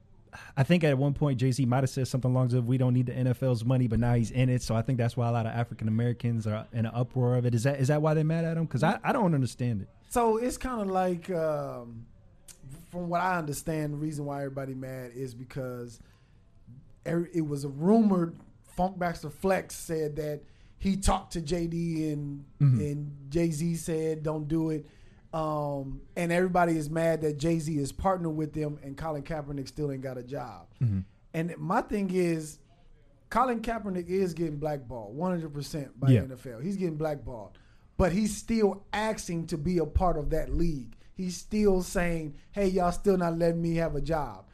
I 0.57 0.65
think 0.65 0.83
at 0.83 0.99
one 0.99 1.15
point 1.15 1.39
Jay 1.39 1.53
Z 1.53 1.65
might 1.67 1.85
have 1.85 1.91
said 1.91 2.09
something 2.09 2.31
along 2.31 2.49
the 2.49 2.61
"We 2.61 2.77
don't 2.77 2.93
need 2.93 3.07
the 3.07 3.13
NFL's 3.13 3.65
money," 3.65 3.87
but 3.87 4.01
now 4.01 4.15
he's 4.15 4.31
in 4.33 4.49
it, 4.49 4.63
so 4.63 4.75
I 4.75 4.83
think 4.83 4.99
that's 4.99 5.17
why 5.17 5.29
a 5.29 5.33
lot 5.33 5.47
of 5.47 5.53
African 5.53 5.87
Americans 5.89 6.47
are 6.47 6.67
in 6.73 6.87
an 6.87 6.93
uproar 6.95 7.37
of 7.37 7.47
it. 7.47 7.55
Is 7.55 7.63
that 7.63 7.79
is 7.81 7.89
that 7.89 8.03
why 8.03 8.15
they're 8.15 8.25
mad 8.25 8.45
at 8.45 8.57
him? 8.57 8.65
Because 8.65 8.83
I, 8.83 8.99
I 9.05 9.13
don't 9.13 9.35
understand 9.35 9.83
it. 9.83 9.89
So 10.09 10.37
it's 10.37 10.57
kind 10.57 10.81
of 10.81 10.89
like, 10.89 11.31
um, 11.31 12.07
from 12.95 13.09
what 13.09 13.21
I 13.21 13.37
understand, 13.39 13.93
the 13.93 13.99
reason 13.99 14.25
why 14.25 14.39
everybody 14.39 14.73
mad 14.75 15.11
is 15.15 15.35
because 15.35 16.01
it 17.05 17.47
was 17.47 17.65
a 17.65 17.69
rumored. 17.69 18.37
Funkmaster 18.79 19.31
Flex 19.33 19.75
said 19.75 20.17
that 20.17 20.41
he 20.79 20.97
talked 20.97 21.35
to 21.35 21.41
JD 21.41 22.13
and 22.13 22.45
and 22.61 23.13
Jay 23.29 23.51
Z 23.51 23.77
said 23.77 24.23
don't 24.23 24.49
do 24.49 24.71
it, 24.71 24.87
um, 25.33 26.01
and 26.17 26.33
everybody 26.33 26.77
is 26.77 26.89
mad 26.91 27.21
that 27.23 27.39
Jay 27.39 27.59
Z 27.59 27.77
is 27.77 27.93
partnered 27.93 28.35
with 28.35 28.53
them 28.53 28.79
and 28.83 28.97
Colin 28.97 29.23
Kaepernick 29.23 29.69
still 29.69 29.93
ain't 29.93 30.03
got 30.03 30.19
a 30.19 30.23
job. 30.23 30.67
And 31.35 31.55
my 31.59 31.83
thing 31.83 32.11
is, 32.13 32.59
Colin 33.31 33.61
Kaepernick 33.61 34.09
is 34.09 34.35
getting 34.35 34.57
blackballed 34.59 35.17
100% 35.17 35.89
by 35.99 36.11
Yeah. 36.11 36.21
the 36.23 36.37
NFL. 36.37 36.61
He's 36.63 36.77
getting 36.77 36.97
blackballed. 36.97 37.59
But 37.97 38.13
he's 38.13 38.37
still 38.37 38.85
asking 38.93 39.49
to 39.49 39.59
be 39.59 39.79
a 39.79 39.87
part 39.87 40.17
of 40.17 40.31
that 40.31 40.53
league. 40.53 40.97
He's 41.17 41.37
still 41.37 41.83
saying, 41.83 42.35
hey, 42.53 42.67
y'all 42.69 42.93
still 42.93 43.17
not 43.17 43.39
letting 43.39 43.63
me 43.63 43.77
have 43.77 43.95
a 43.95 44.01
job. 44.01 44.45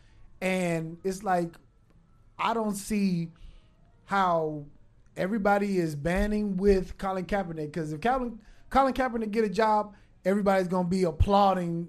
And 0.40 0.98
it's 1.04 1.22
like, 1.22 1.54
I 2.38 2.54
don't 2.54 2.74
see 2.74 3.30
how 4.04 4.64
everybody 5.16 5.78
is 5.78 5.94
banning 5.94 6.56
with 6.56 6.98
Colin 6.98 7.24
Kaepernick. 7.24 7.72
Because 7.72 7.92
if 7.92 8.00
Colin, 8.00 8.40
Colin 8.68 8.94
Kaepernick 8.94 9.30
get 9.30 9.44
a 9.44 9.48
job, 9.48 9.94
everybody's 10.24 10.68
going 10.68 10.86
to 10.86 10.90
be 10.90 11.04
applauding 11.04 11.88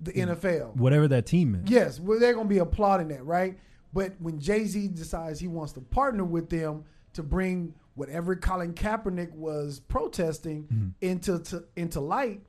the 0.00 0.12
mm. 0.12 0.36
NFL. 0.36 0.76
Whatever 0.76 1.08
that 1.08 1.26
team 1.26 1.54
is. 1.54 1.70
Yes, 1.70 2.00
well, 2.00 2.18
they're 2.18 2.34
going 2.34 2.48
to 2.48 2.54
be 2.54 2.58
applauding 2.58 3.08
that, 3.08 3.24
right? 3.24 3.58
But 3.92 4.14
when 4.18 4.40
Jay 4.40 4.64
Z 4.64 4.88
decides 4.88 5.38
he 5.38 5.48
wants 5.48 5.72
to 5.74 5.80
partner 5.80 6.24
with 6.24 6.48
them 6.48 6.84
to 7.12 7.22
bring 7.22 7.74
whatever 7.94 8.34
Colin 8.34 8.72
Kaepernick 8.72 9.32
was 9.32 9.80
protesting 9.80 10.64
mm-hmm. 10.64 10.88
into 11.00 11.38
to, 11.40 11.64
into 11.76 12.00
light, 12.00 12.40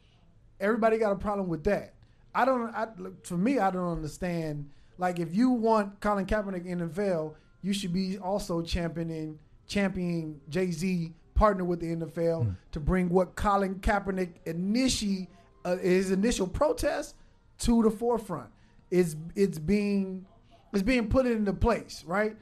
everybody 0.64 0.98
got 0.98 1.12
a 1.12 1.18
problem 1.18 1.48
with 1.48 1.64
that. 1.66 1.94
I 2.34 2.46
don't. 2.46 2.74
I, 2.74 2.88
for 3.24 3.38
me, 3.38 3.60
I 3.60 3.70
don't 3.70 3.92
understand. 3.92 4.70
Like, 4.98 5.20
if 5.20 5.36
you 5.36 5.52
want 5.52 6.00
Colin 6.00 6.26
Kaepernick 6.26 6.66
in 6.66 6.80
the 6.80 6.86
NFL, 6.86 7.36
you 7.62 7.74
should 7.74 7.94
be 7.94 8.18
also 8.18 8.62
championing 8.62 9.40
championing 9.68 10.40
Jay 10.50 10.72
Z 10.72 11.14
partner 11.36 11.64
with 11.64 11.80
the 11.80 11.96
NFL 11.96 12.56
to 12.72 12.80
bring 12.80 13.10
what 13.10 13.36
Colin 13.36 13.76
Kaepernick 13.76 14.34
initially 14.46 15.30
uh, 15.66 15.78
his 15.78 16.12
initial 16.12 16.48
protest 16.48 17.16
to 17.60 17.84
the 17.84 17.92
forefront. 17.92 18.50
It's 18.90 19.16
it's 19.36 19.60
being 19.60 20.26
it's 20.74 20.84
being 20.84 21.10
put 21.10 21.26
into 21.26 21.54
place, 21.54 22.04
right? 22.08 22.36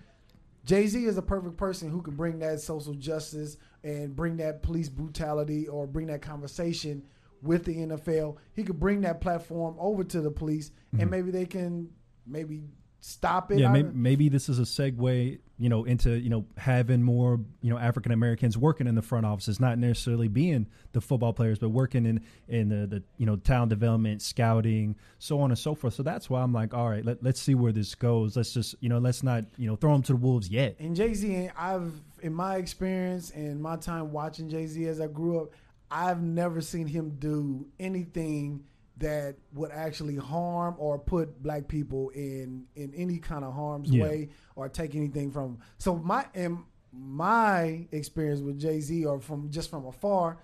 Jay 0.63 0.87
Z 0.87 1.05
is 1.05 1.17
a 1.17 1.21
perfect 1.21 1.57
person 1.57 1.89
who 1.89 2.01
can 2.01 2.15
bring 2.15 2.39
that 2.39 2.61
social 2.61 2.93
justice 2.93 3.57
and 3.83 4.15
bring 4.15 4.37
that 4.37 4.61
police 4.61 4.89
brutality 4.89 5.67
or 5.67 5.87
bring 5.87 6.07
that 6.07 6.21
conversation 6.21 7.03
with 7.41 7.65
the 7.65 7.75
NFL. 7.75 8.37
He 8.53 8.63
could 8.63 8.79
bring 8.79 9.01
that 9.01 9.21
platform 9.21 9.75
over 9.79 10.03
to 10.03 10.21
the 10.21 10.31
police, 10.31 10.71
and 10.91 11.01
mm-hmm. 11.01 11.09
maybe 11.09 11.31
they 11.31 11.45
can 11.45 11.89
maybe 12.25 12.63
stop 13.01 13.51
it. 13.51 13.59
Yeah, 13.59 13.71
maybe, 13.71 13.89
maybe 13.93 14.29
this 14.29 14.47
is 14.47 14.59
a 14.59 14.63
segue, 14.63 15.39
you 15.57 15.69
know, 15.69 15.83
into 15.83 16.11
you 16.11 16.29
know 16.29 16.45
having 16.55 17.03
more 17.03 17.39
you 17.61 17.69
know 17.69 17.77
African 17.77 18.11
Americans 18.11 18.57
working 18.57 18.87
in 18.87 18.95
the 18.95 19.01
front 19.01 19.25
offices, 19.25 19.59
not 19.59 19.77
necessarily 19.77 20.27
being 20.27 20.67
the 20.93 21.01
football 21.01 21.33
players, 21.33 21.59
but 21.59 21.69
working 21.69 22.05
in 22.05 22.21
in 22.47 22.69
the, 22.69 22.87
the 22.87 23.03
you 23.17 23.25
know 23.25 23.35
talent 23.35 23.69
development, 23.69 24.21
scouting, 24.21 24.95
so 25.19 25.41
on 25.41 25.51
and 25.51 25.59
so 25.59 25.75
forth. 25.75 25.95
So 25.95 26.03
that's 26.03 26.29
why 26.29 26.41
I'm 26.41 26.53
like, 26.53 26.73
all 26.73 26.89
right, 26.89 27.03
let, 27.03 27.23
let's 27.23 27.41
see 27.41 27.55
where 27.55 27.71
this 27.71 27.95
goes. 27.95 28.37
Let's 28.37 28.53
just 28.53 28.75
you 28.79 28.89
know 28.89 28.99
let's 28.99 29.23
not 29.23 29.45
you 29.57 29.67
know 29.67 29.75
throw 29.75 29.91
them 29.93 30.03
to 30.03 30.13
the 30.13 30.17
wolves 30.17 30.49
yet. 30.49 30.75
And 30.79 30.95
Jay 30.95 31.13
Z, 31.13 31.49
I've 31.57 31.91
in 32.21 32.33
my 32.33 32.57
experience 32.57 33.31
and 33.31 33.61
my 33.61 33.75
time 33.75 34.11
watching 34.11 34.47
Jay 34.47 34.67
Z 34.67 34.85
as 34.85 35.01
I 35.01 35.07
grew 35.07 35.41
up, 35.41 35.49
I've 35.91 36.21
never 36.21 36.61
seen 36.61 36.87
him 36.87 37.17
do 37.19 37.67
anything 37.79 38.63
that 38.97 39.35
would 39.53 39.71
actually 39.71 40.15
harm 40.15 40.75
or 40.77 40.97
put 40.97 41.41
black 41.43 41.67
people 41.67 42.09
in 42.09 42.65
in 42.75 42.93
any 42.95 43.17
kind 43.17 43.43
of 43.43 43.53
harm's 43.53 43.89
Yeah. 43.91 44.03
way 44.03 44.29
or 44.55 44.69
take 44.69 44.95
anything 44.95 45.31
from. 45.31 45.43
'em. 45.43 45.57
So 45.79 45.97
my 45.97 46.25
in 46.33 46.59
my 46.93 47.87
experience 47.91 48.41
with 48.41 48.59
Jay 48.59 48.79
Z 48.79 49.05
or 49.05 49.19
from 49.19 49.49
just 49.49 49.69
from 49.69 49.85
afar, 49.85 50.37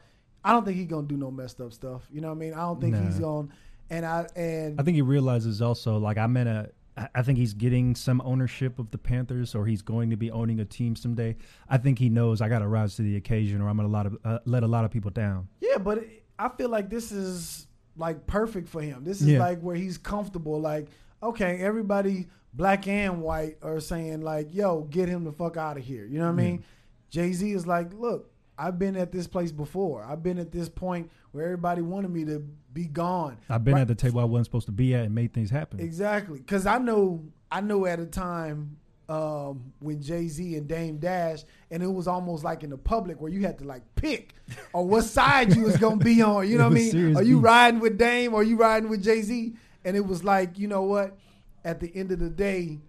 I 0.43 0.51
don't 0.53 0.65
think 0.65 0.77
he's 0.77 0.87
gonna 0.87 1.07
do 1.07 1.17
no 1.17 1.29
messed 1.31 1.61
up 1.61 1.71
stuff. 1.73 2.07
You 2.11 2.21
know 2.21 2.29
what 2.29 2.35
I 2.35 2.39
mean? 2.39 2.53
I 2.53 2.61
don't 2.61 2.81
think 2.81 2.93
Nah. 2.95 3.05
he's 3.05 3.19
gonna. 3.19 3.47
And 3.89 4.05
I 4.05 4.27
and 4.35 4.79
I 4.79 4.83
think 4.83 4.95
he 4.95 5.01
realizes 5.01 5.61
also, 5.61 5.97
like 5.97 6.17
I'm 6.17 6.35
in 6.37 6.47
a. 6.47 6.69
I- 7.15 7.21
think 7.21 7.37
he's 7.37 7.53
getting 7.53 7.93
some 7.95 8.21
ownership 8.25 8.79
of 8.79 8.89
the 8.91 8.97
Panthers, 8.97 9.53
or 9.55 9.65
he's 9.65 9.81
going 9.81 10.09
to 10.09 10.17
be 10.17 10.31
owning 10.31 10.59
a 10.59 10.65
team 10.65 10.95
someday. 10.95 11.35
I 11.69 11.77
think 11.77 11.99
he 11.99 12.09
knows 12.09 12.41
I 12.41 12.49
got 12.49 12.59
to 12.59 12.67
rise 12.67 12.95
to 12.95 13.01
the 13.03 13.15
occasion, 13.17 13.61
or 13.61 13.69
I'm 13.69 13.75
gonna 13.77 13.87
lot 13.89 14.05
of, 14.07 14.17
uh, 14.25 14.39
let 14.45 14.63
a 14.63 14.67
lot 14.67 14.83
of 14.85 14.91
people 14.91 15.11
down. 15.11 15.47
Yeah, 15.61 15.77
but 15.77 15.99
it, 15.99 16.23
I 16.39 16.49
feel 16.49 16.69
like 16.69 16.89
this 16.89 17.11
is 17.11 17.67
like 17.95 18.25
perfect 18.27 18.67
for 18.69 18.81
him. 18.81 19.03
This 19.03 19.21
is 19.21 19.27
Yeah. 19.27 19.39
like 19.39 19.59
where 19.61 19.75
he's 19.75 19.97
comfortable. 19.97 20.59
Like, 20.59 20.87
okay, 21.21 21.57
everybody, 21.59 22.27
black 22.53 22.87
and 22.87 23.21
white, 23.21 23.57
are 23.61 23.79
saying 23.79 24.21
like, 24.21 24.53
"Yo, 24.53 24.81
get 24.83 25.09
him 25.09 25.23
the 25.23 25.31
fuck 25.31 25.57
out 25.57 25.77
of 25.77 25.83
here." 25.83 26.05
You 26.05 26.19
know 26.19 26.25
what 26.25 26.31
I 26.39 26.43
mean? 26.43 26.63
Jay 27.09 27.31
Z 27.31 27.51
is 27.51 27.65
like, 27.67 27.93
"Look, 27.93 28.31
I've 28.57 28.79
been 28.79 28.95
at 28.95 29.11
this 29.11 29.27
place 29.27 29.51
before. 29.51 30.03
I've 30.03 30.23
been 30.23 30.39
at 30.39 30.51
this 30.51 30.67
point 30.69 31.11
where 31.31 31.45
everybody 31.45 31.81
wanted 31.81 32.09
me 32.11 32.25
to 32.25 32.39
be 32.73 32.85
gone. 32.85 33.37
I've 33.49 33.63
been 33.63 33.75
Right. 33.75 33.81
at 33.81 33.87
the 33.87 33.95
table 33.95 34.19
I 34.19 34.23
wasn't 34.23 34.45
supposed 34.47 34.65
to 34.67 34.71
be 34.71 34.95
at 34.95 35.05
and 35.05 35.13
made 35.15 35.33
things 35.33 35.49
happen. 35.49 35.79
Exactly, 35.79 36.39
because 36.39 36.65
I 36.65 36.77
know 36.79 37.23
I 37.51 37.61
know 37.61 37.85
at 37.85 37.99
a 37.99 38.05
time 38.05 38.77
um, 39.09 39.71
when 39.79 40.01
Jay 40.01 40.27
Z 40.27 40.55
and 40.55 40.67
Dame 40.67 40.97
Dash, 40.97 41.43
and 41.71 41.81
it 41.81 41.87
was 41.87 42.07
almost 42.09 42.43
like 42.43 42.63
in 42.63 42.69
the 42.69 42.77
public 42.77 43.21
where 43.21 43.31
you 43.31 43.41
had 43.45 43.57
to 43.59 43.63
like 43.63 43.83
pick 43.95 44.33
on 44.73 44.89
what 44.89 45.03
side 45.05 45.55
you 45.55 45.61
was 45.63 45.77
gonna 45.77 45.95
be 46.03 46.21
on. 46.21 46.47
You 46.49 46.57
know 46.57 46.65
what 46.65 46.71
I 46.77 46.91
mean? 46.91 47.15
Are 47.15 47.23
you 47.23 47.37
beef. 47.37 47.45
riding 47.45 47.79
with 47.79 47.97
Dame 47.97 48.33
or 48.33 48.43
you 48.43 48.57
riding 48.57 48.89
with 48.89 49.01
Jay 49.03 49.21
Z? 49.21 49.53
And 49.85 49.95
it 49.95 50.05
was 50.05 50.23
like, 50.25 50.59
you 50.59 50.67
know 50.67 50.81
what? 50.83 51.17
At 51.63 51.79
the 51.79 51.89
end 51.95 52.11
of 52.11 52.19
the 52.19 52.29
day, 52.29 52.79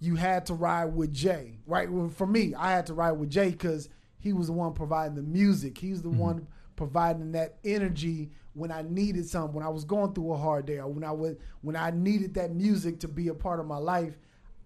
you 0.00 0.16
had 0.16 0.46
to 0.46 0.54
ride 0.54 0.86
with 0.96 1.12
Jay, 1.12 1.58
right? 1.66 1.90
Well, 1.90 2.08
for 2.08 2.26
me, 2.26 2.52
I 2.54 2.72
had 2.72 2.86
to 2.86 2.94
ride 2.94 3.12
with 3.12 3.30
Jay 3.30 3.50
because 3.50 3.88
he 4.26 4.32
was 4.32 4.48
the 4.48 4.52
one 4.52 4.72
providing 4.72 5.14
the 5.14 5.22
music. 5.22 5.78
He's 5.78 6.02
the 6.02 6.10
one 6.10 6.46
providing 6.76 7.32
that 7.32 7.56
energy 7.64 8.30
when 8.54 8.72
I 8.72 8.82
needed 8.82 9.28
something, 9.28 9.54
when 9.54 9.64
I 9.64 9.68
was 9.68 9.84
going 9.84 10.12
through 10.14 10.32
a 10.32 10.36
hard 10.36 10.66
day, 10.66 10.78
or 10.78 10.88
when 10.88 11.04
I 11.04 11.12
was 11.12 11.36
when 11.62 11.76
I 11.76 11.90
needed 11.90 12.34
that 12.34 12.54
music 12.54 13.00
to 13.00 13.08
be 13.08 13.28
a 13.28 13.34
part 13.34 13.60
of 13.60 13.66
my 13.66 13.78
life. 13.78 14.14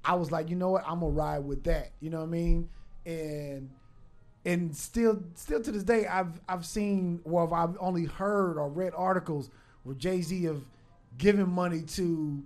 I 0.05 0.15
was 0.15 0.33
like, 0.33 0.49
you 0.49 0.57
know 0.57 0.71
what? 0.71 0.85
I'm 0.87 1.01
gonna 1.01 1.13
ride 1.13 1.41
with 1.41 1.65
that. 1.65 1.91
You 2.01 2.11
know 2.11 2.19
what 2.19 2.29
I 2.29 2.29
mean? 2.29 2.69
And 3.05 3.71
and 4.45 4.75
still 4.75 5.23
still 5.35 5.61
to 5.61 5.71
this 5.71 5.83
day 5.83 6.07
I've 6.07 6.41
I've 6.49 6.65
seen 6.65 7.21
or 7.25 7.53
I've 7.55 7.77
only 7.79 8.07
heard 8.07 8.57
or 8.57 8.69
read 8.71 8.93
articles 8.97 9.51
where 9.83 9.95
Jay 9.95 10.23
Z 10.23 10.43
have 10.45 10.63
given 11.19 11.49
money 11.51 11.83
to 11.83 12.43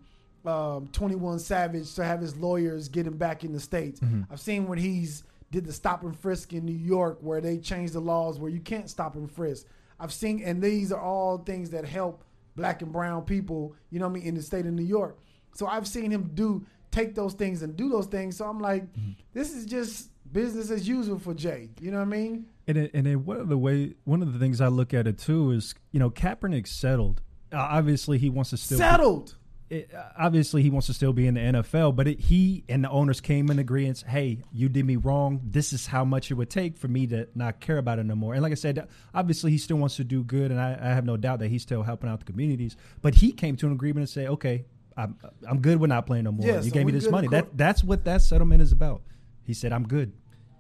um, 0.47 0.89
21 0.93 1.39
Savage 1.39 1.95
to 1.95 2.05
have 2.05 2.21
his 2.21 2.37
lawyers 2.37 2.89
get 2.89 3.07
him 3.07 3.17
back 3.17 3.45
in 3.45 3.53
the 3.53 3.61
states. 3.61 4.01
I've 4.31 4.41
seen 4.41 4.67
when 4.67 4.79
he's 4.79 5.23
did 5.55 5.65
the 5.65 5.73
stop 5.73 6.03
and 6.03 6.19
frisk 6.19 6.53
in 6.53 6.67
New 6.67 6.73
York 6.73 7.19
where 7.21 7.41
they 7.41 7.59
changed 7.59 7.93
the 7.93 8.01
laws 8.01 8.41
where 8.41 8.51
you 8.51 8.59
can't 8.59 8.91
stop 8.91 9.15
and 9.15 9.31
frisk. 9.31 9.67
I've 10.01 10.13
seen 10.13 10.43
and 10.43 10.61
these 10.61 10.91
are 10.91 11.01
all 11.01 11.39
things 11.39 11.71
that 11.71 11.85
help 11.85 12.25
black 12.57 12.83
and 12.83 12.93
brown 12.93 13.23
people, 13.23 13.77
you 13.89 14.01
know 14.01 14.09
what 14.09 14.17
I 14.17 14.21
mean, 14.21 14.25
in 14.25 14.35
the 14.35 14.43
state 14.43 14.67
of 14.67 14.73
New 14.73 14.83
York. 14.85 15.17
So 15.55 15.69
I've 15.69 15.87
seen 15.87 16.11
him 16.11 16.33
do 16.35 16.67
take 16.91 17.15
those 17.15 17.35
things 17.35 17.63
and 17.63 17.77
do 17.77 17.89
those 17.89 18.07
things. 18.07 18.37
So 18.37 18.47
I'm 18.47 18.59
like, 18.59 18.85
this 19.33 19.55
is 19.55 19.65
just 19.65 20.11
business 20.33 20.73
as 20.73 20.89
usual 20.89 21.21
for 21.21 21.35
Jay. 21.35 21.71
You 21.81 21.93
know 21.93 21.99
what 21.99 22.09
I 22.09 22.11
mean? 22.11 22.47
And 22.67 22.77
it, 22.77 22.91
and 22.93 23.07
it, 23.07 23.17
one 23.17 23.37
of 23.37 23.49
the 23.49 23.57
way 23.57 23.95
one 24.03 24.23
of 24.23 24.33
the 24.33 24.41
things 24.41 24.61
I 24.61 24.67
look 24.67 24.93
at 24.93 25.07
it 25.07 25.19
too 25.19 25.53
is 25.53 25.77
you 25.93 26.01
know 26.01 26.11
Kaepernick 26.11 26.67
settled. 26.67 27.23
Uh, 27.53 27.59
obviously, 27.59 28.19
he 28.19 28.29
wants 28.29 28.51
to 28.51 28.57
still 28.57 28.79
Settled. 28.79 29.37
It, 29.71 29.91
obviously 30.19 30.63
he 30.63 30.71
wants 30.71 30.87
to 30.89 30.95
still 30.95 31.13
be 31.13 31.27
in 31.27 31.35
the 31.35 31.41
NFL, 31.41 31.97
but 31.97 32.07
it, 32.07 32.21
he 32.21 32.65
and 32.69 32.85
the 32.85 32.91
owners 32.91 33.21
came 33.21 33.51
in 33.51 33.59
agreement. 33.59 34.05
Hey, 34.07 34.41
you 34.53 34.69
did 34.69 34.85
me 34.85 34.97
wrong. 34.97 35.41
This 35.45 35.73
is 35.73 35.87
how 35.87 36.05
much 36.05 36.31
it 36.31 36.35
would 36.35 36.51
take 36.51 36.77
for 36.77 36.89
me 36.89 37.07
to 37.09 37.29
not 37.35 37.61
care 37.61 37.79
about 37.79 37.99
it 37.99 38.05
no 38.05 38.15
more. 38.15 38.35
And 38.35 38.43
like 38.43 38.53
I 38.53 38.57
said, 38.57 38.87
obviously 39.15 39.51
he 39.51 39.59
still 39.59 39.77
wants 39.77 39.97
to 39.97 40.05
do 40.05 40.23
good, 40.23 40.51
and 40.51 40.61
I, 40.61 40.79
I 40.81 40.89
have 40.89 41.05
no 41.05 41.17
doubt 41.17 41.39
that 41.39 41.49
he's 41.49 41.63
still 41.63 41.83
helping 41.83 42.11
out 42.11 42.21
the 42.21 42.27
communities. 42.27 42.77
But 43.01 43.15
he 43.17 43.33
came 43.33 43.57
to 43.57 43.67
an 43.67 43.73
agreement 43.73 44.01
and 44.03 44.09
say, 44.09 44.27
okay, 44.29 44.67
I'm 44.97 45.17
I'm 45.49 45.61
good. 45.61 45.81
We're 45.81 45.87
not 45.89 46.07
playing 46.07 46.25
no 46.25 46.33
more. 46.33 46.47
Yeah, 46.47 46.57
you 46.59 46.69
so 46.69 46.71
gave 46.71 46.87
me 46.87 46.93
this 46.93 47.09
money. 47.09 47.29
That 47.29 47.57
that's 47.57 47.83
what 47.83 48.05
that 48.05 48.23
settlement 48.23 48.63
is 48.63 48.73
about. 48.73 49.03
He 49.43 49.55
said, 49.55 49.73
I'm 49.73 49.87
good. 49.87 50.13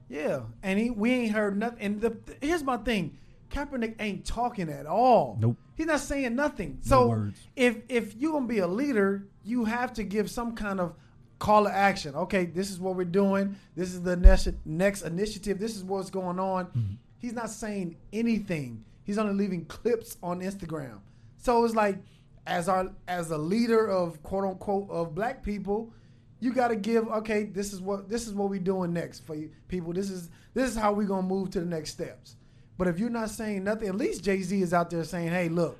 Yeah, 0.08 0.40
and 0.62 0.78
he, 0.78 0.90
we 0.90 1.12
ain't 1.12 1.32
heard 1.32 1.56
nothing. 1.58 1.78
And 1.80 2.00
the, 2.00 2.16
here's 2.40 2.62
my 2.62 2.76
thing: 2.78 3.18
Kaepernick 3.50 3.96
ain't 4.00 4.24
talking 4.24 4.68
at 4.68 4.86
all. 4.86 5.38
Nope. 5.40 5.56
He's 5.76 5.86
not 5.86 6.00
saying 6.00 6.34
nothing. 6.34 6.78
So 6.82 7.08
words. 7.08 7.38
if 7.56 7.78
if 7.88 8.14
you're 8.16 8.32
gonna 8.32 8.46
be 8.46 8.58
a 8.58 8.66
leader, 8.66 9.26
you 9.42 9.64
have 9.64 9.92
to 9.94 10.04
give 10.04 10.30
some 10.30 10.54
kind 10.54 10.80
of 10.80 10.94
call 11.38 11.64
to 11.64 11.70
action. 11.70 12.14
Okay, 12.14 12.46
this 12.46 12.70
is 12.70 12.80
what 12.80 12.96
we're 12.96 13.04
doing. 13.04 13.56
This 13.76 13.92
is 13.92 14.02
the 14.02 14.16
next 14.16 14.48
next 14.64 15.02
initiative. 15.02 15.58
This 15.58 15.76
is 15.76 15.84
what's 15.84 16.10
going 16.10 16.38
on. 16.38 16.66
Mm-hmm. 16.66 16.94
He's 17.18 17.32
not 17.32 17.50
saying 17.50 17.96
anything. 18.12 18.84
He's 19.04 19.18
only 19.18 19.34
leaving 19.34 19.64
clips 19.66 20.16
on 20.22 20.40
Instagram. 20.40 21.00
So 21.38 21.64
it's 21.64 21.74
like, 21.74 21.98
as 22.46 22.68
our 22.68 22.90
as 23.08 23.30
a 23.30 23.38
leader 23.38 23.86
of 23.86 24.22
quote 24.22 24.44
unquote 24.44 24.90
of 24.90 25.14
black 25.14 25.42
people, 25.42 25.92
you 26.40 26.52
got 26.52 26.68
to 26.68 26.76
give. 26.76 27.08
Okay, 27.08 27.44
this 27.44 27.72
is 27.72 27.80
what 27.80 28.08
this 28.08 28.26
is 28.26 28.34
what 28.34 28.50
we're 28.50 28.60
doing 28.60 28.92
next 28.92 29.20
for 29.20 29.34
you 29.34 29.50
people. 29.68 29.92
This 29.92 30.10
is 30.10 30.30
this 30.54 30.70
is 30.70 30.76
how 30.76 30.92
we're 30.92 31.06
gonna 31.06 31.26
move 31.26 31.50
to 31.50 31.60
the 31.60 31.66
next 31.66 31.90
steps. 31.90 32.36
But 32.76 32.88
if 32.88 32.98
you're 32.98 33.10
not 33.10 33.30
saying 33.30 33.64
nothing, 33.64 33.88
at 33.88 33.94
least 33.94 34.24
Jay 34.24 34.42
Z 34.42 34.60
is 34.60 34.74
out 34.74 34.90
there 34.90 35.04
saying, 35.04 35.28
"Hey, 35.28 35.48
look, 35.48 35.78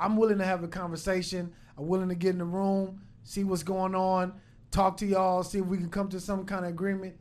I'm 0.00 0.16
willing 0.16 0.38
to 0.38 0.44
have 0.44 0.62
a 0.64 0.68
conversation. 0.68 1.52
I'm 1.76 1.86
willing 1.86 2.08
to 2.08 2.14
get 2.14 2.30
in 2.30 2.38
the 2.38 2.44
room, 2.44 3.00
see 3.22 3.44
what's 3.44 3.62
going 3.62 3.94
on, 3.94 4.32
talk 4.70 4.96
to 4.98 5.06
y'all, 5.06 5.42
see 5.42 5.58
if 5.58 5.66
we 5.66 5.76
can 5.76 5.88
come 5.90 6.08
to 6.08 6.20
some 6.20 6.44
kind 6.44 6.64
of 6.64 6.70
agreement. 6.70 7.16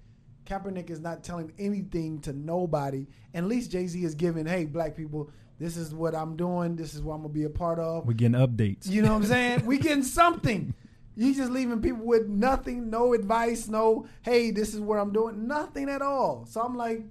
Kaepernick 0.46 0.90
is 0.90 1.00
not 1.00 1.24
telling 1.24 1.52
anything 1.60 2.20
to 2.22 2.34
nobody. 2.34 3.06
And 3.34 3.46
at 3.46 3.50
least 3.50 3.72
Jay 3.72 3.86
Z 3.86 4.02
is 4.04 4.16
giving, 4.16 4.46
hey, 4.46 4.66
black 4.66 4.96
people, 4.96 5.30
this 5.60 5.76
is 5.76 5.94
what 5.94 6.16
I'm 6.16 6.36
doing. 6.36 6.76
This 6.76 6.94
is 6.94 7.02
what 7.02 7.16
I'm 7.16 7.22
gonna 7.22 7.34
be 7.34 7.44
a 7.44 7.50
part 7.50 7.80
of. 7.80 8.08
We're 8.08 8.14
getting 8.14 8.40
updates. 8.40 8.90
You 8.90 9.02
know 9.02 9.10
what 9.14 9.24
I'm 9.24 9.26
saying? 9.28 9.66
we 9.66 9.78
getting 9.78 10.04
something. 10.04 10.74
You 11.16 11.34
just 11.34 11.52
leaving 11.52 11.82
people 11.82 12.06
with 12.06 12.28
nothing, 12.28 12.92
no 12.92 13.14
advice, 13.14 13.68
no, 13.68 14.06
hey, 14.22 14.52
this 14.52 14.76
is 14.76 14.80
what 14.80 15.00
I'm 15.00 15.12
doing, 15.12 15.48
nothing 15.48 15.90
at 15.90 16.04
all. 16.04 16.46
So 16.48 16.62
I'm 16.62 16.78
like, 16.78 17.04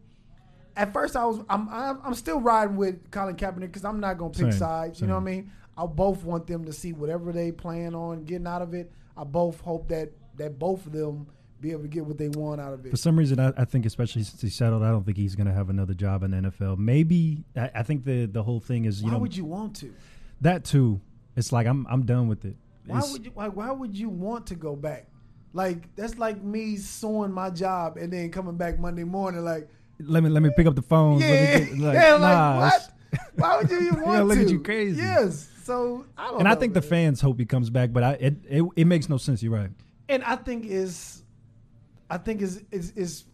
at 0.77 0.93
first 0.93 1.17
I 1.17 1.25
was, 1.25 1.41
I'm, 1.49 1.69
I'm, 1.69 1.99
I'm 2.05 2.15
still 2.15 2.41
riding 2.41 2.77
with 2.77 3.11
Colin 3.11 3.37
Kaepernick 3.37 3.61
because 3.61 3.85
I'm 3.85 4.01
not 4.01 4.19
gonna 4.19 4.31
pick 4.31 4.53
Same, 4.53 4.53
sides. 4.53 5.01
You 5.01 5.07
know 5.07 5.15
what 5.15 5.21
I 5.23 5.25
mean? 5.25 5.51
I 5.77 5.87
both 5.87 6.23
want 6.25 6.47
them 6.47 6.65
to 6.65 6.73
see 6.73 6.93
whatever 6.93 7.33
they 7.33 7.53
plan 7.53 7.95
on 7.95 8.25
getting 8.25 8.47
out 8.47 8.63
of 8.63 8.75
it. 8.75 8.91
I 9.17 9.25
both 9.25 9.61
hope 9.61 9.89
that 9.89 10.11
that 10.37 10.59
both 10.59 10.87
of 10.87 10.93
them 10.93 11.27
be 11.61 11.71
able 11.73 11.83
to 11.83 11.89
get 11.89 12.05
what 12.05 12.19
they 12.19 12.29
want 12.29 12.61
out 12.61 12.75
of 12.75 12.85
it. 12.85 12.91
For 12.91 12.99
some 12.99 13.19
reason, 13.19 13.41
I, 13.41 13.53
I 13.57 13.65
think, 13.65 13.87
especially 13.87 14.23
since 14.23 14.43
he 14.43 14.51
settled, 14.51 14.83
I 14.83 14.91
don't 14.91 15.05
think 15.05 15.17
he's 15.17 15.35
going 15.35 15.47
to 15.47 15.55
have 15.55 15.71
another 15.71 15.95
job 15.95 16.23
in 16.23 16.31
the 16.33 16.51
NFL. 16.51 16.77
Maybe 16.77 17.45
I, 17.57 17.71
I 17.77 17.83
think 17.83 18.05
the 18.05 18.27
the 18.27 18.43
whole 18.43 18.61
thing 18.61 18.85
is 18.85 19.01
you 19.01 19.07
Why 19.09 19.15
know 19.15 19.19
would 19.21 19.37
you 19.37 19.45
want 19.47 19.77
to? 19.77 19.95
that 20.43 20.65
too. 20.65 21.01
It's 21.37 21.53
like 21.53 21.67
I'm 21.67 21.87
I'm 21.89 22.05
done 22.05 22.29
with 22.29 22.45
it. 22.45 22.57
Why 22.87 22.99
It's- 22.99 23.13
would 23.13 23.25
you? 23.25 23.31
Why, 23.35 23.49
why 23.49 23.71
would 23.71 23.97
you 23.97 24.09
want 24.11 24.47
to 24.49 24.55
go 24.55 24.77
back? 24.77 25.07
Like 25.53 25.95
that's 25.97 26.19
like 26.19 26.43
me 26.43 26.77
suing 26.77 27.33
my 27.33 27.49
job 27.51 27.97
and 27.97 28.13
then 28.13 28.31
coming 28.31 28.57
back 28.57 28.79
Monday 28.79 29.05
morning 29.05 29.43
like, 29.43 29.69
let 30.01 30.23
me 30.23 30.29
let 30.31 30.43
me 30.43 30.51
pick 30.57 30.67
up 30.67 30.75
the 30.75 30.83
phone. 30.83 31.21
yeah, 31.21 31.59
get- 31.61 31.79
like, 31.79 31.95
yeah, 31.95 32.13
like 32.13 32.21
nah, 32.21 32.61
what? 32.61 32.91
Why 33.37 33.57
would 33.59 33.71
you 33.71 33.79
even 33.81 33.95
Yeah, 34.01 34.03
want 34.03 34.27
look 34.29 34.39
to? 34.39 34.45
at 34.45 34.51
you 34.51 34.61
crazy. 34.63 35.01
Yes. 35.01 35.49
So 35.65 36.05
I 36.17 36.29
don't. 36.29 36.41
And 36.41 36.49
I 36.49 36.55
know, 36.55 36.61
think 36.61 36.75
the 36.75 36.83
fans 36.83 37.21
hope 37.21 37.39
he 37.39 37.45
comes 37.47 37.71
back, 37.71 37.93
but 37.93 38.03
I 38.03 38.13
it 38.13 38.35
it, 38.49 38.63
it 38.77 38.85
makes 38.87 39.09
no 39.09 39.17
sense. 39.17 39.43
You're 39.43 39.53
right. 39.55 39.71
and 40.09 40.23
I 40.25 40.37
think 40.37 40.65
is, 40.67 41.23
I 42.11 42.19
think 42.19 42.41
is 42.43 42.63
is 42.71 42.93
is 42.93 43.25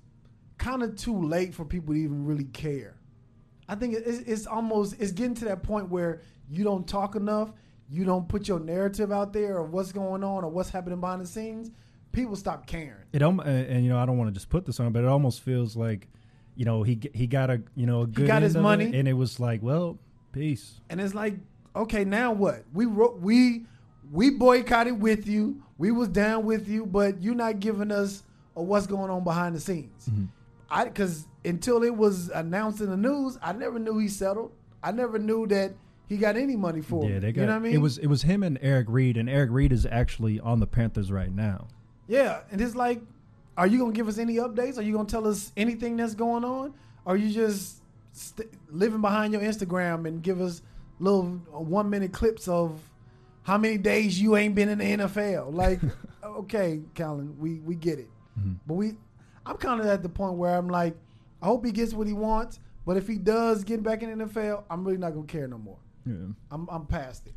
kind 0.59 0.83
of 0.83 0.97
too 0.97 1.21
late 1.23 1.55
for 1.55 1.65
people 1.65 1.95
to 1.95 2.01
even 2.01 2.25
really 2.25 2.45
care. 2.45 2.97
I 3.69 3.75
think 3.75 3.95
it's, 3.95 4.19
it's 4.21 4.47
almost 4.47 4.97
it's 5.01 5.13
getting 5.13 5.35
to 5.37 5.45
that 5.47 5.63
point 5.63 5.89
where 5.89 6.23
you 6.49 6.65
don't 6.65 6.87
talk 6.87 7.17
enough, 7.17 7.53
you 7.89 8.05
don't 8.05 8.29
put 8.29 8.47
your 8.49 8.61
narrative 8.61 9.11
out 9.13 9.33
there 9.33 9.59
of 9.59 9.73
what's 9.73 9.93
going 9.93 10.23
on 10.25 10.45
or 10.45 10.49
what's 10.51 10.71
happening 10.71 11.01
behind 11.01 11.23
the 11.23 11.27
scenes. 11.27 11.71
People 12.13 12.37
stop 12.37 12.67
caring. 12.67 13.05
It 13.13 13.23
um, 13.23 13.41
and, 13.41 13.67
and, 13.67 13.85
you 13.85 13.91
know 13.91 13.99
I 13.99 14.05
don't 14.07 14.19
want 14.19 14.29
to 14.29 14.35
just 14.35 14.51
put 14.51 14.67
this 14.67 14.79
on, 14.81 14.93
but 14.93 15.03
it 15.03 15.09
almost 15.09 15.41
feels 15.41 15.77
like, 15.77 16.09
you 16.57 16.65
know, 16.65 16.83
he 16.83 17.01
he 17.15 17.27
got 17.27 17.51
a 17.51 17.63
you 17.75 17.87
know 17.87 18.03
a 18.03 18.07
good 18.07 18.27
got 18.27 18.43
his 18.43 18.55
of 18.55 18.61
it, 18.61 18.63
money. 18.63 18.85
and 18.99 19.07
it 19.09 19.15
was 19.15 19.41
like, 19.41 19.63
well, 19.63 19.99
peace. 20.33 20.81
And 20.91 21.01
it's 21.01 21.15
like, 21.15 21.37
okay, 21.75 22.05
now 22.05 22.33
what? 22.33 22.65
We 22.73 22.87
wrote, 22.87 23.21
we 23.21 23.65
we 24.11 24.31
boycotted 24.31 25.01
with 25.01 25.27
you. 25.27 25.63
We 25.79 25.91
was 25.91 26.09
down 26.09 26.45
with 26.45 26.69
you, 26.69 26.87
but 26.87 27.23
you're 27.23 27.35
not 27.35 27.61
giving 27.61 27.91
us 27.91 28.23
a 28.57 28.63
what's 28.63 28.87
going 28.87 29.11
on 29.11 29.25
behind 29.25 29.55
the 29.57 29.61
scenes. 29.61 30.09
Mm-hmm. 30.11 30.25
I 30.71 30.85
because 30.85 31.27
until 31.45 31.83
it 31.83 31.95
was 31.97 32.29
announced 32.31 32.81
in 32.81 32.91
the 32.91 32.97
news, 32.97 33.39
I 33.43 33.53
never 33.53 33.79
knew 33.79 33.99
he 33.99 34.09
settled. 34.09 34.53
I 34.83 34.93
never 34.93 35.19
knew 35.19 35.47
that 35.49 35.73
he 36.09 36.17
got 36.19 36.37
any 36.37 36.57
money 36.57 36.81
for 36.83 37.09
Yeah, 37.09 37.17
it. 37.17 37.21
they 37.21 37.33
got. 37.33 37.41
you 37.43 37.47
know 37.47 37.53
what 37.55 37.59
I 37.61 37.63
mean? 37.63 37.75
It 37.75 37.79
was 37.81 37.99
it 37.99 38.07
was 38.09 38.23
him 38.23 38.43
and 38.43 38.59
Eric 38.61 38.87
Reid, 38.91 39.17
and 39.17 39.29
Eric 39.31 39.51
Reid 39.51 39.73
is 39.73 39.87
actually 39.87 40.39
on 40.41 40.61
the 40.61 40.67
Panthers 40.67 41.11
right 41.11 41.33
now. 41.33 41.69
yeah, 42.09 42.41
and 42.51 42.61
it's 42.61 42.75
like, 42.75 43.01
are 43.63 43.67
you 43.69 43.79
gonna 43.79 43.93
give 43.93 44.09
us 44.09 44.19
any 44.19 44.37
updates? 44.37 44.77
Are 44.77 44.83
you 44.83 44.93
gonna 44.93 45.09
tell 45.09 45.27
us 45.27 45.53
anything 45.57 45.97
that's 45.97 46.15
going 46.15 46.45
on? 46.45 46.75
Or 47.05 47.15
are 47.15 47.17
you 47.17 47.31
just 47.33 47.81
st- 48.13 48.51
living 48.71 49.01
behind 49.01 49.33
your 49.33 49.43
Instagram 49.43 50.07
and 50.09 50.21
give 50.23 50.41
us 50.41 50.63
little 50.99 51.25
one 51.53 51.89
minute 51.89 52.13
clips 52.13 52.49
of 52.49 52.81
how 53.45 53.59
many 53.59 53.79
days 53.79 54.21
you 54.21 54.37
ain't 54.37 54.55
been 54.57 54.69
in 54.69 54.79
the 54.79 54.85
NFL? 55.05 55.55
Like, 55.55 55.81
okay, 56.25 56.81
Colin, 56.97 57.37
we 57.39 57.61
we 57.61 57.77
get 57.77 57.99
it, 58.01 58.09
Mm-hmm. 58.39 58.53
but 58.67 58.75
we, 58.75 58.93
I'm 59.47 59.57
kind 59.59 59.81
of 59.81 59.87
at 59.87 60.03
the 60.03 60.09
point 60.09 60.35
where 60.35 60.57
I'm 60.57 60.69
like, 60.69 60.97
I 61.41 61.47
hope 61.47 61.65
he 61.65 61.71
gets 61.71 61.93
what 61.95 62.07
he 62.09 62.15
wants, 62.15 62.59
but 62.87 62.97
if 62.97 63.07
he 63.07 63.17
does 63.19 63.63
get 63.63 63.83
back 63.83 64.03
in 64.03 64.19
the 64.19 64.25
NFL, 64.25 64.65
I'm 64.71 64.85
really 64.85 64.99
not 64.99 65.11
gonna 65.15 65.27
care 65.27 65.47
no 65.47 65.59
more. 65.59 65.79
Yeah. 66.05 66.15
I'm 66.51 66.67
I'm 66.69 66.87
past 66.87 67.27
it. 67.29 67.35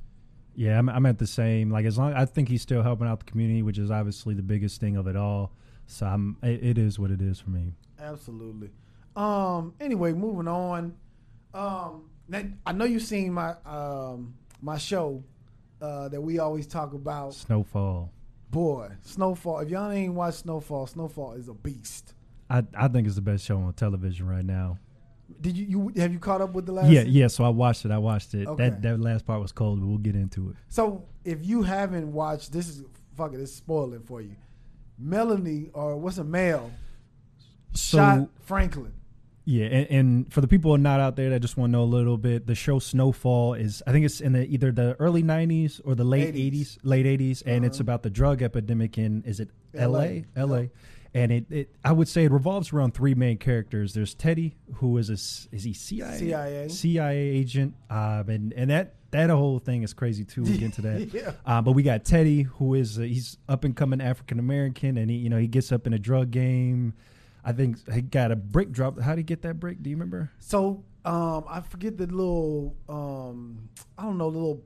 Yeah, 0.56 0.80
I'm, 0.80 0.88
I'm 0.90 1.06
at 1.06 1.18
the 1.20 1.28
same. 1.28 1.70
Like 1.70 1.86
as 1.86 1.98
long 2.00 2.14
I 2.14 2.26
think 2.26 2.48
he's 2.50 2.62
still 2.64 2.82
helping 2.82 3.08
out 3.08 3.20
the 3.20 3.26
community, 3.26 3.62
which 3.62 3.78
is 3.78 3.92
obviously 3.92 4.34
the 4.34 4.42
biggest 4.42 4.80
thing 4.80 4.96
of 4.98 5.06
it 5.06 5.16
all. 5.16 5.52
So 5.88 6.06
I'm. 6.06 6.38
It, 6.44 6.64
it 6.64 6.78
is 6.78 7.00
what 7.00 7.12
it 7.12 7.22
is 7.22 7.40
for 7.40 7.50
me. 7.50 7.74
Absolutely. 8.00 8.72
Um. 9.16 9.74
Anyway, 9.80 10.14
moving 10.14 10.48
on. 10.48 10.96
Um. 11.54 12.10
Now, 12.28 12.42
I 12.66 12.72
know 12.72 12.86
you've 12.86 13.04
seen 13.04 13.34
my 13.34 13.56
um 13.66 14.36
my 14.62 14.78
show 14.78 15.24
uh, 15.82 16.10
that 16.10 16.22
we 16.22 16.40
always 16.40 16.68
talk 16.68 16.94
about. 16.94 17.34
Snowfall. 17.34 18.12
Boy, 18.50 18.90
Snowfall. 19.02 19.60
If 19.60 19.70
y'all 19.70 19.92
ain't 19.92 20.14
watched 20.14 20.40
Snowfall, 20.40 20.88
Snowfall 20.88 21.34
is 21.34 21.50
a 21.50 21.54
beast. 21.54 22.14
I 22.50 22.64
I 22.76 22.88
think 22.88 23.08
it's 23.08 23.16
the 23.16 23.22
best 23.22 23.46
show 23.46 23.58
on 23.58 23.74
television 23.74 24.28
right 24.28 24.46
now. 24.46 24.78
Did 25.42 25.58
you 25.58 25.66
you 25.66 26.02
have 26.02 26.14
you 26.14 26.20
caught 26.20 26.42
up 26.42 26.54
with 26.54 26.66
the 26.66 26.72
last? 26.72 26.90
Yeah, 26.90 27.02
season? 27.02 27.14
yeah. 27.16 27.28
So 27.28 27.44
I 27.44 27.50
watched 27.50 27.86
it. 27.86 27.92
I 27.92 27.98
watched 27.98 28.34
it. 28.34 28.48
Okay. 28.48 28.70
That 28.70 28.82
that 28.84 29.00
last 29.00 29.26
part 29.26 29.42
was 29.42 29.52
cold, 29.52 29.80
but 29.80 29.88
we'll 29.88 29.98
get 29.98 30.16
into 30.16 30.50
it. 30.50 30.56
So 30.70 31.06
if 31.24 31.46
you 31.46 31.64
haven't 31.64 32.12
watched, 32.12 32.52
this 32.54 32.68
is 32.68 32.84
fuck 33.18 33.34
it. 33.34 33.40
It's 33.40 33.52
spoiling 33.52 34.02
for 34.02 34.22
you. 34.22 34.36
Melanie 34.98 35.70
or 35.74 35.98
what's 35.98 36.18
a 36.18 36.24
male 36.24 36.72
So 37.74 37.98
shot 37.98 38.30
Franklin. 38.42 38.94
yeah, 39.46 39.66
and, 39.66 39.88
and 39.90 40.34
for 40.34 40.42
the 40.42 40.48
people 40.48 40.76
not 40.78 41.00
out 41.00 41.16
there 41.16 41.30
that 41.32 41.40
just 41.42 41.58
want 41.58 41.70
to 41.70 41.78
know 41.78 41.84
a 41.84 41.86
little 41.86 42.18
bit, 42.18 42.48
the 42.48 42.56
show 42.56 42.80
Snowfall 42.80 43.54
is 43.56 43.84
I 43.86 43.92
think 43.92 44.06
it's 44.06 44.22
in 44.22 44.34
the 44.34 44.46
either 44.48 44.72
the 44.72 44.96
early 45.00 45.24
'90s 45.24 45.82
or 45.84 45.96
the 45.96 46.04
late 46.06 46.34
80s. 46.36 46.52
'80s, 46.54 46.78
late 46.84 47.06
'80s, 47.06 47.44
and 47.46 47.66
it's 47.66 47.78
Uh-huh. 47.78 47.84
about 47.84 48.04
the 48.04 48.10
drug 48.10 48.42
epidemic 48.42 48.98
in 48.98 49.24
is 49.26 49.40
it 49.40 49.50
LA. 49.74 49.82
L.A. 49.84 50.26
L.A. 50.36 50.62
Yep. 50.62 50.72
And 51.14 51.32
it, 51.32 51.46
it, 51.50 51.76
I 51.86 51.94
would 51.94 52.10
say 52.10 52.26
it 52.26 52.32
revolves 52.32 52.74
around 52.74 52.94
three 52.94 53.14
main 53.16 53.38
characters. 53.38 53.94
There's 53.94 54.14
Teddy, 54.14 54.58
who 54.76 54.98
is 54.98 55.10
a 55.10 55.14
is 55.14 55.64
he 55.64 55.72
CIA 55.74 56.18
CIA. 56.18 56.68
CIA 56.70 57.18
agent, 57.18 57.74
um, 57.90 58.28
and 58.30 58.52
and 58.54 58.70
that 58.70 58.96
that 59.16 59.30
whole 59.30 59.60
thing 59.60 59.84
is 59.84 59.94
crazy 59.94 60.24
too. 60.24 60.44
We 60.44 60.54
get 60.54 60.64
into 60.64 60.82
that. 60.84 61.10
Yeah. 61.14 61.32
Uh, 61.46 61.62
but 61.62 61.72
we 61.74 61.84
got 61.84 62.04
Teddy, 62.06 62.44
who 62.44 62.74
is 62.76 62.98
uh, 63.00 63.02
he's 63.04 63.38
up 63.50 63.64
and 63.64 63.76
coming 63.76 64.02
African 64.02 64.40
American, 64.40 64.98
and 64.98 65.10
he 65.10 65.18
you 65.18 65.30
know 65.30 65.38
he 65.38 65.48
gets 65.48 65.72
up 65.72 65.88
in 65.88 65.94
a 65.94 66.00
drug 66.00 66.32
game. 66.32 66.94
I 67.44 67.52
think 67.52 67.78
he 67.92 68.02
got 68.02 68.32
a 68.32 68.36
brick 68.36 68.72
drop. 68.72 69.00
How 69.00 69.12
did 69.12 69.20
he 69.20 69.24
get 69.24 69.42
that 69.44 69.60
brick? 69.60 69.82
Do 69.84 69.90
you 69.90 69.96
remember? 69.96 70.32
So 70.40 70.84
um, 71.06 71.46
I 71.48 71.62
forget 71.62 71.98
the 71.98 72.08
little 72.08 72.76
um, 72.90 73.70
I 73.98 74.04
don't 74.04 74.18
know 74.18 74.28
little 74.28 74.64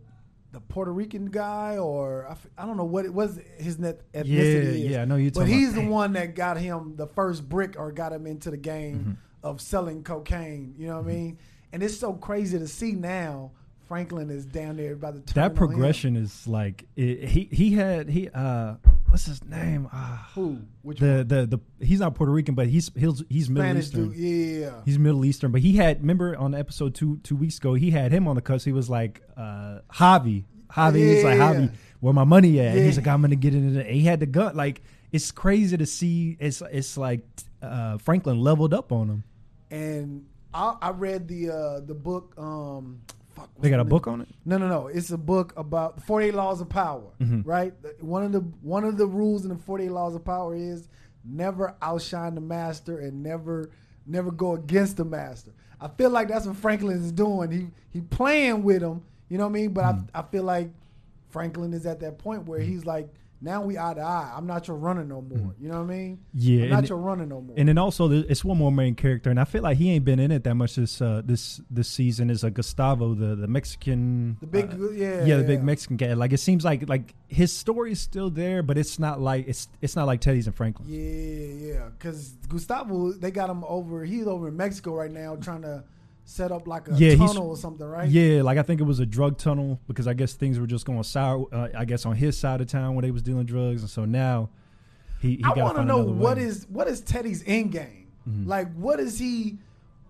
the 0.51 0.59
Puerto 0.61 0.91
Rican 0.91 1.25
guy 1.27 1.77
or 1.77 2.25
I, 2.27 2.31
f- 2.31 2.47
I 2.57 2.65
don't 2.65 2.75
know 2.77 2.83
what 2.85 3.05
it 3.05 3.13
was 3.13 3.39
his 3.57 3.77
net 3.77 4.01
ethnicity 4.13 4.27
Yeah, 4.29 4.41
is. 4.41 4.77
yeah, 4.79 5.01
I 5.03 5.05
know 5.05 5.15
you're 5.17 5.29
But 5.31 5.47
he's 5.47 5.73
about- 5.73 5.83
the 5.83 5.87
one 5.89 6.13
that 6.13 6.33
got 6.35 6.57
him 6.57 6.95
the 6.95 7.05
first 7.05 7.47
brick 7.47 7.75
or 7.77 7.91
got 7.91 8.11
him 8.13 8.25
into 8.25 8.49
the 8.49 8.57
game 8.57 8.95
Mm-hmm. 8.97 9.11
of 9.43 9.61
selling 9.61 10.01
cocaine. 10.03 10.73
You 10.77 10.87
know 10.87 10.95
what 10.95 11.05
I 11.05 11.13
mean? 11.13 11.37
And 11.71 11.83
it's 11.83 11.95
so 11.97 12.13
crazy 12.13 12.57
to 12.57 12.67
see 12.67 12.93
now. 12.93 13.51
Franklin 13.89 14.29
is 14.29 14.45
down 14.45 14.77
there 14.77 14.95
by 14.95 15.11
the. 15.11 15.19
That 15.33 15.51
on 15.51 15.55
progression 15.57 16.15
is 16.15 16.47
like 16.47 16.85
it, 16.95 17.27
he 17.27 17.49
he 17.51 17.71
had 17.73 18.07
he 18.07 18.29
uh 18.29 18.75
what's 19.09 19.25
his 19.25 19.43
name? 19.43 19.85
Him. 19.85 20.19
Who? 20.35 20.59
Which 20.83 20.99
the 20.99 21.07
one? 21.07 21.27
the 21.27 21.45
the 21.79 21.85
he's 21.85 21.99
not 21.99 22.15
Puerto 22.15 22.31
Rican, 22.31 22.55
but 22.55 22.67
he's 22.67 22.89
he's 22.95 23.23
he's 23.27 23.49
Middle 23.49 23.65
Spanish 23.65 23.85
Eastern. 23.87 24.09
dude. 24.11 24.15
Yeah. 24.61 24.71
He's 24.85 24.97
Middle 24.97 25.25
Eastern, 25.25 25.51
but 25.51 25.59
he 25.61 25.73
had 25.73 25.99
remember 26.01 26.37
on 26.37 26.55
episode 26.55 26.95
two 26.95 27.17
two 27.23 27.35
weeks 27.35 27.57
ago 27.57 27.73
he 27.73 27.91
had 27.91 28.11
him 28.13 28.27
on 28.27 28.35
the 28.35 28.41
cuss. 28.41 28.63
He 28.63 28.71
was 28.71 28.89
like 28.89 29.21
uh 29.35 29.79
Javi, 29.91 30.45
Javi. 30.69 30.95
He's 30.95 31.23
like 31.23 31.37
Yeah. 31.37 31.53
Javi, 31.55 31.71
where 31.99 32.13
my 32.13 32.23
money 32.23 32.59
at? 32.61 32.77
And 32.77 32.85
he's 32.85 32.95
like 32.97 33.07
I'm 33.07 33.21
gonna 33.21 33.35
get 33.35 33.53
into 33.53 33.79
it. 33.79 33.87
And 33.87 33.95
he 33.95 34.03
had 34.03 34.19
the 34.21 34.27
gun. 34.27 34.55
Like 34.55 34.81
it's 35.11 35.31
crazy 35.31 35.75
to 35.77 35.85
see. 35.87 36.37
It's 36.39 36.61
it's 36.71 36.95
like 36.95 37.21
uh 37.61 37.97
Franklin 37.97 38.39
leveled 38.39 38.73
up 38.73 38.91
on 38.91 39.09
him. 39.09 39.23
and 39.71 40.25
I, 40.53 40.75
I 40.81 40.89
read 40.91 41.27
the 41.27 41.49
uh, 41.51 41.79
the 41.81 41.93
book. 41.93 42.33
Um, 42.37 43.01
fuck, 43.35 43.49
They 43.59 43.69
got 43.69 43.79
a 43.79 43.85
book 43.85 44.07
on 44.07 44.21
it. 44.21 44.27
No, 44.45 44.57
no, 44.57 44.67
no. 44.67 44.87
It's 44.87 45.11
a 45.11 45.17
book 45.17 45.53
about 45.57 45.95
the 45.97 46.01
48 46.01 46.33
laws 46.33 46.61
of 46.61 46.69
power, 46.69 47.03
Mhm. 47.19 47.45
right? 47.45 47.73
One 48.01 48.23
of 48.23 48.31
the 48.31 48.39
one 48.61 48.83
of 48.83 48.97
the 48.97 49.07
rules 49.07 49.43
in 49.43 49.49
the 49.49 49.57
48 49.57 49.91
laws 49.91 50.15
of 50.15 50.23
power 50.23 50.55
is 50.55 50.87
never 51.23 51.75
outshine 51.81 52.35
the 52.35 52.41
master 52.41 52.99
and 52.99 53.21
never 53.23 53.69
never 54.05 54.31
go 54.31 54.53
against 54.53 54.97
the 54.97 55.05
master. 55.05 55.51
I 55.81 55.87
feel 55.89 56.09
like 56.09 56.27
that's 56.27 56.45
what 56.47 56.55
Franklin 56.55 56.97
is 56.97 57.11
doing. 57.11 57.51
He 57.51 57.67
he 57.89 58.01
playing 58.01 58.63
with 58.63 58.81
him, 58.81 59.01
you 59.29 59.37
know 59.37 59.45
what 59.45 59.51
I 59.51 59.53
mean? 59.53 59.73
But 59.73 59.83
I 59.85 59.99
I 60.15 60.21
feel 60.23 60.43
like 60.43 60.71
Franklin 61.29 61.73
is 61.73 61.85
at 61.85 61.99
that 61.99 62.17
point 62.17 62.47
where 62.47 62.59
he's 62.59 62.85
like 62.85 63.09
now 63.41 63.61
we 63.61 63.77
eye 63.77 63.93
to 63.93 64.01
eye. 64.01 64.33
I'm 64.35 64.45
not 64.45 64.67
your 64.67 64.77
runner 64.77 65.03
no 65.03 65.21
more. 65.21 65.55
You 65.59 65.69
know 65.69 65.81
what 65.81 65.91
I 65.91 65.95
mean? 65.95 66.19
Yeah, 66.33 66.65
I'm 66.65 66.69
not 66.71 66.89
your 66.89 66.97
runner 66.97 67.25
no 67.25 67.41
more. 67.41 67.55
And 67.57 67.69
then 67.69 67.77
also, 67.77 68.11
it's 68.11 68.43
one 68.43 68.57
more 68.57 68.71
main 68.71 68.95
character, 68.95 69.29
and 69.29 69.39
I 69.39 69.45
feel 69.45 69.61
like 69.63 69.77
he 69.77 69.91
ain't 69.91 70.03
been 70.03 70.19
in 70.19 70.31
it 70.31 70.43
that 70.43 70.55
much 70.55 70.75
this 70.75 71.01
uh, 71.01 71.21
this 71.23 71.61
this 71.69 71.87
season. 71.87 72.29
Is 72.29 72.43
a 72.43 72.51
Gustavo, 72.51 73.13
the 73.13 73.35
the 73.35 73.47
Mexican, 73.47 74.37
the 74.41 74.47
big, 74.47 74.73
uh, 74.73 74.89
yeah, 74.91 75.23
yeah, 75.23 75.37
the 75.37 75.43
big 75.43 75.63
Mexican 75.63 75.97
guy. 75.97 76.13
Like 76.13 76.33
it 76.33 76.39
seems 76.39 76.65
like 76.65 76.89
like 76.89 77.15
his 77.27 77.55
story 77.55 77.93
is 77.93 78.01
still 78.01 78.29
there, 78.29 78.61
but 78.61 78.77
it's 78.77 78.99
not 78.99 79.21
like 79.21 79.47
it's 79.47 79.69
it's 79.81 79.95
not 79.95 80.05
like 80.05 80.19
Teddy's 80.19 80.47
and 80.47 80.55
Franklin. 80.55 80.87
Yeah, 80.89 81.73
yeah. 81.73 81.89
Because 81.97 82.31
Gustavo, 82.49 83.13
they 83.13 83.31
got 83.31 83.49
him 83.49 83.63
over. 83.63 84.03
He's 84.03 84.27
over 84.27 84.49
in 84.49 84.57
Mexico 84.57 84.93
right 84.93 85.11
now, 85.11 85.35
trying 85.37 85.61
to 85.61 85.83
set 86.29 86.51
up 86.51 86.67
like 86.67 86.87
a 86.87 86.93
Yeah, 86.95 87.15
tunnel 87.15 87.49
or 87.49 87.57
something, 87.57 87.85
right? 87.87 88.07
Yeah, 88.07 88.43
like 88.43 88.57
I 88.59 88.61
think 88.61 88.79
it 88.79 88.83
was 88.83 88.99
a 88.99 89.05
drug 89.05 89.37
tunnel 89.39 89.79
because 89.87 90.07
I 90.07 90.13
guess 90.13 90.33
things 90.33 90.59
were 90.59 90.67
just 90.67 90.85
going 90.85 91.01
sour. 91.03 91.47
Uh, 91.51 91.69
I 91.75 91.85
guess 91.85 92.05
on 92.05 92.15
his 92.15 92.37
side 92.37 92.61
of 92.61 92.67
town 92.67 92.93
when 92.95 93.03
they 93.03 93.11
was 93.11 93.23
dealing 93.23 93.45
drugs, 93.45 93.81
and 93.81 93.89
so 93.89 94.05
now 94.05 94.49
he, 95.21 95.37
he 95.37 95.41
I 95.43 95.49
want 95.53 95.77
to 95.77 95.83
know 95.85 96.03
what 96.03 96.37
is 96.37 96.67
what 96.69 96.87
is 96.87 97.01
Teddy's 97.01 97.43
end 97.47 97.71
game? 97.71 98.07
Mm-hmm. 98.29 98.47
Like, 98.47 98.71
what 98.75 98.99
is 98.99 99.17
he? 99.17 99.57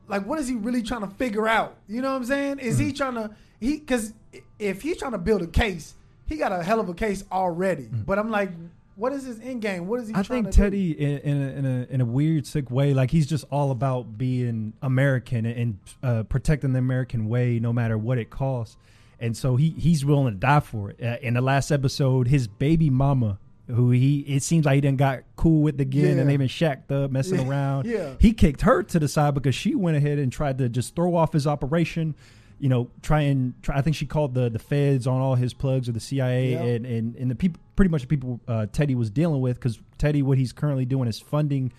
Like, 0.08 0.26
what 0.26 0.40
is 0.40 0.48
he 0.48 0.56
really 0.56 0.84
trying 0.84 1.02
to 1.02 1.08
figure 1.16 1.48
out? 1.48 1.78
You 1.88 2.02
know 2.02 2.10
what 2.12 2.18
I'm 2.18 2.26
saying? 2.26 2.60
Is 2.60 2.76
Mm-hmm. 2.78 2.86
he 2.88 2.94
trying 2.94 3.14
to 3.16 3.32
he? 3.60 3.78
Because 3.78 4.14
if 4.60 4.82
he's 4.82 4.98
trying 4.98 5.14
to 5.14 5.18
build 5.20 5.42
a 5.42 5.48
case, 5.48 5.94
he 6.26 6.36
got 6.36 6.52
a 6.52 6.62
hell 6.64 6.80
of 6.82 6.90
a 6.90 6.94
case 6.94 7.24
already. 7.32 7.88
But 7.92 8.20
I'm 8.20 8.30
like, 8.30 8.52
what 9.00 9.14
is 9.14 9.24
his 9.26 9.40
end 9.40 9.62
game? 9.62 9.88
What 9.88 10.02
is 10.02 10.10
he? 10.10 10.14
I 10.16 10.22
trying 10.24 10.44
think 10.44 10.54
to 10.56 10.62
Teddy, 10.62 10.92
in, 10.92 11.18
in, 11.20 11.42
a, 11.42 11.48
in 11.52 11.66
a 11.66 11.88
in 11.96 12.02
a 12.02 12.06
weird, 12.06 12.46
sick 12.46 12.70
way, 12.70 12.94
like 12.94 13.12
he's 13.12 13.26
just 13.28 13.46
all 13.50 13.72
about 13.72 14.18
being 14.18 14.74
American 14.82 15.46
and, 15.46 15.58
and 15.58 15.78
uh, 16.04 16.24
protecting 16.24 16.74
the 16.74 16.80
American 16.80 17.28
way, 17.30 17.60
no 17.60 17.72
matter 17.74 17.98
what 17.98 18.18
it 18.18 18.30
costs. 18.30 18.78
And 19.20 19.36
so 19.36 19.56
he 19.56 19.70
he's 19.72 20.06
willing 20.06 20.34
to 20.34 20.40
die 20.40 20.60
for 20.60 20.92
it. 20.92 21.02
Uh, 21.04 21.18
in 21.22 21.34
the 21.34 21.42
last 21.42 21.72
episode, 21.72 22.28
his 22.28 22.48
baby 22.48 22.90
mama, 22.90 23.38
who 23.68 23.92
he 23.92 24.20
it 24.22 24.44
seems 24.44 24.66
like 24.66 24.76
he 24.76 24.82
didn't 24.82 24.98
got 24.98 25.20
cool 25.36 25.62
with 25.62 25.80
again, 25.82 26.16
Yeah. 26.16 26.22
and 26.22 26.30
they've 26.30 26.40
been 26.40 26.48
shacked 26.48 26.92
up, 26.92 27.12
messing 27.12 27.40
Yeah, 27.42 27.48
around. 27.50 27.86
yeah. 27.86 28.14
he 28.20 28.34
kicked 28.34 28.62
her 28.62 28.82
to 28.84 29.00
the 29.00 29.08
side 29.08 29.34
because 29.34 29.56
she 29.56 29.76
went 29.76 29.98
ahead 29.98 30.20
and 30.20 30.32
tried 30.32 30.58
to 30.60 30.70
just 30.70 30.96
throw 30.96 31.16
off 31.16 31.34
his 31.34 31.46
operation. 31.48 32.16
You 32.60 32.68
know, 32.70 32.90
try 33.02 33.22
and 33.22 33.54
try. 33.64 33.78
I 33.78 33.82
think 33.82 33.96
she 33.96 34.06
called 34.06 34.34
the 34.34 34.50
the 34.50 34.60
feds 34.60 35.08
on 35.08 35.22
all 35.22 35.36
his 35.36 35.54
plugs 35.54 35.88
or 35.88 35.94
the 35.94 36.00
CIA 36.00 36.52
Yep. 36.52 36.62
and 36.62 36.86
and 36.86 37.16
and 37.16 37.32
the 37.32 37.36
people 37.36 37.62
pretty 37.76 37.90
much 37.90 38.02
the 38.02 38.08
people 38.08 38.40
uh, 38.48 38.66
Teddy 38.72 38.96
was 38.96 39.10
dealing 39.10 39.40
with 39.42 39.56
because 39.58 39.80
Teddy 39.98 40.22
what 40.22 40.38
he's 40.38 40.52
currently 40.52 40.86
doing 40.86 41.08
is 41.08 41.20
funding. 41.20 41.72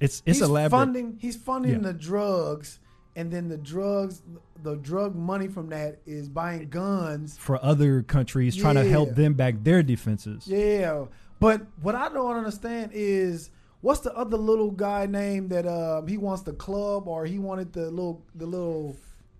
It's 0.00 0.22
it's 0.26 0.38
he's 0.38 0.42
elaborate. 0.42 0.78
funding. 0.78 1.18
He's 1.20 1.36
funding 1.36 1.72
Yeah. 1.72 1.78
the 1.78 1.92
drugs, 1.94 2.78
and 3.16 3.30
then 3.30 3.48
the 3.48 3.56
drugs, 3.56 4.22
the 4.62 4.76
drug 4.76 5.14
money 5.16 5.48
from 5.48 5.68
that 5.70 5.98
is 6.06 6.28
buying 6.28 6.68
guns. 6.68 7.36
for 7.38 7.62
other 7.64 8.02
countries 8.02 8.54
trying 8.54 8.76
to 8.76 8.84
help 8.88 9.14
them 9.14 9.34
back 9.34 9.64
their 9.64 9.82
defenses. 9.82 10.46
Yeah, 10.46 11.06
but 11.40 11.62
what 11.82 11.94
I 11.94 12.08
don't 12.10 12.36
understand 12.36 12.92
is 12.94 13.50
what's 13.80 14.00
the 14.00 14.14
other 14.14 14.36
little 14.36 14.70
guy 14.70 15.06
name 15.06 15.48
that 15.48 15.66
um, 15.66 16.06
he 16.06 16.18
wants 16.18 16.42
the 16.42 16.52
club 16.52 17.08
or 17.08 17.24
he 17.26 17.38
wanted 17.38 17.72
the 17.72 17.90
little 17.90 18.22
the 18.36 18.46
little 18.46 18.94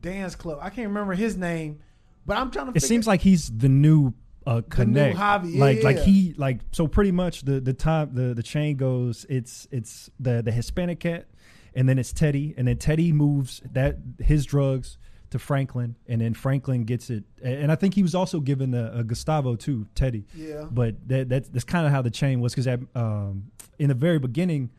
dance 0.05 0.37
club. 0.37 0.59
I 0.61 0.71
can't 0.71 0.89
remember 0.89 1.15
his 1.15 1.37
name, 1.37 1.81
but 2.27 2.37
I'm 2.37 2.51
trying 2.51 2.73
to. 2.73 2.77
It 2.77 2.83
seems 2.83 3.07
like 3.07 3.23
he's 3.23 3.51
the 3.51 3.69
new 3.69 4.13
uh, 4.47 4.63
connect. 4.69 5.17
Javi, 5.17 5.59
like 5.59 5.83
like 5.83 5.99
he 5.99 6.35
like 6.37 6.61
so 6.73 6.87
pretty 6.87 7.13
much 7.13 7.43
the 7.43 7.61
the 7.61 7.73
time 7.73 8.15
the 8.15 8.35
the 8.35 8.43
chain 8.43 8.77
goes. 8.77 9.27
It's 9.29 9.67
it's 9.71 10.11
the 10.21 10.43
the 10.43 10.53
Hispanic 10.53 11.01
cat, 11.01 11.27
and 11.75 11.89
then 11.89 11.99
it's 11.99 12.13
Teddy, 12.13 12.55
and 12.57 12.69
then 12.69 12.77
Teddy 12.77 13.13
moves 13.13 13.63
that 13.73 13.97
his 14.21 14.45
drugs 14.45 14.99
to 15.31 15.39
Franklin, 15.39 15.97
and 16.07 16.21
then 16.21 16.35
Franklin 16.35 16.85
gets 16.85 17.11
it. 17.11 17.25
And 17.43 17.55
and 17.55 17.73
I 17.73 17.75
think 17.75 17.95
he 17.95 18.03
was 18.03 18.15
also 18.15 18.41
given 18.41 18.75
a, 18.75 18.99
a 18.99 19.05
Gustavo 19.05 19.57
too, 19.57 19.87
Teddy. 19.95 20.27
Yeah. 20.35 20.67
But 20.71 21.09
that, 21.09 21.29
that 21.31 21.53
that's 21.53 21.65
kind 21.65 21.87
of 21.87 21.93
how 21.93 22.03
the 22.03 22.11
chain 22.11 22.41
was 22.41 22.55
because 22.55 22.69
um, 22.95 23.51
in 23.79 23.89
the 23.89 23.95
very 23.95 24.19
beginning, 24.19 24.71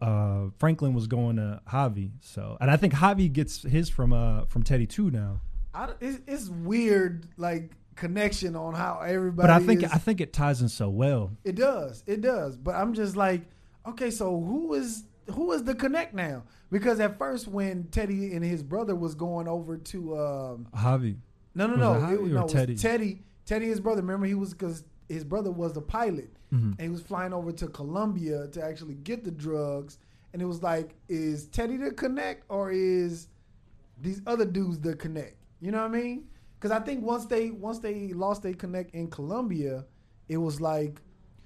uh, 0.00 0.46
Franklin 0.58 0.94
was 0.94 1.06
going 1.06 1.36
to 1.36 1.60
Javi. 1.68 2.10
So 2.20 2.56
and 2.60 2.70
I 2.70 2.76
think 2.76 2.94
Javi 2.94 3.32
gets 3.32 3.62
his 3.62 3.88
from 3.88 4.12
uh 4.12 4.44
from 4.46 4.62
Teddy 4.62 4.86
too 4.86 5.10
now. 5.10 5.40
I, 5.74 5.90
it's, 6.00 6.20
it's 6.26 6.48
weird, 6.48 7.26
like 7.36 7.72
connection 7.96 8.54
on 8.56 8.74
how 8.74 9.00
everybody. 9.04 9.46
But 9.48 9.50
I 9.50 9.58
think 9.64 9.82
is- 9.82 9.90
I 9.92 9.98
think 9.98 10.20
it 10.20 10.32
ties 10.32 10.62
in 10.62 10.68
so 10.68 10.88
well. 10.88 11.32
It 11.44 11.56
does. 11.56 12.02
It 12.06 12.20
does. 12.20 12.56
But 12.56 12.74
I'm 12.76 12.94
just 12.94 13.16
like, 13.16 13.42
okay, 13.86 14.10
so 14.10 14.40
who 14.40 14.74
is 14.74 15.04
who 15.32 15.52
is 15.52 15.64
the 15.64 15.74
connect 15.74 16.14
now? 16.14 16.44
Because 16.70 17.00
at 17.00 17.18
first 17.18 17.48
when 17.48 17.84
Teddy 17.84 18.34
and 18.34 18.44
his 18.44 18.62
brother 18.62 18.94
was 18.94 19.14
going 19.14 19.48
over 19.48 19.76
to 19.78 20.18
um 20.18 20.66
Javi. 20.74 21.16
no 21.54 21.66
no 21.66 21.74
no 21.76 21.94
it 21.94 21.96
it, 21.96 22.00
Javi 22.02 22.10
was- 22.22 22.30
or 22.30 22.34
no, 22.34 22.40
it 22.40 22.42
was 22.44 22.52
Teddy? 22.52 22.76
Teddy 22.76 23.22
Teddy 23.46 23.66
his 23.66 23.80
brother 23.80 24.00
remember 24.00 24.26
he 24.26 24.34
was 24.34 24.52
because 24.52 24.84
his 25.08 25.24
brother 25.24 25.50
was 25.50 25.72
the 25.72 25.80
pilot. 25.80 26.30
Mm-hmm. 26.52 26.72
and 26.72 26.80
he 26.80 26.88
was 26.88 27.02
flying 27.02 27.32
over 27.32 27.50
to 27.50 27.66
Colombia 27.66 28.46
to 28.48 28.62
actually 28.62 28.94
get 28.94 29.24
the 29.24 29.30
drugs. 29.32 29.98
And 30.32 30.40
it 30.40 30.44
was 30.44 30.62
like 30.62 30.94
is 31.08 31.46
Teddy 31.46 31.76
the 31.76 31.90
connect 31.90 32.44
or 32.48 32.70
is 32.70 33.28
these 34.00 34.20
other 34.26 34.44
dudes 34.44 34.78
the 34.78 34.94
connect? 34.94 35.36
You 35.60 35.72
know 35.72 35.78
what 35.78 35.90
I 35.96 36.00
mean? 36.00 36.28
Because 36.58 36.70
I 36.70 36.80
think 36.80 37.04
once 37.04 37.26
they 37.26 37.50
once 37.50 37.78
they 37.80 38.12
lost 38.12 38.42
their 38.42 38.54
connect 38.54 38.94
in 38.94 39.08
Colombia 39.08 39.84
it 40.28 40.38
was 40.38 40.60
like 40.60 41.00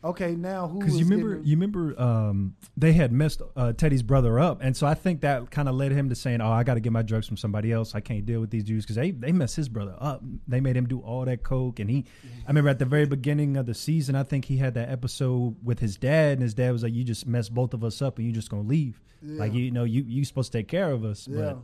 okay 0.05 0.35
now 0.35 0.69
who 0.69 0.79
Because 0.79 0.99
you 0.99 1.05
remember, 1.05 1.35
getting- 1.37 1.47
you 1.47 1.57
remember, 1.57 2.01
um, 2.01 2.55
they 2.77 2.93
had 2.93 3.13
messed 3.13 3.43
uh, 3.57 3.73
Teddy's 3.73 4.03
brother 4.03 4.39
up, 4.39 4.61
and 4.63 4.77
so 4.77 4.87
I 4.87 4.95
think 4.95 5.23
that 5.23 5.51
kind 5.51 5.69
of 5.69 5.75
led 5.75 5.93
him 5.93 6.09
to 6.09 6.15
saying, 6.15 6.41
"Oh, 6.41 6.51
I 6.51 6.63
got 6.65 6.75
to 6.75 6.81
get 6.81 6.93
my 6.93 7.03
drugs 7.03 7.27
from 7.27 7.37
somebody 7.37 7.73
else. 7.73 7.95
I 7.95 8.01
can't 8.01 8.25
deal 8.25 8.41
with 8.41 8.51
these 8.51 8.65
dudes 8.65 8.85
because 8.85 8.97
they 8.97 9.11
they 9.11 9.33
messed 9.33 9.57
his 9.57 9.69
brother 9.69 9.97
up. 9.99 10.23
They 10.47 10.61
made 10.61 10.77
him 10.77 10.87
do 10.87 11.01
all 11.01 11.25
that 11.25 11.43
coke, 11.43 11.79
and 11.81 11.91
he. 11.91 12.05
I 12.47 12.49
remember 12.51 12.71
at 12.71 12.79
the 12.79 12.85
very 12.85 13.07
beginning 13.07 13.57
of 13.57 13.67
the 13.67 13.75
season, 13.75 14.15
I 14.15 14.23
think 14.23 14.45
he 14.47 14.57
had 14.59 14.75
that 14.75 14.89
episode 14.89 15.57
with 15.65 15.81
his 15.81 15.97
dad, 15.97 16.35
and 16.35 16.43
his 16.43 16.55
dad 16.55 16.73
was 16.73 16.83
like, 16.83 16.95
"You 16.95 17.05
just 17.05 17.27
messed 17.27 17.53
both 17.53 17.75
of 17.75 17.83
us 17.85 18.01
up, 18.01 18.19
and 18.19 18.27
you're 18.27 18.35
just 18.35 18.51
gonna 18.51 18.63
leave. 18.63 19.01
Yeah. 19.23 19.39
Like 19.41 19.53
you 19.53 19.71
know, 19.71 19.85
you 19.85 20.05
you 20.07 20.25
supposed 20.25 20.53
to 20.53 20.59
take 20.59 20.69
care 20.69 20.91
of 20.93 21.05
us, 21.05 21.27
yeah 21.29 21.37
but 21.39 21.59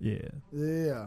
yeah." 0.00 0.28
yeah 0.52 1.06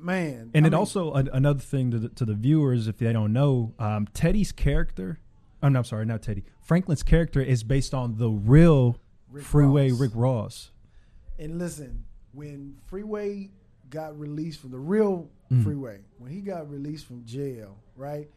man 0.00 0.50
And 0.54 0.64
I 0.64 0.68
it 0.68 0.70
mean, 0.70 0.74
also 0.74 1.12
an, 1.12 1.28
another 1.32 1.60
thing 1.60 1.90
to 1.90 1.98
the, 1.98 2.08
to 2.10 2.24
the 2.24 2.34
viewers, 2.34 2.88
if 2.88 2.98
they 2.98 3.12
don't 3.12 3.32
know, 3.32 3.74
um, 3.78 4.06
Teddy's 4.14 4.52
character. 4.52 5.18
Oh, 5.62 5.68
no, 5.68 5.80
I'm 5.80 5.84
sorry, 5.84 6.06
not 6.06 6.22
Teddy. 6.22 6.44
Franklin's 6.60 7.02
character 7.02 7.40
is 7.40 7.64
based 7.64 7.92
on 7.94 8.16
the 8.18 8.28
real 8.30 9.00
Rick 9.30 9.44
Freeway 9.44 9.90
Ross. 9.90 10.00
Rick 10.00 10.10
Ross. 10.14 10.70
And 11.38 11.58
listen, 11.58 12.04
when 12.32 12.78
Freeway 12.86 13.50
got 13.90 14.18
released 14.18 14.60
from 14.60 14.70
the 14.70 14.78
real 14.78 15.30
Mm. 15.50 15.64
Freeway, 15.64 16.00
when 16.18 16.30
he 16.30 16.42
got 16.42 16.70
released 16.70 17.06
from 17.06 17.24
jail, 17.24 17.78
right? 17.96 18.28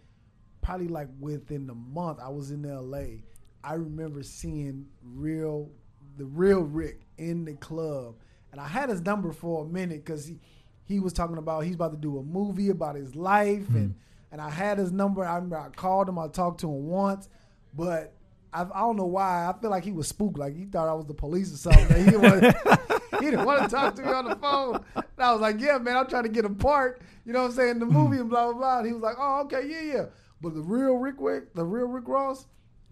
Probably 0.62 0.88
like 0.88 1.10
within 1.20 1.68
the 1.68 1.74
month, 1.76 2.20
I 2.24 2.30
was 2.30 2.52
in 2.52 2.66
L.A. 2.66 3.22
I 3.66 3.74
remember 3.74 4.24
seeing 4.24 4.86
real, 5.04 5.70
the 6.18 6.24
real 6.24 6.62
Rick 6.62 7.02
in 7.18 7.44
the 7.44 7.54
club, 7.56 8.16
and 8.54 8.62
I 8.62 8.68
had 8.68 8.88
his 8.88 9.02
number 9.02 9.34
for 9.34 9.66
a 9.66 9.68
minute 9.68 10.06
because 10.06 10.26
he 10.26 10.40
he 10.84 11.00
was 11.00 11.14
talking 11.14 11.38
about 11.38 11.62
he's 11.62 11.76
about 11.76 11.92
to 11.92 11.98
do 11.98 12.18
a 12.18 12.24
movie 12.24 12.70
about 12.70 12.96
his 12.96 13.16
life, 13.16 13.68
and 13.70 13.92
mm-hmm. 13.92 14.32
and 14.32 14.42
I 14.42 14.50
had 14.50 14.78
his 14.78 14.92
number. 14.92 15.24
I 15.24 15.36
remember 15.36 15.58
I 15.58 15.70
called 15.70 16.10
him, 16.10 16.20
I 16.20 16.28
talked 16.28 16.62
to 16.62 16.68
him 16.68 16.88
once, 16.88 17.30
but. 17.74 18.14
I, 18.54 18.64
I 18.64 18.80
don't 18.82 18.98
know 18.98 19.06
why. 19.06 19.48
I 19.48 19.58
feel 19.62 19.70
like 19.70 19.86
he 19.86 19.94
was 19.94 20.10
spooked. 20.10 20.38
Like 20.38 20.54
he 20.58 20.66
thought 20.66 20.90
I 20.90 20.94
was 20.94 21.06
the 21.06 21.14
police 21.14 21.54
or 21.54 21.56
something. 21.56 22.04
He 22.04 22.12
didn't 22.12 22.22
want 22.22 22.44
he 23.22 23.30
didn't 23.30 23.46
want 23.46 23.64
to 23.64 23.70
talk 23.74 23.96
to 23.96 24.02
me 24.02 24.10
on 24.10 24.26
the 24.26 24.36
phone. 24.36 24.84
And 24.96 25.06
I 25.20 25.32
was 25.32 25.42
like, 25.42 25.60
yeah, 25.60 25.78
man, 25.78 25.96
I'm 25.98 26.08
trying 26.08 26.24
to 26.24 26.30
get 26.30 26.46
a 26.46 26.50
part. 26.50 27.02
You 27.26 27.34
know 27.34 27.44
what 27.44 27.52
I'm 27.52 27.56
saying? 27.56 27.80
The 27.80 27.86
movie 27.86 28.18
and 28.18 28.30
blah, 28.30 28.46
blah, 28.46 28.54
blah. 28.54 28.78
And 28.80 28.88
he 28.88 28.94
was 28.94 29.02
like, 29.02 29.16
oh, 29.20 29.42
okay, 29.42 29.68
yeah, 29.68 29.82
yeah. 29.82 30.06
But 30.42 30.56
the 30.56 30.62
real 30.62 30.96
Rick 30.96 31.22
Wick, 31.22 31.54
the 31.54 31.64
real 31.64 31.86
Rick 31.86 32.08
Ross, 32.08 32.48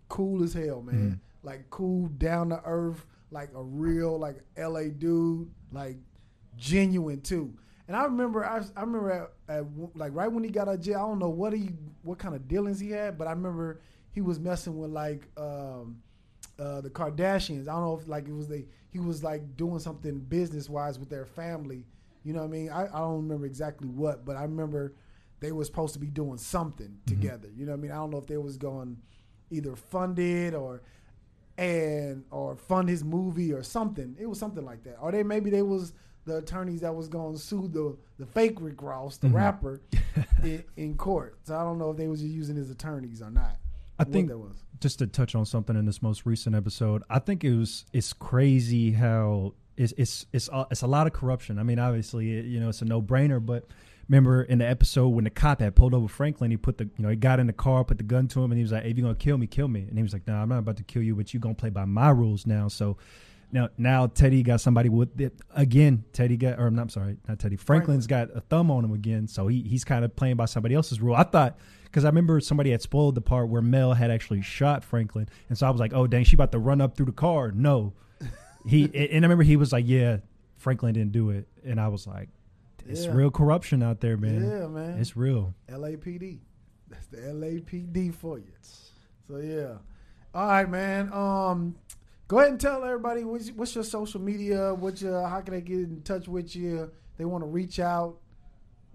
cool 0.07 0.43
as 0.43 0.53
hell, 0.53 0.81
man. 0.81 0.95
Mm-hmm. 0.95 1.47
Like 1.47 1.69
cool, 1.69 2.07
down 2.17 2.49
to 2.49 2.61
earth, 2.63 3.05
like 3.31 3.49
a 3.55 3.63
real, 3.63 4.19
like 4.19 4.37
LA 4.57 4.89
dude, 4.97 5.49
like 5.71 5.97
genuine 6.57 7.21
too. 7.21 7.53
And 7.89 7.97
I 7.97 8.03
remember, 8.03 8.45
I, 8.45 8.61
I 8.77 8.81
remember 8.81 9.11
at, 9.11 9.55
at, 9.55 9.65
like 9.95 10.13
right 10.13 10.31
when 10.31 10.43
he 10.43 10.51
got 10.51 10.67
out 10.67 10.75
of 10.75 10.81
jail, 10.81 10.97
I 10.97 11.01
don't 11.07 11.17
know 11.17 11.29
what 11.29 11.53
he, 11.53 11.71
what 12.03 12.19
kind 12.19 12.35
of 12.35 12.47
dealings 12.47 12.79
he 12.79 12.91
had, 12.91 13.17
but 13.17 13.27
I 13.27 13.31
remember 13.31 13.81
he 14.11 14.21
was 14.21 14.39
messing 14.39 14.77
with 14.77 14.91
like 14.91 15.27
um, 15.37 15.97
uh, 16.59 16.81
the 16.81 16.91
Kardashians. 16.91 17.67
I 17.67 17.73
don't 17.73 17.81
know 17.81 17.99
if 17.99 18.07
like 18.07 18.27
it 18.27 18.31
was 18.31 18.47
they 18.47 18.65
he 18.91 18.99
was 18.99 19.23
like 19.23 19.57
doing 19.57 19.79
something 19.79 20.19
business 20.19 20.69
wise 20.69 20.99
with 20.99 21.09
their 21.09 21.25
family. 21.25 21.83
You 22.23 22.33
know 22.33 22.41
what 22.41 22.49
I 22.49 22.51
mean? 22.51 22.69
I, 22.69 22.85
I 22.85 22.99
don't 22.99 23.23
remember 23.23 23.47
exactly 23.47 23.87
what, 23.87 24.23
but 24.23 24.35
I 24.35 24.43
remember 24.43 24.93
they 25.39 25.51
were 25.51 25.65
supposed 25.65 25.93
to 25.93 25.99
be 25.99 26.11
doing 26.11 26.37
something 26.37 26.95
together. 27.07 27.49
You 27.55 27.65
know 27.65 27.71
what 27.71 27.79
I 27.79 27.81
mean? 27.81 27.91
I 27.91 27.95
don't 27.95 28.11
know 28.11 28.19
if 28.19 28.27
they 28.27 28.37
was 28.37 28.57
going 28.57 28.97
either 29.49 29.75
fund 29.75 30.19
it 30.19 30.53
or 30.53 30.83
and 31.57 32.23
or 32.29 32.55
fund 32.55 32.87
his 32.87 33.03
movie 33.03 33.51
or 33.51 33.63
something. 33.63 34.15
It 34.19 34.27
was 34.27 34.37
something 34.37 34.63
like 34.63 34.83
that. 34.83 34.97
Or 35.01 35.11
they 35.11 35.23
maybe 35.23 35.49
they 35.49 35.63
was 35.63 35.93
the 36.29 36.37
attorneys 36.37 36.81
that 36.81 36.95
was 36.95 37.07
going 37.07 37.33
to 37.33 37.39
sue 37.39 37.67
the 37.67 37.97
the 38.17 38.25
fake 38.25 38.57
Rick 38.59 38.81
Ross, 38.81 39.17
the 39.17 39.27
mm-hmm. 39.27 39.35
rapper, 39.35 39.81
in, 40.43 40.63
in 40.77 40.95
court. 40.95 41.37
So 41.43 41.57
I 41.57 41.63
don't 41.63 41.77
know 41.77 41.91
if 41.91 41.97
they 41.97 42.07
was 42.07 42.21
just 42.21 42.33
using 42.33 42.55
his 42.55 42.69
attorneys 42.69 43.21
or 43.21 43.29
not. 43.31 43.57
I 43.97 44.05
think 44.05 44.29
that 44.29 44.37
was. 44.37 44.55
just 44.79 44.99
to 44.99 45.07
touch 45.07 45.35
on 45.35 45.45
something 45.45 45.75
in 45.75 45.85
this 45.85 46.01
most 46.01 46.25
recent 46.25 46.55
episode, 46.55 47.03
I 47.09 47.19
think 47.19 47.43
it 47.43 47.53
was 47.53 47.85
it's 47.91 48.13
crazy 48.13 48.91
how 48.91 49.53
it's 49.75 49.93
it's 49.97 50.25
it's 50.31 50.49
a, 50.49 50.67
it's 50.71 50.83
a 50.83 50.87
lot 50.87 51.07
of 51.07 51.13
corruption. 51.13 51.59
I 51.59 51.63
mean, 51.63 51.79
obviously, 51.79 52.37
it, 52.37 52.45
you 52.45 52.59
know, 52.59 52.69
it's 52.69 52.81
a 52.81 52.85
no 52.85 53.01
brainer, 53.01 53.45
but 53.45 53.65
remember 54.07 54.41
in 54.43 54.59
the 54.59 54.67
episode 54.67 55.09
when 55.09 55.25
the 55.25 55.29
cop 55.29 55.59
had 55.59 55.75
pulled 55.75 55.93
over 55.93 56.07
Franklin, 56.07 56.51
he 56.51 56.57
put 56.57 56.77
the 56.77 56.85
you 56.85 57.03
know 57.03 57.09
he 57.09 57.15
got 57.15 57.39
in 57.39 57.47
the 57.47 57.53
car, 57.53 57.83
put 57.83 57.97
the 57.97 58.03
gun 58.03 58.27
to 58.29 58.43
him, 58.43 58.51
and 58.51 58.57
he 58.57 58.63
was 58.63 58.71
like, 58.71 58.85
"If 58.85 58.97
you're 58.97 59.03
gonna 59.03 59.15
kill 59.15 59.37
me, 59.37 59.47
kill 59.47 59.67
me." 59.67 59.81
And 59.81 59.97
he 59.97 60.03
was 60.03 60.13
like, 60.13 60.27
"No, 60.27 60.35
I'm 60.35 60.49
not 60.49 60.59
about 60.59 60.77
to 60.77 60.83
kill 60.83 61.01
you, 61.01 61.15
but 61.15 61.33
you're 61.33 61.41
gonna 61.41 61.55
play 61.55 61.69
by 61.69 61.85
my 61.85 62.09
rules 62.09 62.47
now." 62.47 62.67
So 62.69 62.97
now 63.51 63.69
now 63.77 64.07
Teddy 64.07 64.43
got 64.43 64.61
somebody 64.61 64.89
with 64.89 65.19
it 65.19 65.33
again. 65.55 66.03
Teddy 66.13 66.37
got 66.37 66.59
or 66.59 66.67
I'm 66.67 66.75
not 66.75 66.91
sorry, 66.91 67.17
not 67.27 67.39
Teddy. 67.39 67.55
Franklin's 67.55 68.07
got 68.07 68.29
a 68.35 68.41
thumb 68.41 68.69
on 68.71 68.83
him 68.85 68.93
again, 68.93 69.27
so 69.27 69.47
he 69.47 69.61
he's 69.63 69.83
kind 69.83 70.05
of 70.05 70.15
playing 70.15 70.35
by 70.35 70.45
somebody 70.45 70.75
else's 70.75 71.01
rule. 71.01 71.15
I 71.15 71.23
thought 71.23 71.57
because 71.83 72.05
I 72.05 72.09
remember 72.09 72.39
somebody 72.39 72.71
had 72.71 72.81
spoiled 72.81 73.15
the 73.15 73.21
part 73.21 73.49
where 73.49 73.61
Mel 73.61 73.93
had 73.93 74.11
actually 74.11 74.41
shot 74.41 74.83
Franklin, 74.83 75.27
and 75.49 75.57
so 75.57 75.65
I 75.67 75.69
was 75.71 75.79
like, 75.79 75.93
"Oh 75.93 76.05
dang, 76.07 76.23
she 76.23 76.35
about 76.35 76.51
to 76.51 76.59
run 76.59 76.81
up 76.81 76.95
through 76.95 77.07
the 77.07 77.11
car." 77.11 77.51
No, 77.51 77.93
he 78.67 78.83
and 78.93 79.25
I 79.25 79.27
remember 79.27 79.43
he 79.43 79.55
was 79.55 79.71
like, 79.71 79.85
"Yeah, 79.87 80.17
Franklin 80.57 80.93
didn't 80.93 81.11
do 81.11 81.31
it," 81.31 81.47
and 81.65 81.79
I 81.81 81.87
was 81.87 82.05
like, 82.05 82.29
"It's 82.87 83.05
Yeah. 83.05 83.13
real 83.15 83.31
corruption 83.31 83.81
out 83.81 83.99
there, 84.01 84.17
man. 84.17 84.43
Yeah, 84.47 84.67
man. 84.67 84.99
It's 84.99 85.17
real." 85.17 85.53
LAPD. 85.69 86.39
That's 86.89 87.07
the 87.07 87.17
LAPD 87.17 88.13
for 88.13 88.37
you. 88.39 88.51
So 89.27 89.37
yeah. 89.37 89.77
All 90.33 90.47
right, 90.47 90.69
man. 90.69 91.11
Um, 91.11 91.75
go 92.29 92.37
ahead 92.39 92.51
and 92.51 92.61
tell 92.61 92.85
everybody 92.85 93.25
what's, 93.25 93.51
what's 93.51 93.75
your 93.75 93.83
social 93.83 94.21
media. 94.21 94.73
What 94.73 95.01
your 95.01 95.27
how 95.27 95.41
can 95.41 95.55
they 95.55 95.61
get 95.61 95.79
in 95.79 96.01
touch 96.03 96.29
with 96.29 96.55
you? 96.55 96.89
They 97.17 97.25
want 97.25 97.43
to 97.43 97.47
reach 97.47 97.81
out, 97.81 98.19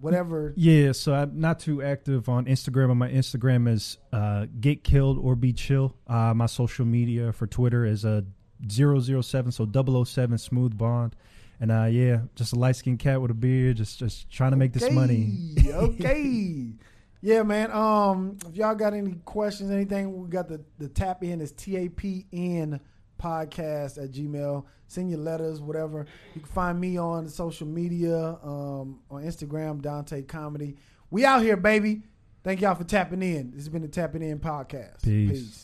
whatever. 0.01 0.55
Yeah, 0.57 0.93
so 0.93 1.13
I'm 1.13 1.39
not 1.39 1.61
too 1.61 1.83
active 1.83 2.31
on 2.31 2.47
Instagram. 2.47 2.89
But 2.89 2.95
my 2.95 3.11
Instagram 3.11 3.69
is 3.69 3.99
uh, 4.13 4.47
get 4.59 4.83
killed 4.83 5.19
or 5.19 5.37
be 5.37 5.53
chill. 5.53 5.95
Uh, 6.07 6.33
my 6.33 6.47
social 6.47 6.87
media 6.87 7.33
for 7.33 7.47
Twitter 7.47 7.85
is 7.85 8.07
a 8.07 8.25
uh, 8.67 9.23
007, 9.23 9.53
so 9.53 10.05
007 10.05 10.39
smooth 10.39 10.79
bond. 10.79 11.15
And 11.61 11.71
uh, 11.71 11.85
yeah, 11.85 12.21
just 12.35 12.53
a 12.53 12.57
light 12.57 12.77
skinned 12.77 13.01
cat 13.01 13.21
with 13.21 13.31
a 13.31 13.35
beard, 13.35 13.77
just 13.77 13.99
just 13.99 14.31
trying 14.31 14.53
to 14.53 14.57
make 14.57 14.73
this 14.73 14.91
money. 14.91 15.55
Okay, 15.61 15.75
okay. 15.75 16.67
Yeah, 17.21 17.43
man. 17.43 17.73
Um, 17.73 18.37
if 18.47 18.55
y'all 18.55 18.75
got 18.75 18.93
any 18.93 19.15
questions, 19.25 19.71
anything, 19.71 20.15
we 20.15 20.29
got 20.29 20.47
the 20.47 20.61
the 20.77 20.91
tap 20.91 21.25
in 21.25 21.41
is 21.41 21.53
T 21.53 21.75
A 21.79 21.89
P 21.89 22.27
N 22.31 22.79
podcast 23.19 24.03
at 24.03 24.13
Gmail. 24.13 24.65
Send 24.87 25.11
your 25.11 25.21
letters, 25.21 25.61
whatever. 25.61 26.07
You 26.35 26.41
can 26.41 26.51
find 26.51 26.81
me 26.81 26.97
on 26.97 27.29
social 27.29 27.67
media, 27.67 28.39
um, 28.43 29.01
on 29.11 29.23
Instagram, 29.25 29.81
Dante 29.81 30.23
Comedy. 30.23 30.77
We 31.11 31.25
out 31.25 31.43
here, 31.43 31.57
baby. 31.57 32.03
Thank 32.43 32.61
y'all 32.61 32.75
for 32.75 32.85
tapping 32.85 33.23
in. 33.23 33.53
This 33.53 33.61
has 33.61 33.69
been 33.71 33.83
the 33.83 33.89
Tapping 33.89 34.23
In 34.23 34.39
Podcast. 34.39 35.03
Peace. 35.03 35.31
Peace. 35.31 35.64